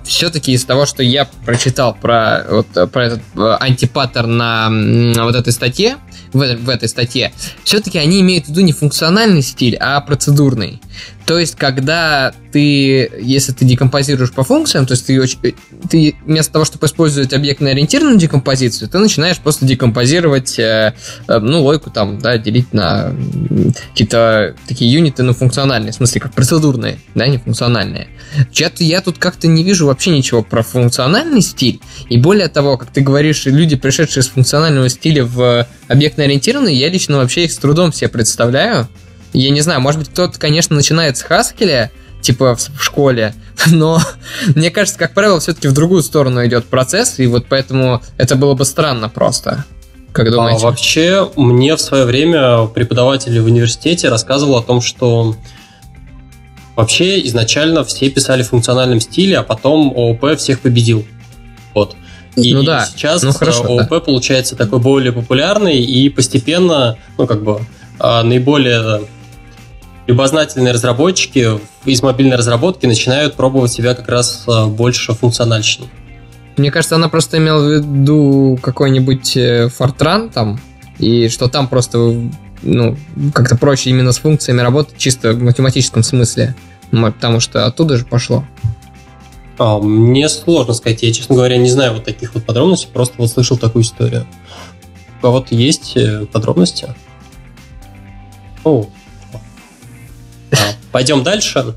все-таки 0.05 0.53
из 0.53 0.65
того, 0.65 0.87
что 0.87 1.03
я 1.03 1.29
прочитал 1.45 1.95
про, 1.95 2.45
вот, 2.49 2.91
про 2.91 3.05
этот 3.05 3.21
э, 3.37 3.57
антипаттерн 3.61 4.37
на, 4.37 4.69
на 4.69 5.25
вот 5.25 5.35
этой 5.35 5.53
статье, 5.53 5.97
в, 6.33 6.39
в 6.39 6.69
этой 6.69 6.89
статье, 6.89 7.33
все-таки 7.65 7.99
они 7.99 8.21
имеют 8.21 8.47
в 8.47 8.49
виду 8.49 8.61
не 8.61 8.73
функциональный 8.73 9.43
стиль, 9.43 9.77
а 9.77 10.01
процедурный. 10.01 10.81
То 11.27 11.39
есть, 11.39 11.57
когда 11.57 12.33
ты, 12.53 13.11
если 13.21 13.53
ты 13.53 13.67
декомпозируешь 13.67 14.33
по 14.33 14.45
функциям, 14.45 14.87
то 14.87 14.95
есть 14.95 15.07
ты, 15.07 15.21
очень, 15.21 15.39
ты 15.91 16.17
вместо 16.25 16.55
того, 16.55 16.65
чтобы 16.65 16.87
использовать 16.87 17.35
объектно-ориентированную 17.35 18.19
декомпозицию, 18.19 18.89
ты 18.89 18.99
начинаешь 18.99 19.39
просто 19.39 19.67
декомпозировать, 19.67 20.59
э, 20.59 20.95
э, 21.29 21.39
ну, 21.39 21.63
логику 21.63 21.91
там, 21.91 22.19
да, 22.19 22.39
делить 22.39 22.73
на 22.73 23.13
какие-то 23.91 24.55
такие 24.67 24.91
юниты, 24.91 25.23
ну, 25.23 25.35
функциональные, 25.35 25.93
в 25.93 25.97
смысле, 25.97 26.23
как 26.23 26.33
процедурные, 26.33 26.99
да, 27.15 27.27
не 27.27 27.37
функциональные. 27.37 28.09
Я, 28.55 28.71
я 28.79 29.01
тут 29.03 29.19
как-то 29.19 29.49
не 29.49 29.63
вижу 29.63 29.87
вообще 29.87 30.11
ничего 30.11 30.43
про 30.43 30.63
функциональный 30.63 31.43
стиль, 31.43 31.81
и 32.09 32.17
более 32.17 32.49
того, 32.49 32.79
как 32.79 32.91
ты 32.91 33.03
говоришь, 33.03 33.45
люди, 33.45 33.77
пришедшие 33.77 34.23
с 34.23 34.29
функционального 34.29 34.89
стиля 34.89 35.27
в 35.27 35.67
объектно-ориентированный, 35.89 36.75
я 36.75 36.89
лично 36.89 37.19
вообще 37.19 37.45
их 37.45 37.53
с 37.53 37.59
трудом 37.59 37.93
себе 37.93 38.09
представляю, 38.09 38.89
я 39.33 39.51
не 39.51 39.61
знаю, 39.61 39.81
может 39.81 40.01
быть, 40.01 40.11
кто-то, 40.11 40.39
конечно, 40.39 40.75
начинает 40.75 41.17
с 41.17 41.23
Хаскеля, 41.23 41.91
типа 42.21 42.57
в 42.57 42.83
школе, 42.83 43.35
но 43.67 44.01
мне 44.55 44.71
кажется, 44.71 44.99
как 44.99 45.15
правило, 45.15 45.41
все-таки 45.41 45.69
в 45.69 45.73
другую 45.73 46.03
сторону 46.03 46.45
идет 46.47 46.67
процесс, 46.67 47.19
и 47.19 47.27
вот 47.27 47.47
поэтому 47.49 48.03
это 48.17 48.37
было 48.37 48.55
бы 48.55 48.65
странно 48.65 49.09
просто. 49.09 49.65
Как 50.13 50.31
думаете? 50.31 50.63
А, 50.63 50.71
вообще, 50.71 51.31
мне 51.37 51.77
в 51.77 51.81
свое 51.81 52.05
время 52.05 52.67
преподаватель 52.67 53.39
в 53.41 53.45
университете 53.45 54.09
рассказывал 54.09 54.57
о 54.57 54.63
том, 54.63 54.81
что 54.81 55.37
вообще 56.77 57.25
изначально 57.27 57.85
все 57.85 58.09
писали 58.11 58.43
в 58.43 58.49
функциональном 58.49 59.01
стиле, 59.01 59.39
а 59.39 59.43
потом 59.43 59.93
ООП 59.95 60.39
всех 60.39 60.61
победил. 60.61 61.05
Вот. 61.75 61.95
И 62.37 62.55
ну 62.55 62.63
да, 62.63 62.87
сейчас 62.87 63.23
ну, 63.23 63.33
хорошо, 63.33 63.65
ООП 63.65 63.91
да. 63.91 64.01
получается 64.01 64.57
такой 64.57 64.79
более 64.79 65.13
популярный, 65.13 65.79
и 65.79 66.09
постепенно, 66.09 66.97
ну 67.17 67.27
как 67.27 67.43
бы, 67.43 67.61
а, 67.99 68.23
наиболее 68.23 69.03
любознательные 70.09 70.73
разработчики 70.73 71.61
из 71.85 72.03
мобильной 72.03 72.37
разработки 72.37 72.87
начинают 72.87 73.35
пробовать 73.35 73.71
себя 73.71 73.95
как 73.95 74.09
раз 74.09 74.43
а, 74.49 74.67
больше 74.67 75.13
функциональщине. 75.13 75.87
Мне 76.57 76.73
кажется, 76.73 76.97
она 76.97 77.09
просто 77.09 77.37
имела 77.37 77.63
в 77.63 77.71
виду 77.71 78.59
какой-нибудь 78.61 79.37
э, 79.37 79.69
Fortran 79.69 80.33
там, 80.33 80.59
и 80.99 81.29
что 81.29 81.49
там 81.49 81.69
просто 81.69 81.99
ну, 82.63 82.97
как-то 83.35 83.57
проще 83.57 83.91
именно 83.91 84.11
с 84.11 84.19
функциями 84.19 84.63
работать 84.63 84.97
чисто 84.97 85.35
в 85.35 85.43
математическом 85.43 86.03
смысле, 86.03 86.57
потому 86.91 87.39
что 87.39 87.67
оттуда 87.67 87.99
же 87.99 88.07
пошло. 88.07 88.45
А, 89.59 89.79
мне 89.79 90.29
сложно 90.31 90.73
сказать, 90.73 91.03
я, 91.03 91.13
честно 91.13 91.35
говоря, 91.35 91.59
не 91.59 91.69
знаю 91.69 91.93
вот 91.93 92.05
таких 92.05 92.33
вот 92.35 92.45
подробностей, 92.45 92.89
просто 92.91 93.15
вот 93.19 93.31
слышал 93.31 93.59
такую 93.59 93.83
историю. 93.85 94.27
У 95.19 95.23
кого-то 95.23 95.55
есть 95.55 95.97
э, 95.97 96.25
подробности? 96.33 96.95
О, 98.65 98.87
Пойдем 100.93 101.23
дальше. 101.23 101.75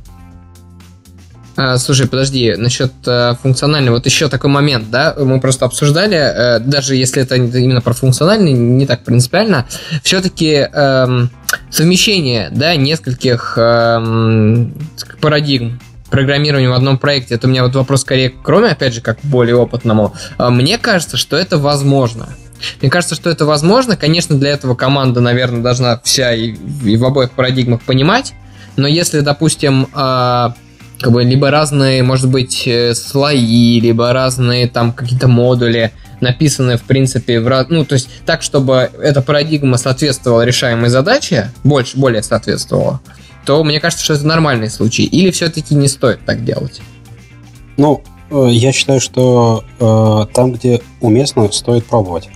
А, 1.58 1.78
слушай, 1.78 2.08
подожди, 2.08 2.56
насчет 2.56 2.94
э, 3.06 3.36
функционального, 3.42 3.96
вот 3.96 4.06
еще 4.06 4.30
такой 4.30 4.50
момент, 4.50 4.90
да, 4.90 5.14
мы 5.18 5.40
просто 5.42 5.66
обсуждали, 5.66 6.16
э, 6.16 6.60
даже 6.60 6.96
если 6.96 7.22
это 7.22 7.36
именно 7.36 7.82
про 7.82 7.94
функциональный, 7.94 8.54
не 8.54 8.86
так 8.86 9.04
принципиально, 9.04 9.68
все-таки 10.02 10.68
э, 10.72 11.28
совмещение, 11.70 12.50
да, 12.52 12.76
нескольких 12.78 13.54
э, 13.58 14.66
парадигм 15.20 15.80
программирования 16.10 16.70
в 16.70 16.74
одном 16.74 16.98
проекте, 16.98 17.36
это 17.36 17.48
у 17.48 17.50
меня 17.50 17.64
вот 17.64 17.76
вопрос 17.76 18.02
скорее, 18.02 18.30
кроме, 18.30 18.70
опять 18.70 18.94
же, 18.94 19.02
как 19.02 19.20
более 19.22 19.56
опытному, 19.56 20.16
э, 20.40 20.50
мне 20.50 20.78
кажется, 20.78 21.18
что 21.18 21.36
это 21.36 21.58
возможно. 21.58 22.30
Мне 22.82 22.90
кажется, 22.90 23.16
что 23.16 23.30
это 23.30 23.46
возможно. 23.46 23.98
Конечно, 23.98 24.38
для 24.38 24.52
этого 24.52 24.76
команда, 24.76 25.20
наверное, 25.20 25.62
должна 25.62 26.00
вся 26.04 26.34
и, 26.34 26.56
и 26.86 26.96
в 26.96 27.06
обоих 27.06 27.32
парадигмах 27.32 27.82
понимать, 27.82 28.34
но 28.78 28.88
если, 28.88 29.22
допустим, 29.22 29.88
э, 29.94 30.50
как 31.02 31.12
бы 31.12 31.24
либо 31.24 31.50
разные, 31.50 32.04
может 32.04 32.30
быть, 32.30 32.64
э, 32.68 32.94
слои, 32.94 33.80
либо 33.80 34.14
разные 34.14 34.68
там 34.68 34.94
какие-то 34.94 35.28
модули, 35.28 35.92
написаны, 36.20 36.78
в 36.78 36.84
принципе, 36.84 37.40
в 37.40 37.48
раз... 37.48 37.68
ну, 37.70 37.84
то 37.84 37.94
есть 37.94 38.10
так, 38.26 38.44
чтобы 38.44 38.92
эта 39.02 39.22
парадигма 39.22 39.78
соответствовала 39.78 40.44
решаемой 40.44 40.90
задаче, 40.90 41.52
больше, 41.64 41.98
более 41.98 42.22
соответствовала, 42.22 43.02
то 43.46 43.64
мне 43.64 43.80
кажется, 43.80 44.06
что 44.06 44.14
это 44.14 44.28
нормальный 44.28 44.70
случай. 44.70 45.04
Или 45.04 45.32
все-таки 45.32 45.74
не 45.74 45.88
стоит 45.88 46.24
так 46.26 46.46
делать? 46.46 46.82
Ну, 47.78 48.04
э, 48.30 48.48
я 48.52 48.72
считаю, 48.72 49.02
что 49.02 49.64
э, 49.80 50.34
там, 50.34 50.54
где 50.54 50.82
уместно, 51.02 51.52
стоит 51.52 51.86
пробовать. 51.86 52.30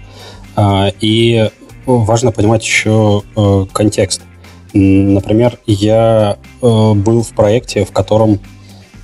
Э, 0.56 0.90
и 1.00 1.52
важно 1.86 2.32
понимать 2.32 2.64
еще 2.64 3.22
э, 3.36 3.66
контекст. 3.72 4.22
Например, 4.76 5.58
я 5.66 6.38
э, 6.62 6.94
был 6.94 7.24
в 7.24 7.30
проекте, 7.34 7.86
в 7.86 7.94
котором 7.94 8.42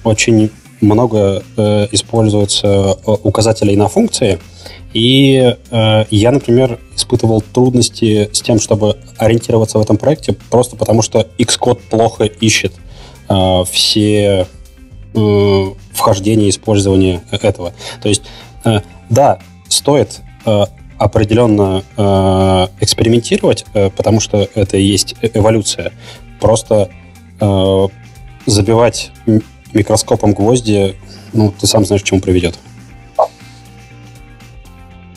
очень 0.04 0.50
много 0.82 1.44
э, 1.56 1.88
используется 1.94 2.68
э, 2.68 3.12
указателей 3.24 3.78
на 3.78 3.88
функции, 3.88 4.40
и 4.94 5.56
э, 5.72 6.06
я, 6.10 6.32
например, 6.32 6.78
испытывал 6.94 7.42
трудности 7.42 8.30
с 8.34 8.42
тем, 8.42 8.60
чтобы 8.60 8.98
ориентироваться 9.18 9.80
в 9.80 9.82
этом 9.82 9.96
проекте, 9.96 10.34
просто 10.50 10.76
потому 10.76 11.02
что 11.02 11.26
Xcode 11.38 11.80
плохо 11.90 12.26
ищет 12.26 12.74
э, 13.30 13.64
все 13.72 14.48
э, 15.14 15.66
вхождения 15.94 16.50
использования 16.50 17.22
этого. 17.32 17.72
То 18.04 18.10
есть, 18.10 18.24
э, 18.66 18.82
да, 19.10 19.40
стоит 19.70 20.20
э, 20.46 20.66
определенно 21.02 21.84
э, 21.98 22.68
экспериментировать, 22.80 23.66
э, 23.74 23.90
потому 23.90 24.20
что 24.20 24.48
это 24.54 24.78
и 24.78 24.84
есть 24.84 25.16
э, 25.22 25.30
эволюция. 25.34 25.92
Просто 26.40 26.90
э, 27.40 27.88
забивать 28.46 29.12
микроскопом 29.74 30.34
гвозди, 30.34 30.96
ну, 31.34 31.52
ты 31.60 31.66
сам 31.66 31.86
знаешь, 31.86 32.04
к 32.04 32.06
чему 32.06 32.22
приведет. 32.22 32.56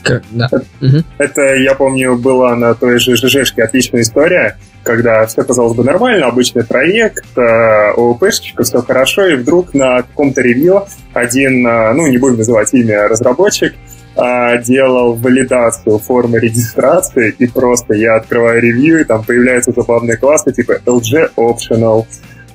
Как? 0.03 0.23
Да. 0.31 0.47
Это, 0.47 1.05
это, 1.19 1.55
я 1.57 1.75
помню, 1.75 2.17
была 2.17 2.57
на 2.57 2.75
той 2.75 2.99
же 2.99 3.17
ЖЖшке 3.17 3.63
отличная 3.63 4.03
история, 4.03 4.57
когда 4.85 5.27
все 5.27 5.45
казалось 5.45 5.77
бы 5.77 5.85
нормально, 5.85 6.27
обычный 6.27 6.65
проект, 6.65 7.27
э, 7.37 7.41
ООПшечка, 7.97 8.63
все 8.63 8.81
хорошо, 8.81 9.27
и 9.27 9.37
вдруг 9.37 9.75
на 9.75 10.03
каком-то 10.03 10.41
ревью 10.41 10.87
один, 11.13 11.67
э, 11.67 11.93
ну, 11.93 12.07
не 12.07 12.17
будем 12.17 12.39
называть 12.39 12.73
имя, 12.73 13.07
разработчик, 13.07 13.75
а, 14.17 14.57
делал 14.59 15.15
валидацию 15.15 15.99
формы 15.99 16.39
регистрации, 16.39 17.35
и 17.39 17.47
просто 17.47 17.95
я 17.95 18.17
открываю 18.17 18.61
ревью, 18.61 19.01
и 19.01 19.05
там 19.05 19.25
появляются 19.25 19.73
забавные 19.73 20.17
классы, 20.17 20.53
типа 20.53 20.81
LG 20.87 21.33
Optional, 21.37 22.07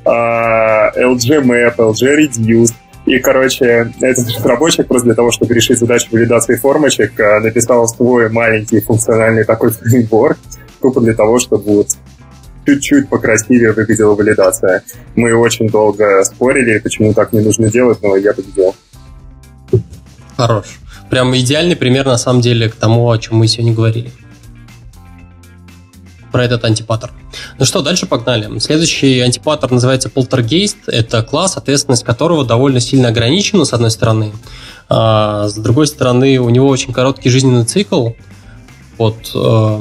а, 0.06 0.92
LG 0.96 1.44
Map, 1.44 1.76
LG 1.78 2.18
Reduce. 2.18 2.74
И, 3.06 3.18
короче, 3.20 3.92
этот 4.02 4.28
разработчик 4.30 4.88
просто 4.88 5.06
для 5.06 5.16
того, 5.16 5.32
чтобы 5.32 5.54
решить 5.54 5.80
задачу 5.80 6.08
валидации 6.12 6.56
формочек, 6.56 7.20
а, 7.20 7.40
написал 7.40 7.88
свой 7.88 8.30
маленький 8.30 8.82
функциональный 8.82 9.44
такой 9.44 9.72
фреймворк, 9.72 10.38
тупо 10.82 11.02
для 11.02 11.14
того, 11.14 11.40
чтобы 11.40 11.64
вот 11.64 11.88
чуть-чуть 12.66 13.10
покрасивее 13.10 13.72
выглядела 13.72 14.16
валидация. 14.16 14.84
Мы 15.16 15.34
очень 15.34 15.70
долго 15.70 16.24
спорили, 16.24 16.80
почему 16.80 17.14
так 17.14 17.34
не 17.34 17.42
нужно 17.42 17.70
делать, 17.70 18.00
но 18.02 18.16
я 18.16 18.34
победил. 18.34 18.76
Хорош. 20.38 20.80
Прям 21.10 21.36
идеальный 21.36 21.76
пример, 21.76 22.06
на 22.06 22.18
самом 22.18 22.42
деле, 22.42 22.70
к 22.70 22.76
тому, 22.76 23.10
о 23.10 23.18
чем 23.18 23.38
мы 23.38 23.48
сегодня 23.48 23.74
говорили. 23.74 24.12
Про 26.32 26.44
этот 26.44 26.64
антипаттерн. 26.64 27.14
Ну 27.58 27.66
что, 27.66 27.82
дальше 27.82 28.06
погнали. 28.06 28.60
Следующий 28.60 29.20
антипаттерн 29.22 29.76
называется 29.76 30.10
Poltergeist. 30.10 30.78
Это 30.88 31.24
класс, 31.24 31.58
ответственность 31.58 32.04
которого 32.04 32.46
довольно 32.46 32.80
сильно 32.80 33.08
ограничена, 33.08 33.66
с 33.66 33.74
одной 33.74 33.90
стороны. 33.90 34.32
А 34.88 35.48
с 35.48 35.56
другой 35.56 35.88
стороны, 35.88 36.38
у 36.38 36.50
него 36.50 36.68
очень 36.68 36.94
короткий 36.94 37.30
жизненный 37.30 37.66
цикл. 37.66 38.10
Вот. 38.98 39.32
Э, 39.34 39.80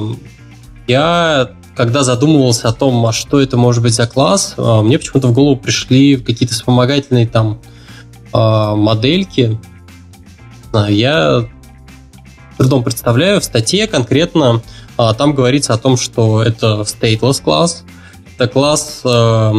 я 0.87 1.51
когда 1.79 2.03
задумывался 2.03 2.67
о 2.67 2.73
том, 2.73 3.05
а 3.05 3.13
что 3.13 3.39
это 3.39 3.55
может 3.55 3.81
быть 3.81 3.93
за 3.93 4.05
класс, 4.05 4.55
э, 4.57 4.81
мне 4.81 4.99
почему-то 4.99 5.29
в 5.29 5.33
голову 5.33 5.55
пришли 5.55 6.17
какие-то 6.17 6.53
вспомогательные 6.53 7.25
там 7.25 7.61
э, 8.33 8.75
модельки, 10.71 10.93
я 10.93 11.47
трудом 12.57 12.83
представляю, 12.83 13.39
в 13.39 13.43
статье 13.43 13.87
конкретно 13.87 14.61
а, 14.97 15.13
там 15.13 15.33
говорится 15.33 15.73
о 15.73 15.77
том, 15.77 15.95
что 15.95 16.43
это 16.43 16.81
stateless 16.81 17.41
класс. 17.41 17.83
Это 18.35 18.47
класс, 18.47 19.01
а, 19.05 19.53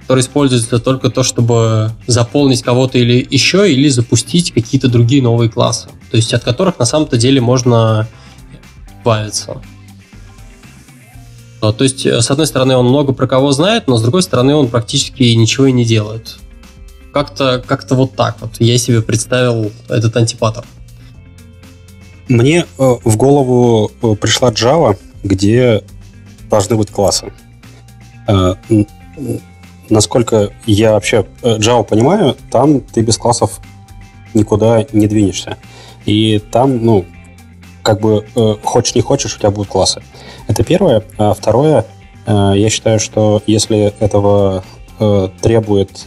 который 0.00 0.20
используется 0.20 0.80
только 0.80 1.10
то, 1.10 1.22
чтобы 1.22 1.92
заполнить 2.06 2.62
кого-то 2.62 2.98
или 2.98 3.26
еще, 3.30 3.72
или 3.72 3.88
запустить 3.88 4.52
какие-то 4.52 4.88
другие 4.88 5.22
новые 5.22 5.48
классы. 5.48 5.88
То 6.10 6.16
есть 6.16 6.34
от 6.34 6.42
которых 6.42 6.78
на 6.78 6.84
самом-то 6.84 7.16
деле 7.16 7.40
можно 7.40 8.08
избавиться. 8.98 9.62
То 11.60 11.84
есть, 11.84 12.04
с 12.04 12.30
одной 12.30 12.46
стороны, 12.46 12.76
он 12.76 12.86
много 12.86 13.14
про 13.14 13.26
кого 13.26 13.52
знает, 13.52 13.86
но 13.86 13.96
с 13.96 14.02
другой 14.02 14.22
стороны, 14.22 14.54
он 14.54 14.68
практически 14.68 15.22
ничего 15.22 15.66
и 15.66 15.72
не 15.72 15.86
делает. 15.86 16.36
Как-то 17.14 17.62
как 17.64 17.88
вот 17.92 18.16
так 18.16 18.38
вот 18.40 18.56
я 18.58 18.76
себе 18.76 19.00
представил 19.00 19.70
этот 19.88 20.16
антипаттерн. 20.16 20.66
Мне 22.26 22.66
э, 22.76 22.94
в 23.04 23.16
голову 23.16 23.92
э, 24.02 24.16
пришла 24.16 24.50
Java, 24.50 24.98
где 25.22 25.84
должны 26.50 26.74
быть 26.74 26.90
классы. 26.90 27.32
Э, 28.26 28.56
насколько 29.88 30.50
я 30.66 30.90
вообще 30.90 31.24
Java 31.40 31.84
понимаю, 31.84 32.36
там 32.50 32.80
ты 32.80 33.02
без 33.02 33.16
классов 33.16 33.60
никуда 34.34 34.84
не 34.92 35.06
двинешься. 35.06 35.56
И 36.06 36.42
там, 36.50 36.84
ну, 36.84 37.04
как 37.84 38.00
бы 38.00 38.26
хочешь 38.64 38.96
не 38.96 39.02
хочешь, 39.02 39.36
у 39.36 39.38
тебя 39.38 39.52
будут 39.52 39.68
классы. 39.68 40.02
Это 40.48 40.64
первое. 40.64 41.04
А 41.16 41.32
второе, 41.32 41.86
я 42.26 42.70
считаю, 42.70 42.98
что 42.98 43.40
если 43.46 43.94
этого 44.00 44.64
требует 45.40 46.04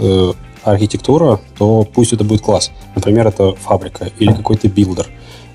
архитектура, 0.72 1.40
то 1.58 1.84
пусть 1.84 2.14
это 2.14 2.24
будет 2.24 2.42
класс. 2.42 2.72
Например, 2.96 3.28
это 3.28 3.54
фабрика 3.56 4.10
или 4.20 4.32
какой-то 4.34 4.68
билдер 4.68 5.08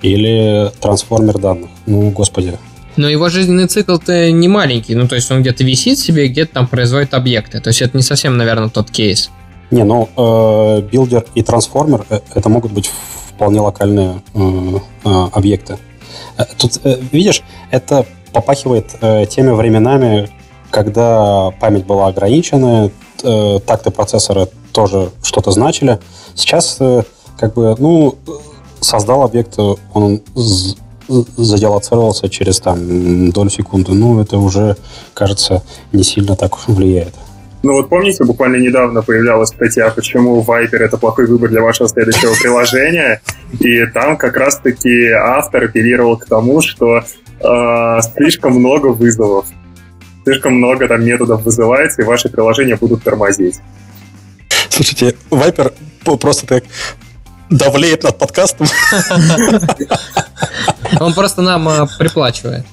или 0.03 0.71
трансформер 0.81 1.39
данных. 1.39 1.71
Ну, 1.87 2.11
господи, 2.11 2.59
но 2.97 3.09
его 3.09 3.29
жизненный 3.31 3.69
цикл-то 3.69 4.31
не 4.31 4.49
маленький, 4.49 4.95
ну 4.95 5.09
то 5.09 5.15
есть 5.15 5.31
он 5.31 5.41
где-то 5.41 5.65
висит 5.65 5.99
себе, 5.99 6.29
где-то 6.29 6.55
там 6.55 6.67
производит 6.67 7.15
объекты. 7.15 7.61
То 7.61 7.69
есть 7.69 7.81
это 7.81 7.97
не 7.97 8.03
совсем, 8.03 8.37
наверное, 8.37 8.69
тот 8.69 8.91
кейс. 8.91 9.31
Не, 9.71 9.85
ну 9.85 10.09
э, 10.15 10.83
билдер 10.83 11.25
и 11.35 11.43
трансформер 11.43 12.05
э, 12.11 12.21
это 12.35 12.49
могут 12.51 12.73
быть 12.73 12.91
вполне 13.35 13.61
локальные 13.61 14.21
э, 14.35 14.79
э, 15.05 15.29
объекты. 15.33 15.79
Э, 16.37 16.45
тут, 16.59 16.81
э, 16.85 16.99
видишь, 17.11 17.43
это 17.71 18.05
попахивает 18.33 18.95
э, 19.01 19.25
теми 19.25 19.51
временами, 19.51 20.29
когда 20.73 21.51
память 21.61 21.87
была 21.87 22.09
ограниченная, 22.09 22.91
э, 23.23 23.59
такты 23.65 23.91
процессора 23.91 24.49
тоже 24.73 25.11
что-то 25.23 25.53
значили. 25.53 26.01
Сейчас, 26.35 26.79
э, 26.81 27.03
как 27.39 27.55
бы, 27.55 27.77
ну, 27.79 28.17
создал 28.81 29.23
объект, 29.23 29.59
он 29.93 30.23
за 31.09 31.20
deallocate 31.20 31.77
ировался 31.77 32.29
через 32.29 32.59
там 32.59 33.31
долю 33.31 33.51
секунды. 33.51 33.93
Ну, 33.93 34.21
это 34.21 34.39
уже, 34.39 34.77
кажется, 35.15 35.63
не 35.93 36.03
сильно 36.03 36.37
так 36.37 36.69
влияет. 36.69 37.15
Ну 37.63 37.75
вот 37.75 37.89
помните, 37.89 38.25
буквально 38.25 38.57
недавно 38.57 39.03
появлялась 39.03 39.51
статья, 39.51 39.89
почему 39.91 40.43
Viper 40.43 40.79
это 40.79 40.97
плохой 40.97 41.27
выбор 41.27 41.51
для 41.51 41.63
вашего 41.63 41.89
следующего 41.89 42.33
приложения, 42.35 43.21
и 43.61 43.87
там 43.87 44.17
как 44.17 44.37
раз-таки 44.37 45.11
автор 45.11 45.65
апеллировал 45.65 46.17
к 46.17 46.25
тому, 46.25 46.61
что 46.61 47.03
э, 47.41 48.01
слишком 48.17 48.55
много 48.55 48.89
вызовов, 48.89 49.47
слишком 50.25 50.55
много 50.55 50.89
там 50.89 51.05
методов 51.05 51.43
вызывается, 51.43 52.03
и 52.03 52.05
ваши 52.05 52.29
приложения 52.29 52.77
будут 52.77 53.03
тормозить. 53.03 53.61
Слушайте, 54.69 55.17
Viper 55.31 55.73
просто 56.19 56.47
так 56.47 56.65
давлеет 57.51 58.03
над 58.03 58.19
подкастом. 58.19 58.67
Он 61.01 61.15
просто 61.15 61.43
нам 61.43 61.69
э, 61.69 61.87
приплачивает. 61.99 62.65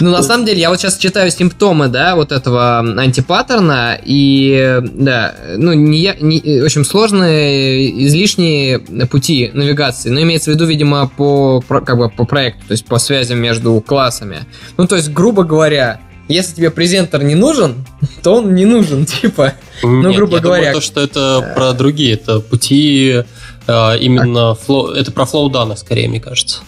Ну, 0.00 0.10
на 0.10 0.22
самом 0.22 0.46
деле, 0.46 0.60
я 0.60 0.70
вот 0.70 0.80
сейчас 0.80 0.96
читаю 0.96 1.30
симптомы, 1.30 1.88
да, 1.88 2.16
вот 2.16 2.32
этого 2.32 2.78
антипаттерна, 2.78 3.98
и, 4.02 4.80
да, 4.82 5.34
ну, 5.56 5.72
не, 5.74 6.14
не, 6.20 6.64
общем, 6.64 6.84
сложные, 6.84 8.04
излишние 8.06 8.80
пути 8.80 9.50
навигации, 9.54 10.10
но 10.10 10.20
имеется 10.22 10.50
в 10.50 10.54
виду, 10.54 10.64
видимо, 10.66 11.08
по, 11.08 11.60
как 11.60 11.96
бы, 11.98 12.08
по 12.08 12.24
проекту, 12.24 12.66
то 12.66 12.72
есть 12.72 12.84
по 12.84 12.98
связям 12.98 13.38
между 13.38 13.80
классами. 13.80 14.38
Ну, 14.76 14.88
то 14.88 14.96
есть, 14.96 15.10
грубо 15.12 15.44
говоря, 15.44 16.00
если 16.28 16.56
тебе 16.56 16.70
презентер 16.70 17.22
не 17.22 17.34
нужен, 17.34 17.84
то 18.22 18.36
он 18.36 18.54
не 18.54 18.64
нужен, 18.64 19.06
типа. 19.22 19.54
Ну, 19.82 20.08
Нет, 20.08 20.16
грубо 20.16 20.36
я 20.36 20.42
говоря. 20.42 20.62
Думаю, 20.62 20.80
то, 20.80 20.80
что 20.80 21.00
это 21.00 21.52
про 21.54 21.72
другие, 21.72 22.14
это 22.14 22.40
пути 22.40 23.22
э, 23.66 23.98
именно 23.98 24.54
flow, 24.54 24.88
это 24.88 25.12
про 25.12 25.26
flow 25.26 25.48
данных, 25.48 25.78
скорее, 25.78 26.08
мне 26.08 26.20
кажется. 26.20 26.60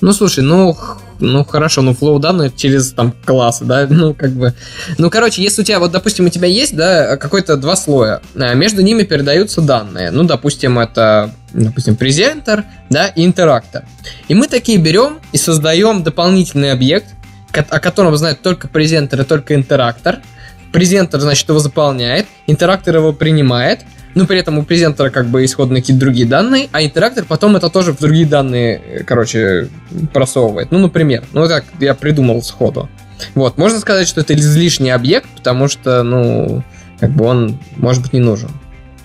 Ну, 0.00 0.12
слушай, 0.12 0.42
ну, 0.42 0.76
ну 1.20 1.44
хорошо, 1.44 1.82
ну 1.82 1.94
flow 1.94 2.18
данных 2.18 2.56
через 2.56 2.92
там 2.92 3.14
классы, 3.24 3.64
да, 3.64 3.86
ну 3.90 4.14
как 4.14 4.32
бы, 4.32 4.54
ну 4.98 5.10
короче, 5.10 5.42
если 5.42 5.62
у 5.62 5.64
тебя 5.64 5.78
вот, 5.78 5.92
допустим, 5.92 6.26
у 6.26 6.28
тебя 6.28 6.48
есть, 6.48 6.76
да, 6.76 7.16
какой-то 7.16 7.56
два 7.56 7.76
слоя, 7.76 8.20
э, 8.34 8.54
между 8.54 8.82
ними 8.82 9.02
передаются 9.04 9.60
данные, 9.60 10.10
ну, 10.10 10.24
допустим, 10.24 10.78
это, 10.78 11.30
допустим, 11.52 11.96
презентер, 11.96 12.64
да, 12.90 13.08
и 13.08 13.24
interactor, 13.24 13.84
и 14.28 14.34
мы 14.34 14.48
такие 14.48 14.78
берем 14.78 15.18
и 15.32 15.38
создаем 15.38 16.02
дополнительный 16.02 16.72
объект, 16.72 17.06
о 17.52 17.80
котором 17.80 18.16
знает 18.16 18.42
только 18.42 18.66
presenter 18.66 19.20
и 19.20 19.24
только 19.24 19.54
interactor. 19.54 20.18
Презентер, 20.72 21.20
значит, 21.20 21.48
его 21.48 21.60
заполняет, 21.60 22.26
интерактор 22.48 22.96
его 22.96 23.12
принимает, 23.12 23.82
но 24.14 24.26
при 24.26 24.38
этом 24.38 24.58
у 24.58 24.62
презентера 24.62 25.10
как 25.10 25.26
бы 25.26 25.44
исходные 25.44 25.82
какие-то 25.82 26.00
другие 26.00 26.26
данные, 26.26 26.68
а 26.72 26.84
интерактор 26.84 27.24
потом 27.24 27.56
это 27.56 27.70
тоже 27.70 27.92
в 27.92 27.98
другие 27.98 28.26
данные, 28.26 28.80
э, 28.84 29.04
короче, 29.04 29.68
просовывает. 30.12 30.70
Ну, 30.70 30.78
например, 30.78 31.24
ну 31.32 31.46
как 31.48 31.64
я 31.80 31.94
придумал 31.94 32.42
сходу. 32.42 32.88
Вот, 33.34 33.58
можно 33.58 33.78
сказать, 33.80 34.08
что 34.08 34.20
это 34.20 34.34
излишний 34.34 34.90
объект, 34.90 35.28
потому 35.36 35.68
что, 35.68 36.02
ну, 36.02 36.62
как 37.00 37.10
бы 37.10 37.24
он, 37.24 37.58
может 37.76 38.02
быть, 38.02 38.12
не 38.12 38.20
нужен. 38.20 38.50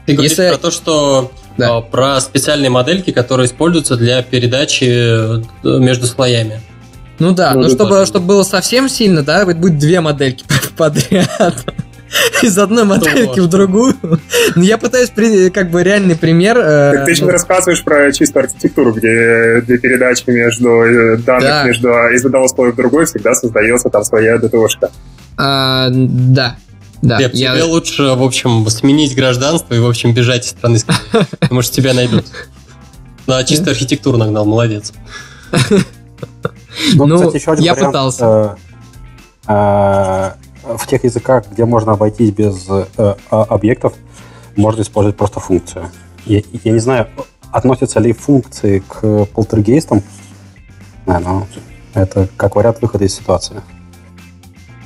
Ты 0.06 0.14
говоришь 0.14 0.32
Если... 0.32 0.50
про 0.50 0.58
то, 0.58 0.72
что 0.72 1.32
да. 1.60 1.78
А, 1.78 1.82
про 1.82 2.20
специальные 2.22 2.70
модельки, 2.70 3.12
которые 3.12 3.48
используются 3.48 3.98
для 3.98 4.22
передачи 4.24 4.86
э, 4.86 5.42
между 5.64 6.08
слоями. 6.08 6.62
Ну 7.20 7.34
да, 7.34 7.54
но 7.54 7.68
чтобы, 7.68 8.06
чтобы 8.06 8.26
было 8.26 8.44
совсем 8.44 8.88
сильно, 8.88 9.24
да, 9.24 9.46
будет 9.46 9.78
две 9.78 10.00
модельки 10.00 10.46
подряд. 10.78 11.66
Из 12.42 12.58
одной 12.58 12.86
модельки 12.86 13.40
в 13.40 13.48
другую. 13.48 13.96
Ну, 14.56 14.64
я 14.64 14.78
пытаюсь, 14.78 15.12
как 15.54 15.70
бы, 15.70 15.84
реальный 15.84 16.16
пример. 16.16 16.58
Э, 16.58 16.92
так 16.94 17.06
ты 17.06 17.16
же 17.16 17.26
ну... 17.26 17.32
рассказываешь 17.32 17.84
про 17.84 18.12
чистую 18.12 18.46
архитектуру, 18.46 18.94
где 18.94 19.62
для 19.62 19.78
передачи 19.78 20.24
между 20.28 20.70
э, 20.70 21.18
данных 21.18 21.44
да. 21.44 21.64
между 21.64 21.90
из 22.14 22.26
одного 22.26 22.48
слоя 22.48 22.72
в 22.72 22.76
другой 22.76 23.06
всегда 23.06 23.36
создается 23.36 23.90
там 23.90 24.04
своя 24.04 24.38
ДТОшка. 24.38 24.92
А, 25.38 25.90
да, 25.92 26.58
да, 27.02 27.18
Глеб, 27.18 27.34
я... 27.34 27.54
тебе 27.54 27.64
лучше, 27.64 28.04
в 28.04 28.24
общем, 28.24 28.68
сменить 28.70 29.16
гражданство 29.16 29.74
и, 29.74 29.80
в 29.80 29.88
общем, 29.88 30.14
бежать 30.14 30.46
из 30.46 30.50
страны. 30.50 30.80
Потому 31.40 31.62
что 31.62 31.76
тебя 31.76 31.94
найдут. 31.94 32.26
На 33.28 33.44
чистую 33.44 33.72
архитектуру 33.72 34.18
нагнал, 34.18 34.46
молодец. 34.46 34.92
Ну, 36.96 37.06
ну 37.06 37.18
кстати, 37.18 37.38
еще 37.38 37.52
один 37.52 37.66
я 37.66 37.76
пытался. 37.76 38.58
В 40.78 40.88
тех 40.88 41.04
языках, 41.04 41.46
где 41.52 41.66
можно 41.66 41.94
обойтись 41.94 42.32
без 42.32 42.68
э, 42.70 42.86
а, 42.98 43.16
объектов, 43.44 43.94
можно 44.56 44.82
использовать 44.82 45.18
просто 45.18 45.40
функцию. 45.40 45.90
Я, 46.26 46.42
я 46.64 46.72
не 46.72 46.80
знаю, 46.80 47.08
относятся 47.52 48.00
ли 48.00 48.14
функции 48.14 48.84
к 48.88 49.26
полтергейстам, 49.26 50.04
да, 51.06 51.20
но 51.20 51.48
это 51.94 52.28
как 52.38 52.56
вариант 52.56 52.82
выхода 52.82 53.06
из 53.06 53.16
ситуации. 53.16 53.62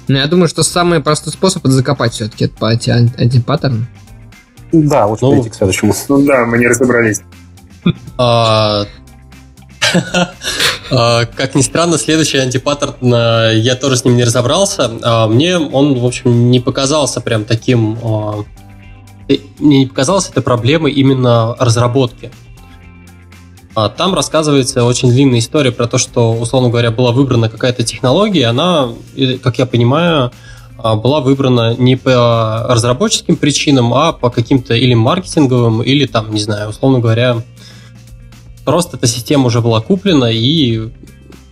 Ну, 0.07 0.18
я 0.18 0.27
думаю, 0.27 0.47
что 0.47 0.64
самый 0.64 1.01
простой 1.01 1.34
способ 1.34 1.65
это 1.65 1.73
закопать 1.73 2.14
все-таки 2.14 2.45
это 2.45 2.68
анти 2.68 2.89
антипаттерн. 2.89 3.88
Да, 4.72 5.05
лучше 5.05 5.26
ну, 5.26 5.31
перейти 5.31 5.49
к 5.49 5.55
следующему. 5.55 5.93
Ну 6.10 6.26
да, 6.26 6.45
мы 6.45 6.57
не 6.57 6.68
разобрались. 6.68 7.22
А, 10.95 11.26
как 11.26 11.56
ни 11.56 11.61
странно, 11.61 11.98
следующий 11.98 12.38
антипаттерн, 12.38 12.94
я 13.56 13.76
тоже 13.76 13.98
с 13.98 14.06
ним 14.06 14.15
не 14.15 14.24
разобрался. 14.24 14.91
А, 15.02 15.28
мне 15.28 15.57
он, 15.57 15.98
в 15.99 16.06
общем, 16.06 16.52
не 16.52 16.60
показался 16.60 17.20
прям 17.20 17.45
таким... 17.45 17.98
А, 18.03 18.44
мне 19.60 19.80
не 19.80 19.86
показалась 19.88 20.30
эта 20.30 20.41
проблема 20.41 20.90
именно 20.90 21.56
разработки. 21.57 22.32
Там 23.98 24.14
рассказывается 24.14 24.84
очень 24.84 25.10
длинная 25.10 25.40
история 25.40 25.72
про 25.72 25.88
то, 25.88 25.98
что, 25.98 26.34
условно 26.34 26.70
говоря, 26.70 26.91
была 26.91 27.11
выбрана 27.11 27.49
какая-то 27.49 27.84
технология, 27.84 28.45
она, 28.45 28.90
как 29.41 29.57
я 29.57 29.65
понимаю, 29.65 30.32
была 30.78 31.22
выбрана 31.22 31.74
не 31.76 31.95
по 31.95 32.68
разработческим 32.70 33.36
причинам, 33.36 33.91
а 33.95 34.11
по 34.11 34.30
каким-то 34.30 34.76
или 34.76 34.94
маркетинговым, 34.94 35.82
или 35.82 36.06
там, 36.06 36.32
не 36.32 36.41
знаю, 36.41 36.70
условно 36.70 36.99
говоря, 36.99 37.41
Просто 38.65 38.98
эта 38.98 39.07
система 39.07 39.48
уже 39.48 39.61
была 39.61 39.81
куплена, 39.81 40.31
и 40.31 40.90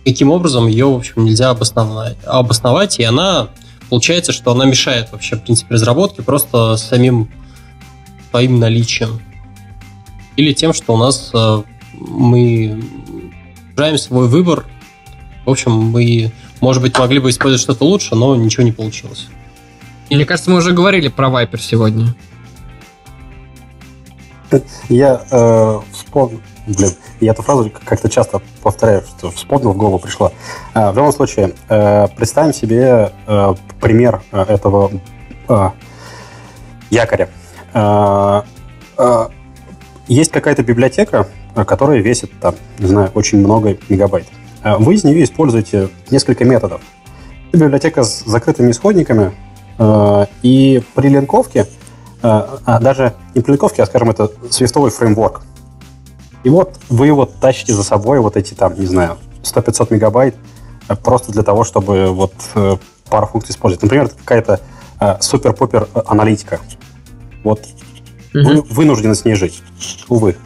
каким 0.04 0.30
образом 0.30 0.66
ее, 0.66 0.86
в 0.86 0.96
общем, 0.96 1.24
нельзя 1.24 1.50
обосновать. 1.50 2.16
обосновать 2.24 2.98
и 2.98 3.04
она, 3.04 3.48
получается, 3.90 4.32
что 4.32 4.52
она 4.52 4.64
мешает 4.64 5.12
вообще, 5.12 5.36
в 5.36 5.42
принципе, 5.42 5.74
разработке 5.74 6.22
просто 6.22 6.76
самим 6.76 7.30
своим 8.30 8.58
наличием. 8.58 9.20
Или 10.36 10.54
тем, 10.54 10.72
что 10.72 10.94
у 10.94 10.96
нас 10.96 11.30
э, 11.34 11.62
мы 11.92 12.82
ужаем 13.76 13.98
свой 13.98 14.28
выбор. 14.28 14.64
В 15.44 15.50
общем, 15.50 15.72
мы, 15.72 16.32
может 16.60 16.82
быть, 16.82 16.98
могли 16.98 17.18
бы 17.18 17.28
использовать 17.28 17.60
что-то 17.60 17.84
лучше, 17.84 18.14
но 18.14 18.34
ничего 18.34 18.62
не 18.62 18.72
получилось. 18.72 19.26
Мне 20.10 20.24
кажется, 20.24 20.50
мы 20.50 20.58
уже 20.58 20.72
говорили 20.72 21.08
про 21.08 21.28
Viper 21.28 21.60
сегодня. 21.60 22.14
Я 24.88 25.22
э, 25.30 25.80
вспомнил, 25.92 26.40
Блин, 26.66 26.90
я 27.20 27.32
эту 27.32 27.42
фразу 27.42 27.72
как-то 27.84 28.08
часто 28.08 28.40
повторяю, 28.62 29.02
что 29.02 29.30
вспомнил, 29.32 29.72
в 29.72 29.76
голову 29.76 29.98
пришло. 29.98 30.32
А, 30.74 30.92
в 30.92 30.96
любом 30.96 31.12
случае, 31.12 31.54
э, 31.68 32.06
представим 32.16 32.52
себе 32.52 33.12
э, 33.26 33.54
пример 33.80 34.22
э, 34.30 34.42
этого 34.42 34.92
якоря. 36.90 37.28
Есть 40.08 40.30
какая-то 40.30 40.62
библиотека, 40.62 41.26
которая 41.54 42.00
весит, 42.00 42.30
там, 42.40 42.54
не 42.78 42.86
знаю, 42.86 43.10
очень 43.14 43.38
много 43.38 43.76
мегабайт. 43.88 44.26
вы 44.62 44.94
из 44.94 45.04
нее 45.04 45.24
используете 45.24 45.88
несколько 46.10 46.44
методов. 46.44 46.80
Библиотека 47.52 48.04
с 48.04 48.24
закрытыми 48.24 48.70
исходниками, 48.70 49.32
и 50.42 50.82
при 50.94 51.08
линковке, 51.08 51.66
а 52.22 52.78
даже 52.80 53.14
не 53.34 53.42
при 53.42 53.52
линковке, 53.52 53.82
а, 53.82 53.86
скажем, 53.86 54.10
это 54.10 54.30
свифтовый 54.50 54.90
фреймворк. 54.90 55.42
И 56.44 56.48
вот 56.48 56.78
вы 56.88 57.06
его 57.06 57.26
тащите 57.26 57.72
за 57.72 57.84
собой, 57.84 58.20
вот 58.20 58.36
эти 58.36 58.54
там, 58.54 58.78
не 58.78 58.86
знаю, 58.86 59.18
100-500 59.42 59.94
мегабайт, 59.94 60.34
просто 61.02 61.32
для 61.32 61.42
того, 61.42 61.64
чтобы 61.64 62.08
вот 62.08 62.32
пару 63.08 63.26
функций 63.26 63.52
использовать. 63.52 63.82
Например, 63.82 64.08
какая-то 64.08 64.60
супер-пупер 65.20 65.88
аналитика. 66.06 66.60
Вот 67.44 67.60
угу. 68.34 68.42
вы 68.42 68.62
вынуждены 68.62 69.14
с 69.14 69.24
ней 69.24 69.34
жить. 69.34 69.62
Увы. 70.08 70.36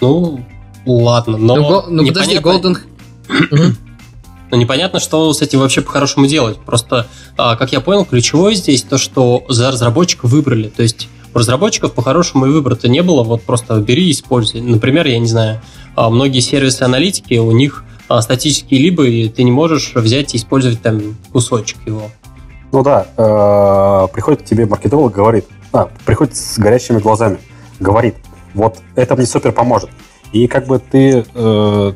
Ну, 0.00 0.44
ладно, 0.86 1.36
но... 1.36 1.56
Ну, 1.56 1.68
го, 1.68 1.84
ну 1.88 2.06
подожди, 2.06 2.38
Golden... 2.38 2.76
Но 4.50 4.56
непонятно, 4.56 4.98
что 4.98 5.32
с 5.32 5.42
этим 5.42 5.60
вообще 5.60 5.80
по-хорошему 5.80 6.26
делать. 6.26 6.58
Просто, 6.58 7.06
а, 7.36 7.54
как 7.54 7.70
я 7.72 7.80
понял, 7.80 8.04
ключевое 8.04 8.54
здесь 8.54 8.82
то, 8.82 8.98
что 8.98 9.44
за 9.48 9.70
разработчика 9.70 10.26
выбрали. 10.26 10.68
То 10.68 10.82
есть 10.82 11.08
у 11.34 11.38
разработчиков 11.38 11.92
по-хорошему 11.92 12.46
и 12.46 12.50
выбора-то 12.50 12.88
не 12.88 13.02
было, 13.02 13.22
вот 13.22 13.42
просто 13.42 13.78
бери 13.80 14.08
и 14.08 14.12
используй. 14.12 14.60
Например, 14.60 15.06
я 15.06 15.18
не 15.18 15.26
знаю, 15.26 15.60
а, 15.96 16.10
многие 16.10 16.40
сервисы 16.40 16.82
аналитики, 16.82 17.34
у 17.34 17.52
них 17.52 17.84
а, 18.08 18.22
статические 18.22 18.80
либо, 18.80 19.06
и 19.06 19.28
ты 19.28 19.42
не 19.42 19.52
можешь 19.52 19.94
взять 19.94 20.34
и 20.34 20.36
использовать 20.36 20.82
там 20.82 21.16
кусочек 21.32 21.78
его. 21.86 22.10
Ну 22.72 22.82
да, 22.82 23.06
э, 23.16 24.12
приходит 24.12 24.42
к 24.42 24.44
тебе 24.44 24.64
маркетолог, 24.66 25.12
говорит, 25.12 25.46
а, 25.72 25.88
приходит 26.04 26.36
с 26.36 26.58
горящими 26.58 26.98
глазами, 26.98 27.38
говорит, 27.80 28.14
вот 28.54 28.78
это 28.94 29.16
мне 29.16 29.26
супер 29.26 29.52
поможет. 29.52 29.90
И 30.32 30.46
как 30.46 30.66
бы 30.66 30.78
ты, 30.78 31.24
э, 31.34 31.92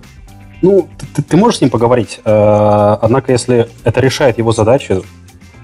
ну, 0.63 0.89
ты, 1.15 1.23
ты 1.23 1.37
можешь 1.37 1.59
с 1.59 1.61
ним 1.61 1.71
поговорить, 1.71 2.21
э, 2.25 2.97
однако 3.01 3.31
если 3.31 3.69
это 3.85 4.01
решает 4.01 4.39
его 4.39 4.51
задачи, 4.53 5.01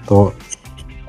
то 0.07 0.33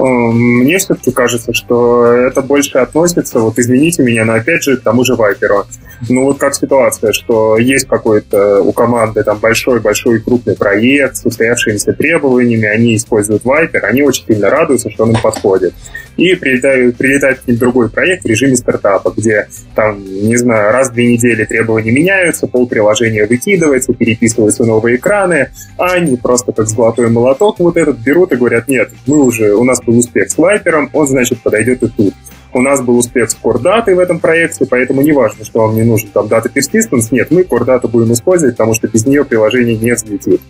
мне 0.07 0.79
все-таки 0.79 1.13
кажется, 1.13 1.53
что 1.53 2.05
это 2.07 2.43
больше 2.43 2.79
относится, 2.79 3.41
вот 3.41 3.59
извините 3.59 4.03
меня, 4.03 4.25
но 4.25 4.35
опять 4.35 4.63
же 4.63 4.77
к 4.77 4.83
тому 4.83 5.05
же 5.05 5.15
Вайперу. 5.15 5.65
Ну 6.09 6.25
вот 6.25 6.39
как 6.39 6.55
ситуация, 6.55 7.13
что 7.13 7.57
есть 7.59 7.87
какой-то 7.87 8.61
у 8.63 8.73
команды 8.73 9.23
там 9.23 9.39
большой-большой 9.39 10.21
крупный 10.21 10.57
проект 10.57 11.17
с 11.17 11.25
устоявшимися 11.25 11.93
требованиями, 11.93 12.67
они 12.67 12.97
используют 12.97 13.45
Viper, 13.45 13.81
они 13.81 14.03
очень 14.03 14.27
сильно 14.27 14.51
радуются, 14.51 14.91
что 14.91 15.05
он 15.05 15.13
им 15.13 15.21
подходит. 15.23 15.75
И 16.17 16.35
прилетает, 16.35 16.97
прилетает 16.97 17.39
какой-то 17.39 17.61
другой 17.61 17.89
проект 17.89 18.25
в 18.25 18.27
режиме 18.27 18.57
стартапа, 18.57 19.15
где 19.17 19.47
там, 19.75 20.05
не 20.05 20.37
знаю, 20.37 20.73
раз 20.73 20.91
в 20.91 20.93
две 20.93 21.13
недели 21.13 21.45
требования 21.45 21.91
меняются, 21.91 22.47
пол 22.47 22.67
приложения 22.67 23.25
выкидывается, 23.27 23.95
переписываются 23.95 24.65
новые 24.65 24.97
экраны, 24.97 25.51
а 25.79 25.93
они 25.93 26.17
просто 26.17 26.53
как 26.53 26.67
золотой 26.67 27.09
молоток 27.09 27.61
вот 27.61 27.77
этот 27.77 27.99
берут 27.99 28.33
и 28.33 28.37
говорят, 28.37 28.69
нет, 28.69 28.91
мы 29.07 29.23
уже, 29.23 29.55
у 29.55 29.65
нас 29.65 29.81
был 29.83 29.92
успех 29.99 30.31
с 30.31 30.39
Viper, 30.39 30.89
он, 30.93 31.07
значит, 31.07 31.43
подойдет 31.43 31.83
и 31.83 31.89
тут. 31.89 32.15
У 32.55 32.61
нас 32.61 32.83
был 32.83 32.99
успех 32.99 33.31
с 33.31 33.37
Core 33.43 33.63
Data 33.63 33.95
в 33.95 33.99
этом 33.99 34.21
проекте, 34.21 34.67
поэтому 34.67 35.01
не 35.01 35.13
важно, 35.13 35.45
что 35.45 35.61
вам 35.61 35.75
не 35.75 35.83
нужен 35.83 36.09
там 36.09 36.27
Data 36.27 36.53
Persistence. 36.53 37.09
Нет, 37.11 37.31
мы 37.31 37.43
Core 37.43 37.65
Data 37.65 37.89
будем 37.89 38.13
использовать, 38.13 38.57
потому 38.57 38.75
что 38.75 38.89
без 38.89 39.07
нее 39.07 39.25
приложение 39.25 39.77
не 39.77 39.93
взлетит. 39.93 40.41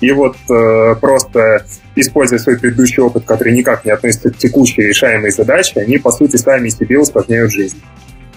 И 0.00 0.10
вот 0.10 0.36
э, 0.50 0.96
просто 1.00 1.64
используя 1.94 2.40
свой 2.40 2.58
предыдущий 2.58 3.00
опыт, 3.00 3.24
который 3.24 3.52
никак 3.56 3.84
не 3.84 3.92
относится 3.92 4.30
к 4.30 4.36
текущей 4.36 4.82
решаемой 4.82 5.30
задаче, 5.30 5.80
они, 5.80 5.98
по 5.98 6.10
сути, 6.10 6.36
сами 6.36 6.68
себе 6.68 6.98
усложняют 6.98 7.52
жизнь. 7.52 7.80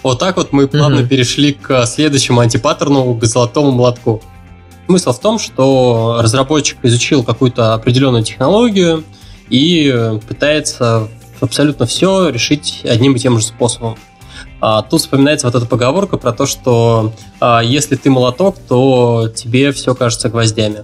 Вот 0.03 0.19
так 0.19 0.37
вот 0.37 0.53
мы 0.53 0.67
плавно 0.67 0.99
mm-hmm. 0.99 1.07
перешли 1.07 1.53
к 1.53 1.85
следующему 1.87 2.41
антипаттерну, 2.41 3.15
к 3.15 3.25
золотому 3.25 3.71
молотку. 3.71 4.21
Смысл 4.85 5.11
в 5.11 5.19
том, 5.19 5.39
что 5.39 6.19
разработчик 6.21 6.77
изучил 6.83 7.23
какую-то 7.23 7.73
определенную 7.73 8.23
технологию 8.23 9.03
и 9.49 10.19
пытается 10.27 11.07
абсолютно 11.39 11.85
все 11.85 12.29
решить 12.29 12.81
одним 12.83 13.15
и 13.15 13.19
тем 13.19 13.37
же 13.39 13.45
способом. 13.45 13.97
А 14.59 14.81
тут 14.81 15.01
вспоминается 15.01 15.47
вот 15.47 15.55
эта 15.55 15.65
поговорка 15.65 16.17
про 16.17 16.31
то, 16.31 16.45
что 16.47 17.13
а, 17.39 17.61
если 17.61 17.95
ты 17.95 18.09
молоток, 18.09 18.57
то 18.67 19.31
тебе 19.33 19.71
все 19.71 19.93
кажется 19.93 20.29
гвоздями. 20.29 20.83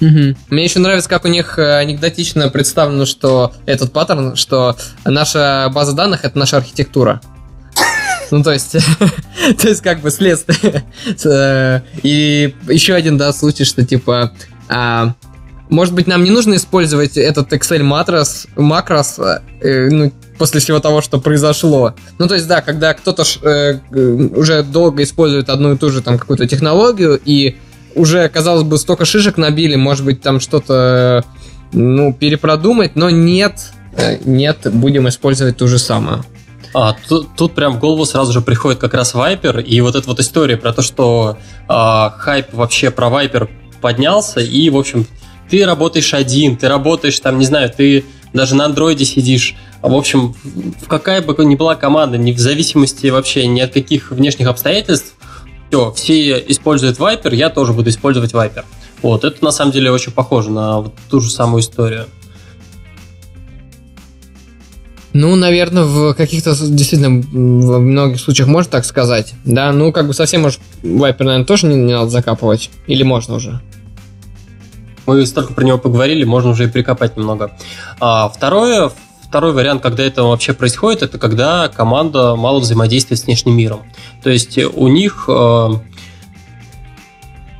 Угу. 0.00 0.36
Мне 0.50 0.64
еще 0.64 0.78
нравится, 0.78 1.08
как 1.08 1.24
у 1.24 1.28
них 1.28 1.58
э, 1.58 1.78
анекдотично 1.78 2.48
представлено, 2.50 3.04
что 3.04 3.52
этот 3.66 3.92
паттерн, 3.92 4.36
что 4.36 4.76
наша 5.04 5.68
база 5.74 5.92
данных 5.92 6.24
это 6.24 6.38
наша 6.38 6.58
архитектура. 6.58 7.20
Ну, 8.30 8.44
то 8.44 8.52
есть, 8.52 8.72
то 9.60 9.68
есть, 9.68 9.80
как 9.80 10.00
бы 10.00 10.10
следствие. 10.10 10.84
Э, 11.24 11.80
и 12.04 12.54
еще 12.68 12.94
один, 12.94 13.16
да, 13.16 13.32
случай, 13.32 13.64
что 13.64 13.84
типа 13.84 14.32
а, 14.68 15.14
может 15.70 15.94
быть, 15.94 16.06
нам 16.06 16.24
не 16.24 16.30
нужно 16.30 16.54
использовать 16.54 17.16
этот 17.16 17.52
Excel 17.52 17.82
макрос, 17.82 18.46
макрос 18.56 19.18
э, 19.18 19.88
ну, 19.90 20.12
после 20.38 20.60
всего 20.60 20.80
того, 20.80 21.02
что 21.02 21.20
произошло. 21.20 21.94
Ну, 22.18 22.26
то 22.26 22.34
есть, 22.34 22.48
да, 22.48 22.60
когда 22.60 22.94
кто-то 22.94 23.24
э, 23.42 23.78
уже 24.34 24.62
долго 24.62 25.02
использует 25.02 25.48
одну 25.50 25.74
и 25.74 25.76
ту 25.76 25.90
же 25.90 26.00
там 26.00 26.18
какую-то 26.18 26.46
технологию, 26.46 27.20
и 27.22 27.56
уже, 27.94 28.28
казалось 28.28 28.62
бы, 28.62 28.78
столько 28.78 29.04
шишек 29.04 29.36
набили, 29.36 29.76
может 29.76 30.04
быть, 30.04 30.20
там 30.20 30.40
что-то, 30.40 31.24
ну, 31.72 32.12
перепродумать, 32.12 32.96
но 32.96 33.10
нет, 33.10 33.72
э, 33.96 34.18
нет, 34.24 34.58
будем 34.72 35.08
использовать 35.08 35.56
ту 35.56 35.68
же 35.68 35.78
самую. 35.78 36.24
А, 36.74 36.94
тут, 37.08 37.28
тут 37.36 37.54
прям 37.54 37.74
в 37.74 37.78
голову 37.78 38.04
сразу 38.04 38.32
же 38.32 38.40
приходит 38.40 38.78
как 38.78 38.94
раз 38.94 39.14
Вайпер 39.14 39.60
и 39.60 39.80
вот 39.80 39.96
эта 39.96 40.06
вот 40.06 40.20
история 40.20 40.56
про 40.56 40.72
то, 40.72 40.82
что 40.82 41.38
а, 41.66 42.10
хайп 42.10 42.52
вообще 42.52 42.90
про 42.90 43.08
Вайпер 43.08 43.48
поднялся, 43.80 44.40
и, 44.40 44.68
в 44.70 44.76
общем, 44.76 45.06
ты 45.50 45.64
работаешь 45.64 46.14
один, 46.14 46.56
ты 46.56 46.68
работаешь 46.68 47.18
там, 47.20 47.38
не 47.38 47.46
знаю, 47.46 47.72
ты 47.74 48.04
даже 48.32 48.54
на 48.54 48.66
андроиде 48.66 49.04
сидишь. 49.04 49.54
В 49.82 49.94
общем, 49.94 50.34
в 50.82 50.88
какая 50.88 51.22
бы 51.22 51.44
ни 51.44 51.54
была 51.54 51.74
команда, 51.74 52.18
не 52.18 52.32
в 52.32 52.38
зависимости 52.38 53.06
вообще 53.08 53.46
ни 53.46 53.60
от 53.60 53.72
каких 53.72 54.10
внешних 54.10 54.48
обстоятельств, 54.48 55.14
все, 55.70 55.92
все 55.92 56.44
используют 56.48 56.98
Viper, 56.98 57.34
я 57.34 57.50
тоже 57.50 57.72
буду 57.72 57.90
использовать 57.90 58.32
Viper. 58.32 58.64
Вот, 59.02 59.24
это 59.24 59.44
на 59.44 59.52
самом 59.52 59.72
деле 59.72 59.92
очень 59.92 60.12
похоже 60.12 60.50
на 60.50 60.80
вот 60.80 60.94
ту 61.08 61.20
же 61.20 61.30
самую 61.30 61.62
историю. 61.62 62.06
Ну, 65.14 65.34
наверное, 65.36 65.84
в 65.84 66.14
каких-то 66.14 66.50
действительно 66.50 67.20
в 67.20 67.78
многих 67.78 68.20
случаях 68.20 68.48
можно 68.48 68.70
так 68.70 68.84
сказать. 68.84 69.34
Да, 69.44 69.72
ну 69.72 69.90
как 69.90 70.06
бы 70.06 70.14
совсем 70.14 70.42
может 70.42 70.60
Viper, 70.82 71.24
наверное, 71.24 71.44
тоже 71.44 71.66
не, 71.66 71.76
не 71.76 71.92
надо 71.92 72.10
закапывать. 72.10 72.70
Или 72.86 73.02
можно 73.04 73.36
уже? 73.36 73.60
Мы 75.08 75.24
столько 75.24 75.54
про 75.54 75.64
него 75.64 75.78
поговорили, 75.78 76.24
можно 76.24 76.50
уже 76.50 76.64
и 76.64 76.66
прикопать 76.66 77.16
немного. 77.16 77.50
А, 77.98 78.28
второе, 78.28 78.92
второй 79.22 79.54
вариант, 79.54 79.80
когда 79.80 80.02
это 80.02 80.22
вообще 80.22 80.52
происходит, 80.52 81.00
это 81.00 81.18
когда 81.18 81.68
команда 81.68 82.36
мало 82.36 82.58
взаимодействует 82.58 83.18
с 83.18 83.24
внешним 83.24 83.56
миром. 83.56 83.80
То 84.22 84.28
есть 84.28 84.58
у 84.58 84.86
них... 84.88 85.24
Э, 85.26 85.70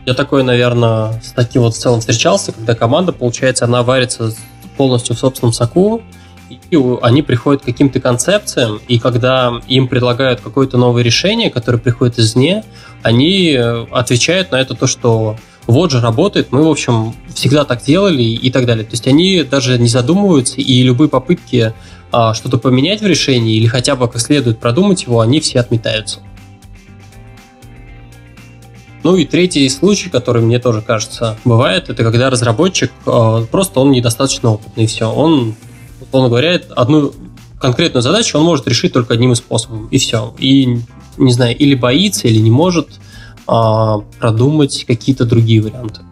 я 0.04 0.12
такой, 0.12 0.42
наверное, 0.42 1.18
с 1.22 1.32
таким 1.32 1.62
вот 1.62 1.74
в 1.74 1.78
целом 1.78 2.00
встречался, 2.00 2.52
когда 2.52 2.74
команда, 2.74 3.12
получается, 3.12 3.64
она 3.64 3.82
варится 3.82 4.34
полностью 4.76 5.16
в 5.16 5.18
собственном 5.18 5.54
соку, 5.54 6.02
и 6.50 6.78
они 7.00 7.22
приходят 7.22 7.62
к 7.62 7.64
каким-то 7.64 7.98
концепциям, 7.98 8.78
и 8.88 8.98
когда 8.98 9.54
им 9.66 9.88
предлагают 9.88 10.42
какое-то 10.42 10.76
новое 10.76 11.02
решение, 11.02 11.50
которое 11.50 11.78
приходит 11.78 12.18
извне, 12.18 12.62
они 13.02 13.52
э, 13.52 13.86
отвечают 13.90 14.52
на 14.52 14.60
это 14.60 14.74
то, 14.74 14.86
что 14.86 15.36
вот 15.68 15.90
же 15.90 16.00
работает, 16.00 16.50
мы, 16.50 16.64
в 16.64 16.68
общем, 16.68 17.14
всегда 17.32 17.64
так 17.64 17.84
делали 17.84 18.22
и 18.22 18.50
так 18.50 18.64
далее. 18.64 18.84
То 18.84 18.92
есть 18.92 19.06
они 19.06 19.42
даже 19.42 19.78
не 19.78 19.88
задумываются, 19.88 20.62
и 20.62 20.82
любые 20.82 21.10
попытки 21.10 21.74
а, 22.10 22.32
что-то 22.32 22.56
поменять 22.56 23.02
в 23.02 23.06
решении 23.06 23.54
или 23.54 23.66
хотя 23.66 23.94
бы 23.94 24.08
как 24.08 24.20
следует 24.20 24.58
продумать 24.58 25.02
его, 25.02 25.20
они 25.20 25.40
все 25.40 25.60
отметаются. 25.60 26.20
Ну 29.04 29.16
и 29.16 29.26
третий 29.26 29.68
случай, 29.68 30.08
который 30.08 30.40
мне 30.40 30.58
тоже 30.58 30.80
кажется 30.80 31.38
бывает, 31.44 31.90
это 31.90 32.02
когда 32.02 32.30
разработчик 32.30 32.90
э, 33.06 33.46
просто 33.50 33.80
он 33.80 33.90
недостаточно 33.90 34.50
опытный, 34.50 34.84
и 34.84 34.86
все. 34.86 35.12
Он, 35.12 35.54
условно 36.00 36.30
говоря, 36.30 36.60
одну 36.76 37.12
конкретную 37.60 38.02
задачу 38.02 38.38
он 38.38 38.44
может 38.44 38.66
решить 38.66 38.94
только 38.94 39.14
одним 39.14 39.32
из 39.32 39.38
способов, 39.38 39.82
и 39.90 39.98
все. 39.98 40.34
И, 40.38 40.78
не 41.18 41.32
знаю, 41.32 41.56
или 41.56 41.74
боится, 41.74 42.26
или 42.26 42.38
не 42.38 42.50
может 42.50 42.88
продумать 43.48 44.84
какие-то 44.86 45.24
другие 45.24 45.62
варианты. 45.62 46.02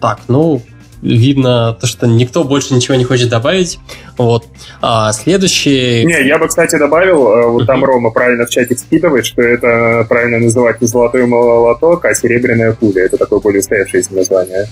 Так, 0.00 0.20
ну, 0.28 0.62
видно 1.02 1.74
то, 1.74 1.86
что 1.86 2.06
никто 2.06 2.44
больше 2.44 2.74
ничего 2.74 2.94
не 2.94 3.04
хочет 3.04 3.28
добавить. 3.28 3.78
Вот. 4.16 4.46
А 4.80 5.12
следующий... 5.12 6.04
Не, 6.04 6.26
я 6.26 6.38
бы, 6.38 6.48
кстати, 6.48 6.76
добавил, 6.76 7.28
э, 7.28 7.46
вот 7.46 7.66
там 7.66 7.84
Рома 7.84 8.10
правильно 8.10 8.46
в 8.46 8.50
чате 8.50 8.76
скидывает, 8.76 9.26
что 9.26 9.42
это 9.42 10.06
правильно 10.08 10.38
называть 10.38 10.80
не 10.80 10.86
золотой 10.86 11.26
молоток, 11.26 12.04
а 12.04 12.14
серебряная 12.14 12.72
пуля. 12.72 13.04
Это 13.04 13.16
такое 13.16 13.40
более 13.40 13.60
устоявшееся 13.60 14.14
название. 14.14 14.66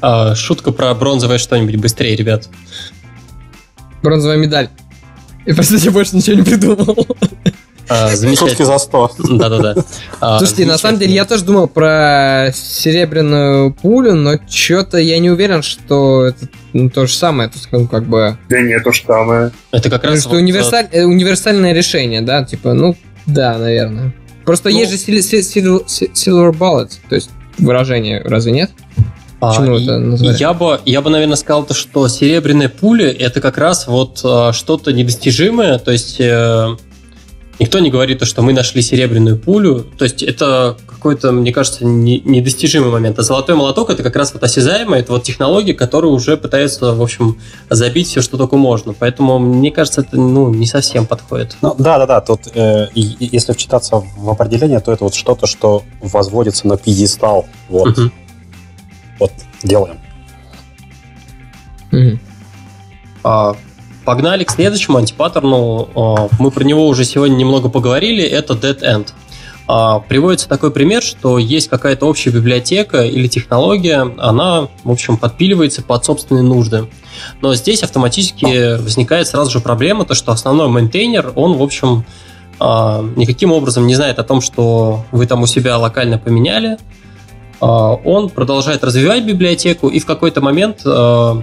А, 0.00 0.34
шутка 0.34 0.72
про 0.72 0.94
бронзовое 0.94 1.38
что-нибудь 1.38 1.76
быстрее, 1.76 2.16
ребят. 2.16 2.48
Бронзовая 4.02 4.36
медаль. 4.36 4.68
И 5.46 5.52
просто 5.52 5.76
я 5.76 5.90
больше 5.90 6.16
ничего 6.16 6.36
не 6.36 6.42
придумал. 6.42 7.06
А, 7.88 8.08
замечательно. 8.16 8.66
за 8.66 8.78
100. 8.78 9.10
Да-да-да. 9.30 9.74
А, 10.20 10.38
Слушайте, 10.38 10.66
на 10.66 10.78
самом 10.78 10.98
деле 10.98 11.14
я 11.14 11.24
тоже 11.24 11.44
думал 11.44 11.68
про 11.68 12.50
серебряную 12.54 13.72
пулю, 13.74 14.14
но 14.14 14.38
что-то 14.48 14.98
я 14.98 15.18
не 15.18 15.30
уверен, 15.30 15.62
что 15.62 16.26
это 16.26 16.48
ну, 16.72 16.88
то 16.90 17.06
же 17.06 17.14
самое. 17.14 17.48
То 17.48 17.56
есть, 17.56 17.68
ну, 17.72 17.86
как 17.86 18.04
бы... 18.04 18.38
Да 18.48 18.60
нет, 18.60 18.82
то 18.82 18.92
же 18.92 19.02
самое. 19.06 19.52
Это 19.70 19.90
как 19.90 20.04
раз 20.04 20.20
что 20.20 20.30
вот, 20.30 20.38
универсаль- 20.38 20.88
э, 20.90 21.04
универсальное 21.04 21.72
решение, 21.72 22.22
да? 22.22 22.44
Типа, 22.44 22.72
ну, 22.72 22.96
да, 23.26 23.58
наверное. 23.58 24.14
Просто 24.44 24.70
Ну- 24.70 24.78
есть 24.78 24.90
же 24.90 24.96
silver 24.96 26.52
bullet, 26.52 26.90
то 27.08 27.14
есть 27.14 27.30
выражение, 27.58 28.22
разве 28.24 28.52
нет? 28.52 28.70
А, 29.40 29.50
Почему 29.50 29.76
и- 29.76 29.82
это 29.84 29.98
назвали? 29.98 30.36
Я 30.38 30.52
бы, 30.54 30.80
я 30.84 31.00
бы, 31.02 31.10
наверное, 31.10 31.36
сказал 31.36 31.64
то, 31.64 31.74
что 31.74 32.08
серебряная 32.08 32.68
пуля 32.68 33.10
это 33.10 33.40
как 33.40 33.58
раз 33.58 33.86
вот 33.86 34.20
э, 34.24 34.52
что-то 34.52 34.92
недостижимое. 34.92 35.78
То 35.78 35.90
есть 35.92 36.16
э, 36.20 36.76
никто 37.58 37.78
не 37.80 37.90
говорит, 37.90 38.20
то, 38.20 38.24
что 38.26 38.42
мы 38.42 38.52
нашли 38.52 38.80
серебряную 38.80 39.36
пулю. 39.38 39.84
То 39.98 40.04
есть 40.04 40.22
это 40.22 40.76
какой-то, 40.86 41.32
мне 41.32 41.52
кажется, 41.52 41.84
не- 41.84 42.20
недостижимый 42.20 42.90
момент. 42.90 43.18
А 43.18 43.22
золотой 43.22 43.54
молоток 43.56 43.90
это 43.90 44.02
как 44.02 44.16
раз 44.16 44.32
вот 44.32 44.42
осязаемая, 44.42 45.00
это 45.00 45.12
вот 45.12 45.22
технология, 45.24 45.74
которая 45.74 46.10
уже 46.10 46.38
пытается, 46.38 46.94
в 46.94 47.02
общем, 47.02 47.38
забить 47.68 48.08
все, 48.08 48.22
что 48.22 48.38
только 48.38 48.56
можно. 48.56 48.94
Поэтому 48.94 49.38
мне 49.38 49.70
кажется, 49.70 50.00
это 50.00 50.16
ну, 50.18 50.48
не 50.54 50.64
совсем 50.66 51.04
подходит. 51.06 51.56
Ну, 51.60 51.74
да, 51.78 51.98
да, 51.98 52.06
да. 52.06 52.20
Тут, 52.22 52.40
э, 52.54 52.86
если 52.94 53.52
вчитаться 53.52 54.02
в 54.16 54.30
определение, 54.30 54.80
то 54.80 54.90
это 54.92 55.04
вот 55.04 55.14
что-то, 55.14 55.46
что 55.46 55.82
возводится 56.00 56.66
на 56.66 56.78
пьедестал. 56.78 57.44
Вот, 57.68 57.98
Мгм. 57.98 58.12
Вот 59.18 59.32
делаем. 59.62 59.98
Мгм. 61.90 62.20
А, 63.22 63.56
Погнали 64.04 64.44
к 64.44 64.50
следующему 64.50 64.98
антипаттерну. 64.98 65.88
А, 65.94 66.28
Мы 66.38 66.50
про 66.50 66.64
него 66.64 66.86
уже 66.88 67.04
сегодня 67.04 67.36
немного 67.36 67.68
поговорили. 67.68 68.22
Это 68.22 68.54
Dead 68.54 68.80
End. 68.80 69.08
А, 69.66 70.00
Приводится 70.00 70.48
такой 70.48 70.70
пример, 70.70 71.02
что 71.02 71.38
есть 71.38 71.68
какая-то 71.68 72.06
общая 72.06 72.30
библиотека 72.30 73.02
или 73.04 73.28
технология, 73.28 74.06
она, 74.18 74.68
в 74.82 74.90
общем, 74.90 75.16
подпиливается 75.16 75.82
под 75.82 76.04
собственные 76.04 76.42
нужды. 76.42 76.86
Но 77.40 77.54
здесь 77.54 77.82
автоматически 77.82 78.76
возникает 78.78 79.26
сразу 79.26 79.50
же 79.50 79.60
проблема, 79.60 80.04
то 80.04 80.14
что 80.14 80.32
основной 80.32 80.68
мейнтейнер, 80.68 81.32
он, 81.34 81.54
в 81.54 81.62
общем, 81.62 82.04
а, 82.60 83.02
никаким 83.16 83.52
образом 83.52 83.86
не 83.86 83.94
знает 83.94 84.18
о 84.18 84.24
том, 84.24 84.42
что 84.42 85.06
вы 85.12 85.26
там 85.26 85.42
у 85.42 85.46
себя 85.46 85.78
локально 85.78 86.18
поменяли. 86.18 86.76
А, 87.64 87.94
Он 88.04 88.28
продолжает 88.28 88.84
развивать 88.84 89.24
библиотеку, 89.24 89.88
и 89.88 89.98
в 89.98 90.04
какой-то 90.04 90.42
момент 90.42 90.82
а, 90.84 91.42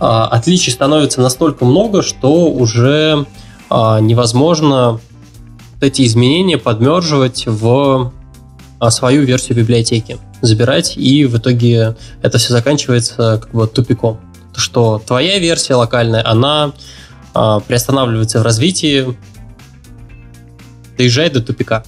а, 0.00 0.26
отличий 0.26 0.72
становится 0.72 1.20
настолько 1.20 1.64
много, 1.64 2.02
что 2.02 2.50
уже 2.50 3.24
а, 3.68 4.00
невозможно 4.00 5.00
эти 5.80 6.04
изменения 6.04 6.58
подмерживать 6.58 7.44
в 7.46 8.12
свою 8.90 9.22
версию 9.22 9.58
библиотеки, 9.58 10.18
забирать, 10.40 10.96
и 10.96 11.24
в 11.26 11.38
итоге 11.38 11.96
это 12.20 12.38
все 12.38 12.52
заканчивается 12.52 13.38
как 13.40 13.52
бы 13.52 13.66
тупиком. 13.68 14.18
То, 14.52 14.60
что 14.60 15.02
твоя 15.06 15.38
версия 15.38 15.74
локальная, 15.74 16.26
она 16.26 16.72
приостанавливается 17.32 18.40
в 18.40 18.42
развитии, 18.42 19.16
доезжает 20.98 21.34
до 21.34 21.42
тупика. 21.42 21.84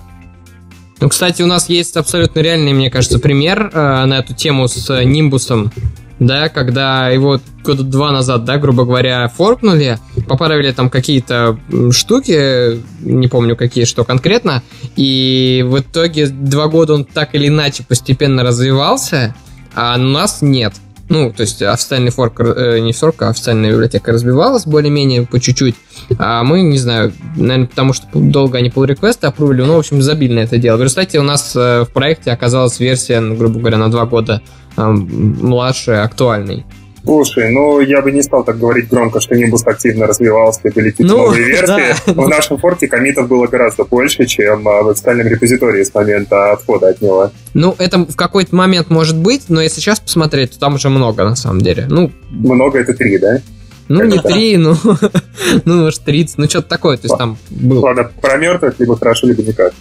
Ну, 1.02 1.08
кстати, 1.08 1.42
у 1.42 1.46
нас 1.46 1.68
есть 1.68 1.96
абсолютно 1.96 2.38
реальный, 2.38 2.72
мне 2.72 2.88
кажется, 2.88 3.18
пример 3.18 3.72
э, 3.74 4.04
на 4.04 4.20
эту 4.20 4.34
тему 4.34 4.68
с 4.68 4.88
э, 4.88 5.02
Нимбусом, 5.02 5.72
да, 6.20 6.48
когда 6.48 7.08
его 7.08 7.40
года 7.64 7.82
два 7.82 8.12
назад, 8.12 8.44
да, 8.44 8.56
грубо 8.56 8.84
говоря, 8.84 9.26
форкнули, 9.26 9.98
поправили 10.28 10.70
там 10.70 10.88
какие-то 10.88 11.58
штуки, 11.90 12.80
не 13.00 13.26
помню 13.26 13.56
какие, 13.56 13.84
что 13.84 14.04
конкретно, 14.04 14.62
и 14.94 15.66
в 15.66 15.80
итоге 15.80 16.28
два 16.28 16.68
года 16.68 16.94
он 16.94 17.04
так 17.04 17.34
или 17.34 17.48
иначе 17.48 17.82
постепенно 17.82 18.44
развивался, 18.44 19.34
а 19.74 19.96
у 19.96 20.02
нас 20.02 20.40
нет. 20.40 20.72
Ну, 21.12 21.30
то 21.30 21.42
есть 21.42 21.60
официальный 21.60 22.10
форк, 22.10 22.40
э, 22.40 22.78
не 22.78 22.94
форк, 22.94 23.20
а 23.20 23.28
официальная 23.28 23.70
библиотека 23.70 24.12
развивалась 24.12 24.64
более-менее 24.64 25.26
по 25.26 25.38
чуть-чуть, 25.38 25.74
а 26.18 26.42
мы, 26.42 26.62
не 26.62 26.78
знаю, 26.78 27.12
наверное, 27.36 27.66
потому 27.66 27.92
что 27.92 28.06
долго 28.14 28.56
они 28.56 28.70
pull 28.70 28.86
реквесты 28.86 29.26
опрувили, 29.26 29.60
ну, 29.60 29.74
в 29.74 29.80
общем, 29.80 30.00
забили 30.00 30.32
на 30.32 30.38
это 30.38 30.56
дело. 30.56 30.78
В 30.78 30.82
результате 30.82 31.20
у 31.20 31.22
нас 31.22 31.54
э, 31.54 31.82
в 31.82 31.92
проекте 31.92 32.30
оказалась 32.32 32.80
версия, 32.80 33.20
ну, 33.20 33.34
грубо 33.34 33.60
говоря, 33.60 33.76
на 33.76 33.90
два 33.90 34.06
года 34.06 34.40
э, 34.78 34.82
младше 34.82 35.90
актуальной. 35.92 36.64
Слушай, 37.04 37.50
ну 37.50 37.80
я 37.80 38.00
бы 38.00 38.12
не 38.12 38.22
стал 38.22 38.44
так 38.44 38.58
говорить 38.58 38.88
громко, 38.88 39.20
что 39.20 39.34
Nimbus 39.34 39.62
активно 39.66 40.06
развивался, 40.06 40.60
и 40.64 40.70
были 40.72 40.90
какие-то 40.90 41.12
Ну, 41.12 41.18
новые 41.26 41.44
версии. 41.46 41.94
да. 42.06 42.12
В 42.12 42.28
нашем 42.28 42.58
форке 42.58 42.86
комитов 42.86 43.28
было 43.28 43.46
гораздо 43.48 43.84
больше, 43.84 44.26
чем 44.26 44.66
а, 44.68 44.82
в 44.82 44.88
официальном 44.90 45.26
репозитории 45.26 45.82
с 45.82 45.92
момента 45.92 46.52
отхода 46.52 46.88
от 46.90 47.00
него. 47.02 47.30
Ну, 47.54 47.74
это 47.78 47.98
в 47.98 48.14
какой-то 48.14 48.54
момент 48.54 48.88
может 48.90 49.16
быть, 49.18 49.44
но 49.48 49.60
если 49.60 49.80
сейчас 49.80 49.98
посмотреть, 49.98 50.52
то 50.52 50.60
там 50.60 50.74
уже 50.74 50.88
много, 50.90 51.24
на 51.24 51.34
самом 51.34 51.60
деле. 51.60 51.86
Ну, 51.90 52.12
Много 52.30 52.78
это 52.78 52.94
три, 52.94 53.18
да? 53.18 53.40
ну 53.88 54.04
не 54.04 54.14
Это 54.18 54.22
да. 54.22 54.28
три, 54.34 54.56
ну, 54.56 54.76
ну, 55.64 55.82
может, 55.84 56.02
30, 56.04 56.38
ну, 56.38 56.48
что-то 56.48 56.68
такое, 56.68 56.96
то 56.98 57.06
есть 57.08 57.18
там 57.18 57.36
было. 57.50 57.80
Ладно, 57.80 58.10
про 58.22 58.36
мертвых 58.36 58.78
либо 58.78 58.96
хорошо, 58.96 59.26
либо 59.26 59.42
никак. 59.42 59.72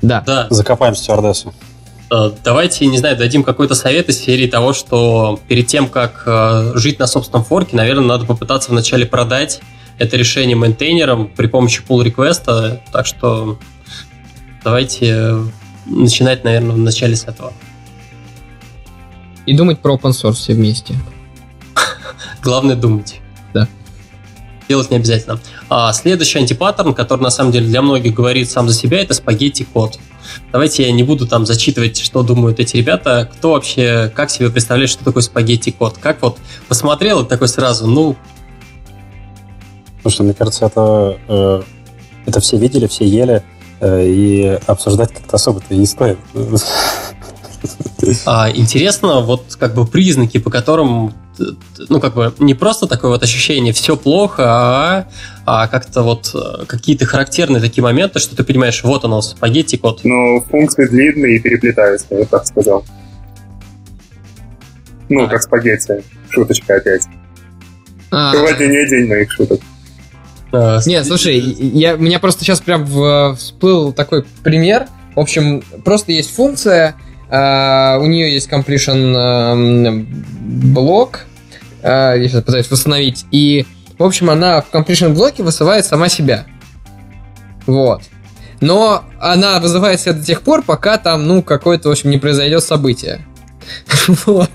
Да. 0.00 0.22
Да, 0.26 0.46
Закопаем 0.50 0.94
стюардессу. 0.96 1.52
Э, 2.12 2.30
Давайте, 2.44 2.86
не 2.86 2.98
знаю, 2.98 3.16
дадим 3.16 3.42
какой-то 3.42 3.74
совет 3.74 4.08
из 4.10 4.20
серии 4.20 4.46
того, 4.46 4.74
что 4.74 5.40
перед 5.48 5.66
тем, 5.66 5.88
как 5.88 6.24
э, 6.26 6.72
жить 6.74 6.98
на 6.98 7.06
собственном 7.06 7.44
форке, 7.44 7.74
наверное, 7.74 8.04
надо 8.04 8.26
попытаться 8.26 8.70
вначале 8.70 9.06
продать 9.06 9.60
это 9.98 10.16
решение 10.16 10.56
мейнтейнерам 10.56 11.28
при 11.28 11.46
помощи 11.46 11.82
pull 11.86 12.02
реквеста 12.02 12.82
Так 12.92 13.06
что 13.06 13.58
давайте 14.62 15.06
э, 15.10 15.44
начинать, 15.86 16.44
наверное, 16.44 16.74
вначале 16.74 17.16
с 17.16 17.24
этого. 17.24 17.52
И 19.46 19.56
думать 19.56 19.80
про 19.80 19.94
open 19.94 20.10
source 20.10 20.34
все 20.34 20.52
вместе. 20.52 20.94
Главное 22.42 22.76
думать. 22.76 23.20
Да. 23.54 23.66
Делать 24.68 24.90
не 24.90 24.98
обязательно. 24.98 25.40
А 25.70 25.92
следующий 25.94 26.38
антипаттерн, 26.38 26.92
который 26.92 27.22
на 27.22 27.30
самом 27.30 27.52
деле 27.52 27.66
для 27.66 27.80
многих 27.80 28.14
говорит 28.14 28.50
сам 28.50 28.68
за 28.68 28.74
себя, 28.74 29.00
это 29.00 29.14
спагетти 29.14 29.64
код. 29.64 29.98
Давайте 30.50 30.84
я 30.84 30.92
не 30.92 31.02
буду 31.02 31.26
там 31.26 31.46
зачитывать, 31.46 31.98
что 31.98 32.22
думают 32.22 32.60
эти 32.60 32.76
ребята. 32.76 33.28
Кто 33.32 33.52
вообще, 33.52 34.12
как 34.14 34.30
себе 34.30 34.50
представляет, 34.50 34.90
что 34.90 35.04
такое 35.04 35.22
спагетти 35.22 35.70
код? 35.70 35.98
Как 36.00 36.22
вот 36.22 36.38
посмотрел 36.68 37.22
и 37.22 37.28
такой 37.28 37.48
сразу, 37.48 37.86
ну, 37.86 38.16
Потому 40.02 40.14
что, 40.14 40.22
мне 40.24 40.34
кажется, 40.34 40.66
это, 40.66 41.16
э, 41.28 41.62
это 42.26 42.40
все 42.40 42.56
видели, 42.56 42.88
все 42.88 43.06
ели, 43.06 43.44
э, 43.78 44.04
и 44.04 44.58
обсуждать 44.66 45.12
как-то 45.14 45.36
особо-то 45.36 45.76
не 45.76 45.86
стоит. 45.86 46.18
А, 48.26 48.50
интересно, 48.50 49.20
вот 49.20 49.54
как 49.56 49.74
бы 49.74 49.86
признаки, 49.86 50.38
по 50.38 50.50
которым, 50.50 51.14
ну 51.88 52.00
как 52.00 52.14
бы 52.14 52.34
не 52.40 52.54
просто 52.54 52.88
такое 52.88 53.12
вот 53.12 53.22
ощущение 53.22 53.72
все 53.72 53.96
плохо, 53.96 54.42
а, 54.44 55.06
а 55.44 55.66
как-то 55.68 56.02
вот 56.02 56.30
э, 56.34 56.64
какие-то 56.66 57.04
характерные 57.06 57.60
такие 57.60 57.82
моменты, 57.82 58.18
что 58.20 58.36
ты 58.36 58.44
понимаешь, 58.44 58.82
вот 58.84 59.04
оно, 59.04 59.20
спагетти 59.22 59.76
код. 59.76 60.00
Но 60.04 60.40
функции 60.40 60.86
длинные 60.86 61.36
и 61.36 61.38
переплетаются, 61.40 62.06
я 62.14 62.24
так 62.26 62.46
сказал. 62.46 62.84
Ну, 65.08 65.24
А. 65.24 65.28
как 65.28 65.42
спагетти. 65.42 66.02
Шуточка 66.30 66.76
опять. 66.76 67.02
А, 68.10 68.32
Сегодня 68.32 68.66
не 68.66 68.88
день 68.88 69.08
моих 69.08 69.30
шуток. 69.32 69.60
Э, 70.52 70.78
Не, 70.86 71.02
слушай, 71.04 71.38
я, 71.38 71.94
у 71.94 71.98
меня 71.98 72.18
просто 72.18 72.44
сейчас 72.44 72.60
прям 72.60 72.84
в- 72.84 73.34
всплыл 73.36 73.92
такой 73.92 74.24
пример. 74.42 74.86
В 75.16 75.20
общем, 75.20 75.62
просто 75.84 76.12
есть 76.12 76.34
функция, 76.34 76.94
а, 77.30 77.98
у 78.00 78.06
нее 78.06 78.32
есть 78.32 78.50
completion 78.50 79.14
эм, 79.16 80.06
блок, 80.72 81.20
а, 81.82 82.14
я 82.14 82.28
сейчас 82.28 82.42
пытаюсь 82.44 82.70
восстановить, 82.70 83.24
и, 83.30 83.66
в 84.02 84.06
общем, 84.06 84.30
она 84.30 84.60
в 84.60 84.70
completion 84.72 85.14
блоке 85.14 85.42
вызывает 85.42 85.86
сама 85.86 86.08
себя. 86.08 86.46
Вот. 87.66 88.02
Но 88.60 89.04
она 89.20 89.58
вызывает 89.58 90.00
себя 90.00 90.12
до 90.12 90.24
тех 90.24 90.42
пор, 90.42 90.62
пока 90.62 90.98
там, 90.98 91.26
ну, 91.26 91.42
какое-то, 91.42 91.88
в 91.88 91.92
общем, 91.92 92.10
не 92.10 92.18
произойдет 92.18 92.62
событие. 92.62 93.26
Вот. 94.26 94.50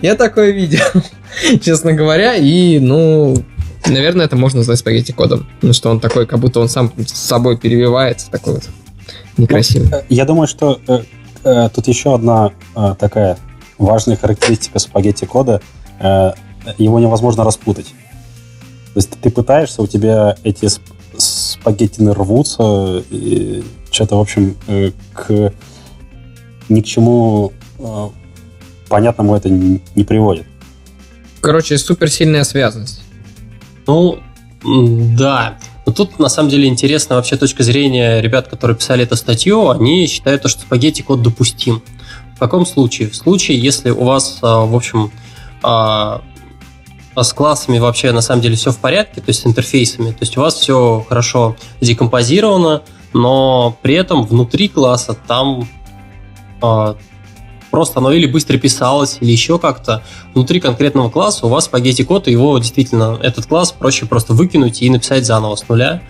Я 0.00 0.14
такое 0.14 0.50
видел, 0.50 0.84
честно 1.62 1.92
говоря, 1.92 2.36
и, 2.36 2.78
ну, 2.78 3.42
наверное, 3.86 4.26
это 4.26 4.36
можно 4.36 4.58
назвать 4.58 4.78
спагетти 4.78 5.12
кодом. 5.12 5.48
Ну, 5.62 5.72
что 5.72 5.90
он 5.90 5.98
такой, 5.98 6.26
как 6.26 6.38
будто 6.38 6.60
он 6.60 6.68
сам 6.68 6.92
с 6.98 7.12
собой 7.12 7.56
перевивается, 7.56 8.30
такой 8.30 8.54
вот 8.54 8.64
некрасивый. 9.36 9.88
Э, 9.90 10.02
Я 10.08 10.24
думаю, 10.24 10.46
что 10.46 10.80
э, 10.86 11.02
э, 11.44 11.68
тут 11.74 11.88
еще 11.88 12.14
одна 12.14 12.52
такая 12.98 13.38
важная 13.78 14.16
характеристика 14.16 14.78
спагетти 14.78 15.24
кода. 15.24 15.60
Его 16.78 17.00
невозможно 17.00 17.44
распутать. 17.44 17.92
То 18.94 18.98
есть 18.98 19.10
ты 19.20 19.30
пытаешься, 19.30 19.82
у 19.82 19.86
тебя 19.86 20.36
эти 20.44 20.66
сп- 20.66 20.92
спагеттины 21.16 22.12
рвутся, 22.12 23.02
и 23.10 23.62
что-то, 23.90 24.16
в 24.16 24.20
общем, 24.20 24.56
э, 24.68 24.92
к 25.14 25.52
ни 26.68 26.80
к 26.80 26.84
чему 26.86 27.52
э, 27.78 28.08
понятному 28.88 29.34
это 29.34 29.48
не 29.48 30.04
приводит. 30.04 30.46
Короче, 31.40 31.78
суперсильная 31.78 32.44
связанность. 32.44 33.02
Ну, 33.86 34.18
Да. 34.64 35.58
Но 35.84 35.92
тут, 35.92 36.20
на 36.20 36.28
самом 36.28 36.48
деле, 36.48 36.68
интересна 36.68 37.16
вообще 37.16 37.36
точка 37.36 37.64
зрения 37.64 38.20
ребят, 38.20 38.46
которые 38.46 38.76
писали 38.76 39.02
эту 39.02 39.16
статью. 39.16 39.70
Они 39.70 40.06
считают, 40.06 40.48
что 40.48 40.60
спагетти 40.60 41.02
код 41.02 41.22
допустим. 41.22 41.82
В 42.36 42.38
каком 42.38 42.64
случае? 42.66 43.08
В 43.08 43.16
случае, 43.16 43.58
если 43.58 43.90
у 43.90 44.04
вас, 44.04 44.38
а, 44.42 44.64
в 44.64 44.74
общем, 44.76 45.10
а, 47.14 47.24
с 47.24 47.32
классами 47.32 47.78
вообще 47.78 48.12
на 48.12 48.20
самом 48.20 48.42
деле 48.42 48.56
все 48.56 48.70
в 48.70 48.78
порядке, 48.78 49.20
то 49.20 49.28
есть 49.28 49.42
с 49.42 49.46
интерфейсами, 49.46 50.10
то 50.10 50.18
есть 50.20 50.36
у 50.36 50.40
вас 50.40 50.54
все 50.54 51.04
хорошо 51.08 51.56
декомпозировано, 51.80 52.82
но 53.12 53.76
при 53.82 53.94
этом 53.94 54.24
внутри 54.24 54.68
класса 54.68 55.14
там 55.26 55.68
а, 56.62 56.96
просто 57.70 58.00
оно 58.00 58.12
или 58.12 58.26
быстро 58.26 58.56
писалось, 58.58 59.18
или 59.20 59.30
еще 59.30 59.58
как-то. 59.58 60.02
Внутри 60.34 60.60
конкретного 60.60 61.10
класса 61.10 61.46
у 61.46 61.48
вас 61.48 61.66
спагетти 61.66 62.02
код, 62.02 62.28
и 62.28 62.32
его 62.32 62.58
действительно, 62.58 63.18
этот 63.22 63.46
класс 63.46 63.72
проще 63.72 64.06
просто 64.06 64.32
выкинуть 64.32 64.80
и 64.82 64.88
написать 64.88 65.26
заново 65.26 65.56
с 65.56 65.68
нуля 65.68 66.02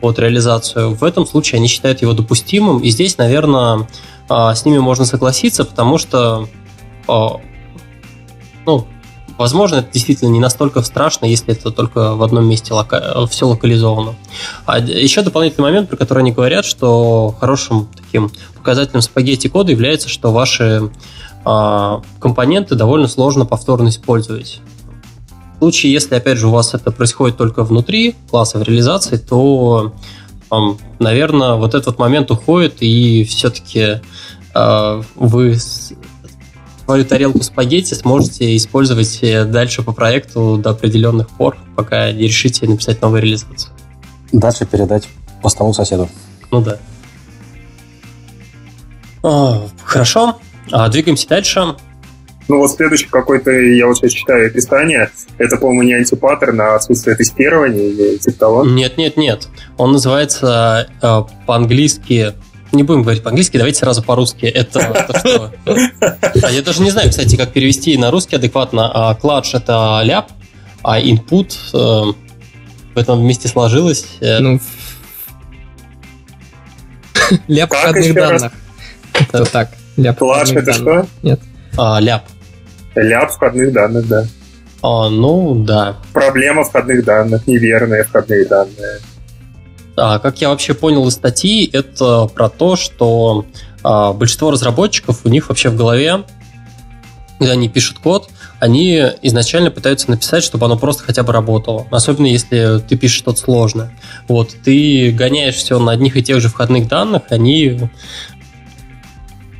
под 0.00 0.18
реализацию. 0.18 0.94
В 0.94 1.02
этом 1.02 1.26
случае 1.26 1.58
они 1.58 1.66
считают 1.66 2.02
его 2.02 2.12
допустимым, 2.12 2.78
и 2.78 2.90
здесь, 2.90 3.18
наверное, 3.18 3.88
а, 4.28 4.54
с 4.54 4.64
ними 4.64 4.78
можно 4.78 5.04
согласиться, 5.04 5.64
потому 5.64 5.98
что 5.98 6.48
ну, 8.66 8.86
Возможно, 9.36 9.76
это 9.76 9.92
действительно 9.92 10.28
не 10.28 10.38
настолько 10.38 10.82
страшно, 10.82 11.26
если 11.26 11.52
это 11.52 11.70
только 11.70 12.14
в 12.14 12.22
одном 12.22 12.46
месте 12.46 12.72
лока... 12.72 13.26
все 13.26 13.46
локализовано. 13.46 14.14
А 14.64 14.78
еще 14.78 15.22
дополнительный 15.22 15.64
момент, 15.64 15.88
про 15.88 15.96
который 15.96 16.20
они 16.20 16.30
говорят, 16.30 16.64
что 16.64 17.34
хорошим 17.40 17.88
таким 17.96 18.30
показателем 18.54 19.02
спагетти 19.02 19.48
кода 19.48 19.72
является, 19.72 20.08
что 20.08 20.30
ваши 20.32 20.90
э, 21.44 22.00
компоненты 22.20 22.76
довольно 22.76 23.08
сложно 23.08 23.44
повторно 23.44 23.88
использовать. 23.88 24.60
В 25.56 25.58
случае, 25.58 25.92
если, 25.92 26.14
опять 26.14 26.38
же, 26.38 26.46
у 26.46 26.50
вас 26.50 26.74
это 26.74 26.92
происходит 26.92 27.36
только 27.36 27.64
внутри 27.64 28.14
класса 28.30 28.58
в 28.58 28.62
реализации, 28.62 29.16
то, 29.16 29.94
э, 30.52 30.56
наверное, 31.00 31.54
вот 31.54 31.74
этот 31.74 31.98
момент 31.98 32.30
уходит, 32.30 32.76
и 32.80 33.24
все-таки 33.24 34.00
э, 34.54 35.02
вы 35.16 35.58
свою 36.84 37.04
тарелку 37.04 37.42
спагетти 37.42 37.94
сможете 37.94 38.56
использовать 38.56 39.18
э, 39.22 39.44
дальше 39.44 39.82
по 39.82 39.92
проекту 39.92 40.58
до 40.58 40.70
определенных 40.70 41.28
пор, 41.28 41.56
пока 41.76 42.12
не 42.12 42.24
решите 42.24 42.66
написать 42.66 43.00
новую 43.00 43.22
реализацию. 43.22 43.72
Дальше 44.32 44.66
передать 44.66 45.08
по 45.42 45.48
столу 45.48 45.72
соседу. 45.72 46.08
Ну 46.50 46.60
да. 46.60 46.78
О, 49.22 49.68
хорошо. 49.82 50.38
А, 50.70 50.88
двигаемся 50.88 51.28
дальше. 51.28 51.76
Ну 52.46 52.58
вот 52.58 52.70
следующий 52.70 53.06
какой-то, 53.06 53.50
я 53.50 53.86
вот 53.86 53.96
сейчас 53.96 54.12
читаю 54.12 54.48
описание, 54.48 55.10
это, 55.38 55.56
по-моему, 55.56 55.82
не 55.82 55.94
антипаттерн, 55.94 56.60
а 56.60 56.74
отсутствие 56.74 57.16
тестирования 57.16 57.88
или 57.88 58.18
типа 58.18 58.38
того. 58.38 58.64
Нет, 58.66 58.98
нет, 58.98 59.16
нет. 59.16 59.48
Он 59.78 59.92
называется 59.92 60.88
э, 61.00 61.22
по-английски 61.46 62.34
не 62.76 62.82
будем 62.82 63.02
говорить 63.02 63.22
по-английски, 63.22 63.56
давайте 63.56 63.78
сразу 63.78 64.02
по-русски. 64.02 64.46
Это 64.46 64.80
то, 65.08 65.18
что... 65.18 65.52
А 66.42 66.50
я 66.50 66.62
даже 66.62 66.82
не 66.82 66.90
знаю, 66.90 67.10
кстати, 67.10 67.36
как 67.36 67.52
перевести 67.52 67.96
на 67.96 68.10
русский 68.10 68.36
адекватно. 68.36 68.90
А 68.92 69.14
кладж— 69.14 69.50
это 69.54 70.00
ляп, 70.04 70.30
а 70.82 71.00
input 71.00 71.54
э, 71.72 72.12
в 72.94 72.98
этом 72.98 73.20
вместе 73.20 73.48
сложилось. 73.48 74.06
Э, 74.20 74.38
ну, 74.40 74.60
ляп 77.48 77.72
входных 77.72 78.14
данных. 78.14 78.52
Это 79.12 79.44
так. 79.44 79.70
Ляп 79.96 80.18
Кладж— 80.18 80.52
это 80.54 80.72
что? 80.72 81.06
Нет. 81.22 81.40
А, 81.76 82.00
ляп. 82.00 82.24
Ляп 82.94 83.30
входных 83.30 83.72
данных, 83.72 84.08
да. 84.08 84.24
А, 84.82 85.08
ну, 85.08 85.54
да. 85.64 85.96
Проблема 86.12 86.64
входных 86.64 87.04
данных, 87.04 87.46
неверные 87.46 88.04
входные 88.04 88.44
данные. 88.44 88.98
А, 89.96 90.18
как 90.18 90.40
я 90.40 90.48
вообще 90.48 90.74
понял 90.74 91.06
из 91.08 91.14
статьи, 91.14 91.68
это 91.72 92.26
про 92.26 92.48
то, 92.48 92.76
что 92.76 93.46
а, 93.82 94.12
большинство 94.12 94.50
разработчиков, 94.50 95.20
у 95.24 95.28
них 95.28 95.48
вообще 95.48 95.70
в 95.70 95.76
голове, 95.76 96.24
когда 97.38 97.52
они 97.52 97.68
пишут 97.68 97.98
код, 97.98 98.28
они 98.60 99.02
изначально 99.22 99.70
пытаются 99.70 100.10
написать, 100.10 100.42
чтобы 100.42 100.66
оно 100.66 100.78
просто 100.78 101.02
хотя 101.02 101.22
бы 101.22 101.32
работало. 101.32 101.86
Особенно 101.90 102.26
если 102.26 102.80
ты 102.88 102.96
пишешь 102.96 103.18
что-то 103.18 103.40
сложное. 103.40 103.92
Вот, 104.28 104.54
ты 104.64 105.10
гоняешь 105.12 105.56
все 105.56 105.78
на 105.78 105.92
одних 105.92 106.16
и 106.16 106.22
тех 106.22 106.40
же 106.40 106.48
входных 106.48 106.88
данных, 106.88 107.22
они 107.30 107.90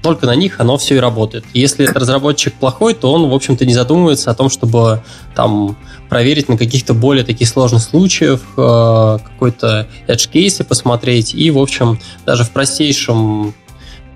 только 0.02 0.26
на 0.26 0.34
них 0.34 0.60
оно 0.60 0.76
все 0.76 0.96
и 0.96 0.98
работает. 0.98 1.44
Если 1.54 1.86
разработчик 1.86 2.52
плохой, 2.54 2.94
то 2.94 3.10
он, 3.10 3.28
в 3.28 3.34
общем-то, 3.34 3.64
не 3.64 3.72
задумывается 3.72 4.30
о 4.30 4.34
том, 4.34 4.50
чтобы 4.50 5.02
там 5.34 5.76
проверить 6.14 6.48
на 6.48 6.56
каких-то 6.56 6.94
более 6.94 7.24
таких 7.24 7.48
сложных 7.48 7.82
случаях, 7.82 8.40
э, 8.56 9.18
какой-то 9.24 9.88
edge 10.06 10.30
кейсы 10.30 10.62
посмотреть. 10.62 11.34
И, 11.34 11.50
в 11.50 11.58
общем, 11.58 11.98
даже 12.24 12.44
в 12.44 12.50
простейшем 12.50 13.52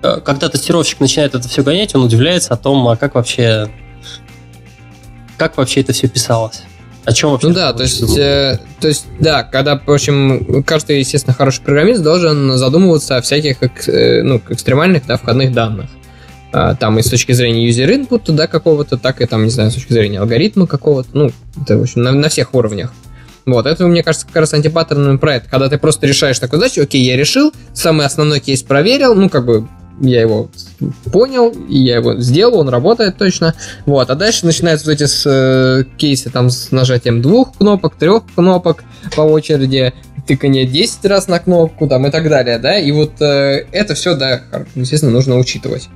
э, 0.01 0.21
когда 0.23 0.47
тестировщик 0.47 1.01
начинает 1.01 1.35
это 1.35 1.45
все 1.49 1.61
гонять, 1.61 1.93
он 1.95 2.03
удивляется 2.05 2.53
о 2.53 2.55
том, 2.55 2.87
а 2.87 2.95
как 2.95 3.15
вообще 3.15 3.69
как 5.35 5.57
вообще 5.57 5.81
это 5.81 5.91
все 5.91 6.07
писалось. 6.07 6.61
О 7.03 7.11
чем 7.11 7.31
вообще? 7.31 7.49
Ну 7.49 7.53
да, 7.53 7.73
то 7.73 7.83
есть, 7.83 8.17
э, 8.17 8.59
то 8.79 8.87
есть, 8.87 9.07
да, 9.19 9.43
когда, 9.43 9.77
в 9.77 9.91
общем, 9.91 10.63
каждый, 10.63 10.99
естественно, 10.99 11.33
хороший 11.33 11.61
программист 11.63 12.01
должен 12.01 12.57
задумываться 12.57 13.17
о 13.17 13.21
всяких 13.21 13.57
э, 13.89 14.23
ну, 14.23 14.41
экстремальных 14.47 15.05
да, 15.05 15.17
входных 15.17 15.51
данных. 15.51 15.89
А, 16.51 16.75
там 16.75 16.97
и 16.97 17.03
с 17.03 17.09
точки 17.09 17.31
зрения 17.31 17.69
user 17.69 17.87
input, 17.87 18.31
да, 18.33 18.47
какого-то, 18.47 18.97
так 18.97 19.21
и 19.21 19.25
там, 19.25 19.43
не 19.43 19.51
знаю, 19.51 19.71
с 19.71 19.75
точки 19.75 19.93
зрения 19.93 20.19
алгоритма 20.19 20.65
какого-то, 20.65 21.09
ну, 21.13 21.31
это, 21.61 21.77
в 21.77 21.81
общем, 21.81 22.01
на, 22.01 22.11
на 22.11 22.29
всех 22.29 22.53
уровнях. 22.53 22.91
Вот, 23.45 23.65
это, 23.65 23.85
мне 23.87 24.03
кажется, 24.03 24.27
как 24.27 24.35
раз 24.37 24.53
антипаттерный 24.53 25.17
проект, 25.17 25.49
когда 25.49 25.69
ты 25.69 25.77
просто 25.77 26.07
решаешь 26.07 26.39
такую 26.39 26.59
задачу, 26.59 26.81
окей, 26.81 27.03
я 27.03 27.15
решил, 27.15 27.53
самый 27.73 28.05
основной 28.05 28.39
кейс 28.39 28.63
проверил, 28.63 29.15
ну, 29.15 29.29
как 29.29 29.45
бы 29.45 29.67
я 30.01 30.21
его 30.21 30.49
понял, 31.11 31.53
я 31.67 31.95
его 31.97 32.15
сделал, 32.19 32.59
он 32.59 32.69
работает 32.69 33.17
точно. 33.17 33.53
Вот, 33.85 34.09
а 34.09 34.15
дальше 34.15 34.45
начинаются 34.45 34.85
вот 34.85 34.93
эти 34.93 35.05
с, 35.05 35.23
э, 35.25 35.83
кейсы 35.97 36.29
там 36.29 36.49
с 36.49 36.71
нажатием 36.71 37.21
двух 37.21 37.57
кнопок, 37.57 37.95
трех 37.95 38.23
кнопок 38.33 38.83
по 39.15 39.21
очереди, 39.21 39.93
тыкание 40.25 40.65
10 40.65 41.05
раз 41.05 41.27
на 41.27 41.39
кнопку 41.39 41.87
там 41.87 42.07
и 42.07 42.11
так 42.11 42.29
далее, 42.29 42.59
да, 42.59 42.77
и 42.77 42.91
вот 42.91 43.21
э, 43.21 43.65
это 43.71 43.93
все, 43.93 44.15
да, 44.15 44.41
естественно, 44.75 45.11
нужно 45.11 45.37
учитывать. 45.37 45.89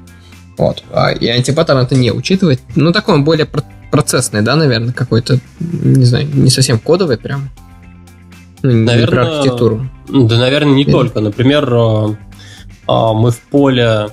Вот, 0.57 0.84
а, 0.91 1.11
и 1.11 1.27
антипаттерн 1.27 1.80
это 1.80 1.95
не 1.95 2.11
учитывать. 2.11 2.59
Ну, 2.75 2.91
такой 2.91 3.15
он 3.15 3.23
более 3.23 3.47
процессный, 3.91 4.41
да, 4.41 4.55
наверное, 4.55 4.93
какой-то, 4.93 5.39
не 5.59 6.05
знаю, 6.05 6.27
не 6.34 6.49
совсем 6.49 6.80
кодовый 6.80 7.17
прям. 7.17 7.49
Ну, 8.63 8.71
наверное, 8.71 9.25
про 9.25 9.35
архитектуру. 9.38 9.89
Да, 10.09 10.38
наверное, 10.38 10.73
не 10.73 10.84
Или... 10.84 10.91
только. 10.91 11.19
Например, 11.19 11.71
э, 11.71 12.15
а, 12.88 13.13
мы 13.13 13.31
в 13.31 13.39
поле, 13.41 14.09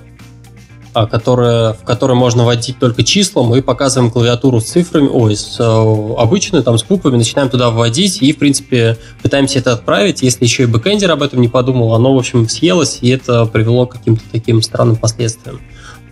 а, 0.92 1.06
которое, 1.06 1.74
в 1.74 1.84
которое 1.84 2.14
можно 2.14 2.44
вводить 2.44 2.78
только 2.78 3.04
числа, 3.04 3.42
мы 3.42 3.62
показываем 3.62 4.10
клавиатуру 4.10 4.60
с 4.60 4.64
цифрами, 4.64 5.08
ой, 5.08 5.36
с 5.36 5.58
э, 5.60 6.14
обычной, 6.18 6.62
там, 6.62 6.78
с 6.78 6.82
буквами, 6.82 7.16
начинаем 7.16 7.48
туда 7.48 7.70
вводить 7.70 8.20
и, 8.22 8.32
в 8.32 8.38
принципе, 8.38 8.98
пытаемся 9.22 9.60
это 9.60 9.72
отправить. 9.72 10.22
Если 10.22 10.44
еще 10.44 10.64
и 10.64 10.66
бэкэндер 10.66 11.10
об 11.10 11.22
этом 11.22 11.40
не 11.40 11.48
подумал, 11.48 11.94
оно, 11.94 12.12
в 12.14 12.18
общем, 12.18 12.48
съелось, 12.48 12.98
и 13.02 13.08
это 13.08 13.46
привело 13.46 13.86
к 13.86 13.92
каким-то 13.92 14.22
таким 14.32 14.62
странным 14.62 14.96
последствиям. 14.96 15.60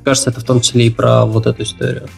Кажется, 0.04 0.30
это 0.30 0.40
в 0.40 0.44
том 0.44 0.60
числе 0.60 0.86
и 0.86 0.90
про 0.90 1.24
вот 1.24 1.46
эту 1.46 1.62
историю. 1.62 2.08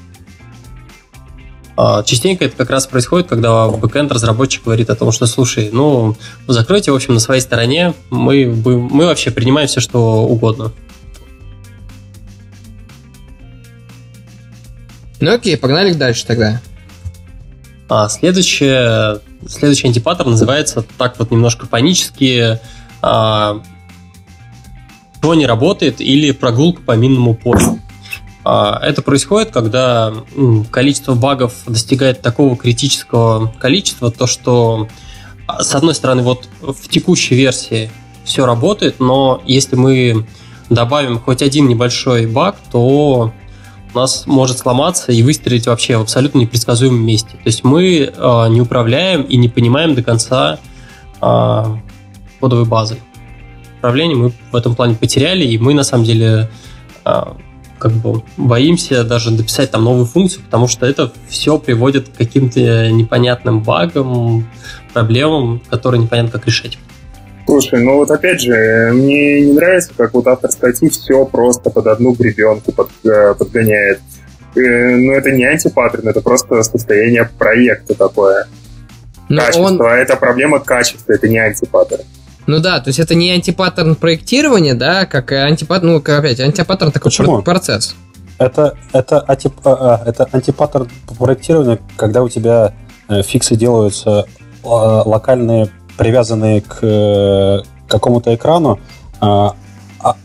А, 1.76 2.02
частенько 2.02 2.44
это 2.44 2.56
как 2.56 2.68
раз 2.68 2.86
происходит, 2.86 3.28
когда 3.28 3.68
backend 3.68 4.12
разработчик 4.12 4.64
говорит 4.64 4.90
о 4.90 4.96
том, 4.96 5.12
что 5.12 5.26
слушай, 5.26 5.70
ну, 5.72 6.14
закройте, 6.46 6.92
в 6.92 6.94
общем, 6.94 7.14
на 7.14 7.20
своей 7.20 7.40
стороне, 7.40 7.94
мы, 8.10 8.46
мы 8.46 9.06
вообще 9.06 9.30
принимаем 9.30 9.66
все, 9.66 9.80
что 9.80 10.24
угодно. 10.24 10.72
Ну 15.20 15.32
окей, 15.32 15.56
погнали 15.56 15.92
дальше 15.92 16.26
тогда. 16.26 16.60
А 17.88 18.08
следующее, 18.08 19.20
следующий 19.48 19.88
антипаттерн 19.88 20.30
называется 20.30 20.84
так 20.98 21.18
вот 21.18 21.30
немножко 21.30 21.66
панически 21.66 22.60
а, 23.02 23.62
что 25.20 25.34
не 25.34 25.46
работает 25.46 26.00
или 26.00 26.32
прогулка 26.32 26.80
по 26.80 26.92
минному 26.96 27.34
полю. 27.34 27.78
А, 28.42 28.80
это 28.82 29.02
происходит, 29.02 29.50
когда 29.50 30.14
количество 30.70 31.14
багов 31.14 31.52
достигает 31.66 32.22
такого 32.22 32.56
критического 32.56 33.52
количества, 33.58 34.10
то 34.10 34.26
что, 34.26 34.88
а, 35.46 35.62
с 35.62 35.74
одной 35.74 35.94
стороны, 35.94 36.22
вот 36.22 36.48
в 36.62 36.88
текущей 36.88 37.34
версии 37.34 37.90
все 38.24 38.46
работает, 38.46 38.98
но 38.98 39.42
если 39.44 39.76
мы 39.76 40.26
добавим 40.70 41.18
хоть 41.18 41.42
один 41.42 41.68
небольшой 41.68 42.26
баг, 42.26 42.56
то 42.72 43.30
у 43.92 43.98
нас 43.98 44.26
может 44.26 44.58
сломаться 44.58 45.12
и 45.12 45.22
выстрелить 45.22 45.66
вообще 45.66 45.98
в 45.98 46.02
абсолютно 46.02 46.38
непредсказуемом 46.38 47.04
месте. 47.04 47.32
То 47.32 47.42
есть 47.44 47.62
мы 47.62 48.10
э, 48.10 48.48
не 48.48 48.62
управляем 48.62 49.22
и 49.22 49.36
не 49.36 49.48
понимаем 49.48 49.94
до 49.94 50.02
конца 50.02 50.58
кодовой 51.20 52.64
базы. 52.64 52.96
Управление 53.80 54.16
мы 54.16 54.32
в 54.52 54.56
этом 54.56 54.74
плане 54.74 54.94
потеряли, 54.94 55.44
и 55.44 55.58
мы 55.58 55.74
на 55.74 55.82
самом 55.82 56.04
деле 56.04 56.48
как 57.80 57.92
бы 57.92 58.22
боимся 58.36 59.04
даже 59.04 59.30
дописать 59.30 59.70
там 59.70 59.84
новую 59.84 60.04
функцию, 60.04 60.44
потому 60.44 60.68
что 60.68 60.86
это 60.86 61.10
все 61.28 61.58
приводит 61.58 62.10
к 62.10 62.16
каким-то 62.16 62.90
непонятным 62.90 63.62
багам, 63.62 64.46
проблемам, 64.92 65.62
которые 65.70 66.02
непонятно 66.02 66.30
как 66.30 66.46
решать. 66.46 66.78
Слушай, 67.46 67.82
ну 67.82 67.96
вот 67.96 68.10
опять 68.10 68.40
же, 68.42 68.90
мне 68.92 69.40
не 69.40 69.52
нравится, 69.52 69.90
как 69.96 70.14
вот 70.14 70.26
автор 70.26 70.52
статьи 70.52 70.88
все 70.88 71.24
просто 71.24 71.70
под 71.70 71.86
одну 71.86 72.12
гребенку 72.12 72.70
под, 72.70 72.90
э, 73.04 73.34
подгоняет. 73.34 74.00
Э, 74.54 74.96
ну 74.96 75.12
это 75.12 75.32
не 75.32 75.44
антипаттерн, 75.44 76.08
это 76.08 76.20
просто 76.20 76.62
состояние 76.62 77.28
проекта 77.38 77.94
такое. 77.94 78.46
Но 79.28 79.40
Качество, 79.40 79.62
он... 79.64 79.82
А 79.82 79.96
это 79.96 80.16
проблема 80.16 80.60
качества, 80.60 81.12
это 81.12 81.28
не 81.28 81.38
антипаттерн. 81.38 82.04
Ну 82.50 82.58
да, 82.58 82.80
то 82.80 82.88
есть 82.88 82.98
это 82.98 83.14
не 83.14 83.30
антипаттерн 83.30 83.94
проектирования, 83.94 84.74
да, 84.74 85.06
как 85.06 85.30
антипаттерн, 85.32 85.92
ну, 85.92 86.00
как 86.00 86.18
опять, 86.18 86.40
антипаттерн 86.40 86.90
такой 86.90 87.10
Почему? 87.10 87.42
процесс. 87.42 87.94
Это, 88.38 88.76
это, 88.92 89.24
антип, 89.28 89.52
а, 89.64 90.00
а, 90.02 90.08
это 90.08 90.28
антипаттерн 90.32 90.88
проектирования, 91.18 91.78
когда 91.96 92.22
у 92.22 92.28
тебя 92.28 92.74
э, 93.08 93.22
фиксы 93.22 93.54
делаются 93.54 94.26
локальные, 94.64 95.70
привязанные 95.96 96.60
к 96.60 96.78
э, 96.82 97.60
какому-то 97.86 98.34
экрану, 98.34 98.80
а, 99.20 99.54
а, 100.00 100.16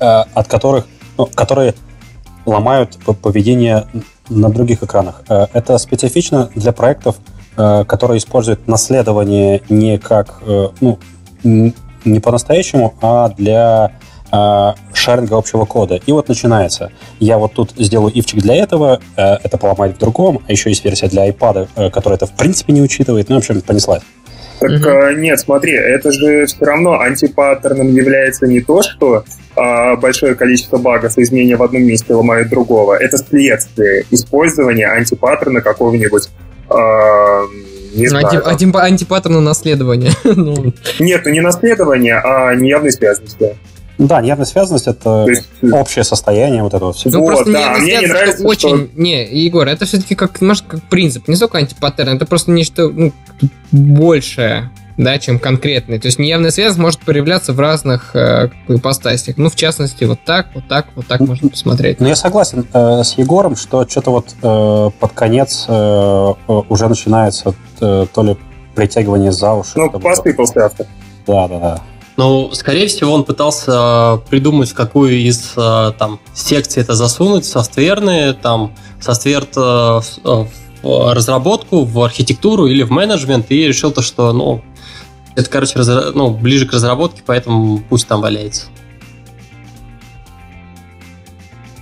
а, 0.00 0.26
от 0.34 0.48
которых, 0.48 0.86
ну, 1.18 1.26
которые 1.26 1.74
ломают 2.46 2.98
поведение 3.22 3.86
на 4.28 4.48
других 4.48 4.82
экранах. 4.82 5.22
Э, 5.28 5.46
это 5.52 5.78
специфично 5.78 6.50
для 6.54 6.72
проектов, 6.72 7.16
которые 7.54 8.16
используют 8.16 8.66
наследование 8.66 9.60
не 9.68 9.98
как 9.98 10.40
ну, 10.80 10.98
не 11.44 12.20
по-настоящему, 12.20 12.94
а 13.00 13.28
для 13.30 13.92
э, 14.32 14.72
шаринга 14.92 15.36
общего 15.36 15.64
кода. 15.64 16.00
И 16.06 16.12
вот 16.12 16.28
начинается. 16.28 16.92
Я 17.20 17.38
вот 17.38 17.54
тут 17.54 17.72
сделаю 17.76 18.12
ивчик 18.12 18.40
для 18.40 18.56
этого, 18.56 19.00
э, 19.16 19.22
это 19.42 19.58
поломать 19.58 19.96
в 19.96 19.98
другом, 19.98 20.42
а 20.46 20.52
еще 20.52 20.70
есть 20.70 20.84
версия 20.84 21.08
для 21.08 21.28
iPad, 21.28 21.68
э, 21.76 21.90
которая 21.90 22.16
это 22.16 22.26
в 22.26 22.36
принципе 22.36 22.72
не 22.72 22.82
учитывает. 22.82 23.28
Ну, 23.28 23.36
в 23.36 23.38
общем, 23.38 23.60
понеслась. 23.60 24.02
Так 24.58 24.70
mm 24.70 25.14
нет, 25.16 25.40
смотри, 25.40 25.72
это 25.72 26.12
же 26.12 26.46
все 26.46 26.64
равно 26.64 27.00
антипаттерном 27.00 27.92
является 27.92 28.46
не 28.46 28.60
то, 28.60 28.82
что 28.82 29.24
а, 29.56 29.96
большое 29.96 30.34
количество 30.36 30.78
багов 30.78 31.18
и 31.18 31.22
изменения 31.22 31.56
в 31.56 31.62
одном 31.62 31.82
месте 31.82 32.14
ломают 32.14 32.48
другого. 32.48 32.94
Это 32.94 33.18
следствие 33.18 34.04
использования 34.10 34.86
антипаттерна 34.86 35.60
какого-нибудь 35.60 36.28
а, 36.70 37.42
не 37.94 38.08
знаю. 38.08 38.26
Анти, 38.26 38.64
анти, 38.64 38.76
антипаттерна 38.76 39.40
наследования. 39.40 40.12
ну. 40.24 40.72
Нет, 40.98 41.26
не 41.26 41.40
наследование, 41.40 42.18
а 42.18 42.54
неявной 42.54 42.92
связанности. 42.92 43.56
Да, 43.98 44.20
неявная 44.20 44.46
связанность 44.46 44.86
это 44.88 45.26
есть... 45.28 45.48
общее 45.70 46.02
состояние 46.02 46.62
вот 46.62 46.74
этого 46.74 46.92
всего. 46.92 47.12
Ну, 47.12 47.20
вот, 47.20 47.26
просто 47.28 47.52
да, 47.52 47.74
мне 47.78 47.98
не 47.98 48.06
нравится, 48.06 48.44
очень... 48.44 48.88
Что... 48.88 49.00
Не, 49.00 49.24
Егор, 49.24 49.68
это 49.68 49.84
все-таки 49.84 50.14
как, 50.14 50.40
может, 50.40 50.64
как 50.66 50.82
принцип, 50.84 51.28
не 51.28 51.36
только 51.36 51.58
антипаттерн, 51.58 52.16
это 52.16 52.26
просто 52.26 52.50
нечто 52.50 52.88
ну, 52.88 53.12
большее 53.70 54.70
да, 54.96 55.18
чем 55.18 55.38
конкретный. 55.38 55.98
То 55.98 56.06
есть 56.06 56.18
неявная 56.18 56.50
связь 56.50 56.76
может 56.76 57.00
появляться 57.00 57.52
в 57.52 57.60
разных 57.60 58.14
э, 58.14 58.50
ипостасях. 58.68 59.36
Ну, 59.36 59.48
в 59.48 59.56
частности, 59.56 60.04
вот 60.04 60.20
так, 60.24 60.48
вот 60.54 60.68
так, 60.68 60.86
вот 60.94 61.06
так 61.06 61.20
можно 61.20 61.48
посмотреть. 61.48 62.00
Ну, 62.00 62.08
я 62.08 62.16
согласен 62.16 62.66
э, 62.72 63.02
с 63.02 63.18
Егором, 63.18 63.56
что 63.56 63.86
что-то 63.88 64.10
вот 64.10 64.34
э, 64.42 64.90
под 64.98 65.12
конец 65.12 65.66
э, 65.68 65.72
э 65.72 66.62
уже 66.68 66.88
начинается 66.88 67.54
э, 67.80 68.06
то 68.12 68.22
ли 68.22 68.36
притягивание 68.74 69.32
за 69.32 69.52
уши. 69.52 69.72
Ну, 69.76 69.90
посты 69.90 70.34
после 70.34 70.62
автора. 70.62 70.88
Да, 71.26 71.48
да, 71.48 71.58
да. 71.58 71.80
Ну, 72.16 72.50
скорее 72.52 72.88
всего, 72.88 73.12
он 73.12 73.24
пытался 73.24 74.20
придумать, 74.28 74.72
какую 74.72 75.18
из 75.18 75.54
э, 75.56 75.92
там 75.98 76.20
секций 76.34 76.82
это 76.82 76.94
засунуть, 76.94 77.46
софтверные, 77.46 78.34
там, 78.34 78.74
софтвер 79.00 79.46
э, 79.56 80.00
в 80.82 81.14
разработку, 81.14 81.84
в 81.84 82.02
архитектуру 82.02 82.66
или 82.66 82.82
в 82.82 82.90
менеджмент, 82.90 83.50
и 83.50 83.66
решил 83.66 83.92
то, 83.92 84.02
что, 84.02 84.32
ну, 84.32 84.62
это, 85.34 85.50
короче, 85.50 85.78
разра... 85.78 86.12
ну, 86.14 86.30
ближе 86.30 86.66
к 86.66 86.72
разработке, 86.72 87.22
поэтому 87.24 87.82
пусть 87.88 88.06
там 88.06 88.20
валяется. 88.20 88.66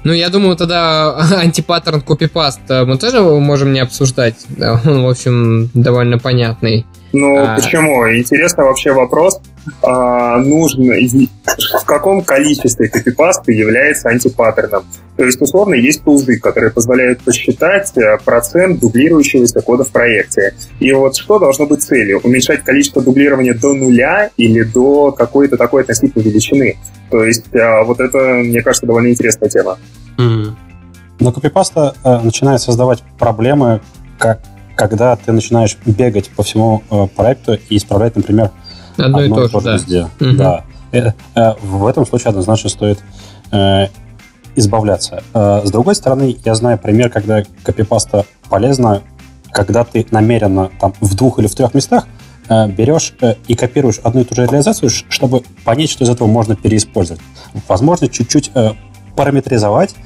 Ну, 0.02 0.12
я 0.12 0.30
думаю, 0.30 0.56
тогда 0.56 1.16
антипаттерн 1.40 2.00
копипаст 2.00 2.60
мы 2.68 2.96
тоже 2.96 3.20
можем 3.20 3.72
не 3.72 3.80
обсуждать. 3.80 4.36
Он, 4.58 5.04
в 5.04 5.08
общем, 5.08 5.70
довольно 5.74 6.18
понятный. 6.18 6.86
Ну, 7.12 7.38
а... 7.38 7.56
почему? 7.56 8.08
Интересный 8.16 8.64
вообще 8.64 8.92
вопрос. 8.92 9.40
А, 9.82 10.38
нужно, 10.38 10.94
в 10.94 11.84
каком 11.84 12.22
количестве 12.22 12.88
копипасты 12.88 13.52
является 13.52 14.08
антипаттерном? 14.08 14.84
То 15.16 15.24
есть, 15.24 15.40
условно, 15.42 15.74
есть 15.74 16.02
тулзы, 16.02 16.38
которые 16.38 16.70
позволяют 16.70 17.20
посчитать 17.20 17.92
э, 17.96 18.16
процент 18.24 18.80
дублирующегося 18.80 19.60
кода 19.60 19.84
в 19.84 19.90
проекте. 19.90 20.54
И 20.78 20.92
вот 20.92 21.16
что 21.16 21.38
должно 21.38 21.66
быть 21.66 21.82
целью? 21.82 22.20
Уменьшать 22.20 22.64
количество 22.64 23.02
дублирования 23.02 23.52
до 23.54 23.74
нуля 23.74 24.30
или 24.36 24.62
до 24.62 25.12
какой-то 25.12 25.58
такой 25.58 25.82
относительной 25.82 26.24
величины? 26.24 26.78
То 27.10 27.22
есть, 27.22 27.54
а, 27.54 27.82
вот 27.82 28.00
это, 28.00 28.18
мне 28.18 28.62
кажется, 28.62 28.86
довольно 28.86 29.08
интересная 29.08 29.50
тема. 29.50 29.78
Mm. 30.16 30.52
Но 31.18 31.32
копипаста 31.32 31.94
э, 32.02 32.18
начинает 32.20 32.62
создавать 32.62 33.02
проблемы, 33.18 33.82
как 34.18 34.40
когда 34.80 35.14
ты 35.14 35.32
начинаешь 35.32 35.76
бегать 35.84 36.30
по 36.30 36.42
всему 36.42 36.82
э, 36.90 37.06
проекту 37.14 37.58
и 37.68 37.76
исправлять, 37.76 38.16
например, 38.16 38.50
одно, 38.96 39.18
одно 39.18 39.44
и 39.44 39.48
то, 39.50 39.60
же, 39.60 39.64
да. 39.66 39.74
везде. 39.74 40.08
Угу. 40.18 40.32
Да. 40.38 40.64
Э, 40.90 41.12
э, 41.34 41.52
в 41.60 41.86
этом 41.86 42.06
случае 42.06 42.30
однозначно 42.30 42.70
стоит 42.70 42.98
избавляться. 44.54 45.24
С 45.34 45.70
другой 45.72 45.96
стороны, 45.96 46.36
я 46.44 46.54
знаю 46.54 46.78
пример, 46.78 47.10
когда 47.10 47.42
копипаста 47.64 48.24
полезна, 48.48 49.02
когда 49.50 49.82
ты 49.84 50.06
намеренно 50.12 50.70
там 50.80 50.94
в 51.00 51.16
двух 51.16 51.40
или 51.40 51.48
в 51.48 51.54
трех 51.56 51.74
местах 51.74 52.06
берешь 52.48 53.14
и 53.48 53.54
копируешь 53.56 53.98
одну 54.04 54.20
и 54.20 54.24
ту 54.24 54.36
же 54.36 54.46
реализацию, 54.46 54.88
чтобы 54.88 55.42
понять, 55.64 55.90
что 55.90 56.04
из 56.04 56.10
этого 56.10 56.28
можно 56.28 56.54
переиспользовать. 56.54 57.20
Возможно, 57.66 58.06
чуть-чуть 58.06 58.52
параметризовать, 59.16 59.96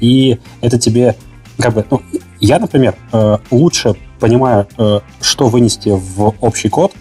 и 0.00 0.38
это 0.60 0.78
тебе 0.78 1.16
как 1.58 1.74
бы, 1.74 1.84
ну, 1.90 2.02
я, 2.40 2.58
например, 2.58 2.94
э, 3.12 3.38
лучше 3.50 3.94
понимаю, 4.20 4.66
э, 4.78 5.00
что 5.20 5.48
вынести 5.48 5.88
в 5.88 6.34
общий 6.40 6.68
код, 6.68 6.92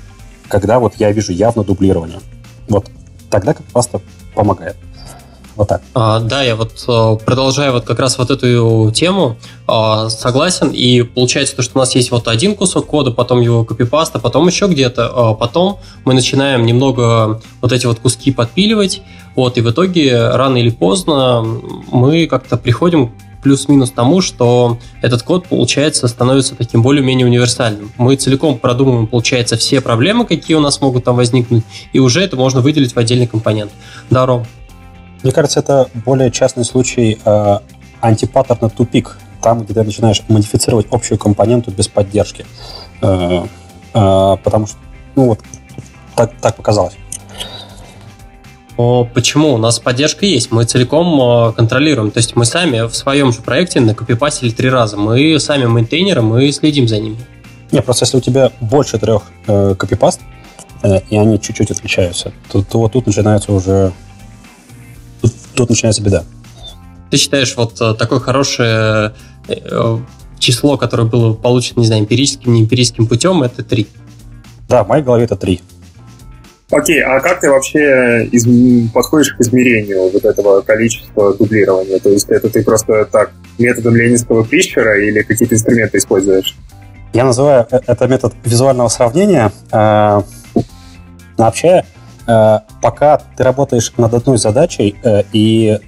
когда 0.48 0.80
вот 0.80 0.96
я 0.98 1.12
вижу 1.12 1.32
явно 1.32 1.64
дублирование. 1.64 2.20
Вот 2.68 2.90
тогда 3.30 3.54
как 3.54 3.66
просто 3.68 4.02
помогает. 4.34 4.76
Вот 5.56 5.70
так. 5.70 5.82
А, 5.94 6.20
да, 6.20 6.44
я 6.44 6.58
вот 6.58 6.74
э, 6.86 7.18
продолжаю 7.26 7.72
вот 7.72 7.86
как 7.86 8.00
раз 8.00 8.18
вот 8.18 8.30
эту 8.30 8.92
тему, 8.94 9.38
а, 9.68 10.10
согласен, 10.10 10.70
и 10.70 11.04
получается 11.04 11.56
то, 11.56 11.62
что 11.62 11.78
у 11.78 11.80
нас 11.80 11.96
есть 11.96 12.12
вот 12.12 12.28
один 12.28 12.56
кусок 12.56 12.88
кода, 12.88 13.12
потом 13.12 13.40
его 13.40 13.64
копипаста, 13.64 14.20
потом 14.20 14.48
еще 14.48 14.68
где-то, 14.68 15.12
а 15.16 15.34
потом 15.34 15.80
мы 16.04 16.14
начинаем 16.14 16.66
немного 16.66 17.42
вот 17.62 17.72
эти 17.72 17.86
вот 17.86 18.00
куски 18.00 18.32
подпиливать, 18.32 19.02
вот, 19.36 19.58
и 19.58 19.62
в 19.62 19.72
итоге 19.72 20.28
рано 20.30 20.58
или 20.58 20.72
поздно 20.72 21.42
мы 21.90 22.28
как-то 22.28 22.58
приходим 22.58 23.14
плюс-минус 23.46 23.92
тому, 23.92 24.22
что 24.22 24.80
этот 25.04 25.22
код, 25.22 25.46
получается, 25.46 26.08
становится 26.08 26.56
таким 26.56 26.82
более-менее 26.82 27.28
универсальным. 27.28 27.92
Мы 27.96 28.16
целиком 28.16 28.58
продумываем, 28.58 29.06
получается, 29.06 29.56
все 29.56 29.82
проблемы, 29.82 30.26
какие 30.26 30.58
у 30.58 30.60
нас 30.60 30.82
могут 30.82 31.04
там 31.04 31.16
возникнуть, 31.16 31.64
и 31.94 32.00
уже 32.00 32.22
это 32.24 32.38
можно 32.38 32.62
выделить 32.62 32.96
в 32.96 32.98
отдельный 32.98 33.28
компонент. 33.28 33.72
Да, 34.10 34.26
Ром? 34.26 34.48
Мне 35.22 35.32
кажется, 35.32 35.60
это 35.60 35.88
более 35.94 36.32
частный 36.32 36.66
случай 36.66 37.20
э, 37.24 37.60
антипаттерна 38.02 38.72
тупик, 38.72 39.16
там, 39.44 39.64
где 39.64 39.76
ты 39.76 39.84
начинаешь 39.84 40.24
модифицировать 40.28 40.88
общую 40.90 41.20
компоненту 41.20 41.70
без 41.70 41.88
поддержки. 41.88 42.48
Э, 43.04 43.44
э, 43.94 44.38
потому 44.44 44.66
что, 44.66 44.78
ну 45.16 45.26
вот, 45.28 45.40
так, 46.16 46.32
так 46.42 46.56
показалось. 46.56 46.94
Почему? 48.76 49.54
У 49.54 49.58
нас 49.58 49.80
поддержка 49.80 50.26
есть, 50.26 50.52
мы 50.52 50.66
целиком 50.66 51.20
э, 51.50 51.54
контролируем. 51.54 52.12
То 52.12 52.18
есть 52.18 52.36
мы 52.36 52.44
сами 52.44 52.88
в 52.88 52.96
своем 52.96 53.32
же 53.32 53.42
проекте 53.42 53.80
накопипасили 53.80 54.50
три 54.50 54.70
раза. 54.70 54.98
Мы 54.98 55.40
сами 55.40 55.66
мейнтейнеры, 55.66 56.22
мы 56.22 56.52
следим 56.52 56.88
за 56.88 57.00
ними. 57.00 57.18
Не, 57.72 57.82
просто 57.82 58.04
если 58.04 58.18
у 58.18 58.22
тебя 58.22 58.52
больше 58.60 58.98
трех 58.98 59.24
э, 59.48 59.76
копипаст, 59.76 60.20
э, 60.84 61.00
и 61.10 61.18
они 61.18 61.40
чуть-чуть 61.40 61.72
отличаются, 61.72 62.34
то, 62.52 62.64
то 62.64 62.80
вот 62.80 62.92
тут 62.92 63.08
начинается 63.08 63.54
уже... 63.54 63.94
Тут, 65.22 65.34
тут 65.54 65.70
начинается 65.70 66.02
беда. 66.02 66.26
Ты 67.10 67.18
считаешь, 67.18 67.56
вот 67.56 67.80
э, 67.80 67.94
такое 67.94 68.20
хорошее 68.20 69.14
э, 69.48 70.00
число, 70.38 70.78
которое 70.78 71.04
было 71.06 71.34
получено, 71.34 71.80
не 71.80 71.88
знаю, 71.88 72.02
эмпирическим, 72.02 72.54
не 72.54 72.62
эмпирическим 72.62 73.08
путем, 73.08 73.42
это 73.42 73.64
три? 73.64 73.88
Да, 74.68 74.84
в 74.84 74.90
моей 74.90 75.04
голове 75.04 75.24
это 75.24 75.38
три. 75.38 75.62
Окей, 76.72 77.02
а 77.04 77.20
как 77.20 77.42
ты 77.42 77.52
вообще 77.52 78.26
из... 78.32 78.46
подходишь 78.92 79.34
к 79.34 79.42
измерению 79.42 80.10
вот 80.10 80.26
этого 80.26 80.62
количества 80.62 81.34
дублирования? 81.36 82.00
То 82.00 82.10
есть 82.10 82.28
это 82.30 82.50
ты 82.50 82.64
просто 82.64 83.06
так 83.06 83.32
методом 83.60 83.96
ленинского 83.96 84.46
пищера 84.46 85.00
или 85.00 85.22
какие-то 85.22 85.54
инструменты 85.54 86.00
используешь? 86.00 86.56
Я 87.14 87.24
называю 87.24 87.68
э, 87.72 87.80
это 87.86 88.08
метод 88.08 88.34
визуального 88.44 88.88
сравнения. 88.88 89.52
Э, 89.72 90.22
вообще, 91.38 91.86
э, 92.28 92.60
пока 92.82 93.22
ты 93.38 93.44
работаешь 93.44 93.94
над 93.98 94.14
одной 94.14 94.38
задачей 94.38 94.96
и 95.32 95.80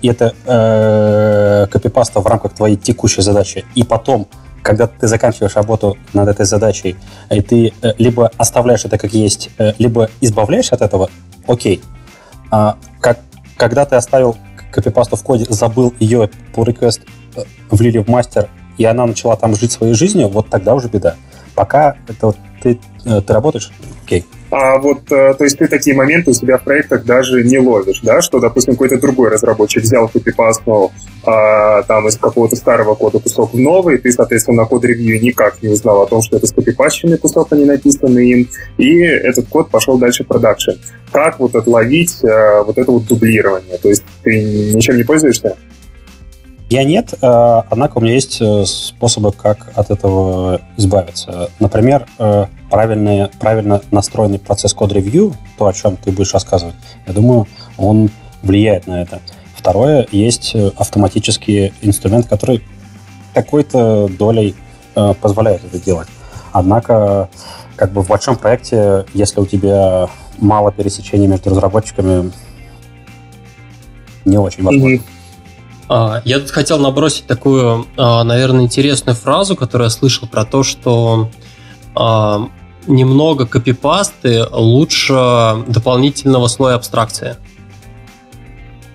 и 0.00 0.06
это 0.06 1.68
копипаста 1.72 2.20
в 2.20 2.26
рамках 2.28 2.52
твоей 2.52 2.76
текущей 2.76 3.20
задачи, 3.20 3.64
и 3.74 3.82
потом 3.82 4.28
когда 4.68 4.86
ты 4.86 5.06
заканчиваешь 5.06 5.56
работу 5.56 5.96
над 6.12 6.28
этой 6.28 6.44
задачей, 6.44 6.94
и 7.30 7.40
ты 7.40 7.72
э, 7.80 7.92
либо 7.96 8.30
оставляешь 8.36 8.84
это 8.84 8.98
как 8.98 9.14
есть, 9.14 9.48
э, 9.56 9.72
либо 9.78 10.10
избавляешься 10.20 10.74
от 10.74 10.82
этого, 10.82 11.08
окей. 11.46 11.80
А, 12.50 12.76
как, 13.00 13.18
когда 13.56 13.86
ты 13.86 13.96
оставил 13.96 14.36
копипасту 14.70 15.16
в 15.16 15.22
коде, 15.22 15.46
забыл 15.48 15.94
ее 15.98 16.28
по 16.54 16.64
request 16.64 17.00
э, 17.36 17.44
влили 17.70 17.96
в 17.96 18.08
мастер, 18.08 18.50
и 18.76 18.84
она 18.84 19.06
начала 19.06 19.36
там 19.36 19.56
жить 19.56 19.72
своей 19.72 19.94
жизнью, 19.94 20.28
вот 20.28 20.50
тогда 20.50 20.74
уже 20.74 20.88
беда. 20.88 21.14
Пока 21.54 21.96
это 22.06 22.26
вот 22.26 22.36
ты, 22.62 22.78
ты 23.04 23.32
работаешь, 23.32 23.70
окей. 24.04 24.24
А 24.50 24.78
вот, 24.78 25.04
то 25.04 25.36
есть 25.40 25.58
ты 25.58 25.68
такие 25.68 25.94
моменты 25.94 26.30
у 26.30 26.34
себя 26.34 26.56
в 26.56 26.62
проектах 26.62 27.04
даже 27.04 27.44
не 27.44 27.58
ловишь, 27.58 28.00
да, 28.02 28.22
что, 28.22 28.40
допустим, 28.40 28.74
какой-то 28.74 28.98
другой 28.98 29.28
разработчик 29.28 29.82
взял 29.82 30.08
копипастнул 30.08 30.90
а, 31.24 31.82
там 31.82 32.08
из 32.08 32.16
какого-то 32.16 32.56
старого 32.56 32.94
кода 32.94 33.18
кусок 33.18 33.52
в 33.52 33.58
новый, 33.58 33.98
ты, 33.98 34.10
соответственно, 34.10 34.62
на 34.62 34.64
код-ревью 34.64 35.20
никак 35.20 35.62
не 35.62 35.68
узнал 35.68 36.02
о 36.02 36.06
том, 36.06 36.22
что 36.22 36.38
это 36.38 36.46
скопипащенный 36.46 37.18
кусок, 37.18 37.48
а 37.50 37.56
не 37.56 37.66
написанный 37.66 38.30
им, 38.30 38.48
и 38.78 39.00
этот 39.00 39.48
код 39.48 39.68
пошел 39.68 39.98
дальше 39.98 40.24
в 40.24 40.28
продакшн. 40.28 40.72
Как 41.12 41.38
вот 41.38 41.54
отловить 41.54 42.24
а, 42.24 42.62
вот 42.62 42.78
это 42.78 42.90
вот 42.90 43.06
дублирование? 43.06 43.76
То 43.76 43.90
есть 43.90 44.04
ты 44.22 44.72
ничем 44.74 44.96
не 44.96 45.04
пользуешься? 45.04 45.56
Я 46.70 46.84
нет, 46.84 47.14
э, 47.14 47.62
однако 47.70 47.96
у 47.96 48.00
меня 48.02 48.12
есть 48.12 48.42
э, 48.42 48.66
способы, 48.66 49.32
как 49.32 49.72
от 49.74 49.90
этого 49.90 50.60
избавиться. 50.76 51.50
Например, 51.60 52.06
э, 52.18 52.44
правильный, 52.68 53.28
правильно 53.40 53.80
настроенный 53.90 54.38
процесс 54.38 54.74
код-ревью, 54.74 55.34
то, 55.56 55.66
о 55.66 55.72
чем 55.72 55.96
ты 55.96 56.12
будешь 56.12 56.34
рассказывать, 56.34 56.74
я 57.06 57.14
думаю, 57.14 57.46
он 57.78 58.10
влияет 58.42 58.86
на 58.86 59.00
это. 59.00 59.20
Второе, 59.56 60.06
есть 60.12 60.54
автоматический 60.76 61.72
инструмент, 61.80 62.28
который 62.28 62.62
какой-то 63.34 64.08
долей 64.08 64.54
позволяет 65.20 65.64
это 65.64 65.82
делать. 65.82 66.08
Однако, 66.52 67.28
как 67.76 67.92
бы 67.92 68.02
в 68.02 68.08
большом 68.08 68.36
проекте, 68.36 69.04
если 69.14 69.40
у 69.40 69.46
тебя 69.46 70.08
мало 70.38 70.70
пересечений 70.70 71.26
между 71.26 71.50
разработчиками, 71.50 72.30
не 74.24 74.38
очень 74.38 74.62
возможно. 74.62 74.96
Mm-hmm. 74.96 75.17
А, 75.88 76.20
я 76.24 76.38
тут 76.38 76.50
хотел 76.50 76.78
набросить 76.78 77.26
такую, 77.26 77.86
а, 77.96 78.24
наверное, 78.24 78.64
интересную 78.64 79.16
фразу, 79.16 79.56
которую 79.56 79.86
я 79.86 79.90
слышал 79.90 80.28
про 80.28 80.44
то, 80.44 80.62
что 80.62 81.30
а, 81.94 82.48
немного 82.86 83.46
копипасты 83.46 84.44
лучше 84.50 85.64
дополнительного 85.66 86.48
слоя 86.48 86.76
абстракции. 86.76 87.36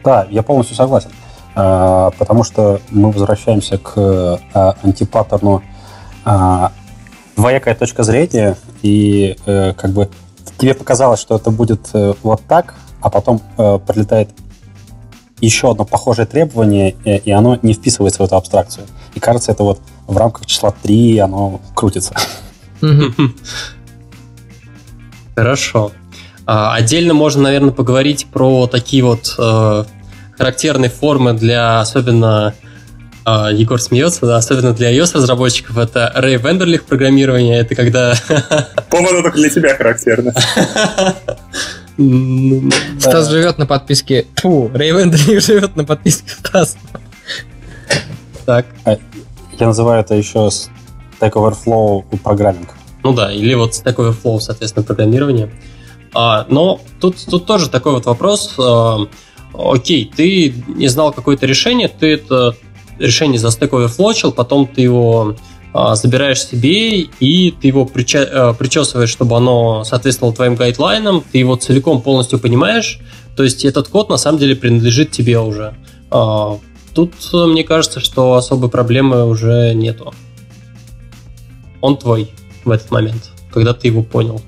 Да, 0.03 0.27
я 0.29 0.43
полностью 0.43 0.75
согласен. 0.75 1.09
Потому 1.53 2.43
что 2.43 2.81
мы 2.89 3.11
возвращаемся 3.11 3.77
к 3.77 4.41
антипаттерну 4.81 5.61
двоякая 7.35 7.75
точка 7.75 8.03
зрения, 8.03 8.57
и 8.81 9.35
э, 9.45 9.73
как 9.73 9.91
бы 9.91 10.09
тебе 10.57 10.73
показалось, 10.73 11.19
что 11.19 11.35
это 11.35 11.51
будет 11.51 11.89
э, 11.93 12.13
вот 12.23 12.41
так, 12.47 12.75
а 13.01 13.09
потом 13.09 13.41
э, 13.57 13.79
прилетает 13.85 14.29
еще 15.41 15.71
одно 15.71 15.85
похожее 15.85 16.25
требование, 16.25 16.91
и 16.91 17.31
оно 17.31 17.59
не 17.61 17.73
вписывается 17.73 18.21
в 18.21 18.25
эту 18.25 18.35
абстракцию. 18.35 18.85
И 19.15 19.19
кажется, 19.19 19.51
это 19.51 19.63
вот 19.63 19.79
в 20.07 20.17
рамках 20.17 20.45
числа 20.45 20.73
3 20.83 21.19
оно 21.19 21.61
крутится. 21.75 22.15
Хорошо. 25.35 25.91
А, 26.45 26.75
отдельно 26.75 27.13
можно, 27.13 27.43
наверное, 27.43 27.71
поговорить 27.71 28.27
про 28.31 28.67
такие 28.67 29.03
вот 29.03 29.33
э, 29.37 29.83
характерные 30.37 30.89
формы 30.89 31.33
для 31.33 31.79
особенно 31.79 32.53
э, 33.25 33.49
Егор 33.53 33.81
смеется, 33.81 34.25
да, 34.25 34.37
особенно 34.37 34.73
для 34.73 34.93
iOS-разработчиков, 34.93 35.77
это 35.77 36.11
Ray 36.15 36.37
Вендерлих 36.37 36.83
программирование, 36.83 37.59
это 37.59 37.75
когда... 37.75 38.13
По-моему, 38.89 39.21
только 39.21 39.37
для 39.37 39.49
тебя 39.49 39.75
характерно. 39.75 40.33
Стас 42.99 43.29
живет 43.29 43.57
на 43.57 43.65
подписке. 43.65 44.25
Фу, 44.37 44.71
Рейвендрик 44.73 45.41
живет 45.41 45.75
на 45.75 45.85
подписке 45.85 46.29
Стас. 46.29 46.77
Так. 48.45 48.65
А, 48.85 48.97
я 49.59 49.67
называю 49.67 50.01
это 50.01 50.15
еще 50.15 50.49
Stack 51.19 51.33
Overflow 51.33 52.03
программинг. 52.23 52.69
Ну 53.03 53.13
да, 53.13 53.31
или 53.31 53.53
вот 53.53 53.71
Stack 53.71 53.95
Overflow, 53.95 54.39
соответственно, 54.39 54.83
программирование. 54.83 55.51
А, 56.13 56.45
но 56.49 56.79
тут, 56.99 57.17
тут 57.25 57.45
тоже 57.45 57.69
такой 57.69 57.93
вот 57.93 58.05
вопрос. 58.05 58.55
А, 58.57 59.07
окей, 59.53 60.11
ты 60.13 60.53
не 60.67 60.87
знал 60.87 61.11
какое-то 61.13 61.45
решение, 61.45 61.87
ты 61.87 62.13
это 62.13 62.55
решение 62.99 63.39
за 63.39 63.47
Stack 63.47 63.69
Overflow, 63.69 64.31
потом 64.31 64.67
ты 64.67 64.81
его 64.81 65.35
забираешь 65.73 66.45
себе, 66.45 67.01
и 67.01 67.51
ты 67.51 67.67
его 67.67 67.83
э, 67.83 68.53
причесываешь, 68.57 69.09
чтобы 69.09 69.35
оно 69.37 69.83
соответствовало 69.83 70.35
твоим 70.35 70.55
гайдлайнам, 70.55 71.23
ты 71.31 71.39
его 71.39 71.55
целиком 71.55 72.01
полностью 72.01 72.39
понимаешь, 72.39 72.99
то 73.35 73.43
есть 73.43 73.65
этот 73.65 73.87
код 73.87 74.09
на 74.09 74.17
самом 74.17 74.37
деле 74.37 74.55
принадлежит 74.55 75.11
тебе 75.11 75.39
уже. 75.39 75.73
А, 76.11 76.59
тут 76.93 77.13
э, 77.33 77.45
мне 77.47 77.63
кажется, 77.63 77.99
что 77.99 78.35
особой 78.35 78.69
проблемы 78.69 79.25
уже 79.25 79.73
нету. 79.73 80.13
Он 81.81 81.97
твой 81.97 82.31
в 82.63 82.69
этот 82.69 82.91
момент, 82.91 83.31
когда 83.51 83.73
ты 83.73 83.87
его 83.87 84.03
понял. 84.03 84.41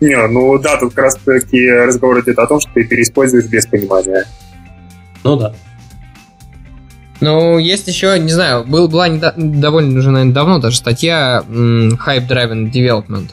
Не, 0.00 0.26
ну 0.26 0.58
да, 0.58 0.76
тут 0.76 0.92
как 0.92 1.04
раз 1.04 1.16
таки 1.24 1.70
разговор 1.70 2.20
идет 2.20 2.38
о 2.38 2.46
том, 2.46 2.60
что 2.60 2.70
ты 2.74 2.84
переиспользуешь 2.84 3.46
без 3.46 3.66
понимания. 3.66 4.26
Ну 5.24 5.36
да. 5.36 5.54
Ну, 7.20 7.58
есть 7.58 7.88
еще, 7.88 8.18
не 8.18 8.32
знаю, 8.32 8.64
был, 8.64 8.88
была 8.88 9.08
недо, 9.08 9.32
довольно 9.36 9.98
уже, 9.98 10.10
наверное, 10.10 10.34
давно 10.34 10.58
даже 10.58 10.76
статья 10.76 11.42
Hype 11.48 12.28
Driven 12.28 12.70
Development. 12.70 13.30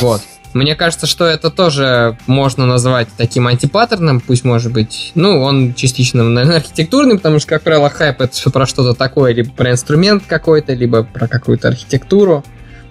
Вот. 0.00 0.22
Мне 0.52 0.74
кажется, 0.74 1.06
что 1.06 1.26
это 1.26 1.48
тоже 1.50 2.18
можно 2.26 2.66
назвать 2.66 3.08
таким 3.16 3.46
антипаттерном, 3.46 4.20
пусть 4.20 4.44
может 4.44 4.72
быть, 4.72 5.12
ну, 5.14 5.42
он 5.42 5.74
частично, 5.74 6.24
наверное, 6.24 6.56
архитектурный, 6.56 7.16
потому 7.16 7.38
что, 7.38 7.50
как 7.50 7.62
правило, 7.62 7.88
хайп 7.88 8.20
это 8.20 8.32
все 8.32 8.50
про 8.50 8.66
что-то 8.66 8.94
такое, 8.94 9.32
либо 9.32 9.50
про 9.50 9.70
инструмент 9.70 10.24
какой-то, 10.26 10.72
либо 10.72 11.04
про 11.04 11.28
какую-то 11.28 11.68
архитектуру, 11.68 12.44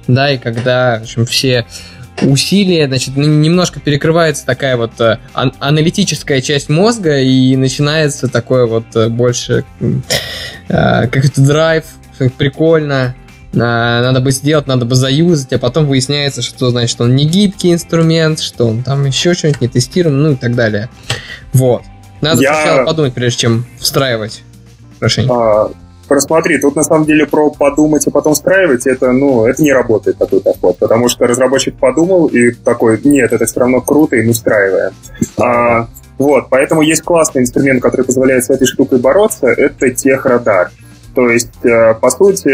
да, 0.07 0.31
и 0.31 0.37
когда, 0.37 0.99
в 0.99 1.01
общем, 1.03 1.25
все 1.25 1.65
усилия, 2.21 2.87
значит, 2.87 3.15
немножко 3.15 3.79
перекрывается 3.79 4.45
такая 4.45 4.77
вот 4.77 4.99
э, 4.99 5.17
ан- 5.33 5.53
аналитическая 5.59 6.41
часть 6.41 6.69
мозга 6.69 7.19
и 7.19 7.55
начинается 7.55 8.27
такое 8.27 8.65
вот 8.65 8.95
э, 8.95 9.09
больше 9.09 9.65
э, 9.79 11.07
как-то 11.07 11.41
драйв, 11.41 11.85
прикольно, 12.37 13.15
надо 13.51 14.19
бы 14.19 14.31
сделать, 14.31 14.67
надо 14.67 14.85
бы 14.85 14.93
заюзать, 14.95 15.53
а 15.53 15.57
потом 15.57 15.87
выясняется, 15.87 16.41
что 16.41 16.69
значит 16.69 17.01
он 17.01 17.15
не 17.15 17.25
гибкий 17.25 17.73
инструмент, 17.73 18.39
что 18.39 18.67
он 18.67 18.83
там 18.83 19.05
еще 19.05 19.33
что-нибудь 19.33 19.61
не 19.61 19.67
тестирован, 19.67 20.21
ну 20.21 20.31
и 20.33 20.35
так 20.35 20.55
далее. 20.55 20.89
Вот. 21.53 21.81
Надо 22.21 22.41
Я... 22.41 22.53
сначала 22.53 22.85
подумать, 22.85 23.13
прежде 23.13 23.39
чем 23.39 23.65
встраивать 23.79 24.43
решение. 24.99 25.31
А, 25.33 25.71
Просмотри, 26.09 26.57
тут 26.57 26.75
на 26.75 26.81
самом 26.81 27.05
деле 27.05 27.27
про 27.27 27.51
подумать 27.51 28.07
и 28.07 28.09
потом 28.09 28.33
встраивать, 28.33 28.87
это, 28.87 29.11
ну, 29.11 29.45
это 29.45 29.61
не 29.61 29.71
работает 29.71 30.17
такой 30.17 30.41
подход, 30.41 30.77
потому 30.79 31.07
что 31.07 31.27
разработчик 31.27 31.75
подумал 31.75 32.25
и 32.25 32.49
такой, 32.49 32.99
нет, 33.03 33.31
это 33.31 33.45
все 33.45 33.59
равно 33.59 33.79
круто, 33.79 34.15
и 34.15 34.25
мы 34.25 34.33
встраиваем. 34.33 34.91
А, 35.37 35.87
вот, 36.17 36.47
поэтому 36.49 36.81
есть 36.81 37.03
классный 37.03 37.43
инструмент, 37.43 37.83
который 37.83 38.05
позволяет 38.07 38.43
с 38.43 38.49
этой 38.49 38.65
штукой 38.65 38.97
бороться, 38.97 39.47
это 39.47 39.91
техрадар. 39.91 40.71
То 41.13 41.29
есть, 41.29 41.63
э, 41.63 41.93
по 41.95 42.09
сути, 42.09 42.49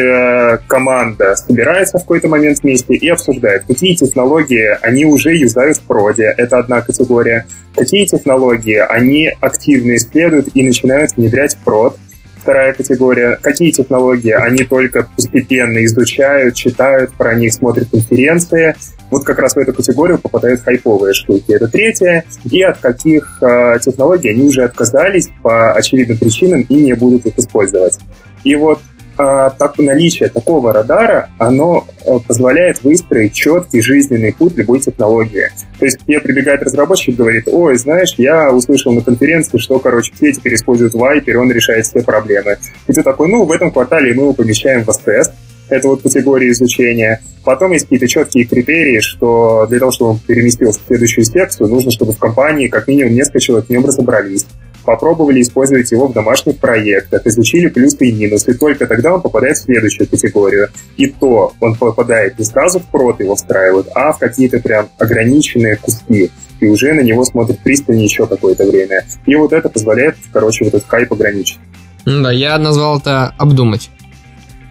команда 0.68 1.36
собирается 1.36 1.98
в 1.98 2.02
какой-то 2.02 2.28
момент 2.28 2.60
вместе 2.62 2.94
и 2.96 3.08
обсуждает, 3.08 3.64
какие 3.68 3.96
технологии 3.96 4.78
они 4.82 5.06
уже 5.06 5.34
юзают 5.34 5.78
в 5.78 5.82
проде, 5.82 6.34
это 6.38 6.58
одна 6.58 6.82
категория, 6.82 7.46
какие 7.74 8.06
технологии 8.06 8.78
они 8.78 9.32
активно 9.40 9.96
исследуют 9.96 10.50
и 10.54 10.66
начинают 10.66 11.16
внедрять 11.16 11.56
в 11.56 11.64
прод, 11.64 11.98
Вторая 12.46 12.74
категория, 12.74 13.40
какие 13.42 13.72
технологии 13.72 14.30
они 14.30 14.66
только 14.66 15.10
постепенно 15.16 15.84
изучают, 15.86 16.54
читают 16.54 17.12
про 17.14 17.34
них, 17.34 17.52
смотрят 17.52 17.90
конференции. 17.90 18.76
Вот 19.10 19.24
как 19.24 19.40
раз 19.40 19.56
в 19.56 19.58
эту 19.58 19.74
категорию 19.74 20.20
попадают 20.20 20.62
хайповые 20.62 21.16
штуки. 21.16 21.52
Это 21.52 21.68
третья. 21.68 22.24
И 22.52 22.62
от 22.62 22.78
каких 22.78 23.40
э, 23.42 23.80
технологий 23.84 24.30
они 24.30 24.44
уже 24.44 24.64
отказались 24.64 25.32
по 25.42 25.74
очевидным 25.74 26.20
причинам 26.20 26.62
и 26.70 26.76
не 26.76 26.94
будут 26.94 27.26
их 27.26 27.36
использовать. 27.40 27.98
И 28.44 28.54
вот 28.54 28.80
а, 29.18 29.50
так, 29.50 29.78
наличие 29.78 30.30
такого 30.30 30.74
радара, 30.74 31.30
оно 31.38 31.86
а, 32.06 32.20
позволяет 32.20 32.84
выстроить 32.84 33.34
четкий 33.34 33.82
жизненный 33.82 34.34
путь 34.34 34.56
любой 34.58 34.80
технологии. 34.80 35.50
То 35.80 35.86
есть 35.86 36.00
мне 36.08 36.20
прибегает 36.20 36.64
разработчик 36.64 37.10
и 37.10 37.18
говорит, 37.18 37.48
ой, 37.48 37.78
знаешь, 37.78 38.16
я 38.18 38.52
услышал 38.52 38.92
на 38.94 39.02
конференции, 39.02 39.58
что, 39.58 39.80
короче, 39.80 40.12
все 40.16 40.32
теперь 40.32 40.56
используют 40.56 40.96
Viper, 40.96 41.36
он 41.36 41.52
решает 41.52 41.86
все 41.86 42.02
проблемы. 42.02 42.58
И 42.88 42.94
ты 42.94 43.04
такой, 43.04 43.28
ну, 43.30 43.46
в 43.46 43.52
этом 43.52 43.72
квартале 43.72 44.14
мы 44.14 44.24
его 44.24 44.34
помещаем 44.34 44.84
в 44.84 44.98
тест 44.98 45.32
это 45.70 45.88
вот 45.88 46.02
категория 46.02 46.52
изучения. 46.52 47.22
Потом 47.44 47.72
есть 47.72 47.86
какие-то 47.86 48.08
четкие 48.08 48.46
критерии, 48.46 49.00
что 49.00 49.66
для 49.70 49.80
того, 49.80 49.92
чтобы 49.92 50.12
он 50.12 50.20
переместился 50.20 50.80
в 50.80 50.88
следующую 50.88 51.26
секцию, 51.26 51.70
нужно, 51.70 51.92
чтобы 51.92 52.14
в 52.14 52.18
компании 52.18 52.68
как 52.68 52.88
минимум 52.88 53.14
несколько 53.14 53.40
человек 53.40 53.68
в 53.68 53.70
нем 53.70 53.86
разобрались. 53.86 54.46
Попробовали 54.86 55.42
использовать 55.42 55.92
его 55.92 56.08
в 56.08 56.14
домашних 56.14 56.58
проектах, 56.58 57.26
изучили 57.26 57.68
плюсы 57.68 58.08
и 58.08 58.12
минусы, 58.12 58.52
и 58.52 58.54
только 58.54 58.88
тогда 58.88 59.16
он 59.16 59.22
попадает 59.22 59.58
в 59.58 59.64
следующую 59.64 60.08
категорию. 60.08 60.70
И 60.98 61.08
то 61.08 61.54
он 61.60 61.76
попадает 61.76 62.40
не 62.40 62.46
сразу 62.46 62.80
в 62.80 62.86
прод 62.86 63.20
его 63.20 63.36
встраивают, 63.36 63.88
а 63.96 64.14
в 64.14 64.20
какие-то 64.20 64.60
прям 64.60 64.90
ограниченные 64.98 65.76
куски 65.78 66.32
и 66.60 66.68
уже 66.68 66.94
на 66.94 67.02
него 67.02 67.26
смотрят 67.26 67.60
пристально 67.60 68.02
еще 68.02 68.28
какое-то 68.28 68.66
время. 68.66 69.06
И 69.26 69.36
вот 69.36 69.54
это 69.54 69.70
позволяет, 69.70 70.16
короче, 70.32 70.66
вот 70.66 70.74
этот 70.74 70.88
хайп 70.88 71.12
ограничить. 71.12 71.60
Ну 72.06 72.24
да, 72.24 72.32
я 72.32 72.58
назвал 72.58 73.00
это 73.00 73.34
обдумать. 73.38 73.90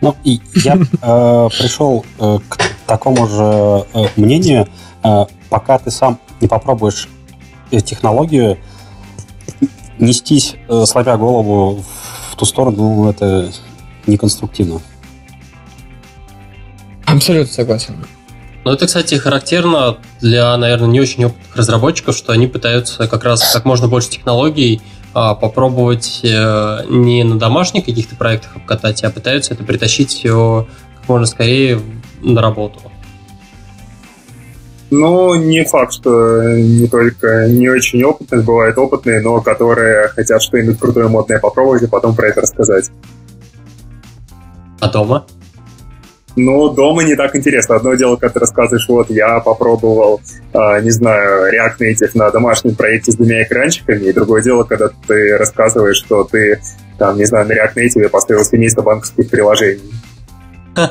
Ну, 0.00 0.14
и 0.24 0.40
я 0.54 0.74
э, 0.74 1.48
пришел 1.58 2.04
э, 2.18 2.38
к 2.48 2.58
такому 2.86 3.26
же 3.26 3.86
э, 3.94 4.06
мнению, 4.16 4.68
э, 5.02 5.24
пока 5.48 5.78
ты 5.78 5.90
сам 5.90 6.18
не 6.40 6.48
попробуешь 6.48 7.08
э, 7.70 7.80
технологию, 7.80 8.58
нестись, 9.98 10.56
э, 10.68 10.84
сломя 10.86 11.16
голову 11.16 11.84
в 12.30 12.36
ту 12.36 12.44
сторону, 12.44 12.76
ну, 12.76 13.10
это 13.10 13.50
неконструктивно. 14.06 14.80
Абсолютно 17.06 17.52
согласен. 17.52 18.04
Ну, 18.64 18.72
это, 18.72 18.86
кстати, 18.86 19.16
характерно 19.16 19.98
для, 20.20 20.56
наверное, 20.56 20.88
не 20.88 21.00
очень 21.00 21.26
опытных 21.26 21.54
разработчиков, 21.54 22.16
что 22.16 22.32
они 22.32 22.46
пытаются 22.46 23.06
как 23.08 23.24
раз 23.24 23.52
как 23.52 23.66
можно 23.66 23.88
больше 23.88 24.08
технологий 24.08 24.80
а, 25.12 25.34
попробовать 25.34 26.20
э, 26.24 26.84
не 26.88 27.22
на 27.24 27.38
домашних 27.38 27.84
каких-то 27.84 28.16
проектах 28.16 28.56
обкатать, 28.56 29.04
а 29.04 29.10
пытаются 29.10 29.52
это 29.52 29.64
притащить 29.64 30.10
все 30.10 30.66
как 30.98 31.08
можно 31.08 31.26
скорее 31.26 31.80
на 32.22 32.40
работу. 32.40 32.80
Ну, 34.96 35.34
не 35.34 35.64
факт, 35.64 35.92
что 35.92 36.42
не 36.52 36.86
только 36.86 37.48
не 37.48 37.68
очень 37.68 38.04
опытные, 38.04 38.42
бывают 38.42 38.78
опытные, 38.78 39.20
но 39.22 39.40
которые 39.40 40.06
хотят 40.08 40.40
что-нибудь 40.40 40.78
крутое, 40.78 41.08
модное 41.08 41.40
попробовать, 41.40 41.82
и 41.82 41.88
потом 41.88 42.14
про 42.14 42.28
это 42.28 42.42
рассказать. 42.42 42.90
А 44.80 44.88
дома? 44.88 45.26
Ну, 46.36 46.68
дома 46.68 47.02
не 47.02 47.16
так 47.16 47.34
интересно. 47.34 47.74
Одно 47.74 47.94
дело, 47.94 48.14
когда 48.14 48.34
ты 48.34 48.40
рассказываешь, 48.40 48.88
вот, 48.88 49.10
я 49.10 49.40
попробовал, 49.40 50.20
э, 50.52 50.80
не 50.82 50.90
знаю, 50.90 51.52
React 51.52 51.78
Native 51.80 52.10
на 52.14 52.30
домашнем 52.30 52.76
проекте 52.76 53.10
с 53.10 53.16
двумя 53.16 53.42
экранчиками, 53.42 54.04
и 54.04 54.12
другое 54.12 54.42
дело, 54.42 54.62
когда 54.62 54.90
ты 55.08 55.36
рассказываешь, 55.36 55.96
что 55.96 56.22
ты, 56.22 56.60
там, 56.98 57.16
не 57.16 57.24
знаю, 57.24 57.48
на 57.48 57.52
React 57.52 57.74
Native 57.74 58.08
построил 58.10 58.44
семейство 58.44 58.82
банковских 58.82 59.28
приложений. 59.28 59.92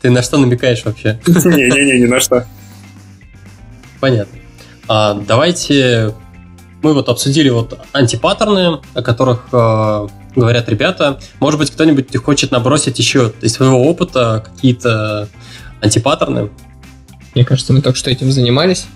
Ты 0.00 0.10
на 0.10 0.22
что 0.22 0.38
намекаешь 0.38 0.84
вообще? 0.84 1.18
Не-не-не, 1.26 2.00
ни 2.00 2.06
на 2.06 2.20
что. 2.20 2.46
Понятно. 4.00 4.38
А, 4.88 5.14
давайте 5.14 6.14
мы 6.82 6.92
вот 6.92 7.08
обсудили 7.08 7.48
вот 7.48 7.78
антипаттерны, 7.92 8.80
о 8.92 9.02
которых 9.02 9.48
э, 9.52 10.08
говорят 10.36 10.68
ребята. 10.68 11.18
Может 11.40 11.58
быть, 11.58 11.70
кто-нибудь 11.70 12.14
хочет 12.18 12.50
набросить 12.50 12.98
еще 12.98 13.32
из 13.40 13.54
своего 13.54 13.82
опыта 13.82 14.44
какие-то 14.44 15.28
антипаттерны? 15.80 16.50
Мне 17.34 17.44
кажется, 17.44 17.72
мы 17.72 17.80
только 17.80 17.98
что 17.98 18.10
этим 18.10 18.30
занимались. 18.30 18.86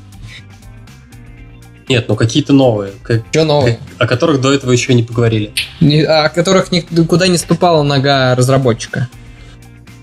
Нет, 1.88 2.06
ну 2.08 2.16
какие-то 2.16 2.52
новые. 2.52 2.92
Как, 3.02 3.22
Что 3.30 3.44
новые? 3.44 3.78
Как, 3.96 4.06
о 4.06 4.06
которых 4.06 4.40
до 4.42 4.52
этого 4.52 4.70
еще 4.72 4.92
не 4.92 5.02
поговорили. 5.02 5.54
Не, 5.80 6.02
о 6.02 6.28
которых 6.28 6.70
никуда 6.70 7.26
не 7.26 7.38
ступала 7.38 7.82
нога 7.82 8.34
разработчика. 8.34 9.08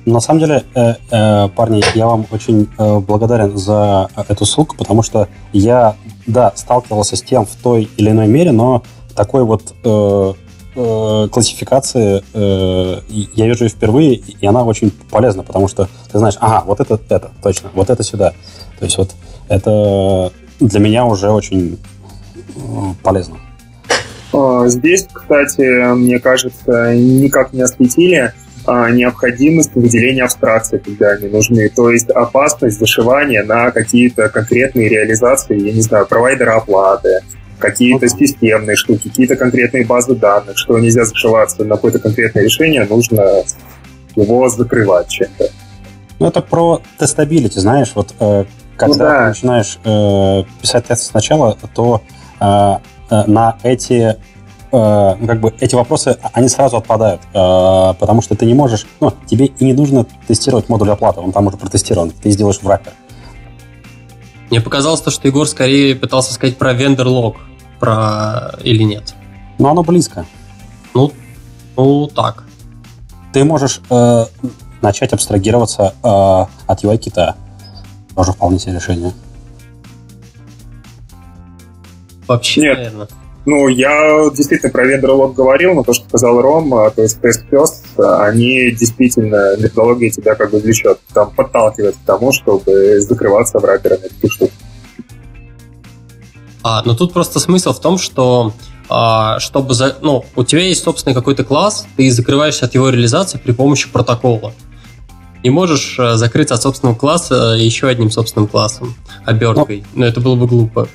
На 0.05 0.19
самом 0.19 0.39
деле, 0.39 0.63
э, 0.75 0.93
э, 1.09 1.49
парни, 1.55 1.83
я 1.95 2.05
вам 2.05 2.27
очень 2.29 2.69
э, 2.77 2.99
благодарен 2.99 3.57
за 3.57 4.09
эту 4.29 4.45
ссылку, 4.45 4.75
потому 4.75 5.01
что 5.01 5.27
я, 5.51 5.95
да, 6.27 6.53
сталкивался 6.55 7.15
с 7.15 7.23
тем 7.23 7.45
в 7.47 7.55
той 7.55 7.89
или 7.97 8.11
иной 8.11 8.27
мере, 8.27 8.51
но 8.51 8.83
такой 9.15 9.43
вот 9.43 9.73
э, 9.83 10.33
э, 10.75 11.27
классификации 11.31 12.23
э, 12.33 12.99
я 13.33 13.47
вижу 13.47 13.63
ее 13.63 13.69
впервые, 13.71 14.13
и 14.13 14.45
она 14.45 14.63
очень 14.63 14.91
полезна, 15.09 15.41
потому 15.41 15.67
что 15.67 15.89
ты 16.11 16.19
знаешь, 16.19 16.35
ага, 16.39 16.63
вот 16.67 16.79
это, 16.81 16.99
это, 17.09 17.31
точно, 17.41 17.71
вот 17.73 17.89
это 17.89 18.03
сюда. 18.03 18.33
То 18.77 18.85
есть 18.85 18.99
вот 18.99 19.09
это 19.47 20.31
для 20.59 20.79
меня 20.79 21.05
уже 21.05 21.31
очень 21.31 21.79
э, 22.55 22.59
полезно. 23.01 23.37
А, 24.33 24.67
здесь, 24.67 25.07
кстати, 25.11 25.95
мне 25.95 26.19
кажется, 26.19 26.93
никак 26.93 27.53
не 27.53 27.61
осветили 27.61 28.33
необходимость 28.67 29.75
выделения 29.75 30.23
абстракций, 30.23 30.79
когда 30.79 31.11
они 31.11 31.27
нужны. 31.27 31.69
То 31.69 31.89
есть 31.89 32.09
опасность 32.09 32.79
зашивания 32.79 33.43
на 33.43 33.71
какие-то 33.71 34.29
конкретные 34.29 34.89
реализации, 34.89 35.59
я 35.59 35.73
не 35.73 35.81
знаю, 35.81 36.07
провайдера 36.07 36.57
оплаты, 36.57 37.21
какие-то 37.59 38.07
системные 38.07 38.75
штуки, 38.75 39.09
какие-то 39.09 39.35
конкретные 39.35 39.85
базы 39.85 40.15
данных, 40.15 40.57
что 40.57 40.77
нельзя 40.79 41.05
зашиваться 41.05 41.63
на 41.63 41.75
какое-то 41.75 41.99
конкретное 41.99 42.43
решение, 42.43 42.85
нужно 42.85 43.43
его 44.15 44.49
закрывать 44.49 45.09
чем-то. 45.09 45.49
Ну, 46.19 46.27
это 46.27 46.41
про 46.41 46.81
тестабилити, 46.97 47.59
знаешь, 47.59 47.91
вот 47.95 48.13
э, 48.19 48.45
когда 48.77 48.93
ну, 48.93 48.99
да. 48.99 49.17
ты 49.17 49.27
начинаешь 49.29 49.79
э, 49.83 50.43
писать 50.61 50.85
тест 50.85 51.03
сначала, 51.03 51.57
то 51.73 52.01
э, 52.39 52.45
э, 53.09 53.23
на 53.27 53.57
эти 53.63 54.15
как 54.75 55.39
бы 55.39 55.53
эти 55.59 55.75
вопросы, 55.75 56.17
они 56.33 56.49
сразу 56.49 56.77
отпадают, 56.77 57.21
э, 57.33 57.93
потому 57.99 58.21
что 58.21 58.35
ты 58.35 58.45
не 58.45 58.53
можешь, 58.53 58.85
ну, 58.99 59.13
тебе 59.25 59.45
и 59.45 59.65
не 59.65 59.73
нужно 59.73 60.05
тестировать 60.27 60.69
модуль 60.69 60.89
оплаты, 60.89 61.21
он 61.21 61.31
там 61.31 61.47
уже 61.47 61.57
протестирован, 61.57 62.11
ты 62.11 62.29
сделаешь 62.31 62.59
в 62.61 62.67
раппер. 62.67 62.93
Мне 64.49 64.61
показалось 64.61 65.01
то, 65.01 65.11
что 65.11 65.27
Егор 65.27 65.47
скорее 65.47 65.95
пытался 65.95 66.33
сказать 66.33 66.57
про 66.57 66.73
vendor 66.73 67.05
log, 67.05 67.35
про 67.79 68.55
или 68.63 68.83
нет. 68.83 69.15
Ну, 69.57 69.69
оно 69.69 69.83
близко. 69.83 70.25
Ну, 70.93 71.11
ну 71.75 72.07
так. 72.07 72.43
Ты 73.33 73.43
можешь 73.43 73.81
э, 73.89 74.25
начать 74.81 75.13
абстрагироваться 75.13 75.93
э, 76.03 76.07
от 76.67 76.83
UI-кита. 76.83 77.35
Тоже 78.15 78.31
вполне 78.31 78.59
себе 78.59 78.75
решение. 78.75 79.13
Вообще, 82.27 82.61
Нет. 82.61 82.77
наверное. 82.77 83.07
Ну, 83.45 83.67
я 83.67 84.29
действительно 84.33 84.71
про 84.71 84.85
вендор 84.85 85.31
говорил, 85.31 85.75
но 85.75 85.83
то, 85.83 85.93
что 85.93 86.07
сказал 86.07 86.41
Ром, 86.41 86.73
а, 86.73 86.89
то 86.89 87.03
есть 87.03 87.19
Test 87.21 87.45
First, 87.51 88.03
они 88.21 88.71
действительно, 88.71 89.55
методология 89.57 90.09
тебя 90.09 90.33
как 90.35 90.51
бы 90.51 90.59
влечет, 90.59 90.99
там 91.13 91.31
подталкивает 91.31 91.95
к 91.95 92.05
тому, 92.05 92.31
чтобы 92.31 92.99
закрываться 93.01 93.59
враперами 93.59 94.07
таких 94.07 94.33
штук. 94.33 94.51
А, 96.63 96.81
но 96.83 96.95
тут 96.95 97.13
просто 97.13 97.39
смысл 97.39 97.73
в 97.73 97.79
том, 97.79 97.99
что 97.99 98.51
а, 98.89 99.39
чтобы 99.39 99.75
за, 99.75 99.97
ну, 100.01 100.25
у 100.35 100.43
тебя 100.43 100.63
есть 100.63 100.83
собственный 100.83 101.13
какой-то 101.13 101.43
класс, 101.43 101.85
ты 101.97 102.09
закрываешься 102.09 102.65
от 102.65 102.73
его 102.73 102.89
реализации 102.89 103.37
при 103.37 103.51
помощи 103.51 103.87
протокола. 103.91 104.53
Не 105.43 105.51
можешь 105.51 105.97
а, 105.99 106.17
закрыться 106.17 106.55
от 106.55 106.63
собственного 106.63 106.95
класса 106.95 107.55
еще 107.57 107.87
одним 107.87 108.09
собственным 108.09 108.47
классом, 108.47 108.95
оберткой. 109.25 109.83
Но, 109.93 110.01
но 110.01 110.05
это 110.07 110.21
было 110.21 110.35
бы 110.35 110.47
глупо. 110.47 110.87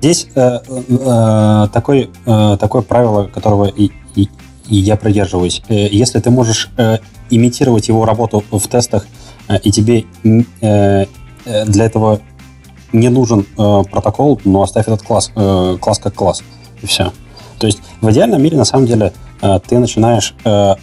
Здесь 0.00 0.28
э, 0.34 0.60
э, 0.66 1.68
такой, 1.74 2.10
э, 2.24 2.56
такое 2.58 2.80
правило, 2.80 3.26
которого 3.26 3.66
и, 3.66 3.90
и, 4.14 4.30
и 4.68 4.76
я 4.76 4.96
придерживаюсь. 4.96 5.62
Э, 5.68 5.88
если 5.90 6.20
ты 6.20 6.30
можешь 6.30 6.70
э, 6.78 6.98
имитировать 7.28 7.88
его 7.88 8.06
работу 8.06 8.42
в 8.50 8.66
тестах, 8.66 9.06
э, 9.48 9.58
и 9.58 9.70
тебе 9.70 10.06
э, 10.24 11.04
для 11.66 11.84
этого 11.84 12.20
не 12.94 13.10
нужен 13.10 13.40
э, 13.40 13.82
протокол, 13.90 14.40
но 14.46 14.62
оставь 14.62 14.86
этот 14.86 15.02
класс, 15.02 15.32
э, 15.36 15.76
класс 15.78 15.98
как 15.98 16.14
класс, 16.14 16.42
и 16.80 16.86
все. 16.86 17.12
То 17.58 17.66
есть 17.66 17.80
в 18.00 18.10
идеальном 18.10 18.42
мире, 18.42 18.56
на 18.56 18.64
самом 18.64 18.86
деле, 18.86 19.12
э, 19.42 19.60
ты 19.68 19.78
начинаешь 19.78 20.34
э, 20.44 20.76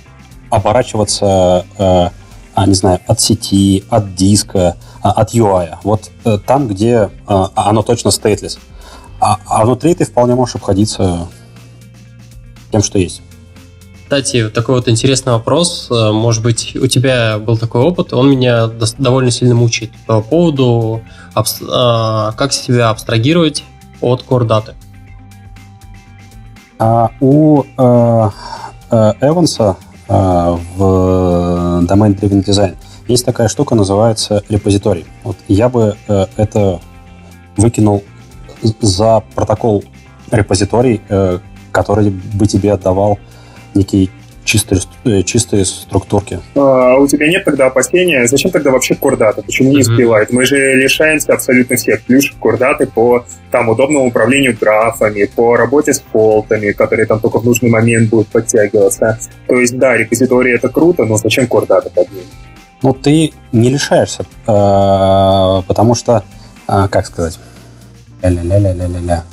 оборачиваться, 0.52 1.65
э, 1.80 2.10
а, 2.53 2.65
не 2.68 2.76
знаю, 2.76 2.99
от 3.07 3.19
сети, 3.19 3.84
от 3.89 4.14
диска, 4.14 4.77
э, 5.03 5.07
от 5.07 5.34
UI. 5.34 5.76
Вот 5.84 6.11
э, 6.23 6.38
там, 6.45 6.68
где 6.68 7.10
э, 7.27 7.45
оно 7.56 7.81
точно 7.81 8.10
stateless. 8.10 8.60
А, 9.19 9.38
а 9.45 9.65
внутри 9.65 9.95
ты 9.95 10.06
вполне 10.06 10.35
можешь 10.35 10.56
обходиться 10.56 11.27
тем, 12.72 12.84
что 12.84 12.99
есть. 12.99 13.22
Кстати, 14.03 14.49
такой 14.49 14.76
вот 14.76 14.88
интересный 14.88 15.34
вопрос. 15.34 15.89
Э, 15.91 16.11
может 16.14 16.41
быть, 16.41 16.77
у 16.77 16.88
тебя 16.88 17.39
был 17.39 17.57
такой 17.57 17.81
опыт, 17.81 18.14
он 18.14 18.30
меня 18.30 18.68
довольно 18.98 19.31
сильно 19.31 19.53
мучает 19.53 19.91
по 20.06 20.22
поводу, 20.22 21.02
э, 21.35 21.41
как 22.38 22.53
себя 22.53 22.89
абстрагировать 22.89 23.65
от 23.99 24.23
core 24.23 24.45
даты. 24.45 24.76
А 26.80 27.10
у 27.19 27.64
э, 27.64 28.30
э, 28.91 29.14
Эванса 29.22 29.76
э, 30.07 30.14
в 30.77 31.84
Domain 31.84 32.18
Driven 32.18 32.45
Design 32.45 32.77
есть 33.07 33.26
такая 33.26 33.48
штука, 33.48 33.76
называется 33.76 34.44
репозиторий. 34.48 35.06
Вот 35.23 35.38
я 35.48 35.69
бы 35.69 35.98
э, 36.07 36.27
это 36.38 36.80
выкинул 37.57 38.03
за 38.61 39.23
протокол 39.35 39.84
репозиторий, 40.31 41.01
э, 41.09 41.39
который 41.71 42.09
бы 42.09 42.47
тебе 42.47 42.73
отдавал 42.73 43.19
некий 43.73 44.09
чистые, 44.47 44.81
э, 45.03 45.23
чистые 45.23 45.65
структурки. 45.65 46.39
А 46.55 46.95
у 46.95 47.07
тебя 47.07 47.27
нет 47.27 47.43
тогда 47.43 47.67
опасения, 47.67 48.25
зачем 48.27 48.49
тогда 48.49 48.71
вообще 48.71 48.95
курдата? 48.95 49.41
Почему 49.41 49.71
не 49.71 49.79
успевает? 49.79 50.31
Мы 50.31 50.45
же 50.45 50.75
лишаемся 50.75 51.34
абсолютно 51.34 51.75
всех 51.75 52.01
плюшек 52.03 52.38
курдаты 52.38 52.88
по 52.88 53.25
там 53.51 53.69
удобному 53.69 54.07
управлению 54.07 54.57
графами, 54.59 55.25
по 55.25 55.57
работе 55.57 55.93
с 55.93 55.99
полтами, 55.99 56.71
которые 56.71 57.05
там 57.05 57.19
только 57.19 57.39
в 57.39 57.45
нужный 57.45 57.69
момент 57.69 58.09
будут 58.09 58.29
подтягиваться. 58.29 59.19
То 59.47 59.59
есть, 59.59 59.77
да, 59.77 59.97
репозиторий 59.97 60.55
это 60.55 60.69
круто, 60.69 61.03
но 61.05 61.17
зачем 61.17 61.47
курдата 61.47 61.89
под 61.89 62.09
ним? 62.11 62.23
Ну, 62.81 62.93
ты 62.93 63.34
не 63.51 63.69
лишаешься, 63.69 64.23
э, 64.23 65.61
потому 65.67 65.95
что, 65.95 66.23
как 66.67 67.05
сказать, 67.05 67.39
ля-ля-ля-ля-ля-ля. 68.22 69.23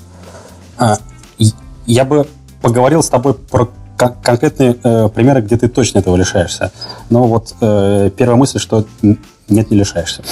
Я 1.86 2.05
бы 2.05 2.27
поговорил 2.62 3.02
с 3.02 3.09
тобой 3.09 3.35
про 3.35 3.69
конкретные 3.97 4.77
э, 4.82 5.09
примеры, 5.09 5.40
где 5.40 5.56
ты 5.56 5.69
точно 5.69 5.98
этого 5.98 6.16
лишаешься. 6.16 6.73
Но 7.11 7.24
вот 7.27 7.55
э, 7.61 8.11
первая 8.16 8.36
мысль, 8.36 8.59
что 8.59 8.85
нет, 9.48 9.70
не 9.70 9.77
лишаешься. 9.77 10.23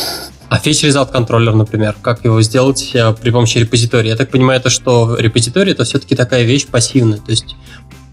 А 0.49 0.59
Fetch 0.59 0.89
Result 0.89 1.12
контроллер, 1.12 1.55
например, 1.55 1.95
как 2.03 2.24
его 2.24 2.43
сделать 2.43 2.91
э, 2.95 3.15
при 3.15 3.31
помощи 3.31 3.59
репозитория? 3.59 4.11
Я 4.11 4.16
так 4.16 4.31
понимаю, 4.31 4.59
это 4.59 4.69
что 4.69 5.16
репозиторий 5.16 5.73
это 5.73 5.85
все-таки 5.85 6.16
такая 6.16 6.43
вещь 6.43 6.66
пассивная, 6.66 7.19
то 7.19 7.31
есть 7.31 7.57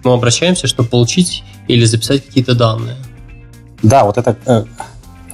мы 0.03 0.13
обращаемся, 0.13 0.67
чтобы 0.67 0.89
получить 0.89 1.43
или 1.67 1.85
записать 1.85 2.25
какие-то 2.25 2.55
данные. 2.55 2.95
Да, 3.81 4.03
вот 4.03 4.17
это, 4.17 4.35
э, 4.45 4.63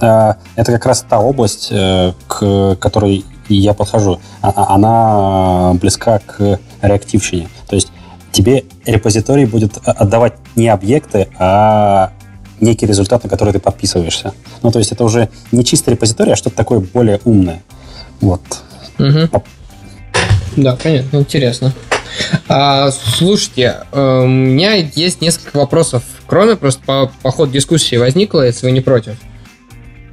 э, 0.00 0.34
это 0.56 0.72
как 0.72 0.86
раз 0.86 1.04
та 1.08 1.18
область, 1.18 1.68
э, 1.70 2.12
к 2.26 2.76
которой 2.76 3.24
я 3.54 3.74
подхожу. 3.74 4.20
А, 4.42 4.50
а, 4.50 4.74
она 4.74 5.74
близка 5.74 6.18
к 6.18 6.58
реактивщине. 6.82 7.48
То 7.68 7.76
есть 7.76 7.88
тебе 8.32 8.64
репозиторий 8.84 9.46
будет 9.46 9.78
отдавать 9.84 10.34
не 10.56 10.68
объекты, 10.68 11.28
а 11.38 12.12
некий 12.60 12.86
результат, 12.86 13.24
на 13.24 13.30
который 13.30 13.52
ты 13.52 13.58
подписываешься. 13.58 14.32
Ну, 14.62 14.70
то 14.70 14.78
есть 14.78 14.92
это 14.92 15.04
уже 15.04 15.28
не 15.52 15.64
чистый 15.64 15.90
репозиторий, 15.90 16.32
а 16.32 16.36
что-то 16.36 16.56
такое 16.56 16.80
более 16.80 17.20
умное. 17.24 17.62
Вот. 18.20 18.40
Угу. 18.98 19.42
Да, 20.56 20.76
понятно, 20.82 21.18
интересно. 21.18 21.72
А, 22.48 22.90
слушайте, 22.90 23.76
э, 23.92 24.20
у 24.22 24.26
меня 24.26 24.74
есть 24.74 25.20
несколько 25.20 25.58
вопросов, 25.58 26.02
кроме 26.26 26.56
просто 26.56 26.82
по, 26.84 27.12
по 27.22 27.30
ходу 27.30 27.52
дискуссии 27.52 27.96
возникло, 27.96 28.46
если 28.46 28.66
вы 28.66 28.72
не 28.72 28.80
против. 28.80 29.16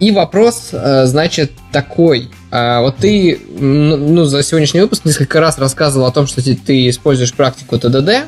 И 0.03 0.11
вопрос, 0.11 0.71
э, 0.73 1.05
значит, 1.05 1.53
такой. 1.71 2.29
А, 2.51 2.81
вот 2.81 2.97
ты 2.97 3.39
ну, 3.57 4.25
за 4.25 4.43
сегодняшний 4.43 4.81
выпуск 4.81 5.05
несколько 5.05 5.39
раз 5.39 5.57
рассказывал 5.57 6.07
о 6.07 6.11
том, 6.11 6.27
что 6.27 6.43
ты 6.43 6.89
используешь 6.89 7.33
практику 7.33 7.79
ТДД, 7.79 8.25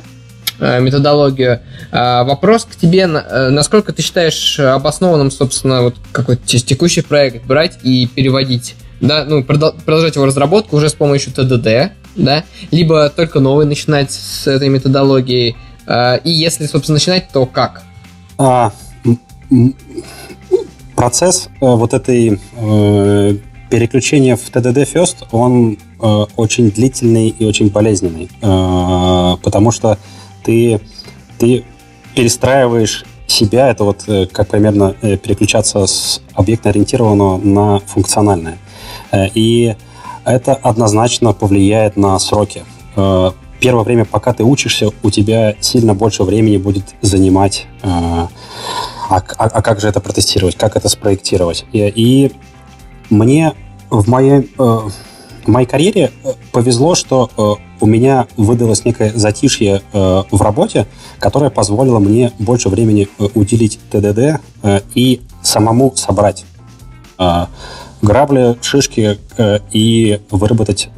э, 0.61 0.79
методологию. 0.79 1.59
А, 1.91 2.23
вопрос 2.23 2.63
к 2.63 2.77
тебе, 2.77 3.01
э, 3.01 3.49
насколько 3.49 3.91
ты 3.91 4.01
считаешь 4.01 4.57
обоснованным, 4.57 5.29
собственно, 5.31 5.81
вот 5.81 5.95
какой-то 6.13 6.47
текущий 6.47 7.01
проект 7.01 7.45
брать 7.45 7.77
и 7.83 8.07
переводить, 8.07 8.75
да, 9.01 9.25
ну, 9.25 9.43
продолжать 9.43 10.15
его 10.15 10.25
разработку 10.25 10.77
уже 10.77 10.87
с 10.87 10.93
помощью 10.93 11.33
ТДД, 11.33 11.91
да, 12.15 12.45
либо 12.71 13.09
только 13.09 13.41
новый 13.41 13.65
начинать 13.65 14.13
с 14.13 14.47
этой 14.47 14.69
методологией, 14.69 15.57
а, 15.87 16.15
и 16.15 16.31
если, 16.31 16.67
собственно, 16.67 16.95
начинать, 16.95 17.27
то 17.33 17.45
как? 17.45 17.83
А, 18.37 18.71
процесс 20.95 21.49
вот 21.59 21.93
этой 21.93 22.39
переключение 23.69 24.35
в 24.35 24.49
TDD 24.49 24.85
First, 24.93 25.27
он 25.31 25.77
э, 25.99 26.25
очень 26.35 26.71
длительный 26.71 27.29
и 27.29 27.45
очень 27.45 27.69
болезненный, 27.69 28.29
э, 28.41 29.37
потому 29.43 29.71
что 29.71 29.97
ты, 30.43 30.79
ты 31.37 31.65
перестраиваешь 32.15 33.05
себя, 33.27 33.69
это 33.69 33.83
вот 33.83 34.03
э, 34.07 34.27
как 34.27 34.49
примерно 34.49 34.95
э, 35.01 35.17
переключаться 35.17 35.85
с 35.85 36.21
объектно-ориентированного 36.35 37.37
на 37.37 37.79
функциональное. 37.79 38.57
Э, 39.11 39.27
и 39.33 39.75
это 40.23 40.53
однозначно 40.53 41.33
повлияет 41.33 41.97
на 41.97 42.17
сроки. 42.19 42.63
Э, 43.55 43.59
первое 43.59 43.83
время, 43.83 44.05
пока 44.05 44.33
ты 44.33 44.43
учишься, 44.43 44.89
у 45.03 45.11
тебя 45.11 45.55
сильно 45.59 45.93
больше 45.93 46.23
времени 46.23 46.57
будет 46.57 46.95
занимать 47.01 47.67
э, 47.81 47.87
а, 47.87 48.27
а, 49.09 49.45
а 49.45 49.61
как 49.61 49.79
же 49.79 49.87
это 49.87 49.99
протестировать, 49.99 50.55
как 50.55 50.75
это 50.75 50.89
спроектировать. 50.89 51.65
И, 51.71 51.91
и 51.95 52.31
мне 53.09 53.53
в 53.89 54.09
моей, 54.09 54.51
э, 54.57 54.63
в 54.63 55.47
моей 55.47 55.67
карьере 55.67 56.11
э, 56.23 56.33
повезло, 56.51 56.95
что 56.95 57.29
э, 57.37 57.63
у 57.81 57.85
меня 57.85 58.27
выдалось 58.37 58.85
некое 58.85 59.11
затишье 59.13 59.81
в 59.91 60.41
работе, 60.41 60.87
которое 61.19 61.51
позволило 61.51 61.99
мне 61.99 62.31
больше 62.39 62.69
времени 62.69 63.09
уделить 63.35 63.79
ТДД 63.91 64.39
и 64.95 65.21
самому 65.41 65.93
собрать 65.97 66.45
грабли, 68.01 68.57
шишки 68.61 69.19
и 69.73 70.21
выработать 70.31 70.89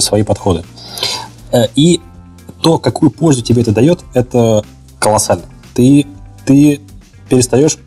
свои 0.00 0.24
подходы. 0.24 0.64
И 1.74 2.00
то, 2.62 2.78
какую 2.78 3.10
пользу 3.10 3.42
тебе 3.42 3.62
это 3.62 3.72
дает, 3.72 4.04
это 4.14 4.64
колоссально. 4.98 5.44
Ты, 5.74 6.06
ты 6.46 6.80
перестаешь 7.28 7.78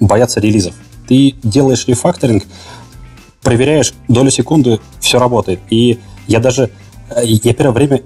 бояться 0.00 0.40
релизов. 0.40 0.74
Ты 1.06 1.34
делаешь 1.42 1.86
рефакторинг, 1.86 2.44
проверяешь 3.42 3.94
долю 4.08 4.30
секунды, 4.30 4.80
все 5.00 5.18
работает. 5.18 5.60
И 5.70 5.98
я 6.26 6.40
даже, 6.40 6.70
э, 7.10 7.24
я 7.24 7.54
первое 7.54 7.72
время 7.72 8.02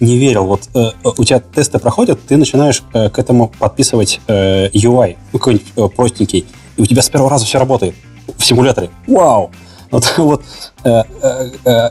не 0.00 0.18
верил. 0.18 0.44
Вот 0.44 0.68
э, 0.74 0.90
у 1.04 1.24
тебя 1.24 1.40
тесты 1.40 1.78
проходят, 1.78 2.20
ты 2.26 2.36
начинаешь 2.36 2.82
э, 2.92 3.08
к 3.08 3.18
этому 3.18 3.48
подписывать 3.48 4.20
э, 4.26 4.68
UI, 4.70 5.16
ну, 5.32 5.38
какой-нибудь 5.38 5.66
э, 5.76 5.88
простенький, 5.88 6.46
и 6.76 6.82
у 6.82 6.86
тебя 6.86 7.02
с 7.02 7.08
первого 7.08 7.30
раза 7.30 7.46
все 7.46 7.58
работает 7.58 7.94
в 8.36 8.44
симуляторе. 8.44 8.90
Вау! 9.06 9.50
Вот, 9.90 10.14
вот 10.18 10.42
э, 10.84 11.02
э, 11.22 11.50
э, 11.64 11.90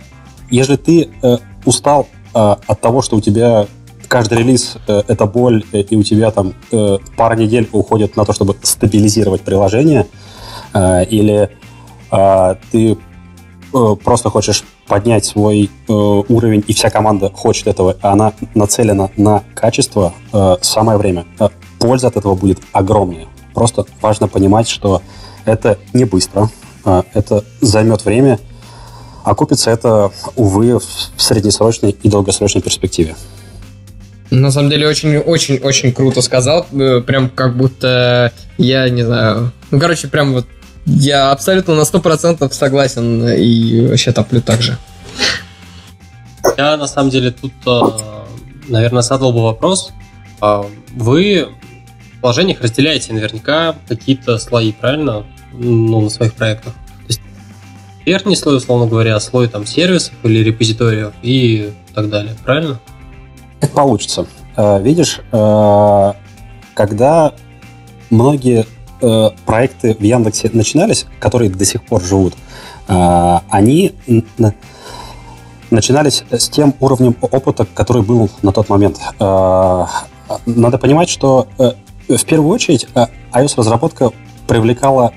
если 0.50 0.76
ты 0.76 1.10
э, 1.22 1.38
устал 1.66 2.08
э, 2.34 2.56
от 2.68 2.82
того, 2.82 3.02
что 3.02 3.16
у 3.18 3.22
тебя 3.22 3.68
каждый 4.14 4.38
релиз 4.38 4.78
э, 4.88 5.02
это 5.08 5.26
боль, 5.26 5.64
э, 5.72 5.82
и 5.82 5.96
у 5.96 6.04
тебя 6.04 6.30
там 6.30 6.54
э, 6.72 6.98
пара 7.18 7.36
недель 7.36 7.68
уходит 7.72 8.16
на 8.16 8.26
то, 8.26 8.34
чтобы 8.34 8.56
стабилизировать 8.62 9.42
приложение, 9.42 10.06
или 10.76 11.50
а, 12.10 12.58
ты 12.72 12.98
просто 14.04 14.32
хочешь 14.32 14.64
поднять 14.88 15.24
свой 15.24 15.70
уровень, 15.88 16.64
и 16.68 16.74
вся 16.74 16.90
команда 16.90 17.30
хочет 17.30 17.68
этого, 17.68 17.96
а 18.02 18.14
она 18.14 18.34
нацелена 18.56 19.12
на 19.16 19.44
качество, 19.54 20.14
самое 20.62 20.98
время. 20.98 21.26
Польза 21.78 22.08
от 22.08 22.18
этого 22.18 22.34
будет 22.34 22.60
огромная. 22.72 23.28
Просто 23.54 23.86
важно 24.02 24.28
понимать, 24.28 24.68
что 24.68 25.04
это 25.46 25.78
не 25.94 26.06
быстро, 26.06 26.50
это 26.84 27.44
займет 27.62 28.04
время, 28.04 28.40
а 29.24 29.36
купится 29.36 29.72
это, 29.72 30.12
увы, 30.36 30.80
в 30.80 31.22
среднесрочной 31.22 31.92
и 31.92 32.10
долгосрочной 32.10 32.62
перспективе. 32.62 33.16
На 34.30 34.52
самом 34.52 34.70
деле 34.70 34.88
очень-очень-очень 34.88 35.94
круто 35.94 36.22
сказал, 36.22 36.66
прям 37.06 37.30
как 37.30 37.56
будто 37.56 38.32
я 38.58 38.90
не 38.90 39.04
знаю, 39.04 39.52
ну 39.70 39.80
короче 39.80 40.08
прям 40.08 40.34
вот 40.34 40.48
я 40.86 41.32
абсолютно 41.32 41.76
на 41.76 41.82
100% 41.82 42.52
согласен 42.52 43.28
и 43.30 43.88
вообще 43.88 44.12
топлю 44.12 44.42
так 44.42 44.62
же. 44.62 44.78
Я 46.58 46.78
на 46.78 46.88
самом 46.88 47.10
деле 47.10 47.32
тут, 47.32 47.54
э, 47.66 47.82
наверное, 48.68 49.02
задал 49.02 49.32
бы 49.32 49.44
вопрос. 49.44 49.92
А 50.42 50.66
вы 50.94 51.48
в 52.18 52.22
положениях 52.22 52.62
разделяете 52.62 53.14
наверняка 53.14 53.76
какие-то 53.88 54.38
слои, 54.38 54.74
правильно? 54.74 55.26
Ну, 55.54 56.02
на 56.02 56.10
своих 56.10 56.34
проектах. 56.34 56.74
Верхний 58.06 58.36
слой, 58.36 58.58
условно 58.58 58.88
говоря, 58.88 59.20
слой 59.20 59.48
там 59.48 59.66
сервисов 59.66 60.14
или 60.24 60.40
репозиториев 60.40 61.14
и 61.22 61.72
так 61.96 62.10
далее, 62.10 62.36
правильно? 62.44 62.80
Как 63.62 63.72
получится. 63.72 64.28
Э, 64.58 64.82
видишь, 64.82 65.22
э, 65.32 66.14
когда 66.74 67.34
многие 68.10 68.66
э, 69.02 69.30
проекты 69.46 69.94
в 69.94 70.02
Яндексе 70.02 70.50
начинались, 70.54 71.06
которые 71.20 71.50
до 71.50 71.66
сих 71.66 71.84
пор 71.84 72.02
живут, 72.04 72.34
они 72.86 73.94
начинались 75.70 76.26
с 76.30 76.50
тем 76.50 76.76
уровнем 76.82 77.16
опыта, 77.22 77.66
который 77.66 78.02
был 78.02 78.30
на 78.42 78.52
тот 78.52 78.68
момент. 78.68 79.00
Надо 79.18 80.78
понимать, 80.78 81.08
что 81.08 81.48
в 81.58 82.26
первую 82.26 82.54
очередь 82.54 82.88
iOS-разработка 83.32 84.12
привлекала, 84.48 85.14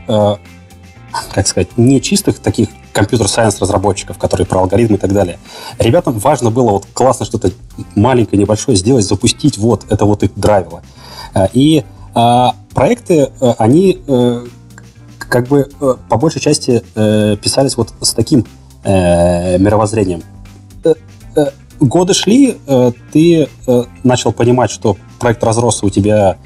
как 1.32 1.47
сказать, 1.47 1.76
не 1.76 2.01
чистых 2.01 2.38
таких 2.38 2.68
компьютер-сайенс 2.93 3.60
разработчиков, 3.60 4.18
которые 4.18 4.47
про 4.47 4.60
алгоритмы 4.60 4.97
и 4.97 5.01
так 5.01 5.12
далее. 5.12 5.38
Ребятам 5.78 6.18
важно 6.18 6.51
было 6.51 6.70
вот 6.70 6.86
классно 6.93 7.26
что-то 7.26 7.51
маленькое, 7.94 8.40
небольшое 8.40 8.76
сделать, 8.76 9.05
запустить, 9.05 9.59
вот, 9.59 9.84
это 9.90 10.05
вот 10.05 10.22
их 10.22 10.34
драйвило. 10.34 10.82
Э, 11.34 11.47
и 11.52 11.84
а 12.14 12.55
проекты, 12.74 13.30
э, 13.40 13.55
они 13.59 14.01
э, 14.06 14.47
как 15.18 15.48
бы 15.48 15.68
по 16.09 16.16
большей 16.16 16.40
части 16.40 16.82
писались 16.94 17.76
вот 17.76 17.93
с 18.01 18.14
таким 18.14 18.47
мировоззрением. 18.84 20.22
Годы 21.80 22.14
шли, 22.14 22.56
ты 23.12 23.48
начал 24.05 24.32
понимать, 24.32 24.70
что 24.70 24.97
проект 25.18 25.43
разросся, 25.43 25.84
у 25.84 25.90
тебя 25.90 26.36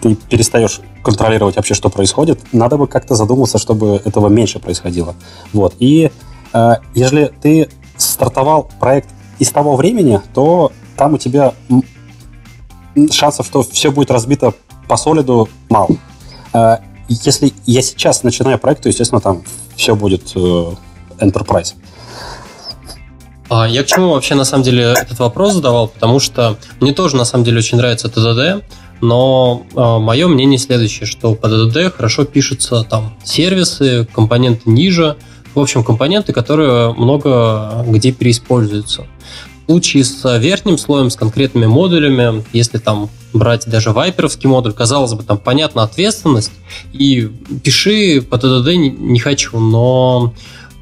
ты 0.00 0.14
перестаешь 0.14 0.80
контролировать 1.02 1.56
вообще, 1.56 1.74
что 1.74 1.88
происходит. 1.88 2.40
Надо 2.52 2.76
бы 2.76 2.86
как-то 2.86 3.14
задуматься, 3.14 3.58
чтобы 3.58 4.00
этого 4.04 4.28
меньше 4.28 4.58
происходило. 4.58 5.14
Вот. 5.52 5.74
И 5.78 6.10
э, 6.52 6.72
если 6.94 7.32
ты 7.40 7.68
стартовал 7.96 8.70
проект 8.80 9.08
из 9.38 9.50
того 9.50 9.76
времени, 9.76 10.20
то 10.34 10.72
там 10.96 11.14
у 11.14 11.18
тебя 11.18 11.54
шансов, 13.10 13.46
что 13.46 13.62
все 13.62 13.90
будет 13.90 14.10
разбито 14.10 14.54
по 14.88 14.96
солиду, 14.96 15.48
мало. 15.68 15.88
Э, 16.52 16.78
если 17.08 17.52
я 17.66 17.82
сейчас 17.82 18.22
начинаю 18.22 18.58
проект, 18.58 18.82
то, 18.82 18.88
естественно, 18.88 19.20
там 19.20 19.42
все 19.76 19.94
будет 19.94 20.32
э, 20.34 20.72
enterprise. 21.20 21.74
А 23.48 23.66
я 23.68 23.84
к 23.84 23.86
чему 23.86 24.10
вообще 24.10 24.34
на 24.34 24.44
самом 24.44 24.64
деле 24.64 24.94
этот 24.98 25.18
вопрос 25.20 25.54
задавал, 25.54 25.88
потому 25.88 26.18
что 26.18 26.58
мне 26.80 26.92
тоже 26.92 27.16
на 27.16 27.24
самом 27.24 27.44
деле 27.44 27.58
очень 27.58 27.78
нравится 27.78 28.08
ТДД, 28.08 28.64
но 29.00 29.66
э, 29.74 29.98
мое 29.98 30.28
мнение 30.28 30.58
следующее, 30.58 31.06
что 31.06 31.34
по 31.34 31.48
ТДД 31.48 31.94
хорошо 31.94 32.24
пишутся 32.24 32.82
там 32.82 33.16
сервисы, 33.24 34.08
компоненты 34.14 34.70
ниже, 34.70 35.16
в 35.54 35.60
общем, 35.60 35.84
компоненты, 35.84 36.32
которые 36.32 36.92
много 36.94 37.84
где 37.88 38.12
переиспользуются. 38.12 39.06
В 39.66 39.70
случае 39.70 40.04
с 40.04 40.38
верхним 40.38 40.78
слоем, 40.78 41.10
с 41.10 41.16
конкретными 41.16 41.66
модулями, 41.66 42.44
если 42.52 42.78
там 42.78 43.10
брать 43.32 43.66
даже 43.66 43.90
вайперовский 43.90 44.48
модуль, 44.48 44.72
казалось 44.72 45.12
бы, 45.14 45.24
там 45.24 45.38
понятна 45.38 45.82
ответственность, 45.82 46.52
и 46.92 47.28
пиши 47.64 48.22
по 48.22 48.38
ТДД 48.38 48.74
не, 48.76 49.18
хочу, 49.18 49.58
но 49.58 50.32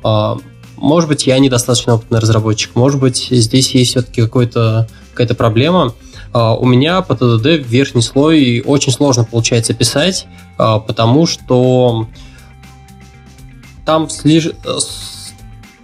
э, 0.04 0.34
может 0.76 1.08
быть, 1.08 1.26
я 1.26 1.38
недостаточно 1.38 1.94
опытный 1.94 2.18
разработчик, 2.18 2.74
может 2.74 3.00
быть, 3.00 3.28
здесь 3.30 3.74
есть 3.74 3.92
все-таки 3.92 4.22
какая-то 4.22 5.34
проблема. 5.34 5.94
Uh, 6.34 6.56
у 6.58 6.66
меня 6.66 7.00
по 7.00 7.14
ТДД 7.14 7.64
верхний 7.64 8.02
слой 8.02 8.60
очень 8.66 8.90
сложно 8.90 9.22
получается 9.22 9.72
писать, 9.72 10.26
uh, 10.58 10.80
потому 10.80 11.26
что 11.26 12.08
там 13.86 14.10
слиж... 14.10 14.50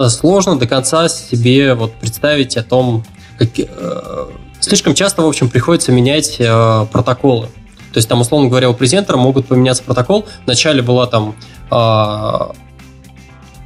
сложно 0.08 0.58
до 0.58 0.66
конца 0.66 1.08
себе 1.08 1.74
вот 1.74 1.94
представить 1.94 2.56
о 2.56 2.64
том, 2.64 3.04
как... 3.38 3.50
Uh, 3.50 4.32
слишком 4.58 4.94
часто, 4.94 5.22
в 5.22 5.28
общем, 5.28 5.48
приходится 5.48 5.92
менять 5.92 6.36
протоколы. 6.92 7.46
То 7.92 7.98
есть 7.98 8.08
там, 8.08 8.20
условно 8.20 8.48
говоря, 8.48 8.70
у 8.70 8.74
презентера 8.74 9.16
могут 9.16 9.46
поменяться 9.46 9.84
протокол. 9.84 10.26
Вначале 10.46 10.82
была 10.82 11.06
там 11.06 11.34
а, 11.70 12.52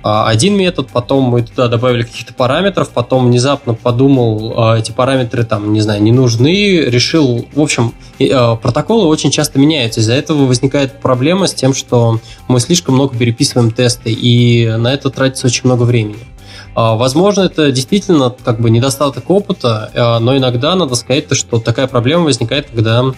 один 0.04 0.54
метод, 0.54 0.88
потом 0.92 1.24
мы 1.24 1.42
туда 1.42 1.68
добавили 1.68 2.02
каких-то 2.02 2.34
параметров, 2.34 2.90
потом 2.90 3.28
внезапно 3.28 3.72
подумал, 3.72 4.52
а, 4.54 4.78
эти 4.78 4.92
параметры 4.92 5.44
там, 5.44 5.72
не 5.72 5.80
знаю, 5.80 6.02
не 6.02 6.12
нужны, 6.12 6.82
решил, 6.82 7.46
в 7.54 7.60
общем, 7.60 7.94
а, 8.20 8.56
протоколы 8.56 9.06
очень 9.06 9.30
часто 9.30 9.58
меняются, 9.58 10.00
из-за 10.00 10.12
этого 10.12 10.44
возникает 10.44 11.00
проблема 11.00 11.46
с 11.46 11.54
тем, 11.54 11.72
что 11.72 12.20
мы 12.48 12.60
слишком 12.60 12.96
много 12.96 13.16
переписываем 13.16 13.70
тесты, 13.70 14.12
и 14.12 14.66
на 14.76 14.92
это 14.92 15.08
тратится 15.08 15.46
очень 15.46 15.62
много 15.64 15.84
времени. 15.84 16.18
Возможно, 16.74 17.42
это 17.42 17.70
действительно 17.70 18.34
как 18.44 18.60
бы 18.60 18.68
недостаток 18.68 19.30
опыта, 19.30 20.18
но 20.20 20.36
иногда 20.36 20.74
надо 20.74 20.96
сказать, 20.96 21.32
что 21.32 21.60
такая 21.60 21.86
проблема 21.86 22.24
возникает, 22.24 22.68
когда 22.68 23.14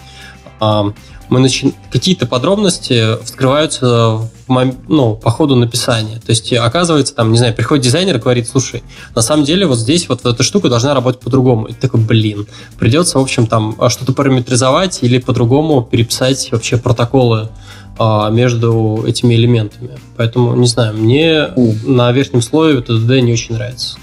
мы 0.59 1.39
начи... 1.39 1.73
какие-то 1.91 2.25
подробности 2.25 3.21
вскрываются 3.23 4.29
в, 4.47 4.73
ну, 4.87 5.15
по 5.15 5.29
ходу 5.29 5.55
написания. 5.55 6.19
То 6.19 6.29
есть, 6.29 6.51
оказывается, 6.53 7.13
там, 7.13 7.31
не 7.31 7.37
знаю, 7.37 7.53
приходит 7.53 7.83
дизайнер 7.83 8.15
и 8.15 8.19
говорит, 8.19 8.47
слушай, 8.47 8.83
на 9.15 9.21
самом 9.21 9.43
деле 9.43 9.65
вот 9.65 9.77
здесь 9.77 10.07
вот 10.09 10.25
эта 10.25 10.43
штука 10.43 10.69
должна 10.69 10.93
работать 10.93 11.21
по-другому. 11.21 11.65
И 11.65 11.73
ты 11.73 11.81
такой, 11.81 12.01
блин, 12.01 12.47
придется, 12.79 13.19
в 13.19 13.21
общем, 13.21 13.47
там 13.47 13.75
что-то 13.89 14.13
параметризовать 14.13 14.99
или 15.03 15.17
по-другому 15.17 15.83
переписать 15.83 16.49
вообще 16.51 16.77
протоколы 16.77 17.49
а, 17.99 18.29
между 18.29 19.03
этими 19.05 19.35
элементами. 19.35 19.97
Поэтому, 20.15 20.55
не 20.55 20.67
знаю, 20.67 20.95
мне 20.95 21.49
на 21.83 22.11
верхнем 22.11 22.41
слое 22.41 22.79
TDD 22.79 23.21
не 23.21 23.33
очень 23.33 23.55
нравится. 23.55 23.97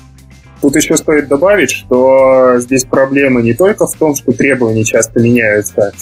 Тут 0.64 0.76
еще 0.76 0.96
стоит 0.96 1.28
добавить, 1.28 1.70
что 1.70 2.54
здесь 2.56 2.86
проблема 2.86 3.42
не 3.42 3.52
только 3.52 3.86
в 3.86 3.94
том, 3.96 4.14
что 4.14 4.32
требования 4.32 4.82
часто 4.82 5.20
меняются. 5.20 5.92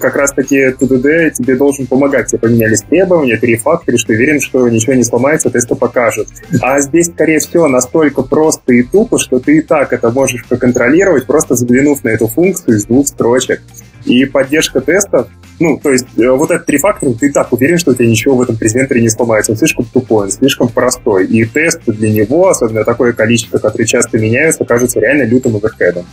Как 0.00 0.14
раз-таки 0.14 0.70
ТДД 0.70 1.34
тебе 1.36 1.56
должен 1.56 1.88
помогать. 1.88 2.28
Тебе 2.28 2.38
поменялись 2.38 2.82
требования, 2.82 3.36
ты 3.36 3.48
рефакторишь, 3.48 4.04
ты 4.04 4.12
уверен, 4.12 4.40
что 4.40 4.68
ничего 4.68 4.94
не 4.94 5.02
сломается, 5.02 5.50
тесты 5.50 5.74
покажут. 5.74 6.28
А 6.62 6.78
здесь, 6.78 7.06
скорее 7.06 7.40
всего, 7.40 7.66
настолько 7.66 8.22
просто 8.22 8.72
и 8.74 8.84
тупо, 8.84 9.18
что 9.18 9.40
ты 9.40 9.58
и 9.58 9.62
так 9.62 9.92
это 9.92 10.12
можешь 10.12 10.46
проконтролировать, 10.46 11.26
просто 11.26 11.56
заглянув 11.56 12.04
на 12.04 12.10
эту 12.10 12.28
функцию 12.28 12.76
из 12.76 12.84
двух 12.84 13.08
строчек. 13.08 13.62
И 14.04 14.26
поддержка 14.26 14.80
тестов 14.80 15.26
ну, 15.60 15.78
то 15.78 15.90
есть 15.90 16.06
э, 16.18 16.28
вот 16.30 16.50
этот 16.50 16.66
трифактор, 16.66 17.12
ты 17.12 17.32
так 17.32 17.52
уверен, 17.52 17.78
что 17.78 17.92
у 17.92 17.94
тебя 17.94 18.06
ничего 18.06 18.36
в 18.36 18.42
этом 18.42 18.56
презентере 18.56 19.00
не 19.00 19.08
сломается. 19.08 19.52
Он 19.52 19.58
слишком 19.58 19.84
тупой, 19.84 20.24
он 20.26 20.30
слишком 20.30 20.68
простой. 20.68 21.26
И 21.26 21.44
тест 21.44 21.80
для 21.86 22.12
него, 22.12 22.48
особенно 22.48 22.84
такое 22.84 23.12
количество, 23.12 23.58
которое 23.58 23.84
часто 23.84 24.18
меняется, 24.18 24.64
кажется 24.64 25.00
реально 25.00 25.24
лютым 25.24 25.56
оверхедом. 25.56 26.06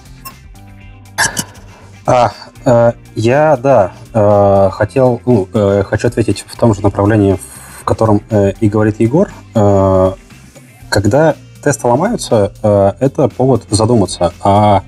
А, 2.06 2.32
э, 2.66 2.92
я, 3.16 3.58
да, 3.58 3.94
э, 4.14 4.70
хотел, 4.72 5.22
ну, 5.26 5.48
э, 5.54 5.84
хочу 5.84 6.08
ответить 6.08 6.46
в 6.48 6.56
том 6.58 6.74
же 6.74 6.82
направлении, 6.82 7.38
в 7.80 7.84
котором 7.84 8.22
э, 8.30 8.54
и 8.60 8.70
говорит 8.70 9.00
Егор. 9.00 9.30
Э, 9.56 10.12
когда 10.90 11.36
тесты 11.64 11.88
ломаются, 11.88 12.54
э, 12.62 12.94
это 13.00 13.28
повод 13.28 13.64
задуматься, 13.70 14.34
а, 14.42 14.84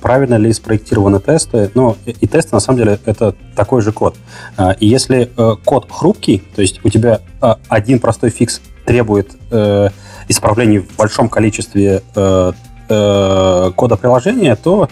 правильно 0.00 0.34
ли 0.36 0.52
спроектированы 0.52 1.20
тесты. 1.20 1.70
Ну, 1.74 1.96
и 2.04 2.26
тесты, 2.26 2.54
на 2.54 2.60
самом 2.60 2.78
деле, 2.78 2.98
это 3.06 3.34
такой 3.56 3.80
же 3.80 3.92
код. 3.92 4.16
А, 4.56 4.72
и 4.72 4.86
если 4.86 5.30
э, 5.36 5.56
код 5.64 5.86
хрупкий, 5.90 6.42
то 6.54 6.62
есть 6.62 6.80
у 6.84 6.90
тебя 6.90 7.20
а, 7.40 7.58
один 7.68 7.98
простой 7.98 8.30
фикс 8.30 8.60
требует 8.84 9.30
э, 9.50 9.88
исправлений 10.28 10.78
в 10.78 10.96
большом 10.96 11.28
количестве 11.28 12.02
э, 12.14 12.52
кода 12.88 13.96
приложения, 13.96 14.56
то 14.56 14.88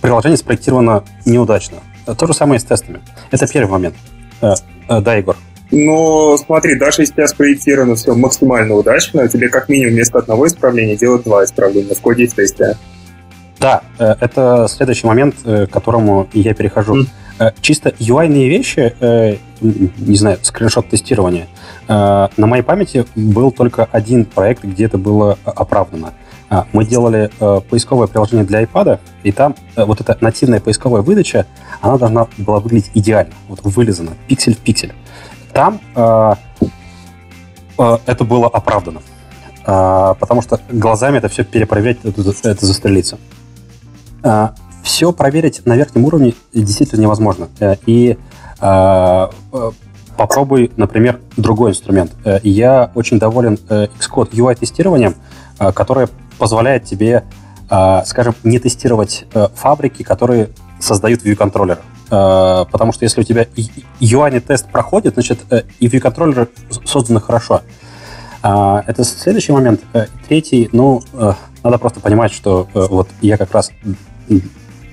приложение 0.00 0.38
спроектировано 0.38 1.04
неудачно. 1.26 1.76
То 2.06 2.26
же 2.26 2.32
самое 2.32 2.56
и 2.56 2.58
с 2.58 2.64
тестами. 2.64 3.02
Это 3.30 3.46
первый 3.46 3.70
момент. 3.70 3.94
Да, 4.40 5.14
Егор. 5.14 5.36
Ну, 5.70 6.36
смотри, 6.38 6.78
даже 6.78 7.02
если 7.02 7.12
у 7.12 7.16
тебя 7.16 7.28
спроектировано 7.28 7.96
все 7.96 8.14
максимально 8.14 8.74
удачно, 8.74 9.28
тебе 9.28 9.50
как 9.50 9.68
минимум 9.68 9.92
вместо 9.92 10.18
одного 10.18 10.46
исправления 10.46 10.96
делать 10.96 11.24
два 11.24 11.44
исправления 11.44 11.94
в 11.94 12.00
коде 12.00 12.24
и 12.24 12.26
в 12.26 12.34
тесте. 12.34 12.76
Да, 13.62 13.82
э, 14.00 14.16
это 14.18 14.66
следующий 14.68 15.06
момент, 15.06 15.36
э, 15.44 15.66
к 15.66 15.70
которому 15.70 16.26
я 16.32 16.52
перехожу. 16.52 17.02
Mm. 17.02 17.06
Чисто 17.60 17.88
UI-ные 17.98 18.48
вещи, 18.48 18.94
не 19.60 20.16
знаю, 20.16 20.38
скриншот 20.42 20.90
тестирования. 20.90 21.48
На 21.88 22.30
моей 22.36 22.62
памяти 22.62 23.04
был 23.16 23.50
только 23.50 23.88
один 23.90 24.26
проект, 24.26 24.62
где 24.62 24.84
это 24.84 24.96
было 24.96 25.36
оправдано. 25.44 26.12
Мы 26.72 26.84
делали 26.84 27.32
поисковое 27.68 28.06
приложение 28.06 28.46
для 28.46 28.62
iPad, 28.62 29.00
и 29.24 29.32
там 29.32 29.56
вот 29.74 30.00
эта 30.00 30.16
нативная 30.20 30.60
поисковая 30.60 31.02
выдача, 31.02 31.46
она 31.80 31.98
должна 31.98 32.28
была 32.38 32.60
выглядеть 32.60 32.92
идеально, 32.94 33.32
вот 33.48 33.58
вылизана, 33.64 34.12
пиксель 34.28 34.54
в 34.54 34.58
пиксель. 34.58 34.92
Там 35.52 35.80
это 35.96 36.38
было 38.24 38.46
оправдано, 38.46 39.00
потому 39.64 40.42
что 40.42 40.60
глазами 40.70 41.18
это 41.18 41.28
все 41.28 41.42
перепроверять, 41.42 41.98
это, 42.04 42.22
это 42.44 42.66
застрелиться. 42.66 43.18
А, 44.22 44.54
все 44.82 45.12
проверить 45.12 45.64
на 45.64 45.76
верхнем 45.76 46.04
уровне 46.04 46.34
действительно 46.52 47.00
невозможно. 47.00 47.48
Э, 47.60 47.76
и 47.86 48.18
а, 48.60 49.30
э, 49.52 49.70
попробуй, 50.16 50.72
например, 50.76 51.20
другой 51.36 51.70
инструмент. 51.70 52.12
Э, 52.24 52.40
я 52.42 52.90
очень 52.94 53.18
доволен 53.18 53.54
Xcode 53.68 54.32
UI-тестированием, 54.32 55.14
которое 55.58 56.08
позволяет 56.38 56.84
тебе, 56.84 57.22
скажем, 58.04 58.34
не 58.42 58.58
тестировать 58.58 59.26
фабрики, 59.54 60.02
которые 60.02 60.48
создают 60.80 61.22
view-контроллеры. 61.22 61.80
Потому 62.08 62.92
что 62.92 63.04
если 63.04 63.20
у 63.20 63.24
тебя 63.24 63.46
UI-тест 64.00 64.68
проходит, 64.68 65.14
значит, 65.14 65.38
и 65.78 65.86
view-контроллеры 65.86 66.48
созданы 66.84 67.20
хорошо. 67.20 67.60
Это 68.42 69.04
следующий 69.04 69.52
момент. 69.52 69.82
Третий, 70.26 70.68
ну, 70.72 71.00
надо 71.62 71.78
просто 71.78 72.00
понимать, 72.00 72.32
что 72.32 72.66
вот 72.74 73.08
я 73.20 73.36
как 73.36 73.52
раз 73.52 73.70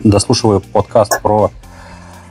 дослушиваю 0.04 0.62
подкаст 0.62 1.22
про 1.22 1.52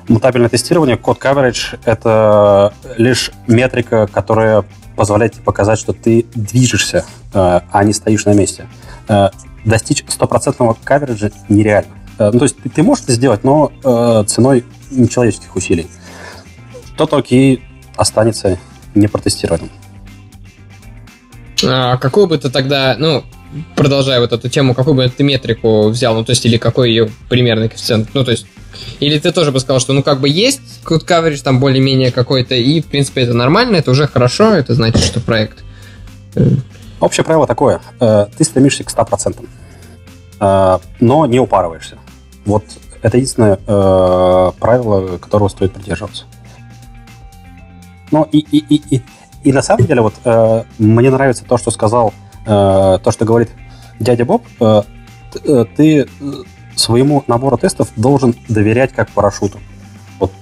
мутабельное 0.08 0.48
тестирование, 0.48 0.96
код 0.96 1.18
coverage— 1.18 1.78
это 1.84 2.72
лишь 2.96 3.30
метрика, 3.46 4.06
которая 4.06 4.64
позволяет 4.96 5.34
тебе 5.34 5.44
показать, 5.44 5.78
что 5.78 5.92
ты 5.92 6.26
движешься, 6.34 7.04
э, 7.32 7.60
а 7.70 7.84
не 7.84 7.92
стоишь 7.92 8.24
на 8.24 8.34
месте. 8.34 8.66
Э, 9.08 9.28
достичь 9.64 10.04
стопроцентного 10.08 10.76
кавериджа 10.82 11.30
нереально. 11.48 11.92
Э, 12.18 12.30
ну, 12.32 12.40
то 12.40 12.44
есть 12.46 12.56
ты, 12.74 12.82
можешь 12.82 13.04
это 13.04 13.12
сделать, 13.12 13.44
но 13.44 13.70
ценой 14.26 14.64
нечеловеческих 14.90 15.54
усилий. 15.54 15.88
То-то 16.96 17.18
окей 17.18 17.62
останется 17.96 18.58
непротестированным. 18.94 19.70
А 21.64 21.96
какую 21.96 22.26
бы 22.26 22.38
ты 22.38 22.50
тогда, 22.50 22.96
ну, 22.98 23.24
продолжая 23.76 24.20
вот 24.20 24.32
эту 24.32 24.48
тему, 24.48 24.74
какую 24.74 24.94
бы 24.94 25.08
ты 25.08 25.24
метрику 25.24 25.88
взял, 25.88 26.14
ну, 26.14 26.24
то 26.24 26.30
есть, 26.30 26.44
или 26.46 26.56
какой 26.56 26.90
ее 26.90 27.10
примерный 27.28 27.68
коэффициент, 27.68 28.10
ну, 28.14 28.24
то 28.24 28.30
есть, 28.30 28.46
Или 29.00 29.18
ты 29.18 29.32
тоже 29.32 29.52
бы 29.52 29.60
сказал, 29.60 29.80
что 29.80 29.92
ну 29.92 30.02
как 30.02 30.20
бы 30.20 30.28
есть 30.28 30.60
code 30.84 31.06
coverage 31.06 31.42
там 31.42 31.60
более-менее 31.60 32.10
какой-то, 32.10 32.54
и 32.54 32.80
в 32.80 32.86
принципе 32.86 33.22
это 33.22 33.34
нормально, 33.34 33.76
это 33.76 33.90
уже 33.90 34.06
хорошо, 34.06 34.52
это 34.52 34.74
значит, 34.74 35.02
что 35.02 35.20
проект... 35.20 35.64
Э, 36.34 36.48
Общее 37.00 37.24
правило 37.24 37.46
такое, 37.46 37.80
э, 38.00 38.26
ты 38.36 38.44
стремишься 38.44 38.82
к 38.82 38.90
100%, 38.90 39.46
э, 40.40 40.78
но 41.00 41.26
не 41.26 41.38
упарываешься. 41.38 41.96
Вот 42.44 42.64
это 43.02 43.16
единственное 43.16 43.56
правило, 43.56 45.18
которого 45.18 45.48
стоит 45.48 45.72
придерживаться. 45.72 46.24
Ну 48.10 48.26
и, 48.32 48.38
и, 48.38 48.58
и, 48.58 48.96
и, 48.96 49.02
и 49.44 49.52
на 49.52 49.62
самом 49.62 49.86
деле 49.86 50.00
вот 50.00 50.14
мне 50.78 51.10
нравится 51.10 51.44
то, 51.44 51.58
что 51.58 51.70
сказал, 51.70 52.12
то, 52.48 53.10
что 53.10 53.24
говорит 53.24 53.50
дядя 54.00 54.24
Боб, 54.24 54.44
ты 55.76 56.08
своему 56.74 57.24
набору 57.26 57.58
тестов 57.58 57.88
должен 57.96 58.34
доверять 58.48 58.92
как 58.92 59.10
парашюту. 59.10 59.58
Вот 60.18 60.32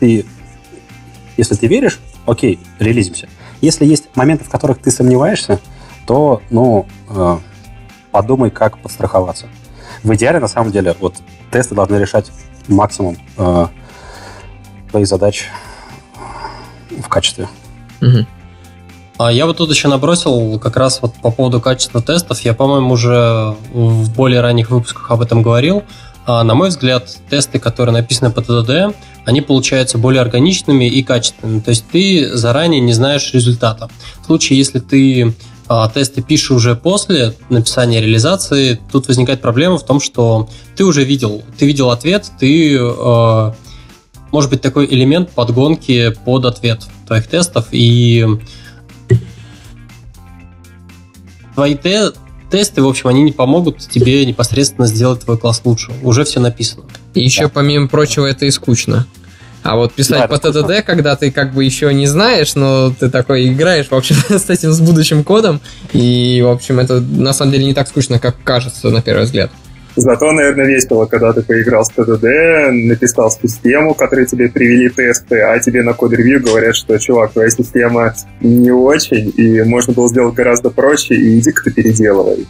ты, 0.00 0.26
если 1.36 1.54
ты 1.54 1.66
веришь, 1.66 2.00
окей, 2.26 2.58
релизимся. 2.78 3.28
Если 3.60 3.84
есть 3.84 4.08
моменты, 4.16 4.44
в 4.44 4.48
которых 4.48 4.78
ты 4.78 4.90
сомневаешься, 4.90 5.60
то, 6.06 6.42
ну, 6.50 6.86
э, 7.10 7.38
подумай, 8.10 8.50
как 8.50 8.78
подстраховаться. 8.78 9.46
В 10.02 10.14
идеале, 10.14 10.40
на 10.40 10.48
самом 10.48 10.72
деле, 10.72 10.96
вот 10.98 11.16
тесты 11.52 11.74
должны 11.74 11.96
решать 11.96 12.32
максимум 12.68 13.18
э, 13.36 13.66
твоих 14.90 15.06
задач 15.06 15.48
в 16.90 17.06
качестве. 17.08 17.48
Угу. 18.00 18.26
А 19.20 19.30
я 19.30 19.44
вот 19.44 19.58
тут 19.58 19.70
еще 19.70 19.88
набросил 19.88 20.58
как 20.58 20.78
раз 20.78 21.02
вот 21.02 21.12
по 21.12 21.30
поводу 21.30 21.60
качества 21.60 22.00
тестов. 22.00 22.40
Я, 22.40 22.54
по-моему, 22.54 22.94
уже 22.94 23.54
в 23.70 24.10
более 24.14 24.40
ранних 24.40 24.70
выпусках 24.70 25.10
об 25.10 25.20
этом 25.20 25.42
говорил. 25.42 25.82
А, 26.24 26.42
на 26.42 26.54
мой 26.54 26.70
взгляд, 26.70 27.06
тесты, 27.28 27.58
которые 27.58 27.92
написаны 27.92 28.30
по 28.30 28.40
ТДД, 28.40 28.96
они 29.26 29.42
получаются 29.42 29.98
более 29.98 30.22
органичными 30.22 30.86
и 30.86 31.02
качественными. 31.02 31.60
То 31.60 31.68
есть 31.68 31.84
ты 31.92 32.34
заранее 32.34 32.80
не 32.80 32.94
знаешь 32.94 33.34
результата. 33.34 33.90
В 34.22 34.24
случае, 34.24 34.58
если 34.58 34.78
ты 34.78 35.34
а, 35.68 35.90
тесты 35.90 36.22
пишешь 36.22 36.52
уже 36.52 36.74
после 36.74 37.34
написания 37.50 38.00
реализации, 38.00 38.80
тут 38.90 39.06
возникает 39.06 39.42
проблема 39.42 39.76
в 39.76 39.84
том, 39.84 40.00
что 40.00 40.48
ты 40.76 40.84
уже 40.84 41.04
видел, 41.04 41.42
ты 41.58 41.66
видел 41.66 41.90
ответ, 41.90 42.24
ты 42.38 42.78
а, 42.80 43.54
может 44.32 44.48
быть 44.48 44.62
такой 44.62 44.86
элемент 44.86 45.28
подгонки 45.28 46.16
под 46.24 46.46
ответ 46.46 46.86
твоих 47.06 47.26
тестов, 47.26 47.66
и 47.72 48.26
твои 51.54 51.76
те 51.76 52.12
тесты, 52.50 52.82
в 52.82 52.88
общем, 52.88 53.08
они 53.08 53.22
не 53.22 53.32
помогут 53.32 53.78
тебе 53.78 54.26
непосредственно 54.26 54.86
сделать 54.86 55.20
твой 55.20 55.38
класс 55.38 55.62
лучше. 55.64 55.92
Уже 56.02 56.24
все 56.24 56.40
написано. 56.40 56.84
И 57.14 57.22
еще, 57.22 57.44
да. 57.44 57.48
помимо 57.54 57.88
прочего, 57.88 58.26
это 58.26 58.46
и 58.46 58.50
скучно. 58.50 59.06
А 59.62 59.76
вот 59.76 59.92
писать 59.92 60.20
да, 60.20 60.28
по 60.28 60.36
скучно. 60.36 60.82
когда 60.82 61.16
ты 61.16 61.30
как 61.30 61.52
бы 61.52 61.64
еще 61.64 61.92
не 61.92 62.06
знаешь, 62.06 62.54
но 62.54 62.94
ты 62.98 63.10
такой 63.10 63.48
играешь, 63.48 63.88
в 63.88 63.94
общем, 63.94 64.16
с 64.38 64.48
этим, 64.48 64.72
с 64.72 64.80
будущим 64.80 65.22
кодом, 65.22 65.60
и, 65.92 66.40
в 66.42 66.48
общем, 66.48 66.80
это 66.80 67.00
на 67.00 67.32
самом 67.32 67.52
деле 67.52 67.66
не 67.66 67.74
так 67.74 67.88
скучно, 67.88 68.18
как 68.18 68.42
кажется 68.42 68.90
на 68.90 69.02
первый 69.02 69.24
взгляд. 69.24 69.50
Зато, 69.96 70.30
наверное, 70.32 70.66
весело, 70.66 71.06
когда 71.06 71.32
ты 71.32 71.42
поиграл 71.42 71.84
с 71.84 71.88
ТДД, 71.88 72.24
написал 72.70 73.30
систему, 73.30 73.94
которые 73.94 74.26
тебе 74.26 74.48
привели 74.48 74.88
тесты, 74.88 75.40
а 75.40 75.58
тебе 75.58 75.82
на 75.82 75.94
код 75.94 76.12
ревью 76.12 76.42
говорят, 76.42 76.76
что, 76.76 76.96
чувак, 76.98 77.32
твоя 77.32 77.50
система 77.50 78.14
не 78.40 78.70
очень, 78.70 79.32
и 79.36 79.62
можно 79.62 79.92
было 79.92 80.08
сделать 80.08 80.34
гораздо 80.34 80.70
проще, 80.70 81.14
и 81.14 81.38
иди-ка 81.38 81.64
ты 81.64 81.72
переделывай. 81.72 82.46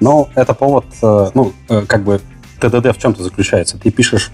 Ну, 0.00 0.28
это 0.34 0.52
повод, 0.52 0.84
э, 1.02 1.30
ну, 1.32 1.52
э, 1.70 1.82
как 1.86 2.02
бы 2.02 2.20
ТДД 2.60 2.94
в 2.94 2.98
чем-то 2.98 3.22
заключается. 3.22 3.78
Ты 3.78 3.90
пишешь 3.90 4.30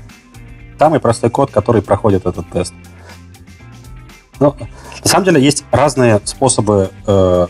самый 0.78 0.98
простой 0.98 1.30
код, 1.30 1.50
который 1.52 1.80
проходит 1.80 2.26
этот 2.26 2.48
тест. 2.50 2.74
Ну, 4.40 4.56
на 5.04 5.08
самом 5.08 5.26
деле 5.26 5.40
есть 5.40 5.64
разные 5.70 6.20
способы 6.24 6.90
э, 7.06 7.46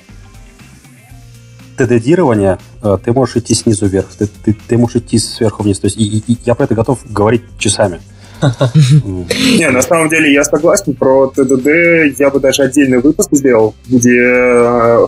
TD-дирования 1.80 2.58
э, 2.82 2.98
ты 3.04 3.12
можешь 3.12 3.36
идти 3.36 3.54
снизу 3.54 3.86
вверх, 3.86 4.06
ты, 4.18 4.26
ты, 4.26 4.56
ты 4.68 4.78
можешь 4.78 4.96
идти 4.96 5.18
сверху 5.18 5.62
вниз. 5.62 5.80
То 5.80 5.86
есть 5.86 5.96
и, 5.96 6.18
и, 6.26 6.36
я 6.44 6.54
про 6.54 6.64
это 6.64 6.74
готов 6.74 6.98
говорить 7.10 7.42
часами. 7.58 8.00
Не, 8.42 9.70
на 9.70 9.82
самом 9.82 10.08
деле 10.08 10.32
я 10.32 10.44
согласен 10.44 10.94
про 10.94 11.28
ТДД. 11.28 12.18
Я 12.18 12.30
бы 12.30 12.40
даже 12.40 12.62
отдельный 12.62 12.98
выпуск 12.98 13.28
сделал, 13.32 13.74
где 13.86 14.18
э, 14.18 15.06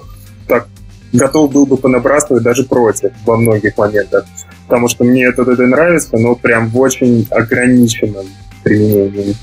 так 0.49 0.69
готов 1.13 1.53
был 1.53 1.67
бы 1.67 1.77
понабрасывать 1.77 2.43
даже 2.43 2.65
против 2.65 3.13
во 3.25 3.37
многих 3.37 3.77
моментах. 3.79 4.25
Потому 4.67 4.89
что 4.89 5.05
мне 5.05 5.31
ТДД 5.33 5.61
нравится, 5.61 6.17
но 6.17 6.35
прям 6.35 6.69
в 6.69 6.79
очень 6.79 7.27
ограниченном 7.31 8.27
применении. 8.63 9.37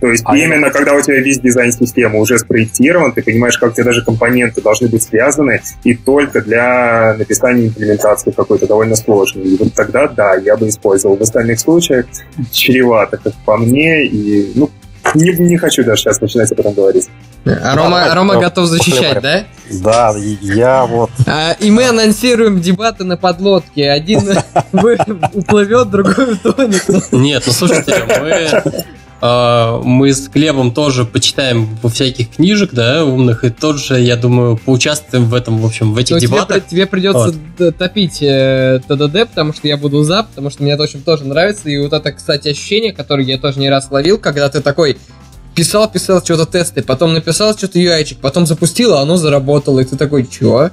То 0.00 0.06
есть 0.08 0.22
а 0.26 0.36
именно 0.36 0.66
я... 0.66 0.70
когда 0.70 0.94
у 0.94 1.00
тебя 1.00 1.20
весь 1.20 1.40
дизайн 1.40 1.72
системы 1.72 2.20
уже 2.20 2.38
спроектирован, 2.38 3.12
ты 3.12 3.22
понимаешь, 3.22 3.58
как 3.58 3.70
у 3.70 3.72
тебя 3.72 3.84
даже 3.84 4.04
компоненты 4.04 4.60
должны 4.62 4.88
быть 4.88 5.02
связаны, 5.02 5.60
и 5.84 5.94
только 5.94 6.40
для 6.40 7.14
написания 7.18 7.66
имплементации 7.66 8.30
какой-то 8.30 8.66
довольно 8.66 8.96
сложной. 8.96 9.44
И 9.44 9.56
вот 9.56 9.74
тогда, 9.74 10.08
да, 10.08 10.34
я 10.36 10.56
бы 10.56 10.68
использовал. 10.68 11.16
В 11.16 11.22
остальных 11.22 11.58
случаях 11.58 12.06
чревато, 12.52 13.16
как 13.16 13.32
по 13.44 13.56
мне, 13.56 14.06
и, 14.06 14.52
ну, 14.54 14.70
не, 15.14 15.30
не 15.38 15.56
хочу 15.56 15.84
даже 15.84 16.02
сейчас 16.02 16.20
начинать 16.20 16.52
об 16.52 16.60
этом 16.60 16.74
говорить. 16.74 17.08
А 17.44 17.76
Рома, 17.76 18.04
да, 18.04 18.14
Рома 18.14 18.36
готов 18.36 18.66
защищать, 18.66 19.22
да? 19.22 19.44
Да, 19.70 20.14
я 20.18 20.84
вот... 20.86 21.10
А, 21.26 21.52
и 21.52 21.70
мы 21.70 21.88
анонсируем 21.88 22.60
дебаты 22.60 23.04
на 23.04 23.16
подлодке. 23.16 23.90
Один 23.90 24.20
уплывет, 24.72 25.90
другой 25.90 26.34
утонет. 26.34 26.84
Нет, 27.12 27.42
ну 27.46 27.52
слушайте, 27.52 27.94
мы 28.20 28.84
мы 29.20 30.12
с 30.12 30.28
Глебом 30.28 30.72
тоже 30.72 31.04
почитаем 31.04 31.76
во 31.82 31.90
всяких 31.90 32.30
книжек, 32.30 32.70
да, 32.72 33.04
умных, 33.04 33.44
и 33.44 33.50
тоже, 33.50 34.00
я 34.00 34.16
думаю, 34.16 34.56
поучаствуем 34.56 35.24
в 35.24 35.34
этом, 35.34 35.58
в 35.58 35.66
общем, 35.66 35.92
в 35.92 35.98
этих 35.98 36.16
Но 36.16 36.18
дебатах. 36.20 36.56
Тебе, 36.58 36.66
тебе 36.68 36.86
придется 36.86 37.34
вот. 37.58 37.76
топить 37.76 38.22
э, 38.22 38.80
ТДД, 38.86 39.28
потому 39.28 39.52
что 39.52 39.66
я 39.66 39.76
буду 39.76 40.02
за, 40.04 40.22
потому 40.22 40.50
что 40.50 40.62
мне 40.62 40.72
это 40.72 40.84
очень 40.84 41.02
тоже 41.02 41.24
нравится, 41.24 41.68
и 41.68 41.78
вот 41.78 41.92
это, 41.92 42.12
кстати, 42.12 42.48
ощущение, 42.48 42.92
которое 42.92 43.24
я 43.24 43.38
тоже 43.38 43.58
не 43.58 43.68
раз 43.68 43.88
ловил, 43.90 44.18
когда 44.18 44.48
ты 44.48 44.60
такой 44.60 44.98
писал, 45.58 45.90
писал 45.90 46.22
что-то 46.22 46.46
тесты, 46.46 46.82
потом 46.82 47.14
написал 47.14 47.52
что-то 47.58 47.80
UI-чик, 47.80 48.18
потом 48.20 48.46
запустил, 48.46 48.94
а 48.94 49.02
оно 49.02 49.16
заработало, 49.16 49.80
и 49.80 49.84
ты 49.84 49.96
такой, 49.96 50.24
чё? 50.24 50.70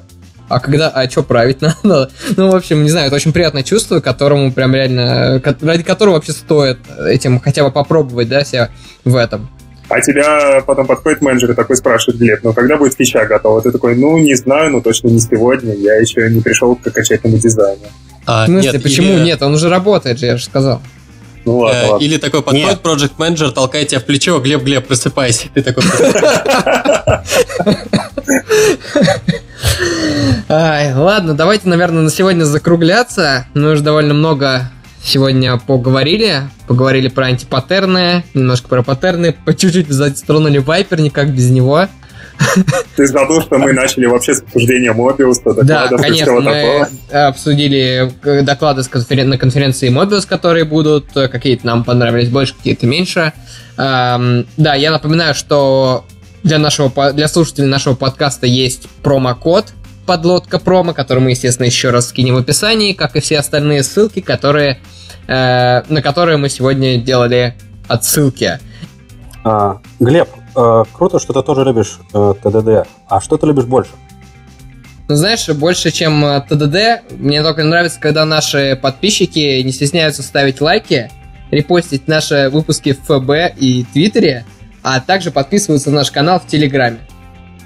А 0.48 0.60
когда, 0.60 0.90
а 0.90 1.10
что 1.10 1.24
править 1.24 1.62
надо? 1.84 2.12
Ну, 2.36 2.52
в 2.52 2.56
общем, 2.56 2.84
не 2.84 2.90
знаю, 2.90 3.08
это 3.08 3.16
очень 3.16 3.34
приятное 3.34 3.64
чувство, 3.64 4.00
которому 4.00 4.52
прям 4.52 4.74
реально, 4.74 5.42
ради 5.62 5.84
которого 5.84 6.16
вообще 6.16 6.32
стоит 6.32 6.78
этим 7.06 7.40
хотя 7.40 7.64
бы 7.64 7.72
попробовать, 7.72 8.30
да, 8.30 8.44
себя 8.44 8.70
в 9.04 9.16
этом. 9.16 9.50
А 9.88 10.02
тебя 10.02 10.64
потом 10.66 10.88
подходит 10.88 11.22
менеджер 11.22 11.52
и 11.52 11.54
такой 11.54 11.76
спрашивает, 11.76 12.20
Глеб, 12.20 12.40
ну 12.44 12.54
когда 12.54 12.76
будет 12.78 12.96
фича 12.96 13.26
готова? 13.26 13.62
Ты 13.62 13.72
такой, 13.72 13.96
ну 13.96 14.18
не 14.18 14.34
знаю, 14.34 14.72
ну 14.72 14.82
точно 14.82 15.10
не 15.10 15.20
сегодня, 15.20 15.76
я 15.76 15.96
еще 15.96 16.28
не 16.30 16.42
пришел 16.42 16.76
к 16.76 16.88
окончательному 16.88 17.40
дизайну. 17.40 17.84
А, 18.26 18.46
в 18.46 18.48
смысле, 18.48 18.72
нет, 18.72 18.84
почему 18.84 19.14
или... 19.14 19.24
нет? 19.24 19.42
Он 19.44 19.54
уже 19.54 19.70
работает 19.70 20.18
же, 20.18 20.26
я 20.26 20.38
же 20.38 20.46
сказал. 20.46 20.82
Ну, 21.46 21.60
ладно, 21.60 21.78
э, 21.78 21.88
ладно. 21.92 22.04
Или 22.04 22.18
такой 22.18 22.42
подходит 22.42 22.82
Project 22.82 23.12
Manager, 23.18 23.52
толкает 23.52 23.90
тебя 23.90 24.00
в 24.00 24.06
плечо, 24.06 24.40
Глеб, 24.40 24.64
Глеб, 24.64 24.88
просыпайся. 24.88 25.48
Ты 25.54 25.62
такой... 25.62 25.84
Ай, 30.50 30.94
ладно, 30.94 31.34
давайте, 31.34 31.70
наверное, 31.70 32.04
на 32.04 32.10
сегодня 32.10 32.44
закругляться. 32.44 33.46
Мы 33.54 33.72
уже 33.72 33.82
довольно 33.82 34.14
много 34.14 34.72
сегодня 35.04 35.58
поговорили. 35.58 36.50
Поговорили 36.68 37.08
про 37.10 37.28
антипаттерны, 37.28 38.24
немножко 38.34 38.68
про 38.68 38.82
паттерны, 38.82 39.34
по 39.46 39.54
чуть-чуть 39.54 39.88
затронули 39.90 40.58
Вайпер, 40.58 41.00
никак 41.00 41.30
без 41.30 41.52
него. 41.52 41.88
Ты 42.96 43.08
забыл, 43.08 43.42
что 43.42 43.58
мы 43.58 43.74
начали 43.74 44.06
вообще 44.06 44.34
с 44.34 44.42
обсуждения 44.42 44.94
Мобиуса, 44.94 45.54
Да, 45.64 45.88
конечно, 45.90 46.34
мы 46.34 46.44
такого. 46.44 47.28
обсудили 47.28 48.12
э, 48.24 48.42
доклады 48.42 48.84
на 49.24 49.38
конференции 49.38 49.90
Mobius, 49.90 50.28
которые 50.28 50.66
будут, 50.66 51.16
э, 51.16 51.28
какие-то 51.28 51.66
нам 51.66 51.84
понравились 51.84 52.30
больше, 52.30 52.56
какие-то 52.56 52.88
меньше. 52.88 53.34
Да, 53.78 54.74
я 54.76 54.92
напоминаю, 54.92 55.34
что 55.34 56.06
для, 56.44 56.60
нашего, 56.60 57.12
для 57.12 57.28
слушателей 57.28 57.68
нашего 57.68 57.96
подкаста 57.96 58.46
есть 58.48 58.88
промокод 59.04 59.74
подлодка 60.06 60.60
промо, 60.60 60.94
который 60.94 61.20
мы, 61.20 61.32
естественно, 61.32 61.66
еще 61.66 61.90
раз 61.90 62.10
скинем 62.10 62.36
в 62.36 62.38
описании, 62.38 62.94
как 62.94 63.16
и 63.16 63.20
все 63.20 63.40
остальные 63.40 63.84
ссылки, 63.84 64.22
которые, 64.22 64.80
э, 65.28 65.82
на 65.90 66.02
которые 66.02 66.38
мы 66.38 66.50
сегодня 66.50 66.98
делали 66.98 67.56
отсылки. 67.88 68.60
А, 69.44 69.80
Глеб, 70.00 70.30
э, 70.56 70.84
круто, 70.94 71.20
что 71.20 71.34
ты 71.34 71.42
тоже 71.44 71.64
любишь 71.64 72.00
э, 72.14 72.34
ТДД. 72.42 72.88
А 73.08 73.22
что 73.22 73.38
ты 73.38 73.48
любишь 73.48 73.66
больше? 73.66 73.92
Ну, 75.08 75.16
знаешь, 75.16 75.48
больше, 75.50 75.92
чем 75.92 76.26
э, 76.26 76.42
ТДД, 76.42 77.12
мне 77.18 77.44
только 77.44 77.64
нравится, 77.64 78.00
когда 78.00 78.26
наши 78.26 78.80
подписчики 78.82 79.62
не 79.62 79.72
стесняются 79.72 80.24
ставить 80.24 80.62
лайки, 80.62 81.12
репостить 81.52 82.08
наши 82.08 82.50
выпуски 82.50 82.94
в 82.94 83.02
ФБ 83.02 83.58
и 83.58 83.86
Твиттере, 83.94 84.46
а 84.82 85.00
также 85.00 85.32
подписываются 85.32 85.92
на 85.92 85.98
наш 85.98 86.12
канал 86.12 86.40
в 86.40 86.48
Телеграме. 86.48 87.00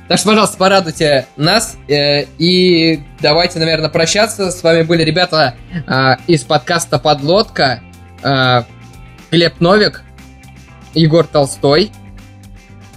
Так 0.09 0.17
что, 0.17 0.29
пожалуйста, 0.29 0.57
порадуйте 0.57 1.27
нас. 1.37 1.77
Э, 1.87 2.23
и 2.39 3.01
давайте, 3.21 3.59
наверное, 3.59 3.89
прощаться. 3.89 4.51
С 4.51 4.63
вами 4.63 4.81
были 4.81 5.03
ребята 5.03 5.55
э, 5.71 6.15
из 6.27 6.43
подкаста 6.43 6.97
«Подлодка». 6.97 7.81
э, 8.23 8.63
Глеб 9.31 9.59
Новик, 9.59 10.01
Егор 10.95 11.25
Толстой 11.25 11.91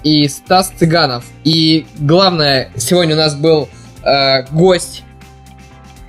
и 0.02 0.28
Стас 0.28 0.72
Цыганов. 0.76 1.24
И 1.44 1.86
главное, 1.98 2.70
сегодня 2.76 3.14
у 3.14 3.18
нас 3.18 3.34
был 3.34 3.68
э, 4.04 4.44
гость. 4.50 5.04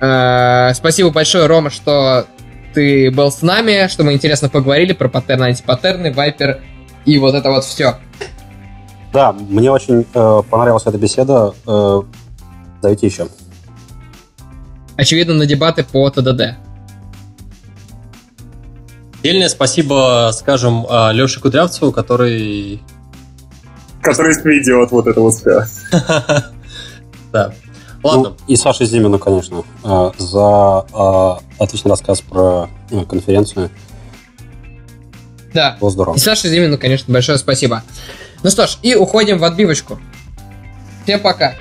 Э, 0.00 0.72
спасибо 0.74 1.10
большое, 1.10 1.46
Рома, 1.46 1.70
что 1.70 2.26
ты 2.74 3.10
был 3.10 3.30
с 3.30 3.42
нами, 3.42 3.88
что 3.88 4.04
мы 4.04 4.12
интересно 4.12 4.48
поговорили 4.48 4.92
про 4.92 5.08
паттерны, 5.08 5.44
антипаттерны, 5.44 6.12
вайпер 6.12 6.60
и 7.04 7.18
вот 7.18 7.34
это 7.34 7.50
вот 7.50 7.64
все. 7.64 7.98
Да, 9.12 9.32
мне 9.32 9.70
очень 9.70 10.04
э, 10.12 10.42
понравилась 10.50 10.82
эта 10.86 10.98
беседа. 10.98 11.54
Э, 11.66 12.02
давайте 12.82 13.06
еще. 13.06 13.28
Очевидно, 14.96 15.34
на 15.34 15.46
дебаты 15.46 15.84
по 15.84 16.08
ТДД. 16.10 16.56
Отдельное 19.20 19.48
спасибо, 19.48 20.30
скажем, 20.34 20.84
а, 20.86 21.10
Леше 21.10 21.40
Кудрявцеву, 21.40 21.92
который... 21.92 22.82
Который 24.04 24.34
ведет 24.44 24.90
вот 24.90 25.06
это 25.06 25.20
вот 25.20 25.34
все. 25.34 25.64
Да. 27.32 27.52
Ладно. 28.04 28.28
Ну, 28.28 28.36
и 28.46 28.54
Саше 28.54 28.84
Зимину, 28.84 29.18
конечно, 29.18 29.64
э, 29.82 30.10
за 30.18 30.86
э, 30.92 31.62
отличный 31.62 31.90
рассказ 31.90 32.20
про 32.20 32.68
э, 32.92 33.04
конференцию. 33.06 33.70
Да. 35.52 35.76
Было 35.80 35.90
здорово. 35.90 36.14
И 36.14 36.18
Саше 36.20 36.48
Зимину, 36.48 36.78
конечно, 36.78 37.12
большое 37.12 37.38
спасибо. 37.38 37.82
Ну 38.44 38.50
что 38.50 38.68
ж, 38.68 38.78
и 38.82 38.94
уходим 38.94 39.38
в 39.38 39.44
отбивочку. 39.44 39.98
Всем 41.02 41.18
пока. 41.18 41.54